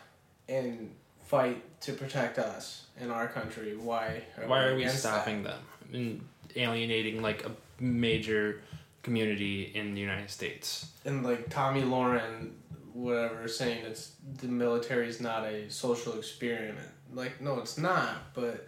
and 0.48 0.94
fight 1.26 1.64
to 1.82 1.94
protect 1.94 2.38
us 2.38 2.86
in 3.00 3.10
our 3.10 3.28
country, 3.28 3.76
why? 3.76 4.24
Why 4.46 4.66
are 4.66 4.76
we 4.76 4.82
against 4.84 5.04
that? 5.04 5.14
stopping 5.24 5.44
them 5.44 5.60
and 5.94 6.28
alienating 6.56 7.22
like 7.22 7.46
a 7.46 7.52
major 7.82 8.62
community 9.04 9.72
in 9.74 9.94
the 9.94 10.02
United 10.02 10.30
States? 10.30 10.92
And 11.06 11.24
like 11.24 11.50
Tomi 11.50 11.82
Lahren, 11.82 12.52
whatever, 12.94 13.48
saying 13.48 13.86
it's 13.86 14.14
the 14.42 14.48
military 14.48 15.08
is 15.08 15.22
not 15.22 15.46
a 15.46 15.70
social 15.70 16.14
experiment. 16.14 16.88
Like, 17.14 17.42
no, 17.42 17.60
it's 17.60 17.78
not. 17.78 18.34
But 18.34 18.68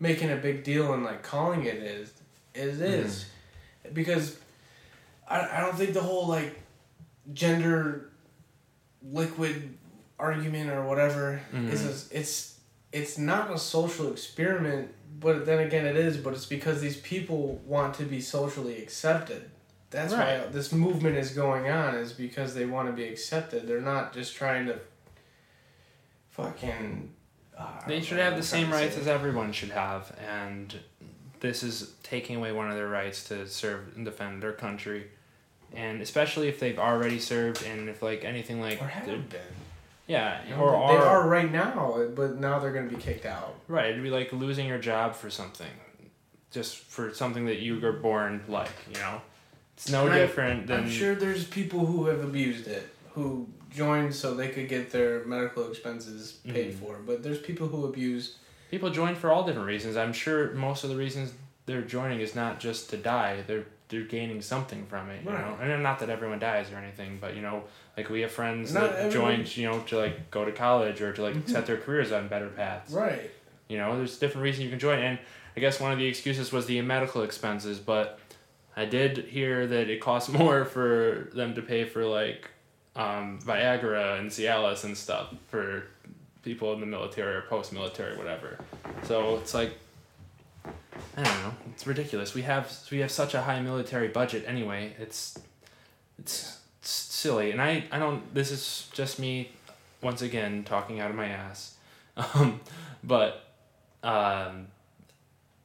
making 0.00 0.30
a 0.30 0.36
big 0.36 0.64
deal 0.64 0.92
and 0.92 1.04
like 1.04 1.22
calling 1.22 1.64
it 1.64 1.76
is, 1.76 2.12
it 2.54 2.72
mm-hmm. 2.72 2.82
is, 2.82 3.26
because 3.92 4.38
I 5.28 5.58
I 5.58 5.60
don't 5.60 5.76
think 5.76 5.94
the 5.94 6.02
whole 6.02 6.26
like 6.26 6.60
gender 7.32 8.10
liquid 9.02 9.78
argument 10.18 10.70
or 10.70 10.86
whatever 10.86 11.40
mm-hmm. 11.52 11.68
is 11.68 11.84
a, 11.84 12.18
it's 12.18 12.58
it's 12.92 13.18
not 13.18 13.52
a 13.52 13.58
social 13.58 14.10
experiment. 14.10 14.92
But 15.22 15.46
then 15.46 15.60
again, 15.60 15.86
it 15.86 15.96
is. 15.96 16.16
But 16.16 16.32
it's 16.34 16.46
because 16.46 16.80
these 16.80 16.96
people 16.96 17.60
want 17.64 17.94
to 17.94 18.04
be 18.04 18.20
socially 18.20 18.82
accepted. 18.82 19.50
That's 19.90 20.12
why 20.12 20.40
this 20.50 20.72
movement 20.72 21.16
is 21.16 21.30
going 21.30 21.70
on. 21.70 21.94
Is 21.94 22.12
because 22.12 22.54
they 22.54 22.64
want 22.66 22.88
to 22.88 22.92
be 22.92 23.04
accepted. 23.04 23.66
They're 23.68 23.80
not 23.80 24.12
just 24.12 24.34
trying 24.34 24.66
to 24.66 24.78
fucking. 26.30 27.12
uh, 27.58 27.80
They 27.86 28.00
should 28.00 28.18
have 28.18 28.36
the 28.36 28.42
same 28.42 28.70
rights 28.70 28.96
as 28.96 29.06
everyone 29.06 29.52
should 29.52 29.70
have, 29.70 30.14
and 30.26 30.74
this 31.40 31.62
is 31.62 31.94
taking 32.02 32.36
away 32.36 32.52
one 32.52 32.68
of 32.70 32.74
their 32.76 32.88
rights 32.88 33.24
to 33.24 33.46
serve 33.46 33.94
and 33.96 34.04
defend 34.04 34.42
their 34.42 34.52
country, 34.52 35.08
and 35.74 36.00
especially 36.00 36.48
if 36.48 36.58
they've 36.60 36.78
already 36.78 37.18
served, 37.18 37.62
and 37.64 37.88
if 37.88 38.02
like 38.02 38.24
anything 38.24 38.60
like 38.60 38.80
Or 38.80 38.86
have 38.86 39.06
been. 39.28 39.40
Yeah, 40.06 40.40
You 40.48 40.56
know, 40.56 40.68
are, 40.68 40.92
they 40.92 41.04
are 41.04 41.28
right 41.28 41.50
now, 41.50 42.04
but 42.14 42.38
now 42.38 42.58
they're 42.58 42.72
going 42.72 42.88
to 42.88 42.94
be 42.96 43.00
kicked 43.00 43.26
out. 43.26 43.54
right, 43.68 43.90
it'd 43.90 44.02
be 44.02 44.10
like 44.10 44.32
losing 44.32 44.66
your 44.66 44.78
job 44.78 45.14
for 45.14 45.30
something, 45.30 45.70
just 46.50 46.76
for 46.78 47.14
something 47.14 47.46
that 47.46 47.60
you 47.60 47.80
were 47.80 47.92
born 47.92 48.42
like, 48.48 48.70
you 48.92 48.98
know, 49.00 49.20
it's 49.74 49.88
no 49.90 50.06
And 50.06 50.14
I- 50.14 50.18
different 50.18 50.66
than 50.66 50.80
I'm 50.84 50.90
sure 50.90 51.14
there's 51.14 51.46
people 51.46 51.86
who 51.86 52.06
have 52.06 52.22
abused 52.22 52.66
it, 52.68 52.88
who 53.12 53.48
joined 53.70 54.14
so 54.14 54.34
they 54.34 54.48
could 54.48 54.68
get 54.68 54.90
their 54.90 55.24
medical 55.24 55.66
expenses 55.70 56.32
paid 56.46 56.72
Mhm. 56.74 56.78
for. 56.78 56.96
But 57.06 57.22
there's 57.22 57.38
people 57.38 57.68
who 57.68 57.86
abuse. 57.86 58.36
people 58.70 58.90
join 58.90 59.14
for 59.14 59.30
all 59.30 59.44
different 59.44 59.66
reasons. 59.66 59.96
I'm 59.96 60.12
sure 60.12 60.52
most 60.52 60.84
of 60.84 60.90
the 60.90 60.96
reasons 60.96 61.32
they're 61.66 61.80
joining 61.82 62.20
is 62.20 62.34
not 62.34 62.58
just 62.60 62.90
to 62.90 62.96
die. 62.98 63.42
They're 63.46 63.64
they're 63.92 64.02
gaining 64.02 64.42
something 64.42 64.84
from 64.86 65.08
it, 65.10 65.22
you 65.22 65.30
know. 65.30 65.56
And 65.60 65.82
not 65.82 66.00
that 66.00 66.10
everyone 66.10 66.38
dies 66.40 66.72
or 66.72 66.76
anything, 66.76 67.18
but 67.20 67.36
you 67.36 67.42
know, 67.42 67.62
like 67.96 68.08
we 68.10 68.22
have 68.22 68.32
friends 68.32 68.72
Not 68.74 68.90
that 68.90 68.98
everyone- 69.06 69.36
joined, 69.36 69.56
you 69.56 69.70
know, 69.70 69.78
to 69.80 69.98
like 69.98 70.30
go 70.32 70.44
to 70.44 70.50
college 70.50 71.00
or 71.00 71.12
to 71.12 71.22
like 71.22 71.34
Mhm. 71.34 71.48
set 71.48 71.66
their 71.66 71.76
careers 71.76 72.10
on 72.10 72.26
better 72.26 72.48
paths. 72.48 72.92
Right. 72.92 73.30
You 73.68 73.76
know, 73.78 73.96
there's 73.96 74.18
different 74.18 74.42
reasons 74.42 74.64
you 74.64 74.70
can 74.70 74.78
join, 74.78 74.98
and 74.98 75.18
I 75.56 75.60
guess 75.60 75.78
one 75.78 75.92
of 75.92 75.98
the 75.98 76.06
excuses 76.06 76.50
was 76.52 76.66
the 76.66 76.80
medical 76.80 77.22
expenses, 77.22 77.78
but 77.78 78.18
I 78.76 78.86
did 78.86 79.18
hear 79.26 79.66
that 79.66 79.88
it 79.90 80.00
costs 80.00 80.28
more 80.40 80.64
for 80.64 81.30
them 81.34 81.54
to 81.54 81.62
pay 81.62 81.84
for 81.84 82.04
like 82.04 82.48
um, 82.96 83.38
Viagra 83.42 84.18
and 84.18 84.30
Cialis 84.30 84.84
and 84.84 84.96
stuff 84.96 85.32
for 85.48 85.84
people 86.42 86.72
in 86.74 86.80
the 86.80 86.86
military 86.86 87.34
or 87.36 87.42
post 87.42 87.72
military, 87.72 88.16
whatever. 88.18 88.58
So 89.04 89.36
it's 89.36 89.54
like 89.54 89.72
I 90.64 91.22
don't 91.22 91.42
know. 91.42 91.54
It's 91.72 91.86
ridiculous. 91.86 92.34
We 92.34 92.42
have 92.42 92.72
we 92.90 92.98
have 92.98 93.10
such 93.10 93.34
a 93.34 93.42
high 93.42 93.60
military 93.60 94.08
budget 94.08 94.44
anyway. 94.46 94.94
It's 94.98 95.38
it's, 96.18 96.58
it's 96.80 96.90
silly, 96.90 97.50
and 97.50 97.60
I 97.60 97.84
I 97.90 97.98
don't. 97.98 98.32
This 98.34 98.50
is 98.50 98.88
just 98.92 99.18
me 99.18 99.52
once 100.00 100.22
again 100.22 100.64
talking 100.64 101.00
out 101.00 101.10
of 101.10 101.16
my 101.16 101.28
ass. 101.28 101.76
Um, 102.14 102.60
but 103.02 103.42
um, 104.02 104.66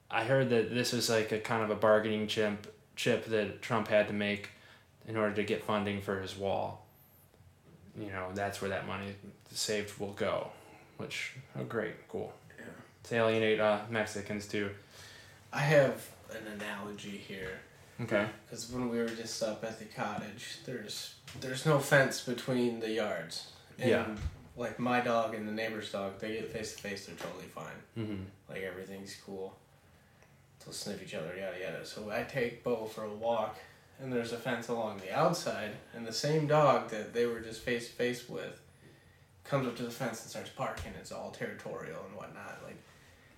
I 0.09 0.23
heard 0.23 0.49
that 0.51 0.73
this 0.73 0.93
was 0.93 1.09
like 1.09 1.33
a 1.33 1.39
kind 1.39 1.61
of 1.61 1.69
a 1.69 1.75
bargaining 1.75 2.27
chip 2.27 2.73
chip 2.95 3.25
that 3.25 3.61
Trump 3.61 3.89
had 3.89 4.07
to 4.07 4.13
make 4.13 4.51
in 5.07 5.17
order 5.17 5.35
to 5.35 5.43
get 5.43 5.63
funding 5.63 6.01
for 6.01 6.21
his 6.21 6.37
wall. 6.37 6.85
You 7.99 8.07
know, 8.11 8.29
that's 8.33 8.61
where 8.61 8.69
that 8.69 8.87
money 8.87 9.15
saved 9.51 9.99
will 9.99 10.13
go. 10.13 10.47
Which 10.95 11.33
oh 11.59 11.63
great, 11.63 12.07
cool. 12.07 12.33
Yeah. 12.57 12.65
To 13.03 13.15
alienate 13.15 13.59
uh, 13.59 13.79
Mexicans 13.89 14.47
too. 14.47 14.69
I 15.57 15.61
have 15.61 16.07
an 16.29 16.45
analogy 16.53 17.17
here 17.27 17.59
Okay. 17.99 18.27
because 18.45 18.69
when 18.71 18.89
we 18.89 18.99
were 18.99 19.07
just 19.07 19.41
up 19.41 19.63
at 19.63 19.79
the 19.79 19.85
cottage, 19.85 20.59
there's 20.67 21.15
there's 21.41 21.65
no 21.65 21.79
fence 21.79 22.23
between 22.23 22.79
the 22.79 22.91
yards. 22.91 23.47
And 23.79 23.89
Yeah. 23.89 24.05
Like 24.55 24.77
my 24.79 24.99
dog 25.01 25.33
and 25.35 25.47
the 25.47 25.51
neighbor's 25.51 25.91
dog, 25.91 26.19
they 26.19 26.33
get 26.33 26.51
face 26.51 26.75
to 26.75 26.81
face. 26.81 27.05
They're 27.07 27.15
totally 27.15 27.45
fine. 27.45 27.79
Mm-hmm. 27.97 28.23
Like 28.49 28.61
everything's 28.61 29.15
cool. 29.25 29.55
They'll 30.63 30.73
sniff 30.73 31.01
each 31.03 31.15
other, 31.15 31.33
yada 31.35 31.59
yada. 31.59 31.85
So 31.85 32.09
I 32.11 32.21
take 32.23 32.63
Bo 32.63 32.85
for 32.85 33.03
a 33.05 33.13
walk, 33.27 33.57
and 33.99 34.11
there's 34.13 34.33
a 34.33 34.37
fence 34.37 34.67
along 34.67 34.97
the 34.99 35.11
outside, 35.15 35.71
and 35.95 36.05
the 36.05 36.13
same 36.13 36.45
dog 36.47 36.89
that 36.89 37.13
they 37.15 37.25
were 37.25 37.39
just 37.39 37.61
face 37.61 37.87
to 37.87 37.93
face 37.93 38.29
with 38.29 38.59
comes 39.43 39.65
up 39.67 39.75
to 39.77 39.83
the 39.83 39.91
fence 39.91 40.21
and 40.21 40.29
starts 40.29 40.49
barking. 40.51 40.91
It's 40.99 41.11
all 41.11 41.31
territorial 41.31 42.01
and 42.07 42.15
whatnot. 42.15 42.59
Like 42.63 42.77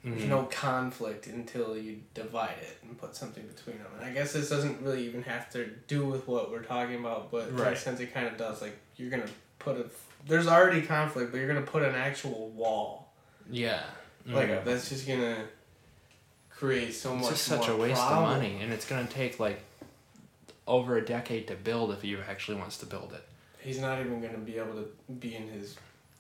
Mm-hmm. 0.06 0.18
there's 0.18 0.30
no 0.30 0.44
conflict 0.44 1.28
until 1.28 1.78
you 1.78 2.00
divide 2.14 2.56
it 2.62 2.78
and 2.84 2.98
put 2.98 3.16
something 3.18 3.46
between 3.48 3.80
them. 3.80 3.88
And 4.00 4.06
I 4.10 4.14
guess 4.14 4.32
this 4.32 4.50
doesn't 4.50 4.82
really 4.82 5.06
even 5.06 5.24
have 5.24 5.50
to 5.52 5.66
do 5.88 6.06
with 6.06 6.26
what 6.26 6.52
we're 6.52 6.64
talking 6.64 6.96
about, 6.96 7.32
but 7.32 7.50
in 7.50 7.60
a 7.60 7.76
sense 7.76 8.00
it 8.00 8.14
kind 8.14 8.26
of 8.28 8.38
does. 8.38 8.62
Like 8.62 8.78
you're 8.96 9.10
gonna 9.10 9.26
put 9.60 9.76
a 9.78 9.86
there's 10.26 10.48
already 10.48 10.82
conflict, 10.84 11.32
but 11.32 11.38
you're 11.40 11.48
gonna 11.50 11.62
put 11.66 11.84
an 11.84 11.96
actual 11.96 12.50
wall. 12.50 13.12
Yeah. 13.52 13.84
Like 14.26 14.48
Mhm. 14.50 14.64
that's 14.64 14.88
just 14.90 15.06
gonna 15.08 15.46
create 16.50 16.94
so 16.94 17.14
it's 17.16 17.22
much 17.24 17.32
just 17.32 17.44
such 17.46 17.68
a 17.68 17.76
waste 17.76 18.00
problem. 18.02 18.32
of 18.32 18.38
money, 18.38 18.60
and 18.62 18.72
it's 18.72 18.86
gonna 18.88 19.08
take 19.08 19.38
like 19.40 19.60
over 20.68 20.98
a 20.98 21.04
decade 21.06 21.48
to 21.48 21.56
build 21.56 21.92
if 21.92 22.02
he 22.04 22.16
actually 22.28 22.58
wants 22.58 22.78
to 22.78 22.86
build 22.86 23.12
it. 23.14 23.24
He's 23.60 23.80
not 23.80 24.00
even 24.00 24.22
gonna 24.22 24.38
be 24.38 24.58
able 24.58 24.74
to 24.76 24.88
be 25.20 25.36
in 25.36 25.48
his 25.50 25.76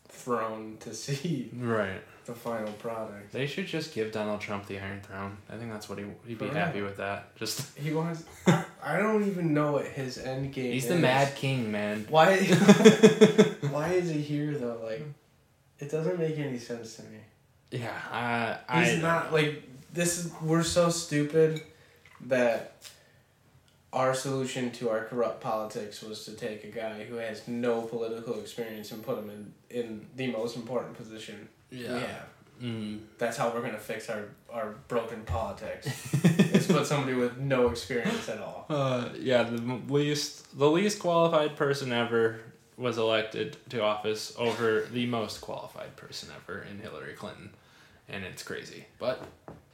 throne 0.09 0.77
to 0.81 0.93
see 1.03 1.49
Right. 1.55 2.01
The 2.29 2.35
final 2.35 2.71
product. 2.73 3.31
They 3.31 3.47
should 3.47 3.65
just 3.65 3.93
give 3.93 4.11
Donald 4.11 4.39
Trump 4.39 4.67
the 4.67 4.79
Iron 4.79 5.01
Throne. 5.01 5.37
I 5.49 5.57
think 5.57 5.71
that's 5.71 5.89
what 5.89 5.97
he 5.97 6.05
he'd 6.27 6.37
be 6.37 6.47
happy 6.47 6.81
with 6.81 6.97
that. 6.97 7.35
Just 7.35 7.77
He 7.77 7.91
wants. 7.91 8.23
I, 8.47 8.97
don't 8.97 9.27
even 9.27 9.53
know 9.53 9.73
what 9.73 9.85
his 9.85 10.17
end 10.17 10.53
game. 10.53 10.71
he's 10.71 10.83
is. 10.83 10.89
the 10.89 10.97
Mad 10.97 11.35
King, 11.35 11.71
man. 11.71 12.05
Why? 12.09 12.37
why 13.71 13.89
is 13.93 14.09
he 14.09 14.21
here 14.21 14.57
though? 14.57 14.79
Like, 14.83 15.03
it 15.79 15.89
doesn't 15.89 16.19
make 16.19 16.37
any 16.37 16.59
sense 16.59 16.95
to 16.97 17.03
me. 17.03 17.19
Yeah. 17.71 17.99
I. 18.11 18.57
I 18.69 18.85
He's 18.85 19.01
not 19.01 19.33
like 19.33 19.63
this. 19.91 20.19
Is 20.19 20.31
we're 20.41 20.63
so 20.63 20.89
stupid 20.89 21.61
that 22.27 22.75
our 23.91 24.13
solution 24.13 24.69
to 24.69 24.89
our 24.91 25.05
corrupt 25.05 25.41
politics 25.41 26.03
was 26.03 26.23
to 26.25 26.33
take 26.33 26.63
a 26.63 26.67
guy 26.67 27.05
who 27.05 27.15
has 27.15 27.47
no 27.47 27.81
political 27.81 28.39
experience 28.39 28.91
and 28.91 29.03
put 29.03 29.17
him 29.17 29.31
in 29.31 29.53
in 29.71 30.05
the 30.15 30.27
most 30.27 30.55
important 30.55 30.95
position 30.95 31.49
we 31.71 31.83
Yeah. 31.83 32.19
Mm. 32.61 32.99
That's 33.17 33.37
how 33.37 33.49
we're 33.49 33.61
gonna 33.61 33.77
fix 33.77 34.09
our 34.09 34.25
our 34.51 34.75
broken 34.87 35.21
politics. 35.23 35.87
is 36.23 36.67
put 36.67 36.85
somebody 36.85 37.15
with 37.15 37.37
no 37.37 37.69
experience 37.69 38.27
at 38.27 38.39
all. 38.39 38.65
Uh, 38.69 39.09
yeah, 39.17 39.43
the 39.43 39.79
least 39.87 40.57
the 40.57 40.69
least 40.69 40.99
qualified 40.99 41.55
person 41.55 41.93
ever 41.93 42.41
was 42.77 42.97
elected 42.97 43.57
to 43.69 43.81
office 43.81 44.33
over 44.37 44.87
the 44.91 45.05
most 45.05 45.41
qualified 45.41 45.95
person 45.95 46.29
ever 46.35 46.65
in 46.69 46.79
Hillary 46.79 47.13
Clinton, 47.13 47.51
and 48.09 48.23
it's 48.25 48.43
crazy. 48.43 48.85
But 48.97 49.23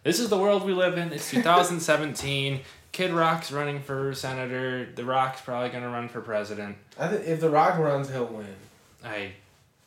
this 0.04 0.20
is 0.20 0.30
the 0.30 0.38
world 0.38 0.64
we 0.64 0.74
live 0.74 0.98
in. 0.98 1.12
It's 1.12 1.30
2017. 1.32 2.62
Kid 2.92 3.12
Rock's 3.12 3.52
running 3.52 3.82
for 3.82 4.14
senator. 4.14 4.88
The 4.94 5.04
Rock's 5.04 5.42
probably 5.42 5.70
gonna 5.70 5.90
run 5.90 6.08
for 6.08 6.22
president. 6.22 6.78
I 7.00 7.08
think 7.08 7.28
if 7.28 7.40
the 7.40 7.50
Rock 7.50 7.80
runs, 7.80 8.10
he'll 8.10 8.26
win. 8.26 8.56
I 9.04 9.32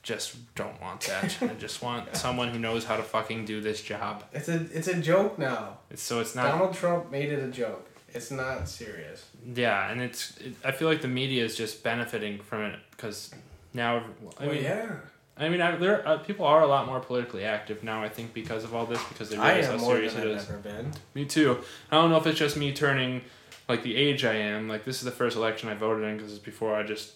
just 0.09 0.55
don't 0.55 0.81
want 0.81 1.03
that. 1.03 1.37
I 1.43 1.49
just 1.49 1.83
want 1.83 2.17
someone 2.25 2.49
who 2.49 2.59
knows 2.59 2.85
how 2.85 2.97
to 2.97 3.03
fucking 3.03 3.45
do 3.45 3.61
this 3.61 3.83
job. 3.83 4.25
It's 4.33 4.49
a 4.49 4.67
it's 4.73 4.89
a 4.89 4.99
joke 5.01 5.39
now. 5.39 5.79
It's, 5.91 6.03
so 6.03 6.21
it's 6.21 6.35
not 6.35 6.51
Donald 6.51 6.75
Trump 6.75 7.11
made 7.11 7.31
it 7.31 7.41
a 7.41 7.49
joke. 7.49 7.87
It's 8.15 8.31
not 8.31 8.69
serious. 8.69 9.27
Yeah, 9.55 9.91
and 9.91 10.01
it's. 10.01 10.39
It, 10.39 10.55
I 10.65 10.73
feel 10.73 10.89
like 10.89 11.03
the 11.03 11.09
media 11.09 11.45
is 11.45 11.57
just 11.57 11.85
benefiting 11.85 12.39
from 12.39 12.63
it 12.63 12.79
because 12.91 13.35
now. 13.75 13.99
I 14.39 14.47
well, 14.47 14.55
mean, 14.55 14.65
yeah. 14.65 14.97
I 15.37 15.51
mean, 15.51 15.61
I, 15.61 15.77
there 15.77 16.09
uh, 16.09 16.17
people 16.17 16.47
are 16.47 16.63
a 16.63 16.67
lot 16.67 16.87
more 16.87 17.01
politically 17.01 17.45
active 17.45 17.85
now. 17.85 18.03
I 18.03 18.09
think 18.09 18.33
because 18.33 18.65
of 18.65 18.75
all 18.75 18.87
this, 18.87 19.03
because 19.11 19.29
they 19.29 19.37
realize 19.37 19.67
how 19.67 19.77
more 19.77 19.95
serious 19.95 20.15
than 20.15 20.23
it 20.23 20.31
is. 20.31 20.49
ever 20.49 20.59
been. 20.59 20.93
Me 21.15 21.27
too. 21.27 21.59
I 21.93 21.97
don't 21.97 22.11
know 22.11 22.17
if 22.17 22.27
it's 22.27 22.39
just 22.39 22.57
me 22.57 22.73
turning, 22.73 23.21
like 23.69 23.83
the 23.83 23.95
age 23.95 24.25
I 24.25 24.35
am. 24.35 24.69
Like 24.69 24.87
this 24.87 24.97
is 24.97 25.05
the 25.05 25.11
first 25.11 25.37
election 25.37 25.69
I 25.69 25.75
voted 25.75 26.05
in 26.05 26.17
because 26.17 26.33
it's 26.33 26.43
before 26.43 26.75
I 26.75 26.83
just, 26.83 27.13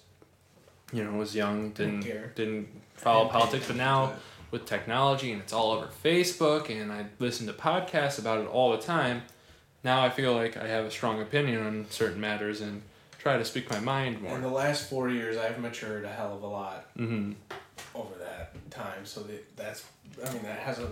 you 0.92 1.04
know, 1.04 1.12
was 1.12 1.34
young, 1.34 1.70
didn't 1.70 2.00
Didn't 2.00 2.12
care. 2.12 2.32
didn't 2.34 2.68
follow 2.94 3.24
Didn't 3.24 3.32
politics. 3.32 3.66
But 3.68 3.76
now 3.76 4.04
it. 4.10 4.16
with 4.50 4.66
technology 4.66 5.32
and 5.32 5.40
it's 5.42 5.52
all 5.52 5.72
over 5.72 5.88
Facebook 6.04 6.70
and 6.70 6.92
I 6.92 7.06
listen 7.18 7.46
to 7.46 7.52
podcasts 7.52 8.18
about 8.18 8.40
it 8.40 8.46
all 8.48 8.72
the 8.72 8.78
time. 8.82 9.22
Now 9.84 10.02
I 10.04 10.10
feel 10.10 10.34
like 10.34 10.56
I 10.56 10.66
have 10.68 10.84
a 10.84 10.90
strong 10.90 11.20
opinion 11.20 11.62
on 11.66 11.86
certain 11.90 12.20
matters 12.20 12.60
and 12.60 12.82
try 13.18 13.36
to 13.38 13.44
speak 13.44 13.70
my 13.70 13.80
mind 13.80 14.20
more. 14.22 14.34
In 14.34 14.42
the 14.42 14.48
last 14.48 14.88
four 14.90 15.08
years, 15.08 15.36
I've 15.36 15.58
matured 15.58 16.04
a 16.04 16.08
hell 16.12 16.34
of 16.36 16.42
a 16.42 16.46
lot 16.46 16.86
Mm-hmm. 16.96 17.32
over 17.94 18.14
that 18.18 18.54
time. 18.70 19.04
So 19.04 19.22
that 19.22 19.56
that's, 19.56 19.84
I 20.26 20.32
mean, 20.32 20.42
that 20.42 20.58
has 20.60 20.78
a, 20.78 20.90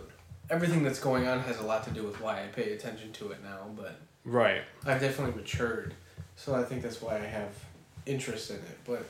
everything 0.48 0.82
that's 0.82 0.98
going 1.00 1.28
on 1.28 1.40
has 1.40 1.58
a 1.58 1.62
lot 1.62 1.84
to 1.84 1.90
do 1.90 2.02
with 2.04 2.20
why 2.20 2.42
I 2.42 2.46
pay 2.46 2.72
attention 2.72 3.12
to 3.12 3.30
it 3.32 3.42
now. 3.44 3.66
But 3.76 3.96
Right. 4.24 4.62
I've 4.86 5.00
definitely 5.00 5.34
matured, 5.40 5.94
so 6.36 6.54
I 6.54 6.62
think 6.62 6.82
that's 6.82 7.00
why 7.00 7.16
I 7.16 7.20
have 7.24 7.52
interest 8.06 8.50
in 8.50 8.56
it. 8.56 8.78
But 8.84 9.06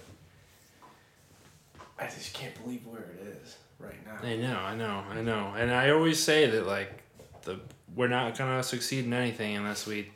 I 2.01 2.05
just 2.07 2.33
can't 2.33 2.55
believe 2.63 2.87
where 2.87 3.03
it 3.03 3.39
is 3.43 3.57
right 3.79 3.95
now. 4.07 4.27
I 4.27 4.37
know, 4.37 4.57
I 4.59 4.75
know, 4.75 5.05
I 5.11 5.21
know. 5.21 5.55
And 5.57 5.71
I 5.71 5.91
always 5.91 6.23
say 6.23 6.47
that 6.47 6.67
like 6.67 7.03
the 7.43 7.61
we're 7.95 8.09
not 8.09 8.39
gonna 8.39 8.63
succeed 8.63 9.05
in 9.05 9.13
anything 9.13 9.57
unless 9.57 9.87
we 9.87 10.11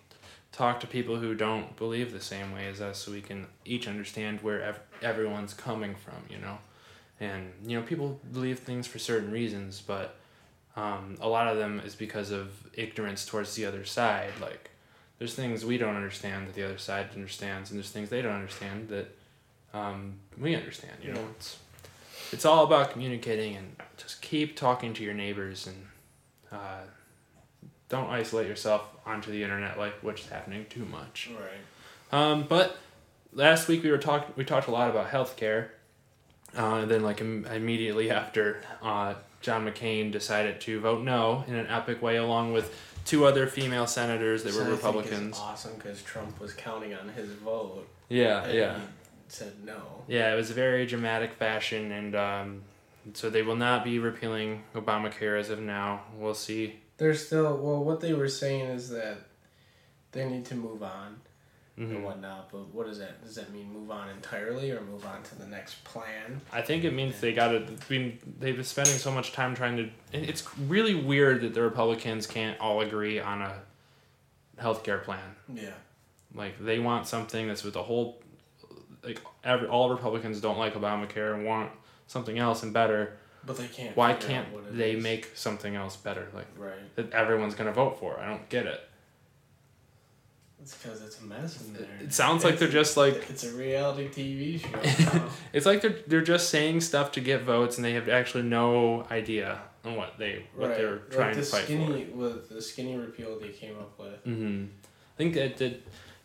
talk 0.53 0.81
to 0.81 0.87
people 0.87 1.17
who 1.17 1.35
don't 1.35 1.77
believe 1.77 2.13
the 2.13 2.21
same 2.21 2.53
way 2.53 2.69
as 2.69 2.81
us, 2.81 2.99
so 2.99 3.13
we 3.13 3.21
can 3.21 3.47
each 3.65 3.87
understand 3.89 4.41
where 4.41 4.63
ev- 4.63 4.81
everyone's 5.03 5.53
coming 5.53 5.95
from. 5.95 6.23
You 6.31 6.39
know, 6.39 6.59
and 7.21 7.53
you 7.67 7.79
know 7.79 7.85
people 7.85 8.21
believe 8.33 8.61
things 8.61 8.87
for 8.87 8.99
certain 8.99 9.31
reasons, 9.31 9.83
but 9.87 10.17
um, 10.77 11.17
a 11.21 11.29
lot 11.29 11.49
of 11.49 11.59
them 11.59 11.83
is 11.85 11.95
because 11.95 12.31
of 12.31 12.51
ignorance 12.73 13.27
towards 13.27 13.55
the 13.57 13.67
other 13.67 13.85
side. 13.85 14.33
Like 14.41 14.71
there's 15.19 15.35
things 15.35 15.65
we 15.65 15.77
don't 15.77 15.97
understand 15.97 16.47
that 16.49 16.55
the 16.55 16.65
other 16.65 16.79
side 16.79 17.09
understands, 17.15 17.71
and 17.71 17.79
there's 17.79 17.91
things 17.91 18.09
they 18.09 18.23
don't 18.23 18.33
understand 18.33 18.89
that 18.89 19.15
um, 19.75 20.15
we 20.39 20.55
understand. 20.55 20.97
You 21.03 21.13
know, 21.13 21.27
it's 21.37 21.59
it's 22.33 22.45
all 22.45 22.65
about 22.65 22.91
communicating 22.91 23.57
and 23.57 23.77
just 23.97 24.21
keep 24.23 24.57
talking 24.57 24.93
to 24.95 25.03
your 25.03 25.15
neighbors 25.15 25.67
and 25.67 25.87
uh, 26.53 26.81
don't 27.89 28.11
isolate 28.11 28.49
yourself 28.49 28.83
onto 29.07 29.31
the 29.31 29.43
internet 29.43 29.79
like 29.79 29.95
what's 30.03 30.27
happening 30.29 30.67
too 30.71 30.85
much. 30.87 31.31
Right. 31.33 32.19
Um, 32.19 32.45
but 32.49 32.77
last 33.33 33.69
week 33.69 33.83
we 33.83 33.91
were 33.91 33.99
talking 33.99 34.33
we 34.37 34.45
talked 34.45 34.69
a 34.69 34.71
lot 34.71 34.91
about 34.91 35.11
healthcare. 35.11 35.69
Uh, 36.57 36.77
and 36.83 36.91
then 36.91 37.03
like 37.03 37.21
Im- 37.21 37.45
immediately 37.47 38.11
after 38.11 38.63
uh, 38.83 39.15
John 39.41 39.67
McCain 39.67 40.13
decided 40.13 40.61
to 40.63 40.79
vote 40.81 41.03
no 41.03 41.45
in 41.49 41.55
an 41.57 41.67
epic 41.67 42.01
way 42.01 42.17
along 42.17 42.53
with 42.53 42.73
two 43.05 43.27
other 43.27 43.47
female 43.49 43.87
senators 43.89 44.45
that 44.45 44.53
So 44.53 44.61
were 44.61 44.65
I 44.65 44.67
think 44.69 44.77
it's 44.77 44.85
Republicans. 44.85 45.39
awesome 45.39 45.73
because 45.77 46.01
Trump 46.03 46.41
was 46.41 46.53
counting 46.55 46.95
on 46.95 47.09
his 47.09 47.29
vote. 47.31 47.87
Yeah, 48.09 48.47
yeah. 48.53 48.79
Said 49.29 49.53
no. 49.65 50.05
Yeah, 50.09 50.33
it 50.33 50.37
was 50.37 50.51
a 50.51 50.55
very 50.55 50.87
dramatic 50.87 51.33
fashion, 51.35 51.91
and 51.93 52.15
um, 52.15 52.63
so 53.15 53.31
they 53.31 53.43
will 53.43 53.57
not 53.57 53.85
be 53.85 53.99
repealing 53.99 54.63
Obamacare 54.75 55.39
as 55.39 55.51
of 55.51 55.61
now. 55.61 56.03
We'll 56.17 56.35
see. 56.35 56.77
They're 56.97 57.15
still 57.15 57.57
well. 57.57 57.83
What 57.83 58.01
they 58.01 58.13
were 58.15 58.29
saying 58.29 58.67
is 58.67 58.91
that 58.91 59.19
they 60.13 60.29
need 60.29 60.45
to 60.47 60.55
move 60.55 60.83
on 60.83 61.17
Mhm. 61.77 61.91
and 61.91 62.05
whatnot. 62.05 62.51
But 62.53 62.73
what 62.73 62.87
does 62.87 62.99
that? 63.01 63.25
Does 63.25 63.35
that 63.35 63.53
mean 63.53 63.73
move 63.73 63.91
on 63.91 64.09
entirely 64.11 64.71
or 64.71 64.81
move 64.81 65.05
on 65.05 65.25
to 65.25 65.35
the 65.35 65.47
next 65.47 65.83
plan? 65.83 66.41
I 66.53 66.63
think 66.63 66.85
it 66.85 66.93
means 66.93 67.21
they 67.21 67.33
got 67.33 67.49
to. 67.49 67.61
Been 67.89 68.19
they've 68.39 68.55
been 68.55 68.65
spending 68.65 68.95
so 68.95 69.11
much 69.11 69.33
time 69.33 69.57
trying 69.57 69.77
to. 69.79 69.83
and 70.13 70.25
It's 70.25 70.47
really 70.57 70.95
weird 70.95 71.41
that 71.41 71.53
the 71.55 71.63
Republicans 71.63 72.29
can't 72.29 72.59
all 72.61 72.81
agree 72.81 73.19
on 73.19 73.43
a 73.43 73.61
healthcare 74.61 75.03
plan. 75.03 75.35
Yeah. 75.53 75.71
Like 76.35 76.59
they 76.65 76.79
want 76.79 77.07
something 77.09 77.49
that's 77.49 77.65
with 77.65 77.75
the 77.75 77.83
whole. 77.83 78.21
Like 79.05 79.21
every, 79.43 79.69
all 79.69 79.91
Republicans 79.91 80.41
don't 80.41 80.59
like 80.59 80.75
Obamacare 80.75 81.35
and 81.35 81.45
want 81.45 81.71
something 82.07 82.39
else 82.39 82.63
and 82.63 82.73
better. 82.73 83.17
But 83.47 83.59
they 83.59 83.67
can't. 83.69 83.97
Why 83.97 84.15
can't 84.15 84.49
it 84.55 84.77
they 84.77 84.93
is. 84.93 85.03
make 85.03 85.31
something 85.35 85.75
else 85.77 85.97
better? 85.97 86.29
Like 86.35 86.47
Right. 86.57 86.95
that 86.97 87.13
everyone's 87.13 87.55
gonna 87.55 87.73
vote 87.73 87.99
for. 87.99 88.19
I 88.19 88.27
don't 88.29 88.49
get 88.49 88.67
it. 88.67 88.81
It's 90.61 90.75
because 90.75 91.03
it's 91.03 91.21
a 91.21 91.25
mess 91.25 91.61
in 91.61 91.75
there. 91.75 91.87
It 92.01 92.15
sounds 92.15 92.43
like 92.43 92.59
they're 92.59 92.69
just 92.69 92.97
like 92.97 93.29
It's 93.29 93.45
a 93.45 93.53
reality 93.53 94.09
TV 94.09 94.59
show. 94.61 95.29
It's 95.53 95.67
like 95.67 95.83
they're 95.83 95.97
they're 96.07 96.23
just 96.23 96.49
saying 96.49 96.81
stuff 96.81 97.13
to 97.13 97.21
get 97.21 97.43
votes, 97.43 97.77
and 97.77 97.85
they 97.85 97.93
have 97.93 98.09
actually 98.09 98.45
no 98.45 99.07
idea 99.11 99.61
on 99.85 99.97
what 99.97 100.17
they 100.19 100.47
what 100.57 100.69
right. 100.71 100.79
they're 100.79 100.99
trying 101.11 101.27
like 101.29 101.37
the 101.37 101.43
to 101.43 101.47
fight 101.51 101.65
skinny, 101.65 102.05
With 102.07 102.49
the 102.49 102.63
skinny 102.63 102.97
repeal 102.97 103.39
they 103.39 103.51
came 103.51 103.77
up 103.79 103.99
with. 103.99 104.23
for. 104.23 104.29
Mm-hmm. 104.31 104.65
I 104.65 105.17
think 105.19 105.35
that 105.35 105.59
that 105.59 105.83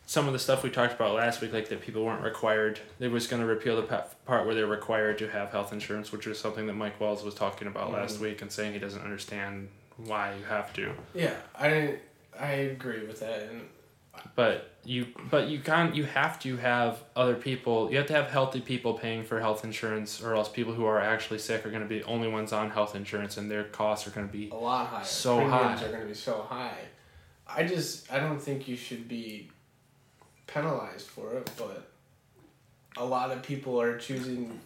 some 0.09 0.25
of 0.25 0.33
the 0.33 0.39
stuff 0.39 0.63
we 0.63 0.71
talked 0.71 0.91
about 0.95 1.13
last 1.13 1.39
week, 1.39 1.53
like 1.53 1.69
that 1.69 1.81
people 1.81 2.03
weren't 2.03 2.23
required. 2.23 2.79
They 2.97 3.07
was 3.07 3.27
going 3.27 3.43
to 3.43 3.47
repeal 3.47 3.75
the 3.79 3.83
part 4.25 4.47
where 4.47 4.55
they're 4.55 4.65
required 4.65 5.19
to 5.19 5.29
have 5.29 5.51
health 5.51 5.71
insurance, 5.71 6.11
which 6.11 6.25
is 6.25 6.39
something 6.39 6.65
that 6.65 6.73
Mike 6.73 6.99
Wells 6.99 7.23
was 7.23 7.35
talking 7.35 7.67
about 7.67 7.91
last 7.91 8.17
Mhm. 8.17 8.21
week 8.21 8.41
and 8.41 8.51
saying 8.51 8.73
he 8.73 8.79
doesn't 8.79 9.03
understand 9.03 9.69
why 9.97 10.33
you 10.33 10.43
have 10.45 10.73
to. 10.73 10.93
Yeah, 11.13 11.35
I 11.55 11.99
I 12.39 12.51
agree 12.53 13.05
with 13.05 13.19
that, 13.19 13.43
and 13.43 13.69
But 14.35 14.71
you 14.83 15.05
but 15.29 15.47
you 15.47 15.59
can't 15.59 15.93
you 15.95 16.05
have 16.05 16.39
to 16.39 16.57
have 16.57 17.03
other 17.15 17.35
people 17.35 17.91
you 17.91 17.97
have 17.97 18.07
to 18.07 18.13
have 18.13 18.31
healthy 18.31 18.61
people 18.61 18.95
paying 18.95 19.23
for 19.23 19.39
health 19.39 19.63
insurance 19.63 20.23
or 20.23 20.33
else 20.33 20.49
people 20.49 20.73
who 20.73 20.85
are 20.85 20.99
actually 20.99 21.37
sick 21.37 21.67
are 21.67 21.69
going 21.69 21.83
to 21.83 21.87
be 21.87 21.99
the 21.99 22.05
only 22.05 22.27
ones 22.27 22.51
on 22.51 22.71
health 22.71 22.95
insurance 22.95 23.37
and 23.37 23.51
their 23.51 23.65
costs 23.65 24.07
are 24.07 24.11
going 24.11 24.25
to 24.25 24.33
be 24.33 24.49
a 24.49 24.55
lot 24.55 24.87
higher. 24.87 25.03
So 25.03 25.35
Premiums 25.37 25.81
high. 25.81 25.85
are 25.85 25.89
going 25.89 26.01
to 26.01 26.07
be 26.07 26.13
so 26.15 26.41
high. 26.41 26.79
I 27.47 27.61
just 27.63 28.11
I 28.11 28.19
don't 28.19 28.41
think 28.41 28.67
you 28.67 28.75
should 28.75 29.07
be 29.07 29.51
penalized 30.53 31.07
for 31.07 31.33
it, 31.33 31.49
but 31.57 31.89
a 32.97 33.05
lot 33.05 33.31
of 33.31 33.41
people 33.43 33.79
are 33.79 33.97
choosing 33.97 34.59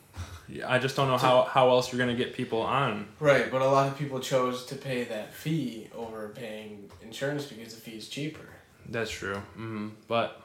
Yeah, 0.48 0.72
I 0.72 0.80
just 0.80 0.96
don't 0.96 1.08
know 1.08 1.18
how, 1.18 1.44
how 1.44 1.70
else 1.70 1.92
you're 1.92 2.04
going 2.04 2.16
to 2.16 2.24
get 2.24 2.34
people 2.34 2.62
on. 2.62 3.08
right, 3.20 3.50
but 3.52 3.62
a 3.62 3.66
lot 3.68 3.88
of 3.88 3.98
people 3.98 4.20
chose 4.20 4.66
to 4.68 4.76
pay 4.76 5.04
that 5.06 5.34
fee 5.34 5.90
over 5.96 6.30
paying 6.30 6.90
insurance 7.02 7.46
because 7.46 7.76
the 7.76 7.82
fee 7.82 7.98
is 7.98 8.10
cheaper. 8.10 8.48
That's 8.90 9.12
true. 9.12 9.36
Mm-hmm. 9.36 9.90
But 10.08 10.42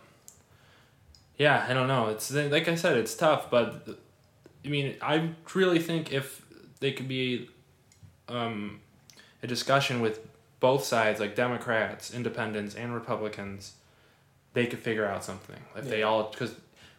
yeah, 1.36 1.64
I 1.68 1.72
don't 1.72 1.88
know. 1.88 2.08
It's 2.08 2.32
like 2.32 2.68
I 2.68 2.74
said, 2.74 2.96
it's 2.96 3.14
tough. 3.14 3.50
But 3.50 3.88
I 4.64 4.68
mean, 4.68 4.96
I 5.00 5.30
really 5.54 5.78
think 5.78 6.12
if 6.12 6.44
they 6.80 6.92
could 6.92 7.08
be 7.08 7.48
um, 8.28 8.80
a 9.42 9.46
discussion 9.46 10.00
with 10.00 10.20
both 10.60 10.84
sides, 10.84 11.20
like 11.20 11.34
Democrats, 11.34 12.12
Independents, 12.12 12.74
and 12.74 12.94
Republicans, 12.94 13.74
they 14.52 14.66
could 14.66 14.78
figure 14.78 15.06
out 15.06 15.24
something. 15.24 15.56
If 15.76 15.88
they 15.88 16.02
all 16.02 16.30
because 16.30 16.54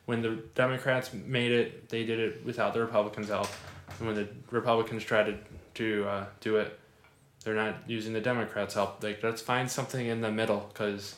when 0.05 0.21
the 0.21 0.39
Democrats 0.55 1.13
made 1.13 1.51
it, 1.51 1.89
they 1.89 2.03
did 2.03 2.19
it 2.19 2.45
without 2.45 2.73
the 2.73 2.81
Republicans' 2.81 3.29
help. 3.29 3.47
And 3.99 4.07
when 4.07 4.15
the 4.15 4.27
Republicans 4.49 5.03
tried 5.03 5.25
to 5.25 5.37
to 5.75 6.07
uh, 6.07 6.25
do 6.41 6.57
it, 6.57 6.79
they're 7.43 7.55
not 7.55 7.75
using 7.87 8.13
the 8.13 8.21
Democrats' 8.21 8.73
help. 8.73 9.03
Like 9.03 9.21
let's 9.23 9.41
find 9.41 9.69
something 9.69 10.05
in 10.05 10.21
the 10.21 10.31
middle 10.31 10.69
because 10.73 11.15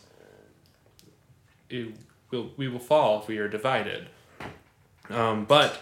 will 1.70 2.52
we 2.58 2.68
will 2.68 2.80
fall 2.80 3.22
if 3.22 3.28
we 3.28 3.38
are 3.38 3.48
divided. 3.48 4.08
Um, 5.10 5.46
but 5.46 5.82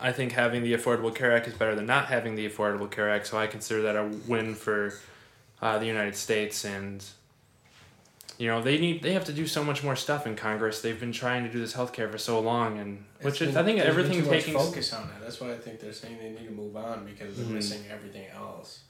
I 0.00 0.12
think 0.12 0.32
having 0.32 0.62
the 0.62 0.74
Affordable 0.74 1.14
Care 1.14 1.34
Act 1.34 1.46
is 1.48 1.54
better 1.54 1.74
than 1.74 1.86
not 1.86 2.06
having 2.06 2.34
the 2.34 2.48
Affordable 2.48 2.90
Care 2.90 3.10
Act. 3.10 3.26
So 3.26 3.38
I 3.38 3.46
consider 3.46 3.82
that 3.82 3.96
a 3.96 4.04
win 4.26 4.54
for 4.54 4.94
uh, 5.62 5.78
the 5.78 5.86
United 5.86 6.16
States 6.16 6.64
and. 6.64 7.04
You 8.38 8.48
know 8.48 8.60
they 8.62 8.78
need 8.78 9.02
they 9.02 9.12
have 9.14 9.24
to 9.26 9.32
do 9.32 9.46
so 9.46 9.64
much 9.64 9.82
more 9.82 9.96
stuff 9.96 10.26
in 10.26 10.36
Congress. 10.36 10.82
They've 10.82 10.98
been 11.00 11.12
trying 11.12 11.44
to 11.44 11.50
do 11.50 11.58
this 11.58 11.72
healthcare 11.74 12.10
for 12.10 12.18
so 12.18 12.38
long, 12.40 12.78
and 12.78 13.04
which 13.22 13.40
It's 13.40 13.50
is 13.52 13.56
I 13.56 13.64
think 13.64 13.78
been 13.78 13.86
everything 13.86 14.22
taking 14.24 14.54
focus 14.54 14.92
on 14.92 15.04
it. 15.04 15.22
That's 15.22 15.40
why 15.40 15.52
I 15.52 15.56
think 15.56 15.80
they're 15.80 15.92
saying 15.92 16.18
they 16.18 16.30
need 16.30 16.46
to 16.46 16.52
move 16.54 16.76
on 16.76 17.06
because 17.06 17.36
they're 17.36 17.46
Mhm. 17.46 17.50
missing 17.52 17.84
everything 17.90 18.26
else. 18.34 18.80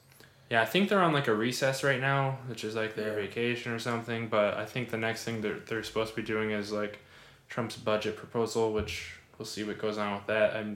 Yeah, 0.49 0.61
I 0.61 0.65
think 0.65 0.89
they're 0.89 1.01
on 1.01 1.13
like 1.13 1.27
a 1.27 1.33
recess 1.33 1.83
right 1.83 1.99
now, 1.99 2.39
which 2.47 2.63
is 2.63 2.75
like 2.75 2.95
their 2.95 3.09
Yeah. 3.09 3.25
vacation 3.27 3.71
or 3.71 3.79
something. 3.79 4.27
But 4.27 4.55
I 4.55 4.65
think 4.65 4.89
the 4.89 4.97
next 4.97 5.23
thing 5.23 5.41
they're, 5.41 5.59
they're 5.59 5.83
supposed 5.83 6.11
to 6.11 6.15
be 6.15 6.25
doing 6.25 6.51
is 6.51 6.71
like 6.71 6.99
Trump's 7.49 7.75
budget 7.77 8.17
proposal, 8.17 8.73
which 8.73 9.13
we'll 9.37 9.45
see 9.45 9.63
what 9.63 9.77
goes 9.77 9.97
on 9.97 10.13
with 10.15 10.25
that. 10.27 10.55
I 10.55 10.75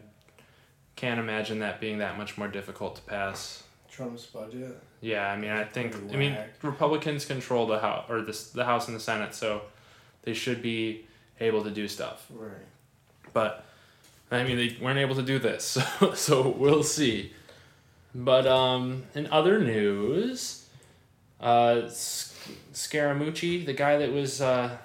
can't 0.96 1.20
imagine 1.20 1.60
that 1.60 1.80
being 1.82 1.98
that 2.00 2.18
much 2.18 2.38
more 2.38 2.48
difficult 2.48 2.96
to 2.98 3.02
pass. 3.02 3.64
Trump's 3.92 4.26
budget. 4.26 4.82
Yeah, 5.02 5.30
I 5.30 5.38
mean, 5.38 5.52
I 5.52 5.64
think 5.64 5.96
I 6.14 6.16
mean. 6.16 6.38
Republicans 6.62 7.26
control 7.26 7.68
the 7.68 7.80
house 7.80 8.06
or 8.10 8.22
the 8.22 8.38
the 8.54 8.66
House 8.66 8.88
and 8.88 8.96
the 8.96 9.02
Senate, 9.02 9.36
so 9.36 9.64
they 10.24 10.34
should 10.34 10.62
be 10.62 11.06
able 11.40 11.64
to 11.64 11.72
do 11.72 11.88
stuff. 11.88 12.26
Right. 12.30 12.52
But 13.34 13.66
I 14.32 14.44
mean, 14.44 14.58
they 14.58 14.78
weren't 14.82 15.00
able 15.00 15.16
to 15.16 15.24
do 15.24 15.40
this, 15.40 15.66
so, 16.00 16.14
so 16.14 16.50
we'll 16.50 16.84
see. 16.84 17.34
But 18.16 18.48
um, 18.48 19.04
in 19.14 19.28
other 19.28 19.60
news, 19.60 20.68
uh, 21.40 21.84
Scaramucci, 22.74 23.66
the 23.66 23.74
guy 23.74 23.98
that 23.98 24.12
was, 24.12 24.42
uh, 24.42 24.78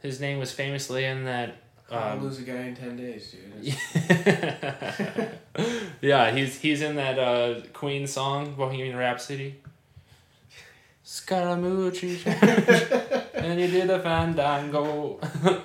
his 0.00 0.20
name 0.20 0.38
was 0.38 0.52
famously 0.52 1.04
in 1.04 1.24
that. 1.24 1.56
I'll 1.92 2.12
Um, 2.14 2.22
lose 2.24 2.38
a 2.38 2.42
guy 2.42 2.62
in 2.62 2.74
ten 2.74 2.96
days, 2.96 3.32
dude. 3.32 3.76
yeah, 6.00 6.30
he's 6.32 6.58
he's 6.60 6.80
in 6.82 6.96
that 6.96 7.18
uh, 7.18 7.60
Queen 7.72 8.06
song, 8.06 8.54
Bohemian 8.54 8.96
Rhapsody. 8.96 9.60
Scaramucci, 11.04 12.24
and 13.34 13.60
he 13.60 13.66
did 13.66 13.90
a 13.90 14.00
fandango. 14.00 15.18
um, 15.42 15.60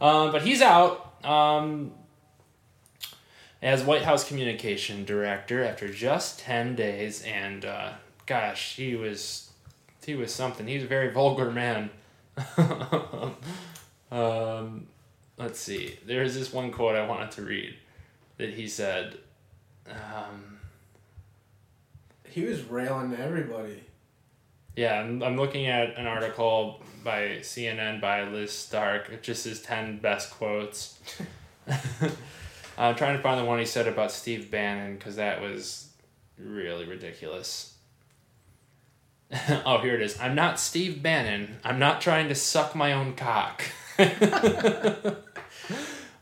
but 0.32 0.42
he's 0.42 0.62
out 0.62 1.14
um, 1.24 1.92
as 3.60 3.82
White 3.82 4.02
House 4.02 4.22
communication 4.28 5.04
director 5.04 5.64
after 5.64 5.92
just 5.92 6.38
ten 6.40 6.76
days, 6.76 7.22
and 7.24 7.64
uh, 7.64 7.92
gosh, 8.26 8.76
he 8.76 8.94
was 8.94 9.50
he 10.04 10.14
was 10.14 10.32
something. 10.32 10.68
He's 10.68 10.84
a 10.84 10.86
very 10.86 11.10
vulgar 11.10 11.50
man. 11.50 11.90
um, 14.10 14.86
let's 15.38 15.58
see. 15.58 15.98
There's 16.06 16.34
this 16.34 16.52
one 16.52 16.70
quote 16.72 16.96
I 16.96 17.06
wanted 17.06 17.30
to 17.32 17.42
read 17.42 17.74
that 18.38 18.50
he 18.50 18.68
said. 18.68 19.18
Um, 19.88 20.58
He 22.28 22.44
was 22.44 22.62
railing 22.64 23.10
to 23.10 23.18
everybody. 23.20 23.82
yeah, 24.76 25.00
I'm, 25.00 25.22
I'm 25.22 25.36
looking 25.36 25.66
at 25.66 25.96
an 25.98 26.06
article 26.06 26.80
by 27.04 27.38
CNN 27.40 28.00
by 28.00 28.22
Liz 28.24 28.52
Stark. 28.52 29.10
It 29.10 29.22
just 29.22 29.42
says 29.42 29.60
10 29.60 29.98
best 29.98 30.30
quotes. 30.30 30.98
I'm 32.78 32.94
trying 32.94 33.16
to 33.16 33.22
find 33.22 33.38
the 33.38 33.44
one 33.44 33.58
he 33.58 33.66
said 33.66 33.86
about 33.86 34.10
Steve 34.12 34.50
Bannon 34.50 34.96
because 34.96 35.16
that 35.16 35.40
was 35.42 35.88
really 36.38 36.86
ridiculous. 36.86 37.74
oh, 39.66 39.78
here 39.78 39.94
it 39.94 40.02
is. 40.02 40.18
I'm 40.20 40.34
not 40.34 40.58
Steve 40.60 41.02
Bannon. 41.02 41.58
I'm 41.64 41.78
not 41.78 42.00
trying 42.00 42.28
to 42.28 42.34
suck 42.34 42.74
my 42.74 42.92
own 42.92 43.14
cock. 43.14 43.62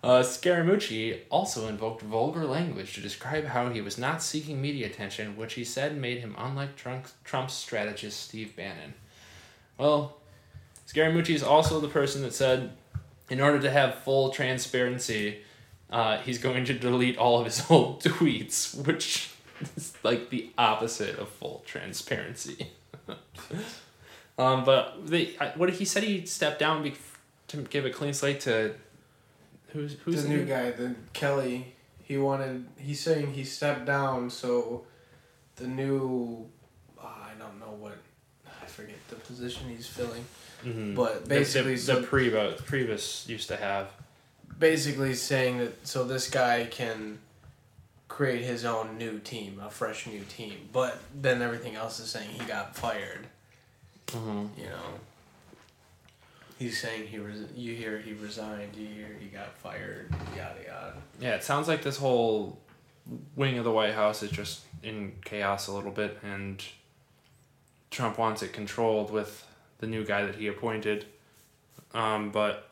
Uh, 0.02 0.22
Scaramucci 0.22 1.20
also 1.30 1.68
invoked 1.68 2.00
vulgar 2.00 2.46
language 2.46 2.94
to 2.94 3.02
describe 3.02 3.44
how 3.44 3.68
he 3.68 3.82
was 3.82 3.98
not 3.98 4.22
seeking 4.22 4.60
media 4.60 4.86
attention, 4.86 5.36
which 5.36 5.54
he 5.54 5.64
said 5.64 5.96
made 5.96 6.20
him 6.20 6.34
unlike 6.38 6.74
Trump, 6.74 7.06
Trump's 7.22 7.52
strategist 7.52 8.18
Steve 8.18 8.56
Bannon. 8.56 8.94
Well, 9.76 10.16
Scaramucci 10.86 11.34
is 11.34 11.42
also 11.42 11.80
the 11.80 11.88
person 11.88 12.22
that 12.22 12.32
said, 12.32 12.72
in 13.28 13.40
order 13.42 13.60
to 13.60 13.70
have 13.70 13.96
full 13.96 14.30
transparency, 14.30 15.42
uh, 15.90 16.18
he's 16.18 16.38
going 16.38 16.64
to 16.64 16.74
delete 16.74 17.18
all 17.18 17.38
of 17.38 17.44
his 17.44 17.64
old 17.70 18.02
tweets, 18.02 18.74
which 18.86 19.30
is 19.76 19.92
like 20.02 20.30
the 20.30 20.50
opposite 20.56 21.18
of 21.18 21.28
full 21.28 21.62
transparency. 21.66 22.68
um, 24.38 24.64
but 24.64 25.06
they, 25.06 25.36
what 25.56 25.68
he 25.68 25.84
said 25.84 26.04
he 26.04 26.24
stepped 26.24 26.58
down 26.58 26.82
to 27.50 27.58
give 27.58 27.84
a 27.84 27.90
clean 27.90 28.12
slate 28.14 28.40
to 28.40 28.74
who's 29.68 29.96
who's 30.04 30.22
the 30.24 30.28
new 30.28 30.44
guy, 30.44 30.70
the 30.70 30.94
Kelly, 31.12 31.74
he 32.02 32.16
wanted. 32.18 32.66
He's 32.78 33.00
saying 33.00 33.32
he 33.34 33.44
stepped 33.44 33.86
down, 33.86 34.30
so 34.30 34.84
the 35.56 35.66
new, 35.66 36.46
uh, 36.98 37.06
I 37.06 37.30
don't 37.38 37.58
know 37.60 37.76
what, 37.78 37.98
I 38.62 38.66
forget 38.66 38.96
the 39.08 39.16
position 39.16 39.68
he's 39.68 39.86
filling, 39.86 40.24
Mhm. 40.64 40.94
but 40.94 41.28
basically, 41.28 41.74
the, 41.74 41.80
so 41.80 42.00
the 42.00 42.06
Priva, 42.06 42.54
Priebus 42.66 43.28
used 43.28 43.48
to 43.48 43.56
have. 43.56 43.88
basically 44.58 45.14
saying 45.14 45.58
that 45.58 45.86
so 45.86 46.04
this 46.04 46.28
guy 46.30 46.66
can 46.70 47.18
create 48.08 48.42
his 48.44 48.64
own 48.64 48.98
new 48.98 49.18
team, 49.20 49.60
a 49.64 49.70
fresh 49.70 50.06
new 50.06 50.22
team, 50.24 50.68
but 50.72 50.98
then 51.14 51.40
everything 51.42 51.76
else 51.76 52.00
is 52.00 52.10
saying 52.10 52.28
he 52.30 52.44
got 52.44 52.76
fired. 52.76 53.26
Mm-hmm. 54.08 54.60
You 54.60 54.68
know. 54.68 54.94
He's 56.60 56.78
saying 56.78 57.06
he 57.06 57.18
res- 57.18 57.50
you 57.56 57.74
hear 57.74 57.98
he 57.98 58.12
resigned, 58.12 58.76
you 58.76 58.86
hear 58.86 59.16
he 59.18 59.28
got 59.28 59.56
fired, 59.56 60.14
yada 60.36 60.60
yada. 60.66 60.94
Yeah, 61.18 61.30
it 61.30 61.42
sounds 61.42 61.68
like 61.68 61.82
this 61.82 61.96
whole 61.96 62.58
wing 63.34 63.56
of 63.56 63.64
the 63.64 63.70
White 63.70 63.94
House 63.94 64.22
is 64.22 64.30
just 64.30 64.60
in 64.82 65.14
chaos 65.24 65.68
a 65.68 65.72
little 65.72 65.90
bit, 65.90 66.18
and 66.22 66.62
Trump 67.90 68.18
wants 68.18 68.42
it 68.42 68.52
controlled 68.52 69.10
with 69.10 69.46
the 69.78 69.86
new 69.86 70.04
guy 70.04 70.26
that 70.26 70.34
he 70.34 70.48
appointed. 70.48 71.06
Um, 71.94 72.30
but 72.30 72.68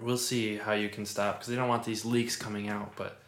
we'll 0.00 0.16
see 0.16 0.56
how 0.56 0.72
you 0.72 0.88
can 0.88 1.04
stop 1.04 1.34
because 1.40 1.48
they 1.48 1.56
don't 1.56 1.68
want 1.68 1.84
these 1.84 2.06
leaks 2.06 2.36
coming 2.36 2.70
out. 2.70 2.96
But 2.96 3.18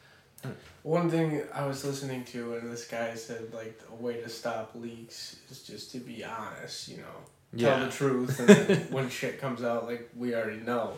One 0.85 1.11
thing 1.11 1.43
I 1.53 1.66
was 1.66 1.85
listening 1.85 2.24
to, 2.32 2.55
and 2.55 2.73
this 2.73 2.86
guy 2.86 3.15
said 3.15 3.53
like 3.53 3.78
a 3.93 4.03
way 4.03 4.23
to 4.23 4.28
stop 4.31 4.70
leaks 4.74 5.36
is 5.51 5.62
just 5.65 5.93
to 5.93 5.98
be 5.98 6.24
honest. 6.24 6.89
You 6.89 6.97
know, 6.97 7.20
tell 7.56 7.78
yeah, 7.78 7.85
the 7.85 7.90
truth, 7.90 8.40
and 8.40 8.90
when 8.90 9.09
shit 9.09 9.40
comes 9.40 9.62
out, 9.62 9.86
like 9.86 10.09
we 10.16 10.35
already 10.35 10.60
know, 10.60 10.94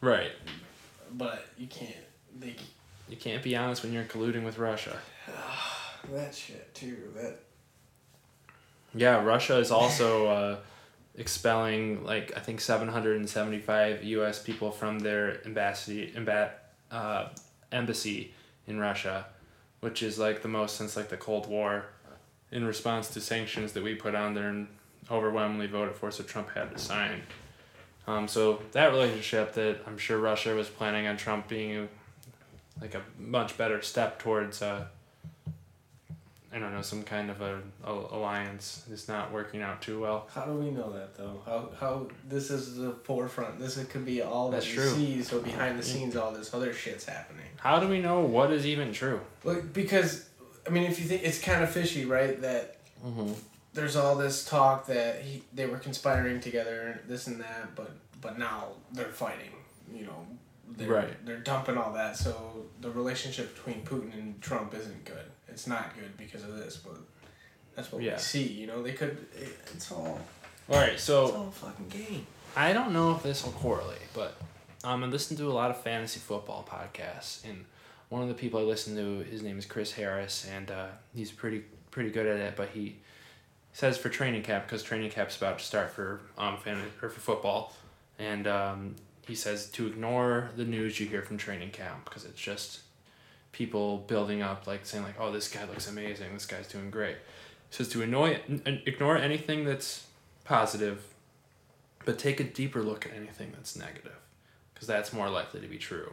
right. 0.00 0.32
but 1.12 1.46
you 1.56 1.66
can't. 1.66 1.94
They 2.38 2.56
You 3.08 3.16
can't 3.16 3.42
be 3.42 3.56
honest 3.56 3.82
when 3.82 3.92
you're 3.92 4.04
colluding 4.04 4.44
with 4.44 4.58
Russia. 4.58 4.98
that 6.12 6.34
shit 6.34 6.74
too. 6.74 6.96
That 7.16 7.40
Yeah, 8.94 9.22
Russia 9.22 9.58
is 9.58 9.70
also 9.70 10.26
uh, 10.26 10.56
expelling 11.16 12.04
like 12.04 12.32
I 12.36 12.40
think 12.40 12.60
seven 12.60 12.88
hundred 12.88 13.16
and 13.16 13.28
seventy 13.28 13.58
five 13.58 14.04
U.S. 14.04 14.42
people 14.42 14.70
from 14.70 15.00
their 15.00 15.44
embassy 15.44 16.12
emba- 16.14 16.52
uh, 16.90 17.28
embassy 17.72 18.34
in 18.66 18.78
Russia, 18.78 19.26
which 19.80 20.02
is 20.02 20.18
like 20.18 20.42
the 20.42 20.48
most 20.48 20.76
since 20.76 20.96
like 20.96 21.08
the 21.08 21.16
Cold 21.16 21.48
War, 21.48 21.86
in 22.50 22.64
response 22.64 23.08
to 23.08 23.20
sanctions 23.20 23.72
that 23.72 23.82
we 23.82 23.94
put 23.94 24.14
on 24.14 24.34
there 24.34 24.48
overwhelmingly 25.10 25.66
voted 25.66 25.94
for, 25.96 26.10
so 26.10 26.22
Trump 26.24 26.50
had 26.54 26.70
to 26.72 26.78
sign. 26.78 27.22
Um, 28.06 28.26
so 28.28 28.60
that 28.72 28.90
relationship 28.90 29.52
that 29.54 29.78
I'm 29.86 29.98
sure 29.98 30.18
Russia 30.18 30.54
was 30.54 30.68
planning 30.68 31.06
on 31.06 31.16
Trump 31.16 31.46
being 31.48 31.88
like 32.80 32.94
a 32.94 33.02
much 33.18 33.58
better 33.58 33.82
step 33.82 34.18
towards. 34.18 34.62
Uh, 34.62 34.86
I 36.50 36.58
don't 36.58 36.72
know, 36.72 36.80
some 36.80 37.02
kind 37.02 37.30
of 37.30 37.42
a, 37.42 37.60
a 37.84 37.92
alliance 37.92 38.84
is 38.90 39.06
not 39.06 39.30
working 39.30 39.60
out 39.60 39.82
too 39.82 40.00
well. 40.00 40.28
how 40.34 40.46
do 40.46 40.54
we 40.54 40.70
know 40.70 40.90
that 40.94 41.14
though? 41.14 41.42
How 41.44 41.68
how 41.78 42.06
this 42.26 42.50
is 42.50 42.76
the 42.76 42.92
forefront. 43.04 43.58
This 43.58 43.76
is, 43.76 43.86
could 43.88 44.06
be 44.06 44.22
all 44.22 44.50
that 44.50 44.62
That's 44.62 44.68
you 44.74 44.80
true. 44.80 44.88
see. 44.90 45.22
So 45.22 45.40
behind 45.40 45.78
the 45.78 45.82
scenes, 45.82 46.16
all 46.16 46.32
this 46.32 46.54
other 46.54 46.72
shit's 46.72 47.04
happening. 47.04 47.44
How 47.58 47.78
do 47.78 47.86
we 47.86 48.00
know 48.00 48.20
what 48.20 48.50
is 48.50 48.64
even 48.66 48.92
true? 48.94 49.20
Like 49.44 49.74
because 49.74 50.26
I 50.66 50.70
mean, 50.70 50.84
if 50.84 50.98
you 50.98 51.04
think 51.04 51.22
it's 51.24 51.38
kind 51.38 51.62
of 51.62 51.70
fishy, 51.70 52.04
right? 52.06 52.40
That 52.40 52.76
Mm-hmm. 53.06 53.32
There's 53.78 53.94
all 53.96 54.16
this 54.16 54.44
talk 54.44 54.86
that 54.86 55.20
he, 55.22 55.42
they 55.54 55.66
were 55.66 55.78
conspiring 55.78 56.40
together, 56.40 57.00
this 57.06 57.28
and 57.28 57.40
that, 57.40 57.74
but 57.76 57.92
but 58.20 58.36
now 58.38 58.64
they're 58.92 59.06
fighting. 59.12 59.52
You 59.94 60.06
know, 60.06 60.26
they're, 60.76 60.88
Right. 60.88 61.24
They're 61.26 61.38
dumping 61.38 61.76
all 61.78 61.92
that, 61.92 62.16
so 62.16 62.66
the 62.80 62.90
relationship 62.90 63.54
between 63.54 63.82
Putin 63.84 64.12
and 64.14 64.40
Trump 64.42 64.74
isn't 64.74 65.04
good. 65.04 65.24
It's 65.48 65.66
not 65.68 65.94
good 65.94 66.16
because 66.16 66.42
of 66.42 66.56
this, 66.56 66.76
but 66.76 66.96
that's 67.76 67.92
what 67.92 68.02
Yeah. 68.02 68.14
we 68.14 68.18
see. 68.18 68.42
You 68.42 68.66
know, 68.66 68.82
they 68.82 68.92
could. 68.92 69.26
It, 69.36 69.56
it's 69.74 69.92
all. 69.92 70.20
All 70.68 70.76
right, 70.76 70.98
so. 70.98 71.26
It's 71.26 71.34
all 71.36 71.50
fucking 71.50 71.88
game. 71.88 72.26
I 72.56 72.72
don't 72.72 72.92
know 72.92 73.12
if 73.14 73.22
this 73.22 73.44
will 73.44 73.52
correlate, 73.52 74.08
but 74.12 74.36
um, 74.82 75.04
I 75.04 75.06
listen 75.06 75.36
to 75.36 75.44
a 75.46 75.52
lot 75.52 75.70
of 75.70 75.80
fantasy 75.80 76.18
football 76.18 76.66
podcasts, 76.68 77.44
and 77.48 77.64
one 78.08 78.22
of 78.22 78.28
the 78.28 78.34
people 78.34 78.58
I 78.58 78.64
listen 78.64 78.96
to, 78.96 79.24
his 79.30 79.42
name 79.42 79.58
is 79.58 79.66
Chris 79.66 79.92
Harris, 79.92 80.46
and 80.52 80.70
uh, 80.70 80.86
he's 81.14 81.30
pretty 81.30 81.62
pretty 81.92 82.10
good 82.10 82.26
at 82.26 82.36
it. 82.40 82.56
But 82.56 82.70
he 82.70 82.96
says 83.78 83.96
for 83.96 84.08
training 84.08 84.42
camp 84.42 84.66
because 84.66 84.82
training 84.82 85.08
camp's 85.08 85.36
about 85.36 85.56
to 85.56 85.64
start 85.64 85.88
for 85.88 86.20
um 86.36 86.56
fan 86.56 86.82
or 87.00 87.08
for 87.08 87.20
football, 87.20 87.72
and 88.18 88.48
um, 88.48 88.96
he 89.24 89.36
says 89.36 89.70
to 89.70 89.86
ignore 89.86 90.50
the 90.56 90.64
news 90.64 90.98
you 90.98 91.06
hear 91.06 91.22
from 91.22 91.38
training 91.38 91.70
camp 91.70 92.04
because 92.04 92.24
it's 92.24 92.40
just 92.40 92.80
people 93.52 93.98
building 94.08 94.42
up 94.42 94.66
like 94.66 94.84
saying 94.84 95.04
like 95.04 95.14
oh 95.20 95.30
this 95.30 95.48
guy 95.48 95.64
looks 95.64 95.88
amazing. 95.88 96.32
This 96.32 96.44
guy's 96.44 96.66
doing 96.66 96.90
great. 96.90 97.18
He 97.70 97.76
says 97.76 97.88
to 97.90 98.02
annoy 98.02 98.40
ignore 98.66 99.16
anything 99.16 99.64
that's 99.64 100.08
positive 100.42 101.14
but 102.04 102.18
take 102.18 102.40
a 102.40 102.44
deeper 102.44 102.82
look 102.82 103.06
at 103.06 103.12
anything 103.14 103.52
that's 103.52 103.76
negative 103.76 104.18
because 104.74 104.88
that's 104.88 105.12
more 105.12 105.30
likely 105.30 105.60
to 105.60 105.68
be 105.68 105.78
true. 105.78 106.12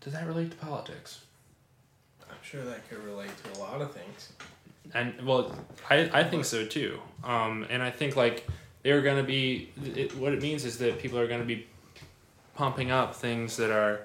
Does 0.00 0.12
that 0.12 0.28
relate 0.28 0.52
to 0.52 0.56
politics? 0.58 1.24
I'm 2.30 2.36
sure 2.42 2.64
that 2.64 2.88
could 2.88 3.04
relate 3.04 3.30
to 3.42 3.58
a 3.58 3.60
lot 3.60 3.82
of 3.82 3.92
things. 3.92 4.32
And 4.94 5.20
well 5.26 5.54
i, 5.90 6.08
I 6.12 6.24
think 6.24 6.44
so 6.44 6.64
too 6.66 7.00
um, 7.24 7.66
and 7.70 7.82
i 7.82 7.90
think 7.90 8.16
like 8.16 8.46
they're 8.82 9.02
going 9.02 9.16
to 9.16 9.22
be 9.22 9.70
it, 9.84 10.14
what 10.16 10.32
it 10.32 10.40
means 10.42 10.64
is 10.64 10.78
that 10.78 10.98
people 10.98 11.18
are 11.18 11.26
going 11.26 11.40
to 11.40 11.46
be 11.46 11.66
pumping 12.54 12.90
up 12.90 13.14
things 13.14 13.56
that 13.56 13.70
are 13.70 14.00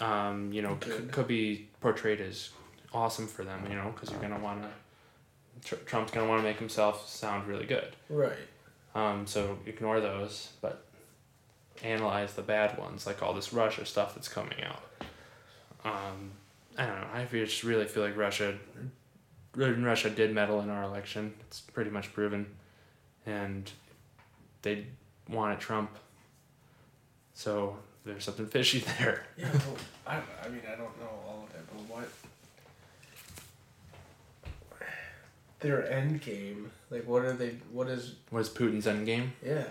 um, 0.00 0.52
you 0.52 0.62
know 0.62 0.78
c- 0.84 1.06
could 1.10 1.26
be 1.26 1.68
portrayed 1.80 2.20
as 2.20 2.50
awesome 2.92 3.26
for 3.26 3.44
them 3.44 3.66
you 3.68 3.76
know 3.76 3.90
because 3.94 4.10
you're 4.10 4.20
going 4.20 4.34
to 4.34 4.40
want 4.40 4.62
to 4.62 4.68
tr- 5.68 5.82
trump's 5.84 6.12
going 6.12 6.24
to 6.26 6.30
want 6.30 6.40
to 6.40 6.48
make 6.48 6.58
himself 6.58 7.08
sound 7.08 7.46
really 7.46 7.66
good 7.66 7.94
Right. 8.08 8.36
Um, 8.94 9.26
so 9.26 9.58
ignore 9.66 10.00
those, 10.00 10.50
but 10.60 10.84
analyze 11.82 12.34
the 12.34 12.42
bad 12.42 12.78
ones, 12.78 13.06
like 13.06 13.22
all 13.22 13.32
this 13.34 13.52
Russia 13.52 13.84
stuff 13.84 14.14
that's 14.14 14.28
coming 14.28 14.58
out. 14.64 14.82
Um, 15.84 16.32
I 16.76 16.86
don't 16.86 17.00
know. 17.00 17.06
I 17.14 17.24
just 17.30 17.62
really 17.62 17.84
feel 17.84 18.02
like 18.02 18.16
Russia, 18.16 18.58
Russia 19.58 20.10
did 20.10 20.32
meddle 20.34 20.60
in 20.60 20.70
our 20.70 20.84
election. 20.84 21.34
It's 21.40 21.60
pretty 21.60 21.90
much 21.90 22.12
proven, 22.12 22.46
and 23.26 23.70
they 24.62 24.86
wanted 25.28 25.58
Trump. 25.58 25.90
So 27.34 27.76
there's 28.04 28.24
something 28.24 28.46
fishy 28.46 28.80
there. 28.98 29.24
Yeah. 29.36 29.50
Well, 29.52 29.76
I, 30.06 30.16
I 30.44 30.48
mean, 30.48 30.62
I 30.66 30.76
don't 30.76 30.98
know 31.00 31.10
all 31.26 31.46
of 31.48 31.54
it, 31.54 31.66
but 31.72 31.96
what. 31.96 32.08
Their 35.60 35.90
end 35.90 36.20
game, 36.20 36.70
like, 36.88 37.04
what 37.04 37.22
are 37.22 37.32
they? 37.32 37.56
What 37.72 37.88
is? 37.88 38.14
What's 38.30 38.48
Putin's 38.48 38.86
end 38.86 39.06
game? 39.06 39.32
Yeah. 39.44 39.64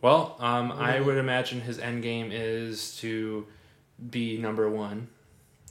Well, 0.00 0.36
um, 0.38 0.72
I 0.72 1.00
would 1.00 1.18
imagine 1.18 1.60
his 1.60 1.78
end 1.78 2.02
game 2.02 2.30
is 2.32 2.96
to 3.00 3.46
be 4.10 4.38
number 4.38 4.70
one 4.70 5.08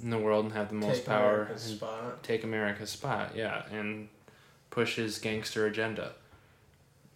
in 0.01 0.09
the 0.09 0.17
world 0.17 0.45
and 0.45 0.53
have 0.53 0.69
the 0.69 0.75
most 0.75 0.97
Take 0.97 1.05
power 1.05 1.33
America's 1.43 1.61
spot. 1.63 2.23
take 2.23 2.43
America's 2.43 2.89
spot, 2.89 3.31
yeah, 3.35 3.63
and 3.71 4.09
push 4.69 4.95
his 4.95 5.19
gangster 5.19 5.65
agenda 5.65 6.13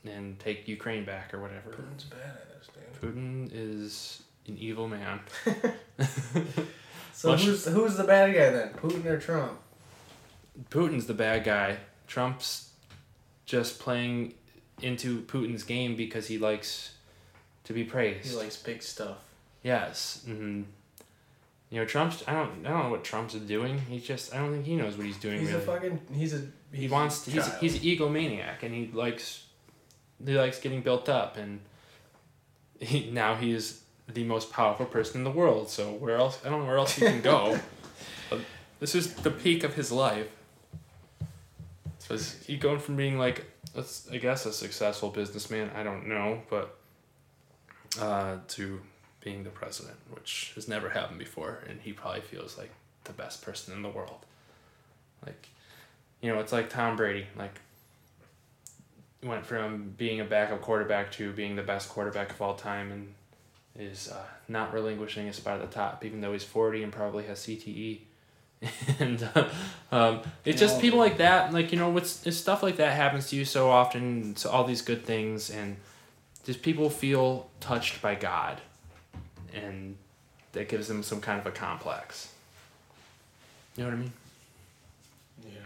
and 0.05 0.37
take 0.39 0.67
Ukraine 0.67 1.05
back 1.05 1.33
or 1.33 1.41
whatever. 1.41 1.71
Putin's 1.71 2.05
badass, 2.05 2.67
dude. 2.73 3.01
Putin 3.15 3.49
is 3.53 4.23
an 4.47 4.57
evil 4.57 4.87
man. 4.87 5.19
So 7.15 7.37
who's 7.37 7.65
who's 7.65 7.95
the 7.95 8.03
bad 8.03 8.33
guy 8.33 8.49
then? 8.49 8.69
Putin 8.73 9.05
or 9.05 9.19
Trump? 9.19 9.59
Putin's 10.71 11.05
the 11.05 11.13
bad 11.13 11.43
guy. 11.43 11.77
Trump's 12.07 12.71
just 13.45 13.79
playing 13.79 14.33
into 14.81 15.21
Putin's 15.21 15.63
game 15.63 15.95
because 15.95 16.27
he 16.27 16.37
likes 16.39 16.95
to 17.65 17.71
be 17.73 17.83
praised. 17.83 18.31
He 18.31 18.35
likes 18.35 18.57
big 18.57 18.81
stuff. 18.81 19.17
yes. 19.61 20.23
hmm 20.25 20.63
You 21.73 21.79
know, 21.79 21.85
Trump's. 21.85 22.23
I 22.27 22.33
don't. 22.33 22.67
I 22.67 22.69
don't 22.69 22.83
know 22.83 22.89
what 22.91 23.03
Trump's 23.03 23.33
doing. 23.33 23.79
He's 23.89 24.03
just. 24.03 24.31
I 24.31 24.37
don't 24.37 24.51
think 24.51 24.63
he 24.63 24.75
knows 24.75 24.95
what 24.95 25.07
he's 25.07 25.17
doing. 25.17 25.39
He's 25.39 25.49
really. 25.49 25.63
a 25.63 25.65
fucking. 25.65 26.01
He's 26.13 26.35
a. 26.35 26.45
he 26.71 26.87
wants. 26.87 27.27
a 27.27 27.31
he's 27.31 27.55
he's 27.55 27.73
an 27.73 27.81
egomaniac, 27.81 28.61
and 28.61 28.75
he 28.75 28.91
likes. 28.93 29.45
He 30.23 30.33
likes 30.33 30.59
getting 30.59 30.83
built 30.83 31.09
up, 31.09 31.35
and 31.35 31.61
he 32.79 33.09
now 33.09 33.33
he 33.33 33.53
is 33.53 33.81
the 34.07 34.23
most 34.23 34.51
powerful 34.51 34.85
person 34.85 35.21
in 35.21 35.23
the 35.23 35.31
world. 35.31 35.67
So 35.67 35.93
where 35.93 36.15
else? 36.15 36.39
I 36.45 36.49
don't 36.49 36.59
know 36.59 36.67
where 36.67 36.77
else 36.77 36.93
he 36.93 37.07
can 37.07 37.21
go. 37.21 37.59
This 38.79 38.95
is 38.95 39.13
the 39.13 39.31
peak 39.31 39.63
of 39.63 39.75
his 39.75 39.93
life. 39.93 40.27
So 41.99 42.15
is 42.15 42.43
he 42.45 42.57
going 42.57 42.79
from 42.79 42.97
being 42.97 43.17
like, 43.17 43.45
let's 43.73 44.09
I 44.11 44.17
guess 44.17 44.45
a 44.45 44.51
successful 44.51 45.09
businessman? 45.09 45.71
I 45.73 45.83
don't 45.83 46.09
know, 46.09 46.41
but 46.49 46.77
uh, 47.97 48.39
to 48.49 48.81
being 49.23 49.43
the 49.43 49.49
president, 49.49 49.95
which 50.11 50.51
has 50.55 50.67
never 50.67 50.89
happened 50.89 51.19
before, 51.19 51.59
and 51.69 51.81
he 51.81 51.93
probably 51.93 52.21
feels 52.21 52.57
like 52.57 52.71
the 53.05 53.13
best 53.13 53.41
person 53.41 53.73
in 53.73 53.81
the 53.81 53.89
world. 53.89 54.25
Like, 55.25 55.49
you 56.21 56.31
know, 56.31 56.39
it's 56.39 56.51
like 56.51 56.69
Tom 56.69 56.95
Brady. 56.95 57.27
Like, 57.37 57.59
went 59.23 59.45
from 59.45 59.93
being 59.97 60.19
a 60.19 60.25
backup 60.25 60.61
quarterback 60.61 61.11
to 61.13 61.31
being 61.31 61.55
the 61.55 61.63
best 61.63 61.89
quarterback 61.89 62.31
of 62.31 62.41
all 62.41 62.55
time, 62.55 62.91
and 62.91 63.13
is 63.77 64.09
uh, 64.11 64.23
not 64.47 64.73
relinquishing 64.73 65.25
his 65.25 65.37
spot 65.37 65.59
at 65.59 65.69
the 65.69 65.73
top, 65.73 66.03
even 66.05 66.21
though 66.21 66.33
he's 66.33 66.43
forty 66.43 66.83
and 66.83 66.91
probably 66.91 67.23
has 67.25 67.39
CTE. 67.39 67.99
and 68.99 69.27
uh, 69.35 69.49
um, 69.91 70.21
it's 70.45 70.59
just 70.59 70.79
people 70.79 70.99
like 70.99 71.17
that, 71.17 71.53
like 71.53 71.71
you 71.71 71.77
know, 71.77 71.89
what's 71.89 72.35
stuff 72.35 72.63
like 72.63 72.77
that 72.77 72.95
happens 72.95 73.29
to 73.29 73.35
you 73.35 73.45
so 73.45 73.69
often. 73.69 74.35
So 74.35 74.49
all 74.49 74.63
these 74.63 74.81
good 74.81 75.05
things, 75.05 75.49
and 75.49 75.77
just 76.45 76.61
people 76.61 76.89
feel 76.89 77.49
touched 77.59 78.01
by 78.01 78.15
God, 78.15 78.61
and 79.53 79.95
that 80.53 80.67
gives 80.69 80.87
them 80.87 81.03
some 81.03 81.21
kind 81.21 81.39
of 81.39 81.45
a 81.45 81.51
complex. 81.51 82.31
You 83.75 83.83
know 83.83 83.89
what 83.89 83.95
I 83.95 83.99
mean? 83.99 84.13
Yeah. 85.45 85.59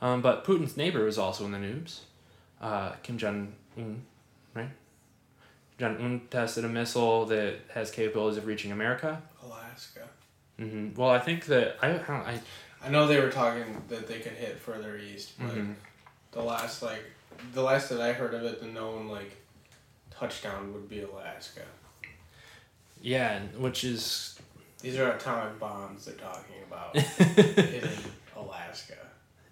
Um, 0.00 0.22
but 0.22 0.44
Putin's 0.44 0.76
neighbor 0.76 1.04
was 1.04 1.18
also 1.18 1.44
in 1.44 1.52
the 1.52 1.58
news. 1.58 2.02
Uh, 2.60 2.92
Kim 3.02 3.18
Jong 3.18 3.52
Un, 3.76 4.02
right? 4.54 4.68
Jong 5.78 5.96
Un 5.96 6.20
tested 6.30 6.64
a 6.64 6.68
missile 6.68 7.26
that 7.26 7.56
has 7.74 7.90
capabilities 7.90 8.38
of 8.38 8.46
reaching 8.46 8.70
America. 8.72 9.20
Alaska. 9.44 10.02
hmm 10.58 10.90
Well, 10.96 11.10
I 11.10 11.18
think 11.18 11.46
that 11.46 11.76
I, 11.82 11.88
I, 11.92 12.12
I 12.32 12.40
I 12.82 12.88
know 12.88 13.06
they 13.06 13.20
were 13.20 13.30
talking 13.30 13.82
that 13.88 14.06
they 14.06 14.20
could 14.20 14.32
hit 14.32 14.58
further 14.58 14.96
east, 14.96 15.32
but 15.38 15.54
mhm. 15.54 15.74
the 16.32 16.42
last 16.42 16.82
like 16.82 17.04
the 17.52 17.62
last 17.62 17.88
that 17.90 18.00
I 18.00 18.12
heard 18.12 18.34
of 18.34 18.44
it, 18.44 18.60
the 18.60 18.66
known 18.66 19.08
like 19.08 19.36
touchdown 20.10 20.72
would 20.72 20.88
be 20.88 21.00
Alaska. 21.02 21.62
Yeah, 23.00 23.40
which 23.56 23.84
is 23.84 24.38
These 24.82 24.98
are 24.98 25.12
atomic 25.12 25.58
bombs 25.58 26.04
they're 26.06 26.14
talking 26.14 26.56
about 26.66 26.94
in 27.58 27.88
Alaska. 28.36 28.94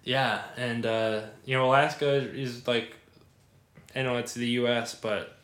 yeah, 0.03 0.43
and 0.57 0.85
uh, 0.85 1.21
you 1.45 1.55
know 1.55 1.65
Alaska 1.65 2.09
is 2.13 2.67
like, 2.67 2.95
I 3.95 4.01
know 4.03 4.17
it's 4.17 4.33
the 4.33 4.47
U.S., 4.61 4.95
but 4.95 5.37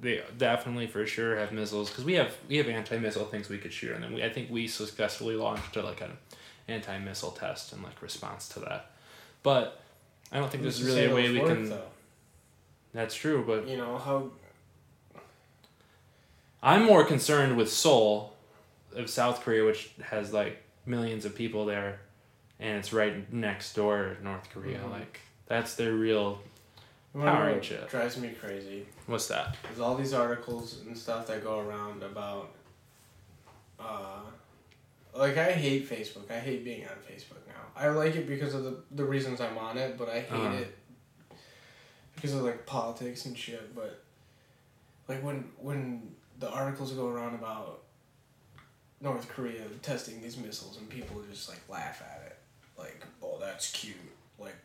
they 0.00 0.22
definitely 0.36 0.86
for 0.86 1.06
sure 1.06 1.36
have 1.36 1.50
missiles 1.52 1.88
because 1.90 2.04
we 2.04 2.14
have 2.14 2.34
we 2.48 2.56
have 2.58 2.68
anti 2.68 2.98
missile 2.98 3.24
things 3.24 3.48
we 3.48 3.58
could 3.58 3.72
shoot 3.72 3.94
on 3.94 4.02
them. 4.02 4.14
We, 4.14 4.22
I 4.22 4.28
think 4.30 4.50
we 4.50 4.68
successfully 4.68 5.34
launched 5.34 5.76
a, 5.76 5.82
like 5.82 6.00
an 6.02 6.12
anti 6.68 6.98
missile 6.98 7.30
test 7.30 7.72
in 7.72 7.82
like 7.82 8.00
response 8.02 8.48
to 8.50 8.60
that, 8.60 8.90
but 9.42 9.80
I 10.30 10.38
don't 10.38 10.50
think 10.50 10.62
Who's 10.64 10.80
there's 10.80 10.94
really 10.94 11.10
a 11.10 11.14
way 11.14 11.30
we 11.30 11.40
can. 11.40 11.70
Though? 11.70 11.82
That's 12.92 13.14
true, 13.14 13.44
but 13.46 13.66
You 13.68 13.76
know 13.78 13.96
how 13.98 14.30
I'm 16.62 16.84
more 16.84 17.04
concerned 17.04 17.56
with 17.56 17.70
Seoul, 17.72 18.34
of 18.94 19.08
South 19.08 19.42
Korea, 19.42 19.64
which 19.64 19.90
has 20.02 20.32
like 20.32 20.62
millions 20.86 21.24
of 21.24 21.34
people 21.34 21.66
there, 21.66 22.00
and 22.58 22.78
it's 22.78 22.92
right 22.92 23.30
next 23.32 23.74
door 23.74 24.16
to 24.18 24.24
North 24.24 24.48
Korea. 24.52 24.78
Mhm. 24.78 24.90
Like 24.90 25.20
that's 25.46 25.74
their 25.74 25.92
real. 25.92 26.40
you 27.14 27.20
wanna 27.20 27.32
know 27.32 27.38
Power 27.52 27.60
chip. 27.60 27.88
drives 27.90 28.16
me 28.18 28.30
crazy. 28.30 28.86
What's 29.06 29.28
that? 29.28 29.56
There's 29.64 29.80
all 29.80 29.94
these 29.94 30.12
articles 30.12 30.80
and 30.86 30.96
stuff 30.96 31.26
that 31.28 31.42
go 31.44 31.58
around 31.60 32.02
about. 32.02 32.50
Uh, 33.80 34.20
like 35.14 35.36
I 35.38 35.52
hate 35.52 35.88
Facebook. 35.88 36.30
I 36.30 36.38
hate 36.38 36.64
being 36.64 36.82
on 36.84 36.94
Facebook 37.10 37.46
now. 37.46 37.54
I 37.76 37.88
like 37.88 38.14
it 38.16 38.26
because 38.26 38.54
of 38.54 38.64
the 38.64 38.76
the 38.90 39.04
reasons 39.04 39.40
I'm 39.40 39.56
on 39.58 39.78
it, 39.78 39.96
but 39.96 40.08
I 40.08 40.20
hate 40.20 40.32
Uh-huh. 40.32 40.56
it 40.56 40.76
because 42.14 42.34
of 42.34 42.42
like 42.42 42.66
politics 42.66 43.24
and 43.26 43.36
shit. 43.38 43.74
But 43.74 44.02
like 45.08 45.22
when 45.22 45.50
when 45.58 46.14
the 46.38 46.48
articles 46.50 46.92
go 46.92 47.08
around 47.08 47.34
about 47.34 47.80
North 49.00 49.28
Korea 49.28 49.62
testing 49.82 50.20
these 50.22 50.36
missiles 50.36 50.76
and 50.78 50.88
people 50.88 51.22
just 51.30 51.48
like 51.48 51.60
laugh 51.68 52.02
at 52.02 52.26
it, 52.26 52.38
like 52.78 53.04
oh 53.22 53.38
that's 53.40 53.70
cute, 53.70 53.96
like 54.38 54.56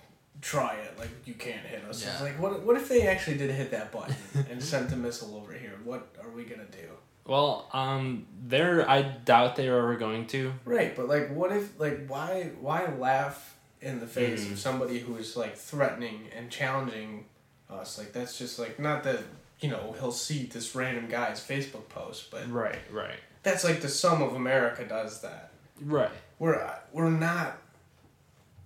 try 0.41 0.73
it, 0.75 0.97
like 0.97 1.09
you 1.25 1.33
can't 1.35 1.65
hit 1.65 1.83
us. 1.85 2.05
It's 2.05 2.21
like 2.21 2.39
what 2.39 2.63
what 2.63 2.75
if 2.75 2.89
they 2.89 3.07
actually 3.07 3.37
did 3.37 3.51
hit 3.51 3.71
that 3.71 3.91
button 3.91 4.15
and 4.49 4.61
sent 4.63 4.91
a 4.91 4.95
missile 4.95 5.35
over 5.35 5.53
here? 5.53 5.73
What 5.83 6.07
are 6.23 6.29
we 6.29 6.43
gonna 6.45 6.65
do? 6.65 6.89
Well, 7.25 7.69
um, 7.71 8.25
they're. 8.47 8.89
I 8.89 9.01
doubt 9.01 9.55
they 9.55 9.69
are 9.69 9.77
ever 9.77 9.95
going 9.95 10.27
to. 10.27 10.51
Right, 10.65 10.93
but 10.93 11.07
like, 11.07 11.33
what 11.33 11.53
if 11.53 11.79
like 11.79 12.07
why 12.07 12.49
why 12.59 12.85
laugh 12.97 13.55
in 13.81 13.99
the 14.01 14.07
face 14.07 14.43
Mhm. 14.45 14.53
of 14.53 14.59
somebody 14.59 14.99
who 14.99 15.15
is 15.15 15.37
like 15.37 15.55
threatening 15.55 16.27
and 16.35 16.49
challenging 16.51 17.25
us? 17.69 17.97
Like 17.97 18.11
that's 18.11 18.37
just 18.37 18.59
like 18.59 18.77
not 18.77 19.03
that 19.05 19.19
you 19.63 19.69
know 19.69 19.95
he'll 19.99 20.11
see 20.11 20.43
this 20.45 20.75
random 20.75 21.07
guy's 21.07 21.39
Facebook 21.39 21.87
post, 21.89 22.29
but 22.29 22.49
Right. 22.51 22.79
Right. 22.91 23.19
that's 23.43 23.63
like 23.63 23.81
the 23.81 23.89
sum 23.89 24.21
of 24.21 24.35
America 24.35 24.83
does 24.85 25.21
that. 25.21 25.51
Right. 25.81 26.11
We're 26.39 26.59
we're 26.91 27.09
not 27.09 27.57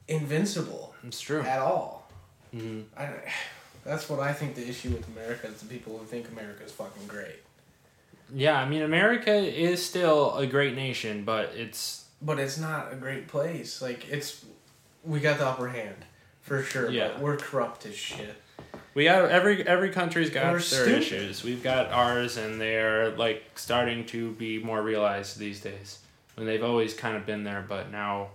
invincible 0.07 0.95
It's 1.03 1.19
true. 1.21 1.41
at 1.41 1.59
all. 1.59 2.09
hmm 2.51 2.81
I 2.97 3.09
that's 3.83 4.09
what 4.09 4.19
I 4.19 4.33
think 4.33 4.55
the 4.55 4.67
issue 4.67 4.89
with 4.89 5.07
America 5.09 5.47
is 5.47 5.61
the 5.61 5.67
people 5.67 5.97
who 5.97 6.05
think 6.05 6.27
America 6.29 6.63
is 6.63 6.71
fucking 6.71 7.07
great. 7.07 7.39
Yeah, 8.33 8.59
I 8.59 8.67
mean, 8.67 8.81
America 8.81 9.33
is 9.33 9.85
still 9.85 10.35
a 10.35 10.45
great 10.45 10.75
nation, 10.75 11.23
but 11.23 11.53
it's 11.55 12.05
But 12.21 12.39
it's 12.39 12.57
not 12.57 12.91
a 12.91 12.95
great 12.95 13.27
place. 13.29 13.81
Like 13.81 14.09
it's 14.09 14.43
we 15.03 15.19
got 15.21 15.37
the 15.37 15.45
upper 15.47 15.69
hand 15.69 16.03
for 16.41 16.61
sure. 16.63 16.89
Yeah. 16.89 17.09
But 17.13 17.19
we're 17.21 17.37
corrupt 17.37 17.85
as 17.85 17.95
shit. 17.95 18.35
We 18.97 19.03
got 19.03 19.29
every 19.29 19.61
every 19.67 19.91
country's 19.91 20.31
got 20.31 20.45
We're 20.45 20.51
their 20.53 20.59
stupid. 20.59 20.93
issues. 20.97 21.43
We've 21.43 21.61
got 21.61 21.91
ours, 21.91 22.35
and 22.37 22.59
they're 22.59 23.11
like 23.11 23.43
starting 23.53 24.07
to 24.07 24.31
be 24.31 24.57
more 24.57 24.81
realized 24.81 25.37
these 25.37 25.61
days. 25.61 25.99
When 26.33 26.47
they've 26.47 26.63
always 26.63 26.95
kind 26.95 27.15
of 27.15 27.23
been 27.23 27.43
there, 27.43 27.63
but 27.69 27.91
now 27.91 28.29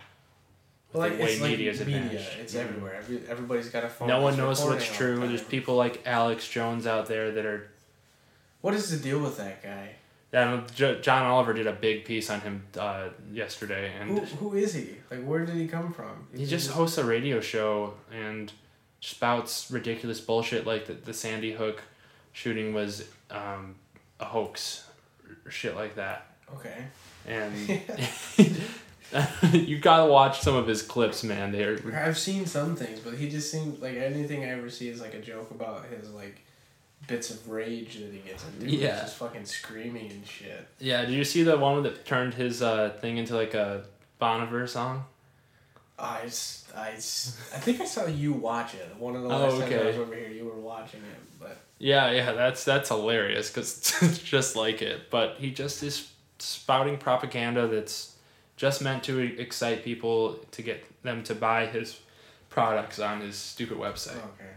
But 0.92 0.98
like 1.00 1.16
the 1.18 1.24
way 1.24 1.32
it's 1.32 1.40
like 1.40 1.50
media's 1.50 1.80
media, 1.80 1.96
advanced. 2.02 2.30
it's 2.38 2.54
Mhm. 2.54 2.60
everywhere. 2.60 2.94
Every, 2.96 3.22
everybody's 3.28 3.70
got 3.70 3.82
a 3.82 3.88
phone. 3.88 4.06
no 4.06 4.20
one 4.20 4.36
knows 4.36 4.62
what's 4.62 4.86
true. 4.96 5.18
There's 5.26 5.42
people 5.42 5.74
like 5.74 6.06
Alex 6.06 6.46
Jones 6.48 6.86
out 6.86 7.06
there 7.06 7.32
that 7.32 7.44
are. 7.44 7.68
What 8.60 8.74
is 8.74 8.88
the 8.88 8.98
deal 9.02 9.18
with 9.18 9.38
that 9.38 9.64
guy? 9.64 9.96
Yeah, 10.32 10.60
John 10.76 11.24
Oliver 11.24 11.54
did 11.54 11.66
a 11.66 11.72
big 11.72 12.04
piece 12.04 12.30
on 12.30 12.40
him 12.40 12.62
uh, 12.78 13.08
yesterday, 13.32 13.92
and 14.00 14.16
Who 14.20 14.24
who 14.50 14.56
is 14.56 14.74
he? 14.74 14.90
Like 15.10 15.24
where 15.24 15.44
did 15.44 15.56
he 15.56 15.66
come 15.66 15.92
from? 15.92 16.28
he 16.36 16.44
Is 16.44 16.50
just 16.50 16.70
hosts 16.70 16.98
a 16.98 17.04
radio 17.04 17.40
show 17.40 17.94
and 18.12 18.52
spouts 19.02 19.70
ridiculous 19.70 20.20
bullshit 20.20 20.66
like 20.66 20.86
the, 20.86 20.94
the 20.94 21.12
Sandy 21.12 21.52
Hook 21.52 21.82
shooting 22.32 22.72
was 22.72 23.06
um, 23.30 23.74
a 24.20 24.24
hoax, 24.24 24.88
shit 25.50 25.74
like 25.76 25.96
that. 25.96 26.26
okay. 26.54 26.84
and 27.26 27.52
you 29.52 29.78
gotta 29.78 30.10
watch 30.10 30.40
some 30.40 30.54
of 30.56 30.66
his 30.66 30.80
clips, 30.82 31.22
man. 31.22 31.52
They're 31.52 31.78
I've 31.94 32.16
seen 32.16 32.46
some 32.46 32.76
things, 32.76 33.00
but 33.00 33.14
he 33.14 33.28
just 33.28 33.50
seems 33.50 33.80
like 33.82 33.96
anything 33.96 34.44
I 34.44 34.48
ever 34.50 34.70
see 34.70 34.88
is 34.88 35.00
like 35.02 35.12
a 35.14 35.20
joke 35.20 35.50
about 35.50 35.84
his 35.86 36.10
like 36.12 36.40
bits 37.08 37.30
of 37.30 37.50
rage 37.50 37.98
that 37.98 38.12
he 38.12 38.20
gets 38.20 38.44
into. 38.46 38.66
He's 38.66 38.80
Yeah. 38.80 39.00
just 39.00 39.16
fucking 39.16 39.44
screaming 39.44 40.10
and 40.10 40.26
shit. 40.26 40.66
yeah. 40.78 41.02
Did 41.04 41.10
you 41.14 41.24
see 41.24 41.42
the 41.42 41.58
one 41.58 41.82
that 41.82 42.06
turned 42.06 42.34
his 42.34 42.62
uh, 42.62 42.90
thing 43.00 43.18
into 43.18 43.34
like 43.36 43.52
a 43.54 43.84
Bon 44.18 44.40
Iver 44.40 44.66
song? 44.66 45.04
I, 46.02 46.28
I, 46.76 46.88
I 46.88 46.96
think 46.96 47.80
I 47.80 47.84
saw 47.84 48.06
you 48.06 48.32
watch 48.32 48.74
it. 48.74 48.94
One 48.98 49.14
of 49.16 49.22
the 49.22 49.28
Oh, 49.28 49.38
last 49.38 49.60
times 49.60 49.72
I 49.72 49.84
was 49.86 49.96
over 49.98 50.14
here, 50.14 50.28
you 50.28 50.44
were 50.44 50.58
watching 50.60 51.00
it. 51.00 51.40
But 51.40 51.58
Yeah, 51.78 52.10
yeah. 52.10 52.32
That's 52.32 52.64
that's 52.64 52.88
hilarious 52.88 53.48
because 53.50 53.94
it's 54.02 54.18
just 54.24 54.56
like 54.56 54.82
it. 54.82 55.10
But 55.10 55.36
he 55.38 55.52
just 55.52 55.82
is 55.82 56.10
spouting 56.38 56.98
propaganda 56.98 57.68
that's 57.68 58.16
just 58.56 58.82
meant 58.82 59.04
to 59.04 59.18
excite 59.40 59.84
people 59.84 60.34
to 60.50 60.62
get 60.62 60.84
them 61.02 61.22
to 61.24 61.34
buy 61.34 61.66
his 61.66 62.00
products 62.50 62.98
on 62.98 63.20
his 63.20 63.36
stupid 63.36 63.78
website. 63.78 64.16
okay. 64.34 64.52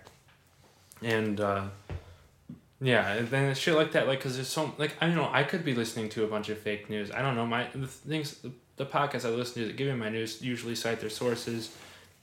and 1.16 1.40
uh, 1.40 1.66
Yeah, 2.82 3.14
and 3.14 3.30
then 3.30 3.56
shit 3.56 3.76
like 3.76 3.92
that, 3.94 4.08
like, 4.08 4.20
cause 4.20 4.36
there's 4.36 4.48
so 4.48 4.74
like 4.78 4.96
I 5.00 5.08
don't 5.08 5.16
know. 5.16 5.30
I 5.32 5.44
could 5.44 5.64
be 5.64 5.74
listening 5.76 6.10
to 6.10 6.24
a 6.24 6.28
bunch 6.28 6.50
of 6.50 6.58
fake 6.58 6.90
news. 6.90 7.12
I 7.12 7.22
don't 7.22 7.36
know. 7.36 7.46
My 7.46 7.68
the 7.74 7.88
things, 7.88 8.44
the, 8.78 8.86
podcasts 8.86 9.26
I 9.26 9.30
listen 9.30 9.62
to 9.62 9.68
that 9.68 9.78
give 9.78 9.88
me 9.88 9.96
my 9.96 10.10
news 10.10 10.42
usually 10.42 10.76
cite 10.76 11.00
their 11.00 11.10
sources, 11.10 11.72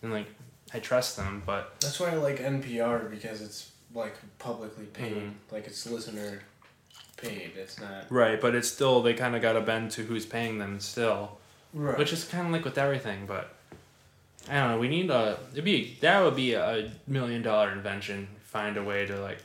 and 0.03 0.13
like 0.13 0.27
I 0.75 0.79
trust 0.79 1.17
them. 1.17 1.43
But 1.47 1.81
That's 1.81 1.99
why 2.01 2.11
I 2.11 2.15
like 2.15 2.39
NPR 2.39 3.11
because 3.11 3.41
it's 3.41 3.71
like 3.95 4.15
publicly 4.39 4.87
paid, 4.87 5.17
Mhm. 5.17 5.33
like 5.51 5.67
it's 5.67 5.87
listener 5.87 6.43
paid. 7.17 7.53
It's 7.57 7.79
not 7.81 8.07
right, 8.11 8.41
but 8.41 8.55
it's 8.55 8.69
still 8.69 9.03
they 9.03 9.15
kind 9.15 9.35
of 9.37 9.43
got 9.43 9.53
to 9.55 9.61
bend 9.61 9.91
to 9.93 10.03
who's 10.05 10.27
paying 10.27 10.59
them 10.59 10.81
still, 10.81 11.39
right. 11.73 11.99
which 11.99 12.13
is 12.13 12.25
kind 12.25 12.47
of 12.47 12.53
like 12.53 12.65
with 12.65 12.79
everything. 12.79 13.27
But 13.27 13.55
I 14.49 14.55
don't 14.55 14.71
know. 14.73 14.79
We 14.79 14.89
need 14.89 15.11
a 15.11 15.39
it'd 15.53 15.65
be 15.65 15.97
that 16.01 16.21
would 16.23 16.37
be 16.37 16.55
a 16.55 16.91
million 17.07 17.43
dollar 17.43 17.71
invention. 17.73 18.29
Find 18.45 18.77
a 18.77 18.83
way 18.83 19.07
to 19.07 19.19
like 19.21 19.39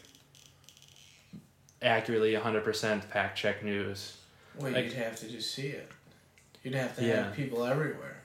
accurately 1.82 2.34
hundred 2.36 2.64
percent 2.64 3.04
fact 3.04 3.38
check 3.38 3.64
news. 3.64 4.18
well, 4.56 4.72
like- 4.72 4.86
you'd 4.86 4.94
have 4.94 5.16
to 5.18 5.28
just 5.30 5.54
see 5.54 5.68
it. 5.68 5.92
You'd 6.68 6.76
have 6.76 6.98
to 6.98 7.02
Yeah. 7.06 7.24
have 7.24 7.34
people 7.34 7.64
everywhere. 7.64 8.18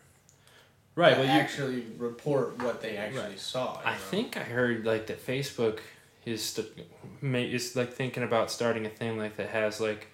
Right. 0.97 1.17
Well, 1.17 1.25
you 1.25 1.31
actually 1.31 1.83
report 1.97 2.59
what 2.61 2.83
they 2.83 2.97
actually 2.97 3.21
Right. 3.21 3.39
saw. 3.39 3.81
I 3.85 3.93
know? 3.93 3.99
think 4.11 4.37
I 4.37 4.41
heard 4.43 4.85
like 4.85 5.07
that 5.07 5.25
Facebook 5.25 5.79
is 6.25 6.45
st- 6.45 6.91
may 7.21 7.45
is 7.45 7.77
like 7.77 7.93
thinking 7.93 8.25
about 8.25 8.51
starting 8.51 8.85
a 8.85 8.89
thing 8.91 9.17
like 9.17 9.37
that 9.37 9.51
has 9.51 9.81
like 9.81 10.09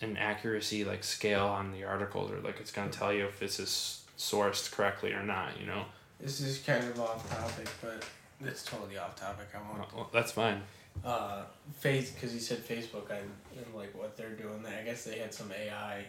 an 0.00 0.16
accuracy 0.16 0.84
like 0.84 1.04
scale 1.04 1.44
on 1.44 1.72
the 1.72 1.84
articles 1.84 2.30
or 2.30 2.40
like 2.40 2.60
it's 2.60 2.72
gonna 2.72 2.90
tell 2.90 3.12
you 3.12 3.26
if 3.26 3.38
this 3.38 3.60
is 3.60 4.04
sourced 4.16 4.72
correctly 4.72 5.12
or 5.12 5.22
not. 5.22 5.60
You 5.60 5.66
know, 5.66 5.84
this 6.18 6.40
is 6.40 6.60
kind 6.60 6.82
of 6.82 6.98
off 6.98 7.28
topic, 7.28 7.68
but 7.82 8.04
it's 8.40 8.64
totally 8.64 8.96
off 8.96 9.16
topic. 9.16 9.48
I 9.54 9.58
won't. 9.58 9.92
well, 9.94 10.08
that's 10.14 10.32
fine. 10.32 10.62
Uh, 11.04 11.44
face 11.78 12.10
because 12.10 12.32
he 12.32 12.38
said 12.40 12.66
Facebook. 12.66 13.10
I 13.12 13.18
and 13.18 13.74
like 13.76 13.94
what 13.94 14.16
they're 14.16 14.30
doing. 14.30 14.62
There. 14.62 14.78
I 14.80 14.82
guess 14.82 15.04
they 15.04 15.18
had 15.18 15.32
some 15.34 15.52
AI, 15.52 16.04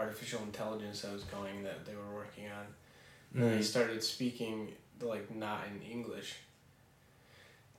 artificial 0.00 0.40
intelligence 0.42 1.02
that 1.02 1.12
was 1.12 1.24
going 1.24 1.62
that 1.62 1.84
they 1.86 1.94
were 1.94 2.14
working 2.14 2.46
on. 2.46 2.66
And 3.34 3.52
they 3.52 3.58
Mm. 3.60 3.64
started 3.64 4.02
speaking 4.02 4.72
like 5.00 5.30
not 5.34 5.60
in 5.68 5.80
English. 5.82 6.34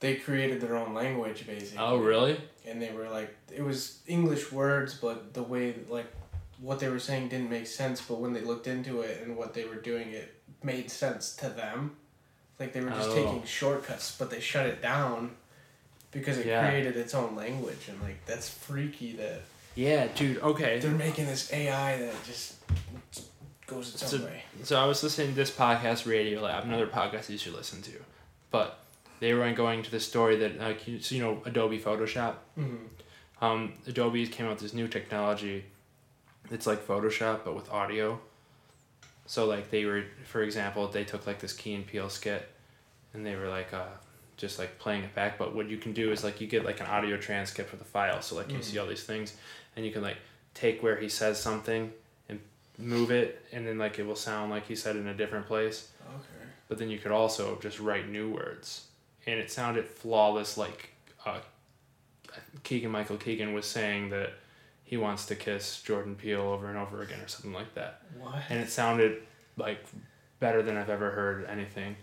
They 0.00 0.16
created 0.16 0.60
their 0.60 0.76
own 0.76 0.94
language 0.94 1.46
basically. 1.46 1.78
Oh 1.78 1.96
really? 1.98 2.40
And 2.66 2.80
they 2.80 2.90
were 2.92 3.08
like, 3.08 3.34
it 3.54 3.62
was 3.62 3.98
English 4.06 4.50
words, 4.50 4.94
but 4.94 5.34
the 5.34 5.42
way 5.42 5.74
like 5.88 6.10
what 6.58 6.78
they 6.78 6.88
were 6.88 6.98
saying 6.98 7.28
didn't 7.28 7.50
make 7.50 7.66
sense. 7.66 8.00
But 8.00 8.18
when 8.18 8.32
they 8.32 8.40
looked 8.40 8.66
into 8.66 9.00
it 9.02 9.22
and 9.22 9.36
what 9.36 9.54
they 9.54 9.64
were 9.64 9.76
doing, 9.90 10.10
it 10.10 10.32
made 10.62 10.90
sense 10.90 11.34
to 11.36 11.48
them. 11.48 11.96
Like 12.58 12.72
they 12.72 12.80
were 12.80 12.90
just 12.90 13.10
Oh. 13.10 13.14
taking 13.14 13.44
shortcuts, 13.44 14.16
but 14.18 14.30
they 14.30 14.40
shut 14.40 14.66
it 14.66 14.80
down 14.82 15.36
because 16.12 16.38
it 16.38 16.46
Yeah. 16.46 16.68
created 16.68 16.96
its 16.96 17.14
own 17.14 17.34
language, 17.34 17.88
and 17.88 18.00
like 18.02 18.24
that's 18.26 18.48
freaky 18.48 19.12
that 19.16 19.42
Yeah, 19.74 20.06
dude. 20.14 20.38
Okay. 20.38 20.78
they're 20.80 20.90
making 20.90 21.26
this 21.26 21.52
AI 21.52 21.96
that 21.98 22.14
just 22.24 22.56
goes 23.66 23.94
its 23.94 24.10
So- 24.10 24.18
own 24.18 24.24
way. 24.24 24.42
So 24.64 24.78
I 24.80 24.86
was 24.86 25.02
listening 25.02 25.28
to 25.28 25.34
this 25.34 25.50
podcast, 25.50 26.04
Radiolab, 26.04 26.64
another 26.64 26.86
podcast 26.86 27.28
you 27.30 27.38
should 27.38 27.54
listen 27.54 27.80
to, 27.82 27.92
but 28.50 28.78
they 29.20 29.32
were 29.34 29.50
going 29.52 29.82
to 29.82 29.90
the 29.90 30.00
story 30.00 30.36
that 30.36 30.58
like 30.58 30.86
you, 30.86 31.00
so 31.00 31.14
you 31.14 31.22
know 31.22 31.42
Adobe 31.46 31.78
Photoshop. 31.78 32.34
Mm-hmm. 32.58 33.44
Um, 33.44 33.72
Adobe 33.86 34.26
came 34.26 34.46
out 34.46 34.52
with 34.52 34.60
this 34.60 34.74
new 34.74 34.88
technology. 34.88 35.64
It's 36.50 36.66
like 36.66 36.86
Photoshop 36.86 37.40
but 37.44 37.54
with 37.54 37.70
audio. 37.70 38.20
So 39.26 39.46
like 39.46 39.70
they 39.70 39.84
were, 39.84 40.04
for 40.24 40.42
example, 40.42 40.86
they 40.88 41.04
took 41.04 41.26
like 41.26 41.38
this 41.40 41.52
Key 41.52 41.74
and 41.74 41.86
Peele 41.86 42.10
skit, 42.10 42.48
and 43.14 43.24
they 43.24 43.34
were 43.36 43.48
like 43.48 43.72
uh, 43.72 43.86
just 44.36 44.58
like 44.58 44.78
playing 44.78 45.04
it 45.04 45.14
back. 45.14 45.38
But 45.38 45.54
what 45.54 45.68
you 45.68 45.78
can 45.78 45.92
do 45.92 46.12
is 46.12 46.22
like 46.22 46.40
you 46.40 46.46
get 46.46 46.64
like 46.64 46.80
an 46.80 46.86
audio 46.86 47.16
transcript 47.16 47.70
for 47.70 47.76
the 47.76 47.84
file. 47.84 48.20
So 48.22 48.36
like 48.36 48.50
you 48.50 48.58
Mhm. 48.58 48.64
see 48.64 48.78
all 48.78 48.86
these 48.86 49.04
things, 49.04 49.34
and 49.76 49.84
you 49.84 49.92
can 49.92 50.02
like 50.02 50.18
take 50.54 50.82
where 50.82 50.96
he 50.96 51.08
says 51.08 51.40
something 51.40 51.92
and 52.28 52.40
move 52.78 53.10
it, 53.10 53.44
and 53.52 53.66
then 53.66 53.78
like 53.78 53.98
it 53.98 54.06
will 54.06 54.16
sound 54.16 54.50
like 54.50 54.66
he 54.66 54.76
said 54.76 54.96
it 54.96 55.00
in 55.00 55.08
a 55.08 55.14
different 55.14 55.46
place. 55.46 55.88
Okay. 56.02 56.46
But 56.68 56.78
then 56.78 56.88
you 56.90 56.98
could 56.98 57.12
also 57.12 57.58
just 57.60 57.80
write 57.80 58.08
new 58.08 58.30
words, 58.32 58.86
and 59.26 59.38
it 59.38 59.50
sounded 59.50 59.86
flawless. 59.86 60.56
Like 60.56 60.90
uh, 61.26 61.40
Keegan 62.62 62.90
Michael 62.90 63.16
Keegan 63.16 63.52
was 63.52 63.66
saying 63.66 64.10
that 64.10 64.30
he 64.84 64.96
wants 64.96 65.26
to 65.26 65.34
kiss 65.34 65.80
Jordan 65.82 66.14
Peele 66.14 66.40
over 66.40 66.68
and 66.68 66.76
over 66.78 67.02
again, 67.02 67.20
or 67.20 67.28
something 67.28 67.52
like 67.52 67.74
that, 67.74 68.02
What? 68.18 68.42
and 68.50 68.60
it 68.60 68.70
sounded 68.70 69.22
like 69.56 69.84
better 70.40 70.62
than 70.62 70.76
I've 70.76 70.90
ever 70.90 71.10
heard 71.10 71.46
anything. 71.46 71.96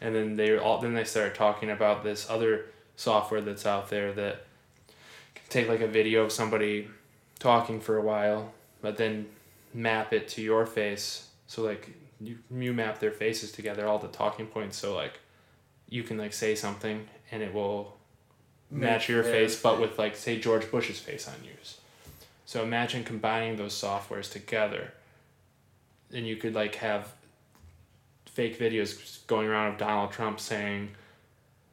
And 0.00 0.14
then 0.14 0.36
they 0.36 0.56
all 0.56 0.80
then 0.80 0.94
they 0.94 1.04
started 1.04 1.34
talking 1.34 1.70
about 1.70 2.02
this 2.04 2.28
other 2.30 2.66
software 2.96 3.40
that's 3.40 3.66
out 3.66 3.90
there 3.90 4.12
that 4.12 4.44
can 5.34 5.44
take 5.48 5.68
like 5.68 5.80
a 5.80 5.86
video 5.88 6.22
of 6.22 6.32
somebody 6.32 6.88
talking 7.40 7.80
for 7.80 7.96
a 7.96 8.02
while, 8.02 8.52
but 8.80 8.96
then 8.96 9.26
map 9.74 10.12
it 10.12 10.28
to 10.28 10.42
your 10.42 10.66
face. 10.66 11.28
So 11.48 11.62
like 11.62 11.90
you 12.20 12.38
you 12.50 12.72
map 12.72 13.00
their 13.00 13.10
faces 13.10 13.50
together, 13.50 13.88
all 13.88 13.98
the 13.98 14.08
talking 14.08 14.46
points. 14.46 14.76
So 14.76 14.94
like 14.94 15.18
you 15.88 16.04
can 16.04 16.16
like 16.16 16.32
say 16.32 16.54
something 16.54 17.08
and 17.32 17.42
it 17.42 17.52
will 17.52 17.96
match 18.70 19.08
your 19.08 19.24
face, 19.24 19.60
but 19.60 19.80
with 19.80 19.98
like 19.98 20.14
say 20.14 20.38
George 20.38 20.70
Bush's 20.70 21.00
face 21.00 21.26
on 21.26 21.34
yours. 21.44 21.78
So 22.46 22.62
imagine 22.62 23.04
combining 23.04 23.56
those 23.56 23.74
softwares 23.74 24.30
together, 24.30 24.92
and 26.12 26.26
you 26.26 26.36
could 26.36 26.54
like 26.54 26.76
have 26.76 27.12
fake 28.26 28.58
videos 28.58 29.26
going 29.26 29.48
around 29.48 29.72
of 29.72 29.78
Donald 29.78 30.12
Trump 30.12 30.38
saying 30.40 30.90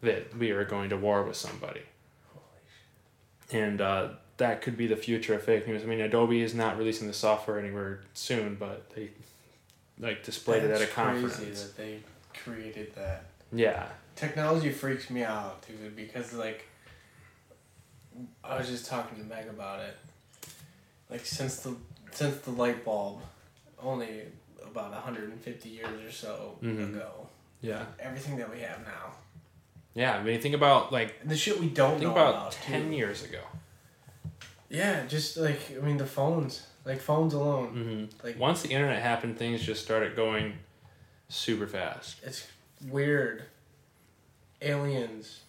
that 0.02 0.36
we 0.38 0.52
are 0.52 0.66
going 0.66 0.90
to 0.90 0.98
war 0.98 1.24
with 1.24 1.36
somebody, 1.36 1.82
and 3.52 3.82
uh, 3.82 4.10
that 4.38 4.62
could 4.62 4.78
be 4.78 4.88
the 4.88 4.96
future 4.96 5.34
of 5.34 5.44
fake 5.44 5.68
news. 5.68 5.84
I 5.84 5.86
mean, 5.86 6.00
Adobe 6.02 6.42
is 6.42 6.54
not 6.54 6.78
releasing 6.78 7.08
the 7.08 7.14
software 7.14 7.60
anywhere 7.60 8.02
soon, 8.14 8.56
but 8.56 8.90
they 8.92 9.10
like 10.00 10.24
displayed 10.24 10.64
it 10.64 10.70
at 10.72 10.78
a 10.78 10.80
That's 10.80 10.92
conference. 10.94 11.36
Crazy 11.38 11.52
that 11.52 11.78
they 11.78 12.00
created 12.44 12.94
that. 12.96 13.24
Yeah, 13.52 13.88
Technology 14.16 14.72
freaks 14.72 15.10
me 15.10 15.24
out, 15.24 15.66
dude, 15.68 15.96
because 15.96 16.34
like 16.34 16.66
I 18.44 18.58
was 18.58 18.68
just 18.68 18.86
talking 18.88 19.18
to 19.20 19.24
Meg 19.24 19.48
about 19.48 19.80
it. 19.82 19.96
Like 21.10 21.26
since 21.26 21.58
the 21.60 21.76
since 22.12 22.38
the 22.38 22.52
light 22.52 22.84
bulb, 22.84 23.20
only 23.82 24.22
about 24.66 24.94
hundred 24.94 25.30
and 25.30 25.40
fifty 25.42 25.70
years 25.70 26.04
or 26.06 26.12
so 26.12 26.58
Mhm. 26.64 26.90
ago, 26.96 27.28
yeah, 27.62 27.86
everything 28.00 28.38
that 28.38 28.52
we 28.52 28.60
have 28.60 28.80
now, 28.84 29.14
yeah. 29.94 30.18
I 30.18 30.24
mean, 30.24 30.42
think 30.42 30.56
about 30.56 30.92
like 30.92 31.16
the 31.28 31.38
shit 31.38 31.60
we 31.60 31.70
don't 31.70 31.92
think 32.00 32.04
know 32.04 32.12
about 32.12 32.36
about, 32.36 32.52
ten 32.52 32.90
too. 32.90 32.96
years 32.98 33.24
ago. 33.24 33.40
Yeah, 34.70 35.06
just 35.06 35.38
like 35.38 35.60
I 35.78 35.86
mean 35.86 35.98
the 35.98 36.06
phones, 36.06 36.66
like 36.86 37.00
phones 37.00 37.34
alone, 37.34 37.68
Mm-hmm. 38.12 38.26
like 38.28 38.40
Once 38.40 38.62
the 38.62 38.70
internet 38.70 39.02
happened, 39.02 39.38
things 39.38 39.62
just 39.64 39.84
started 39.84 40.16
going 40.16 40.54
super 41.30 41.68
fast. 41.68 42.18
it's 42.24 42.48
weird. 42.90 43.44
Aliens, 44.62 45.42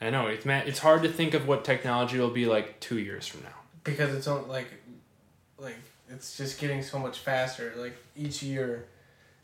I 0.00 0.10
know 0.10 0.26
it's 0.26 0.44
mad. 0.44 0.68
it's 0.68 0.78
hard 0.80 1.02
to 1.04 1.08
think 1.10 1.32
of 1.34 1.48
what 1.48 1.64
technology 1.64 2.18
will 2.18 2.30
be 2.30 2.44
like 2.46 2.78
two 2.80 2.98
years 2.98 3.26
from 3.26 3.42
now. 3.42 3.54
because 3.84 4.14
it's 4.14 4.26
on 4.26 4.46
like, 4.48 4.68
like 5.58 5.76
it's 6.10 6.36
just 6.36 6.60
getting 6.60 6.82
so 6.82 6.98
much 6.98 7.18
faster. 7.20 7.72
Like 7.76 7.96
each 8.16 8.42
year, 8.42 8.86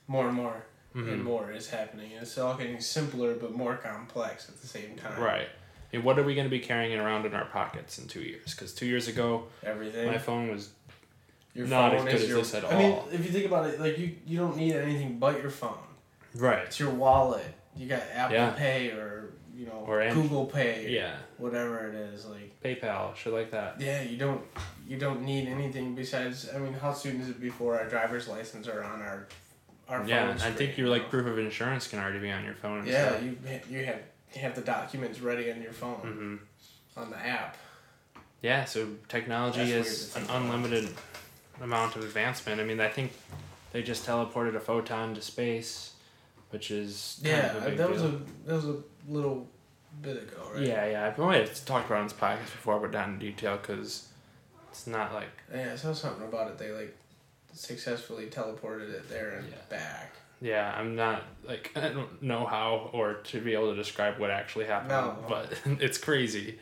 more 0.07 0.27
and 0.27 0.37
more. 0.37 0.65
and 0.93 1.07
Mhm. 1.07 1.23
more 1.23 1.53
is 1.53 1.71
happening. 1.71 2.13
And 2.15 2.23
it's 2.23 2.37
all 2.37 2.55
getting 2.57 2.81
simpler 2.81 3.35
but 3.35 3.53
more 3.55 3.77
complex 3.77 4.49
at 4.49 4.61
the 4.61 4.67
same 4.67 4.97
time. 4.97 5.21
Right. 5.21 5.49
And 5.93 6.05
what 6.05 6.19
are 6.19 6.23
we 6.23 6.35
going 6.35 6.47
to 6.47 6.51
be 6.51 6.61
carrying 6.61 6.99
around 6.99 7.27
in 7.27 7.35
our 7.35 7.47
pockets 7.47 7.99
in 7.99 8.07
two 8.07 8.21
years? 8.23 8.55
Because 8.55 8.73
two 8.75 8.87
years 8.87 9.09
ago, 9.09 9.45
Everything. 9.65 10.07
my 10.07 10.19
phone 10.19 10.49
was 10.51 10.71
your 11.55 11.67
not 11.67 11.93
phone 11.93 12.07
as 12.09 12.13
good 12.13 12.15
is 12.15 12.23
as 12.23 12.29
your, 12.29 12.39
this 12.39 12.55
at 12.55 12.65
I 12.73 12.79
mean, 12.79 12.99
if 13.13 13.25
you 13.25 13.33
think 13.33 13.47
about 13.47 13.67
it, 13.69 13.81
like 13.81 13.99
you, 13.99 14.15
you 14.27 14.39
don't 14.39 14.57
need 14.57 14.75
anything 14.75 15.19
but 15.19 15.41
your 15.43 15.51
phone. 15.51 15.79
right. 16.37 16.65
It's 16.67 16.79
your 16.79 16.91
wallet. 16.91 17.45
You 17.77 17.89
got 17.89 18.03
Apple 18.15 18.37
Yeah. 18.37 18.51
Pay 18.51 18.91
or 18.91 19.31
you 19.57 19.67
know 19.67 19.85
Or 19.87 20.01
An- 20.01 20.15
Google 20.15 20.47
Pay. 20.47 20.89
Yeah, 20.91 21.17
Whatever 21.39 21.89
it 21.89 21.95
is, 21.95 22.25
like 22.27 22.53
PayPal, 22.63 23.15
shit 23.17 23.33
like 23.33 23.51
that. 23.51 23.81
yeah, 23.81 24.03
you 24.03 24.17
don't 24.17 24.43
you 24.87 24.97
don't 24.97 25.23
need 25.23 25.49
anything 25.49 25.95
besides. 25.95 26.49
I 26.55 26.59
mean, 26.59 26.73
how 26.73 26.93
soon 26.93 27.21
is 27.21 27.29
it 27.29 27.41
before 27.41 27.79
our 27.79 27.89
driver's 27.89 28.27
license 28.29 28.69
are 28.69 28.83
on 28.85 29.03
our 29.03 29.27
our 29.89 30.05
Yeah, 30.07 30.27
phone 30.29 30.35
I 30.37 30.39
screen, 30.39 30.55
think 30.55 30.79
your 30.79 30.89
like 30.89 31.11
proof 31.11 31.27
of 31.27 31.39
insurance 31.39 31.89
can 31.89 31.99
already 31.99 32.21
be 32.21 32.31
on 32.31 32.45
your 32.45 32.55
phone. 32.55 32.79
and 32.81 32.89
Yeah, 32.89 33.11
stuff. 33.11 33.23
you 33.25 33.37
you 33.69 33.85
have 33.87 33.99
you 34.35 34.41
have 34.41 34.55
the 34.55 34.61
documents 34.63 35.21
ready 35.21 35.51
on 35.51 35.61
your 35.63 35.73
phone 35.73 36.41
Mhm. 36.97 37.01
on 37.03 37.11
the 37.11 37.19
app. 37.19 37.57
Yeah. 38.43 38.65
So 38.65 38.89
technology 39.09 39.73
That's 39.73 39.89
is 39.89 40.17
an 40.17 40.25
about. 40.25 40.37
unlimited 40.43 40.95
amount 41.61 41.97
of 41.97 42.03
advancement. 42.05 42.61
I 42.61 42.65
mean, 42.65 42.81
I 42.81 42.89
think 42.89 43.13
they 43.73 43.83
just 43.83 44.07
teleported 44.07 44.55
a 44.57 44.61
photon 44.61 45.15
to 45.15 45.23
space, 45.23 45.93
which 46.51 46.71
is 46.71 47.19
Yeah, 47.23 47.57
of 47.57 47.63
a 47.65 47.69
big 47.71 47.79
that 47.79 47.91
was 47.91 48.03
deal. 48.03 48.11
a 48.15 48.47
that 48.49 48.55
was 48.55 48.65
a 48.67 48.83
little 49.09 49.47
bit 50.01 50.17
ago, 50.17 50.51
right? 50.55 50.63
Yeah, 50.63 50.87
yeah. 50.87 51.07
I've 51.07 51.19
only 51.21 51.45
talked 51.67 51.87
about 51.87 51.97
it 51.97 52.01
on 52.01 52.05
this 52.05 52.13
podcast 52.17 52.53
before, 52.53 52.79
but 52.81 52.93
not 52.93 53.09
in 53.09 53.19
detail 53.19 53.57
because 53.59 54.09
it's 54.71 54.87
not 54.87 55.13
like 55.13 55.29
Yeah, 55.53 55.73
I 55.73 55.77
saw 55.77 55.93
something 55.93 56.27
about 56.27 56.49
it. 56.51 56.59
They 56.59 56.71
like 56.71 56.97
successfully 57.53 58.27
teleported 58.29 58.91
it 58.95 59.09
there 59.09 59.31
and 59.33 59.49
Yeah. 59.49 59.57
back. 59.69 60.13
Yeah. 60.41 60.75
I'm 60.77 60.97
not 60.97 61.23
like 61.47 61.73
I 61.77 61.89
don't 61.89 62.23
know 62.23 62.47
how 62.47 62.91
or 62.93 63.15
to 63.15 63.41
be 63.41 63.55
able 63.55 63.71
to 63.71 63.77
describe 63.77 64.19
what 64.19 64.31
actually 64.31 64.67
happened, 64.67 64.91
No. 64.91 65.17
but 65.29 65.53
it's 65.81 65.99
crazy. 65.99 66.59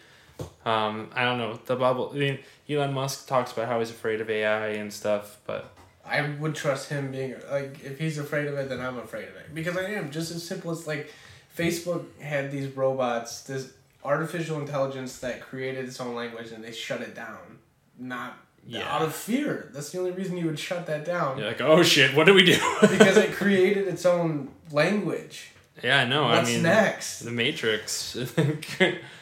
Um, 0.65 1.11
I 1.15 1.25
don't 1.25 1.39
know 1.39 1.59
the 1.67 1.77
bubble. 1.77 2.13
I 2.15 2.19
mean, 2.19 2.39
Elon 2.69 2.93
Musk 2.93 3.27
talks 3.27 3.53
about 3.53 3.67
how 3.69 3.79
he's 3.81 3.91
afraid 3.91 4.21
of 4.21 4.31
AI 4.31 4.69
and 4.69 4.93
stuff, 4.93 5.39
but 5.47 5.73
I 6.07 6.23
would 6.23 6.55
trust 6.55 6.89
him 6.91 7.11
being 7.11 7.35
like 7.51 7.83
if 7.85 7.99
he's 7.99 8.19
afraid 8.19 8.47
of 8.47 8.55
it, 8.57 8.69
then 8.69 8.81
I'm 8.81 8.99
afraid 8.99 9.29
of 9.29 9.37
it 9.37 9.55
because 9.55 9.77
I 9.77 9.85
am 9.91 10.11
just 10.11 10.31
as 10.31 10.47
simple 10.47 10.71
as 10.71 10.87
like 10.87 11.13
Facebook 11.57 12.05
had 12.21 12.53
these 12.53 12.69
robots, 12.77 13.43
this 13.43 13.73
artificial 14.05 14.61
intelligence 14.61 15.19
that 15.19 15.41
created 15.41 15.87
its 15.87 16.01
own 16.01 16.15
language, 16.15 16.53
and 16.53 16.63
they 16.63 16.73
shut 16.73 17.01
it 17.01 17.15
down, 17.17 17.59
not 17.99 18.39
Yeah. 18.71 18.87
out 18.95 19.01
of 19.03 19.15
fear. 19.15 19.71
That's 19.73 19.91
the 19.93 19.99
only 19.99 20.11
reason 20.13 20.37
you 20.37 20.45
would 20.47 20.59
shut 20.59 20.87
that 20.89 21.05
down 21.07 21.39
you're 21.39 21.47
like, 21.49 21.61
oh 21.63 21.83
shit, 21.83 22.15
what 22.15 22.27
do 22.27 22.35
we 22.35 22.45
do? 22.45 22.59
because 22.83 23.17
it 23.17 23.33
created 23.33 23.89
its 23.89 24.05
own 24.05 24.51
language. 24.71 25.53
yeah, 25.83 26.01
I 26.01 26.05
know. 26.05 26.25
What's 26.25 26.51
I 26.51 26.53
mean, 26.53 26.63
next? 26.65 27.21
the 27.21 27.31
Matrix. 27.31 28.15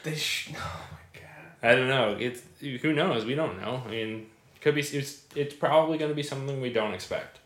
They 0.02 0.14
sh- 0.16 0.51
oh 0.56 0.86
my 0.90 1.20
god. 1.20 1.52
I 1.62 1.74
don't 1.77 1.89
know. 1.89 2.16
It's 2.18 2.43
who 2.60 2.93
knows. 2.93 3.24
We 3.24 3.35
don't 3.36 3.60
know. 3.60 3.82
I 3.86 3.90
mean, 3.90 4.27
could 4.60 4.74
be. 4.74 4.81
It's 4.82 5.23
it's 5.36 5.55
probably 5.55 5.97
going 5.98 6.10
to 6.10 6.14
be 6.14 6.23
something 6.24 6.60
we 6.60 6.73
don't 6.73 6.94
expect. 6.94 7.39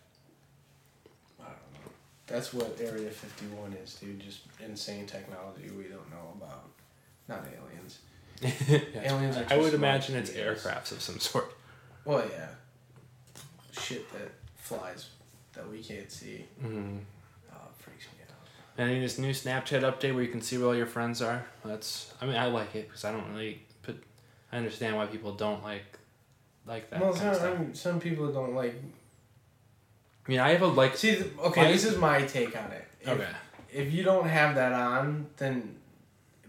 I 1.40 1.44
don't 1.44 1.85
know. 1.85 1.90
That's 2.27 2.52
what 2.55 2.78
Area 2.81 3.10
51 3.10 3.74
is, 3.82 3.94
dude. 3.94 4.20
Just 4.20 4.40
insane 4.64 5.06
technology 5.06 5.70
we 5.77 5.85
don't 5.85 6.10
know 6.10 6.35
about. 6.36 6.64
Not 7.28 7.44
aliens. 7.47 7.98
Aliens 9.05 9.36
are 9.36 9.47
I 9.51 9.59
would 9.59 9.74
imagine 9.74 10.16
it's 10.16 10.35
aliens. 10.35 10.62
aircrafts 10.62 10.93
of 10.93 11.01
some 11.02 11.18
sort. 11.18 11.52
Well, 12.05 12.24
yeah. 12.31 12.48
Shit 13.72 14.10
that 14.12 14.31
flies 14.56 15.10
that 15.55 15.68
we 15.68 15.82
can't 15.82 16.10
see. 16.10 16.44
Mm. 16.62 17.01
Oh, 17.52 17.56
freaks 17.78 18.06
me 18.06 18.22
out. 18.22 18.36
And 18.78 18.90
then 18.90 19.01
this 19.01 19.18
new 19.18 19.31
Snapchat 19.31 19.82
update 19.82 20.14
where 20.14 20.22
you 20.22 20.31
can 20.31 20.40
see 20.40 20.59
where 20.59 20.68
all 20.68 20.77
your 20.77 20.86
friends 20.86 21.20
are. 21.22 21.44
That's. 21.64 22.12
I 22.20 22.27
mean, 22.27 22.36
I 22.36 22.47
like 22.47 22.74
it 22.74 22.89
because 22.89 23.05
I 23.05 23.12
don't 23.12 23.28
really 23.32 23.62
put. 23.82 24.02
I 24.52 24.56
understand 24.56 24.97
why 24.97 25.06
people 25.06 25.32
don't 25.32 25.62
like 25.62 25.98
like 26.66 26.90
that. 26.90 27.01
well, 27.01 27.14
some. 27.14 27.35
I 27.35 27.59
mean, 27.59 27.74
some 27.74 28.01
people 28.01 28.32
don't 28.32 28.55
like. 28.55 28.74
I 30.27 30.31
mean, 30.31 30.40
I 30.40 30.51
have 30.51 30.62
a 30.62 30.66
like. 30.66 30.97
See, 30.97 31.22
okay, 31.39 31.72
this 31.72 31.85
is 31.85 31.97
my 31.98 32.22
take 32.22 32.56
on 32.56 32.70
it. 32.72 32.86
If, 33.01 33.09
Okay. 33.09 33.28
If 33.72 33.93
you 33.93 34.02
don't 34.02 34.27
have 34.27 34.56
that 34.56 34.72
on, 34.72 35.27
then 35.36 35.77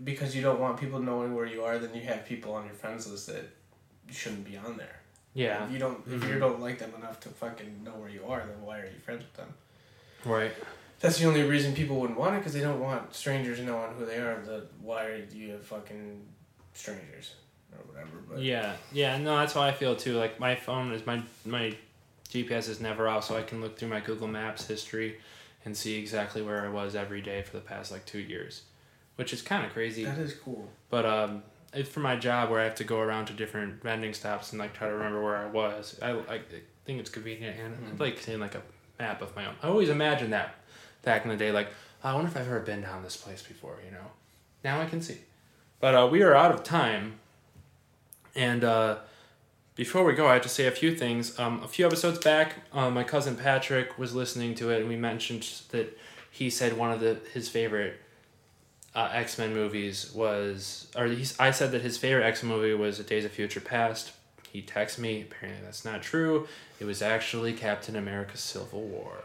because 0.03 0.35
you 0.35 0.41
don't 0.41 0.59
want 0.59 0.79
people 0.79 0.99
knowing 0.99 1.35
where 1.35 1.45
you 1.45 1.63
are, 1.63 1.77
then 1.77 1.93
you 1.93 2.01
have 2.01 2.25
people 2.25 2.53
on 2.53 2.65
your 2.65 2.73
friends 2.73 3.09
list 3.09 3.27
that 3.27 3.47
shouldn't 4.09 4.45
be 4.45 4.57
on 4.57 4.77
there. 4.77 5.00
Yeah. 5.33 5.65
If 5.65 5.71
you 5.71 5.79
don't, 5.79 5.99
if 6.07 6.23
you 6.23 6.35
Mhm. 6.35 6.39
don't 6.39 6.59
like 6.61 6.79
them 6.79 6.93
enough 6.97 7.19
to 7.21 7.29
fucking 7.29 7.83
know 7.83 7.91
where 7.91 8.09
you 8.09 8.25
are, 8.27 8.39
then 8.45 8.61
why 8.61 8.79
are 8.79 8.85
you 8.85 8.99
friends 9.03 9.23
with 9.23 9.33
them? 9.33 9.53
Right. 10.25 10.51
That's 10.99 11.17
the 11.19 11.25
only 11.25 11.41
reason 11.43 11.73
people 11.73 11.99
wouldn't 11.99 12.19
want 12.19 12.35
it 12.35 12.39
because 12.39 12.53
they 12.53 12.59
don't 12.61 12.79
want 12.79 13.15
strangers 13.15 13.59
knowing 13.59 13.93
who 13.97 14.05
they 14.05 14.17
are. 14.17 14.39
The 14.43 14.67
why 14.81 15.21
do 15.21 15.37
you 15.37 15.57
fucking 15.59 16.27
strangers 16.73 17.35
or 17.71 17.79
whatever? 17.91 18.17
But 18.29 18.39
Yeah. 18.39 18.75
Yeah. 18.91 19.17
No, 19.17 19.37
that's 19.37 19.53
how 19.53 19.61
I 19.61 19.71
feel 19.71 19.95
too. 19.95 20.17
Like 20.17 20.39
my 20.39 20.55
phone 20.55 20.91
is 20.93 21.05
my 21.05 21.23
my 21.45 21.75
GPS 22.29 22.67
is 22.69 22.79
never 22.79 23.07
off, 23.07 23.25
so 23.25 23.35
I 23.35 23.43
can 23.43 23.61
look 23.61 23.77
through 23.77 23.89
my 23.89 23.99
Google 23.99 24.27
Maps 24.27 24.67
history 24.67 25.19
and 25.65 25.75
see 25.75 25.97
exactly 25.99 26.41
where 26.41 26.65
I 26.65 26.69
was 26.69 26.95
every 26.95 27.21
day 27.21 27.41
for 27.41 27.51
the 27.57 27.61
past 27.61 27.91
like 27.91 28.05
two 28.05 28.19
years, 28.19 28.63
which 29.15 29.33
is 29.33 29.41
kind 29.41 29.65
of 29.65 29.71
crazy. 29.73 30.05
that 30.05 30.17
is 30.17 30.33
cool. 30.33 30.69
But 30.89 31.05
um, 31.05 31.43
for 31.85 31.99
my 32.01 32.15
job 32.15 32.49
where 32.49 32.59
I 32.59 32.65
have 32.65 32.75
to 32.75 32.83
go 32.83 32.99
around 32.99 33.27
to 33.27 33.33
different 33.33 33.81
vending 33.81 34.13
stops 34.13 34.51
and 34.51 34.59
like 34.59 34.73
try 34.73 34.87
to 34.87 34.93
remember 34.93 35.23
where 35.23 35.37
I 35.37 35.45
was. 35.47 35.97
I, 36.01 36.11
I 36.11 36.41
think 36.85 36.99
it's 36.99 37.09
convenient 37.09 37.59
and 37.59 37.75
Mm. 37.75 37.93
I'd 37.93 37.99
like 37.99 38.19
seeing 38.19 38.39
like 38.39 38.55
a 38.55 38.61
map 38.99 39.21
of 39.21 39.35
my 39.35 39.45
own. 39.45 39.55
I 39.63 39.67
always 39.67 39.89
imagined 39.89 40.33
that 40.33 40.55
back 41.03 41.23
in 41.23 41.29
the 41.29 41.37
day. 41.37 41.51
Like 41.51 41.69
I 42.03 42.13
wonder 42.13 42.29
if 42.29 42.35
I've 42.37 42.47
ever 42.47 42.59
been 42.59 42.81
down 42.81 43.03
this 43.03 43.17
place 43.17 43.41
before. 43.41 43.77
You 43.85 43.91
know, 43.91 44.05
now 44.63 44.81
I 44.81 44.85
can 44.85 45.01
see. 45.01 45.19
But 45.79 45.95
uh, 45.95 46.07
we 46.11 46.21
are 46.21 46.35
out 46.35 46.51
of 46.53 46.63
time, 46.63 47.13
and 48.35 48.63
uh, 48.63 48.97
before 49.75 50.03
we 50.03 50.13
go, 50.13 50.27
I 50.27 50.33
have 50.33 50.43
to 50.43 50.49
say 50.49 50.67
a 50.67 50.71
few 50.71 50.95
things. 50.95 51.39
Um, 51.39 51.63
a 51.63 51.67
few 51.67 51.85
episodes 51.87 52.19
back, 52.19 52.55
uh, 52.73 52.89
my 52.91 53.03
cousin 53.03 53.35
Patrick 53.35 53.97
was 53.97 54.13
listening 54.13 54.53
to 54.55 54.69
it, 54.69 54.81
and 54.81 54.89
we 54.89 54.95
mentioned 54.95 55.41
that 55.69 55.97
he 56.29 56.49
said 56.49 56.77
one 56.77 56.91
of 56.91 56.99
the 56.99 57.17
his 57.33 57.49
favorite 57.49 57.99
uh, 58.95 59.09
X 59.13 59.37
Men 59.37 59.53
movies 59.53 60.11
was, 60.13 60.87
or 60.97 61.05
he's, 61.05 61.39
I 61.39 61.51
said 61.51 61.71
that 61.71 61.81
his 61.81 61.97
favorite 61.97 62.25
X 62.25 62.43
Men 62.43 62.51
movie 62.57 62.73
was 62.73 62.99
Days 62.99 63.25
of 63.25 63.31
Future 63.31 63.61
Past. 63.61 64.11
He 64.51 64.61
texted 64.61 64.99
me. 64.99 65.21
Apparently, 65.21 65.63
that's 65.63 65.85
not 65.85 66.01
true. 66.01 66.47
It 66.79 66.85
was 66.85 67.01
actually 67.01 67.53
Captain 67.53 67.95
America: 67.95 68.35
Civil 68.37 68.81
War. 68.81 69.23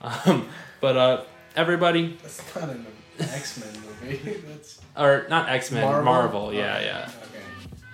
Um, 0.00 0.48
but 0.80 0.96
uh, 0.96 1.24
everybody, 1.54 2.16
That's 2.22 2.54
not 2.54 2.70
an 2.70 2.86
X 3.18 3.60
Men 3.60 3.82
movie. 4.02 4.40
That's 4.48 4.80
or 4.96 5.26
not 5.28 5.48
X 5.50 5.70
Men, 5.70 6.04
Marvel. 6.04 6.54
Yeah, 6.54 6.76
Okay, 6.76 6.86
yeah. 6.86 7.10
Okay. 7.24 7.44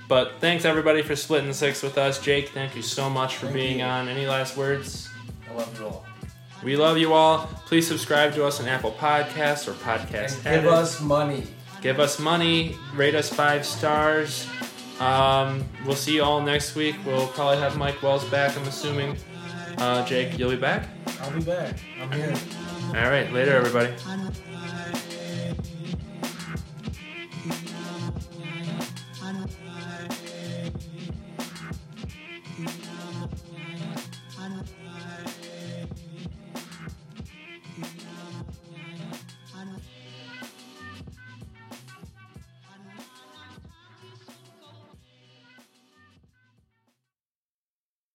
But 0.09 0.35
thanks 0.39 0.65
everybody 0.65 1.03
for 1.03 1.17
splitting 1.17 1.53
six 1.53 1.83
with 1.83 1.99
us. 1.99 2.21
Jake, 2.21 2.51
thank 2.51 2.77
you 2.77 2.83
so 2.83 3.11
much 3.11 3.35
for 3.35 3.47
Thank 3.47 3.57
being 3.57 3.79
you. 3.81 3.85
on. 3.85 4.07
Any 4.07 4.27
last 4.29 4.57
words? 4.57 5.09
I 5.51 5.55
love 5.55 5.77
you 5.81 5.87
all. 5.87 6.06
We 6.67 6.77
love 6.77 6.99
you 6.99 7.13
all. 7.13 7.49
Please 7.67 7.87
subscribe 7.87 8.35
to 8.35 8.45
us 8.45 8.59
on 8.59 8.67
Apple 8.67 8.91
Podcasts 8.91 9.69
or 9.69 9.75
Podcast 9.75 10.45
And 10.45 10.65
give 10.65 10.67
us 10.67 11.01
money. 11.01 11.45
Give 11.81 12.01
us 12.01 12.19
money. 12.19 12.75
Rate 12.93 13.15
us 13.15 13.33
five 13.33 13.65
stars. 13.65 14.49
Um, 14.99 15.65
we'll 15.85 15.95
see 15.95 16.17
you 16.17 16.25
all 16.25 16.41
next 16.41 16.75
week. 16.75 16.97
We'll 17.07 17.29
probably 17.29 17.59
have 17.59 17.77
Mike 17.77 18.03
Wells 18.03 18.25
back. 18.31 18.57
I'm 18.59 18.65
assuming. 18.65 19.17
Uh, 19.79 20.05
Jake, 20.07 20.37
you'll 20.37 20.51
be 20.51 20.57
back. 20.57 20.89
I'll 21.21 21.31
be 21.31 21.45
back. 21.45 21.77
I'm 22.01 22.11
here. 22.11 22.35
All 22.89 23.11
right. 23.11 23.33
Later, 23.33 23.53
everybody. 23.53 23.95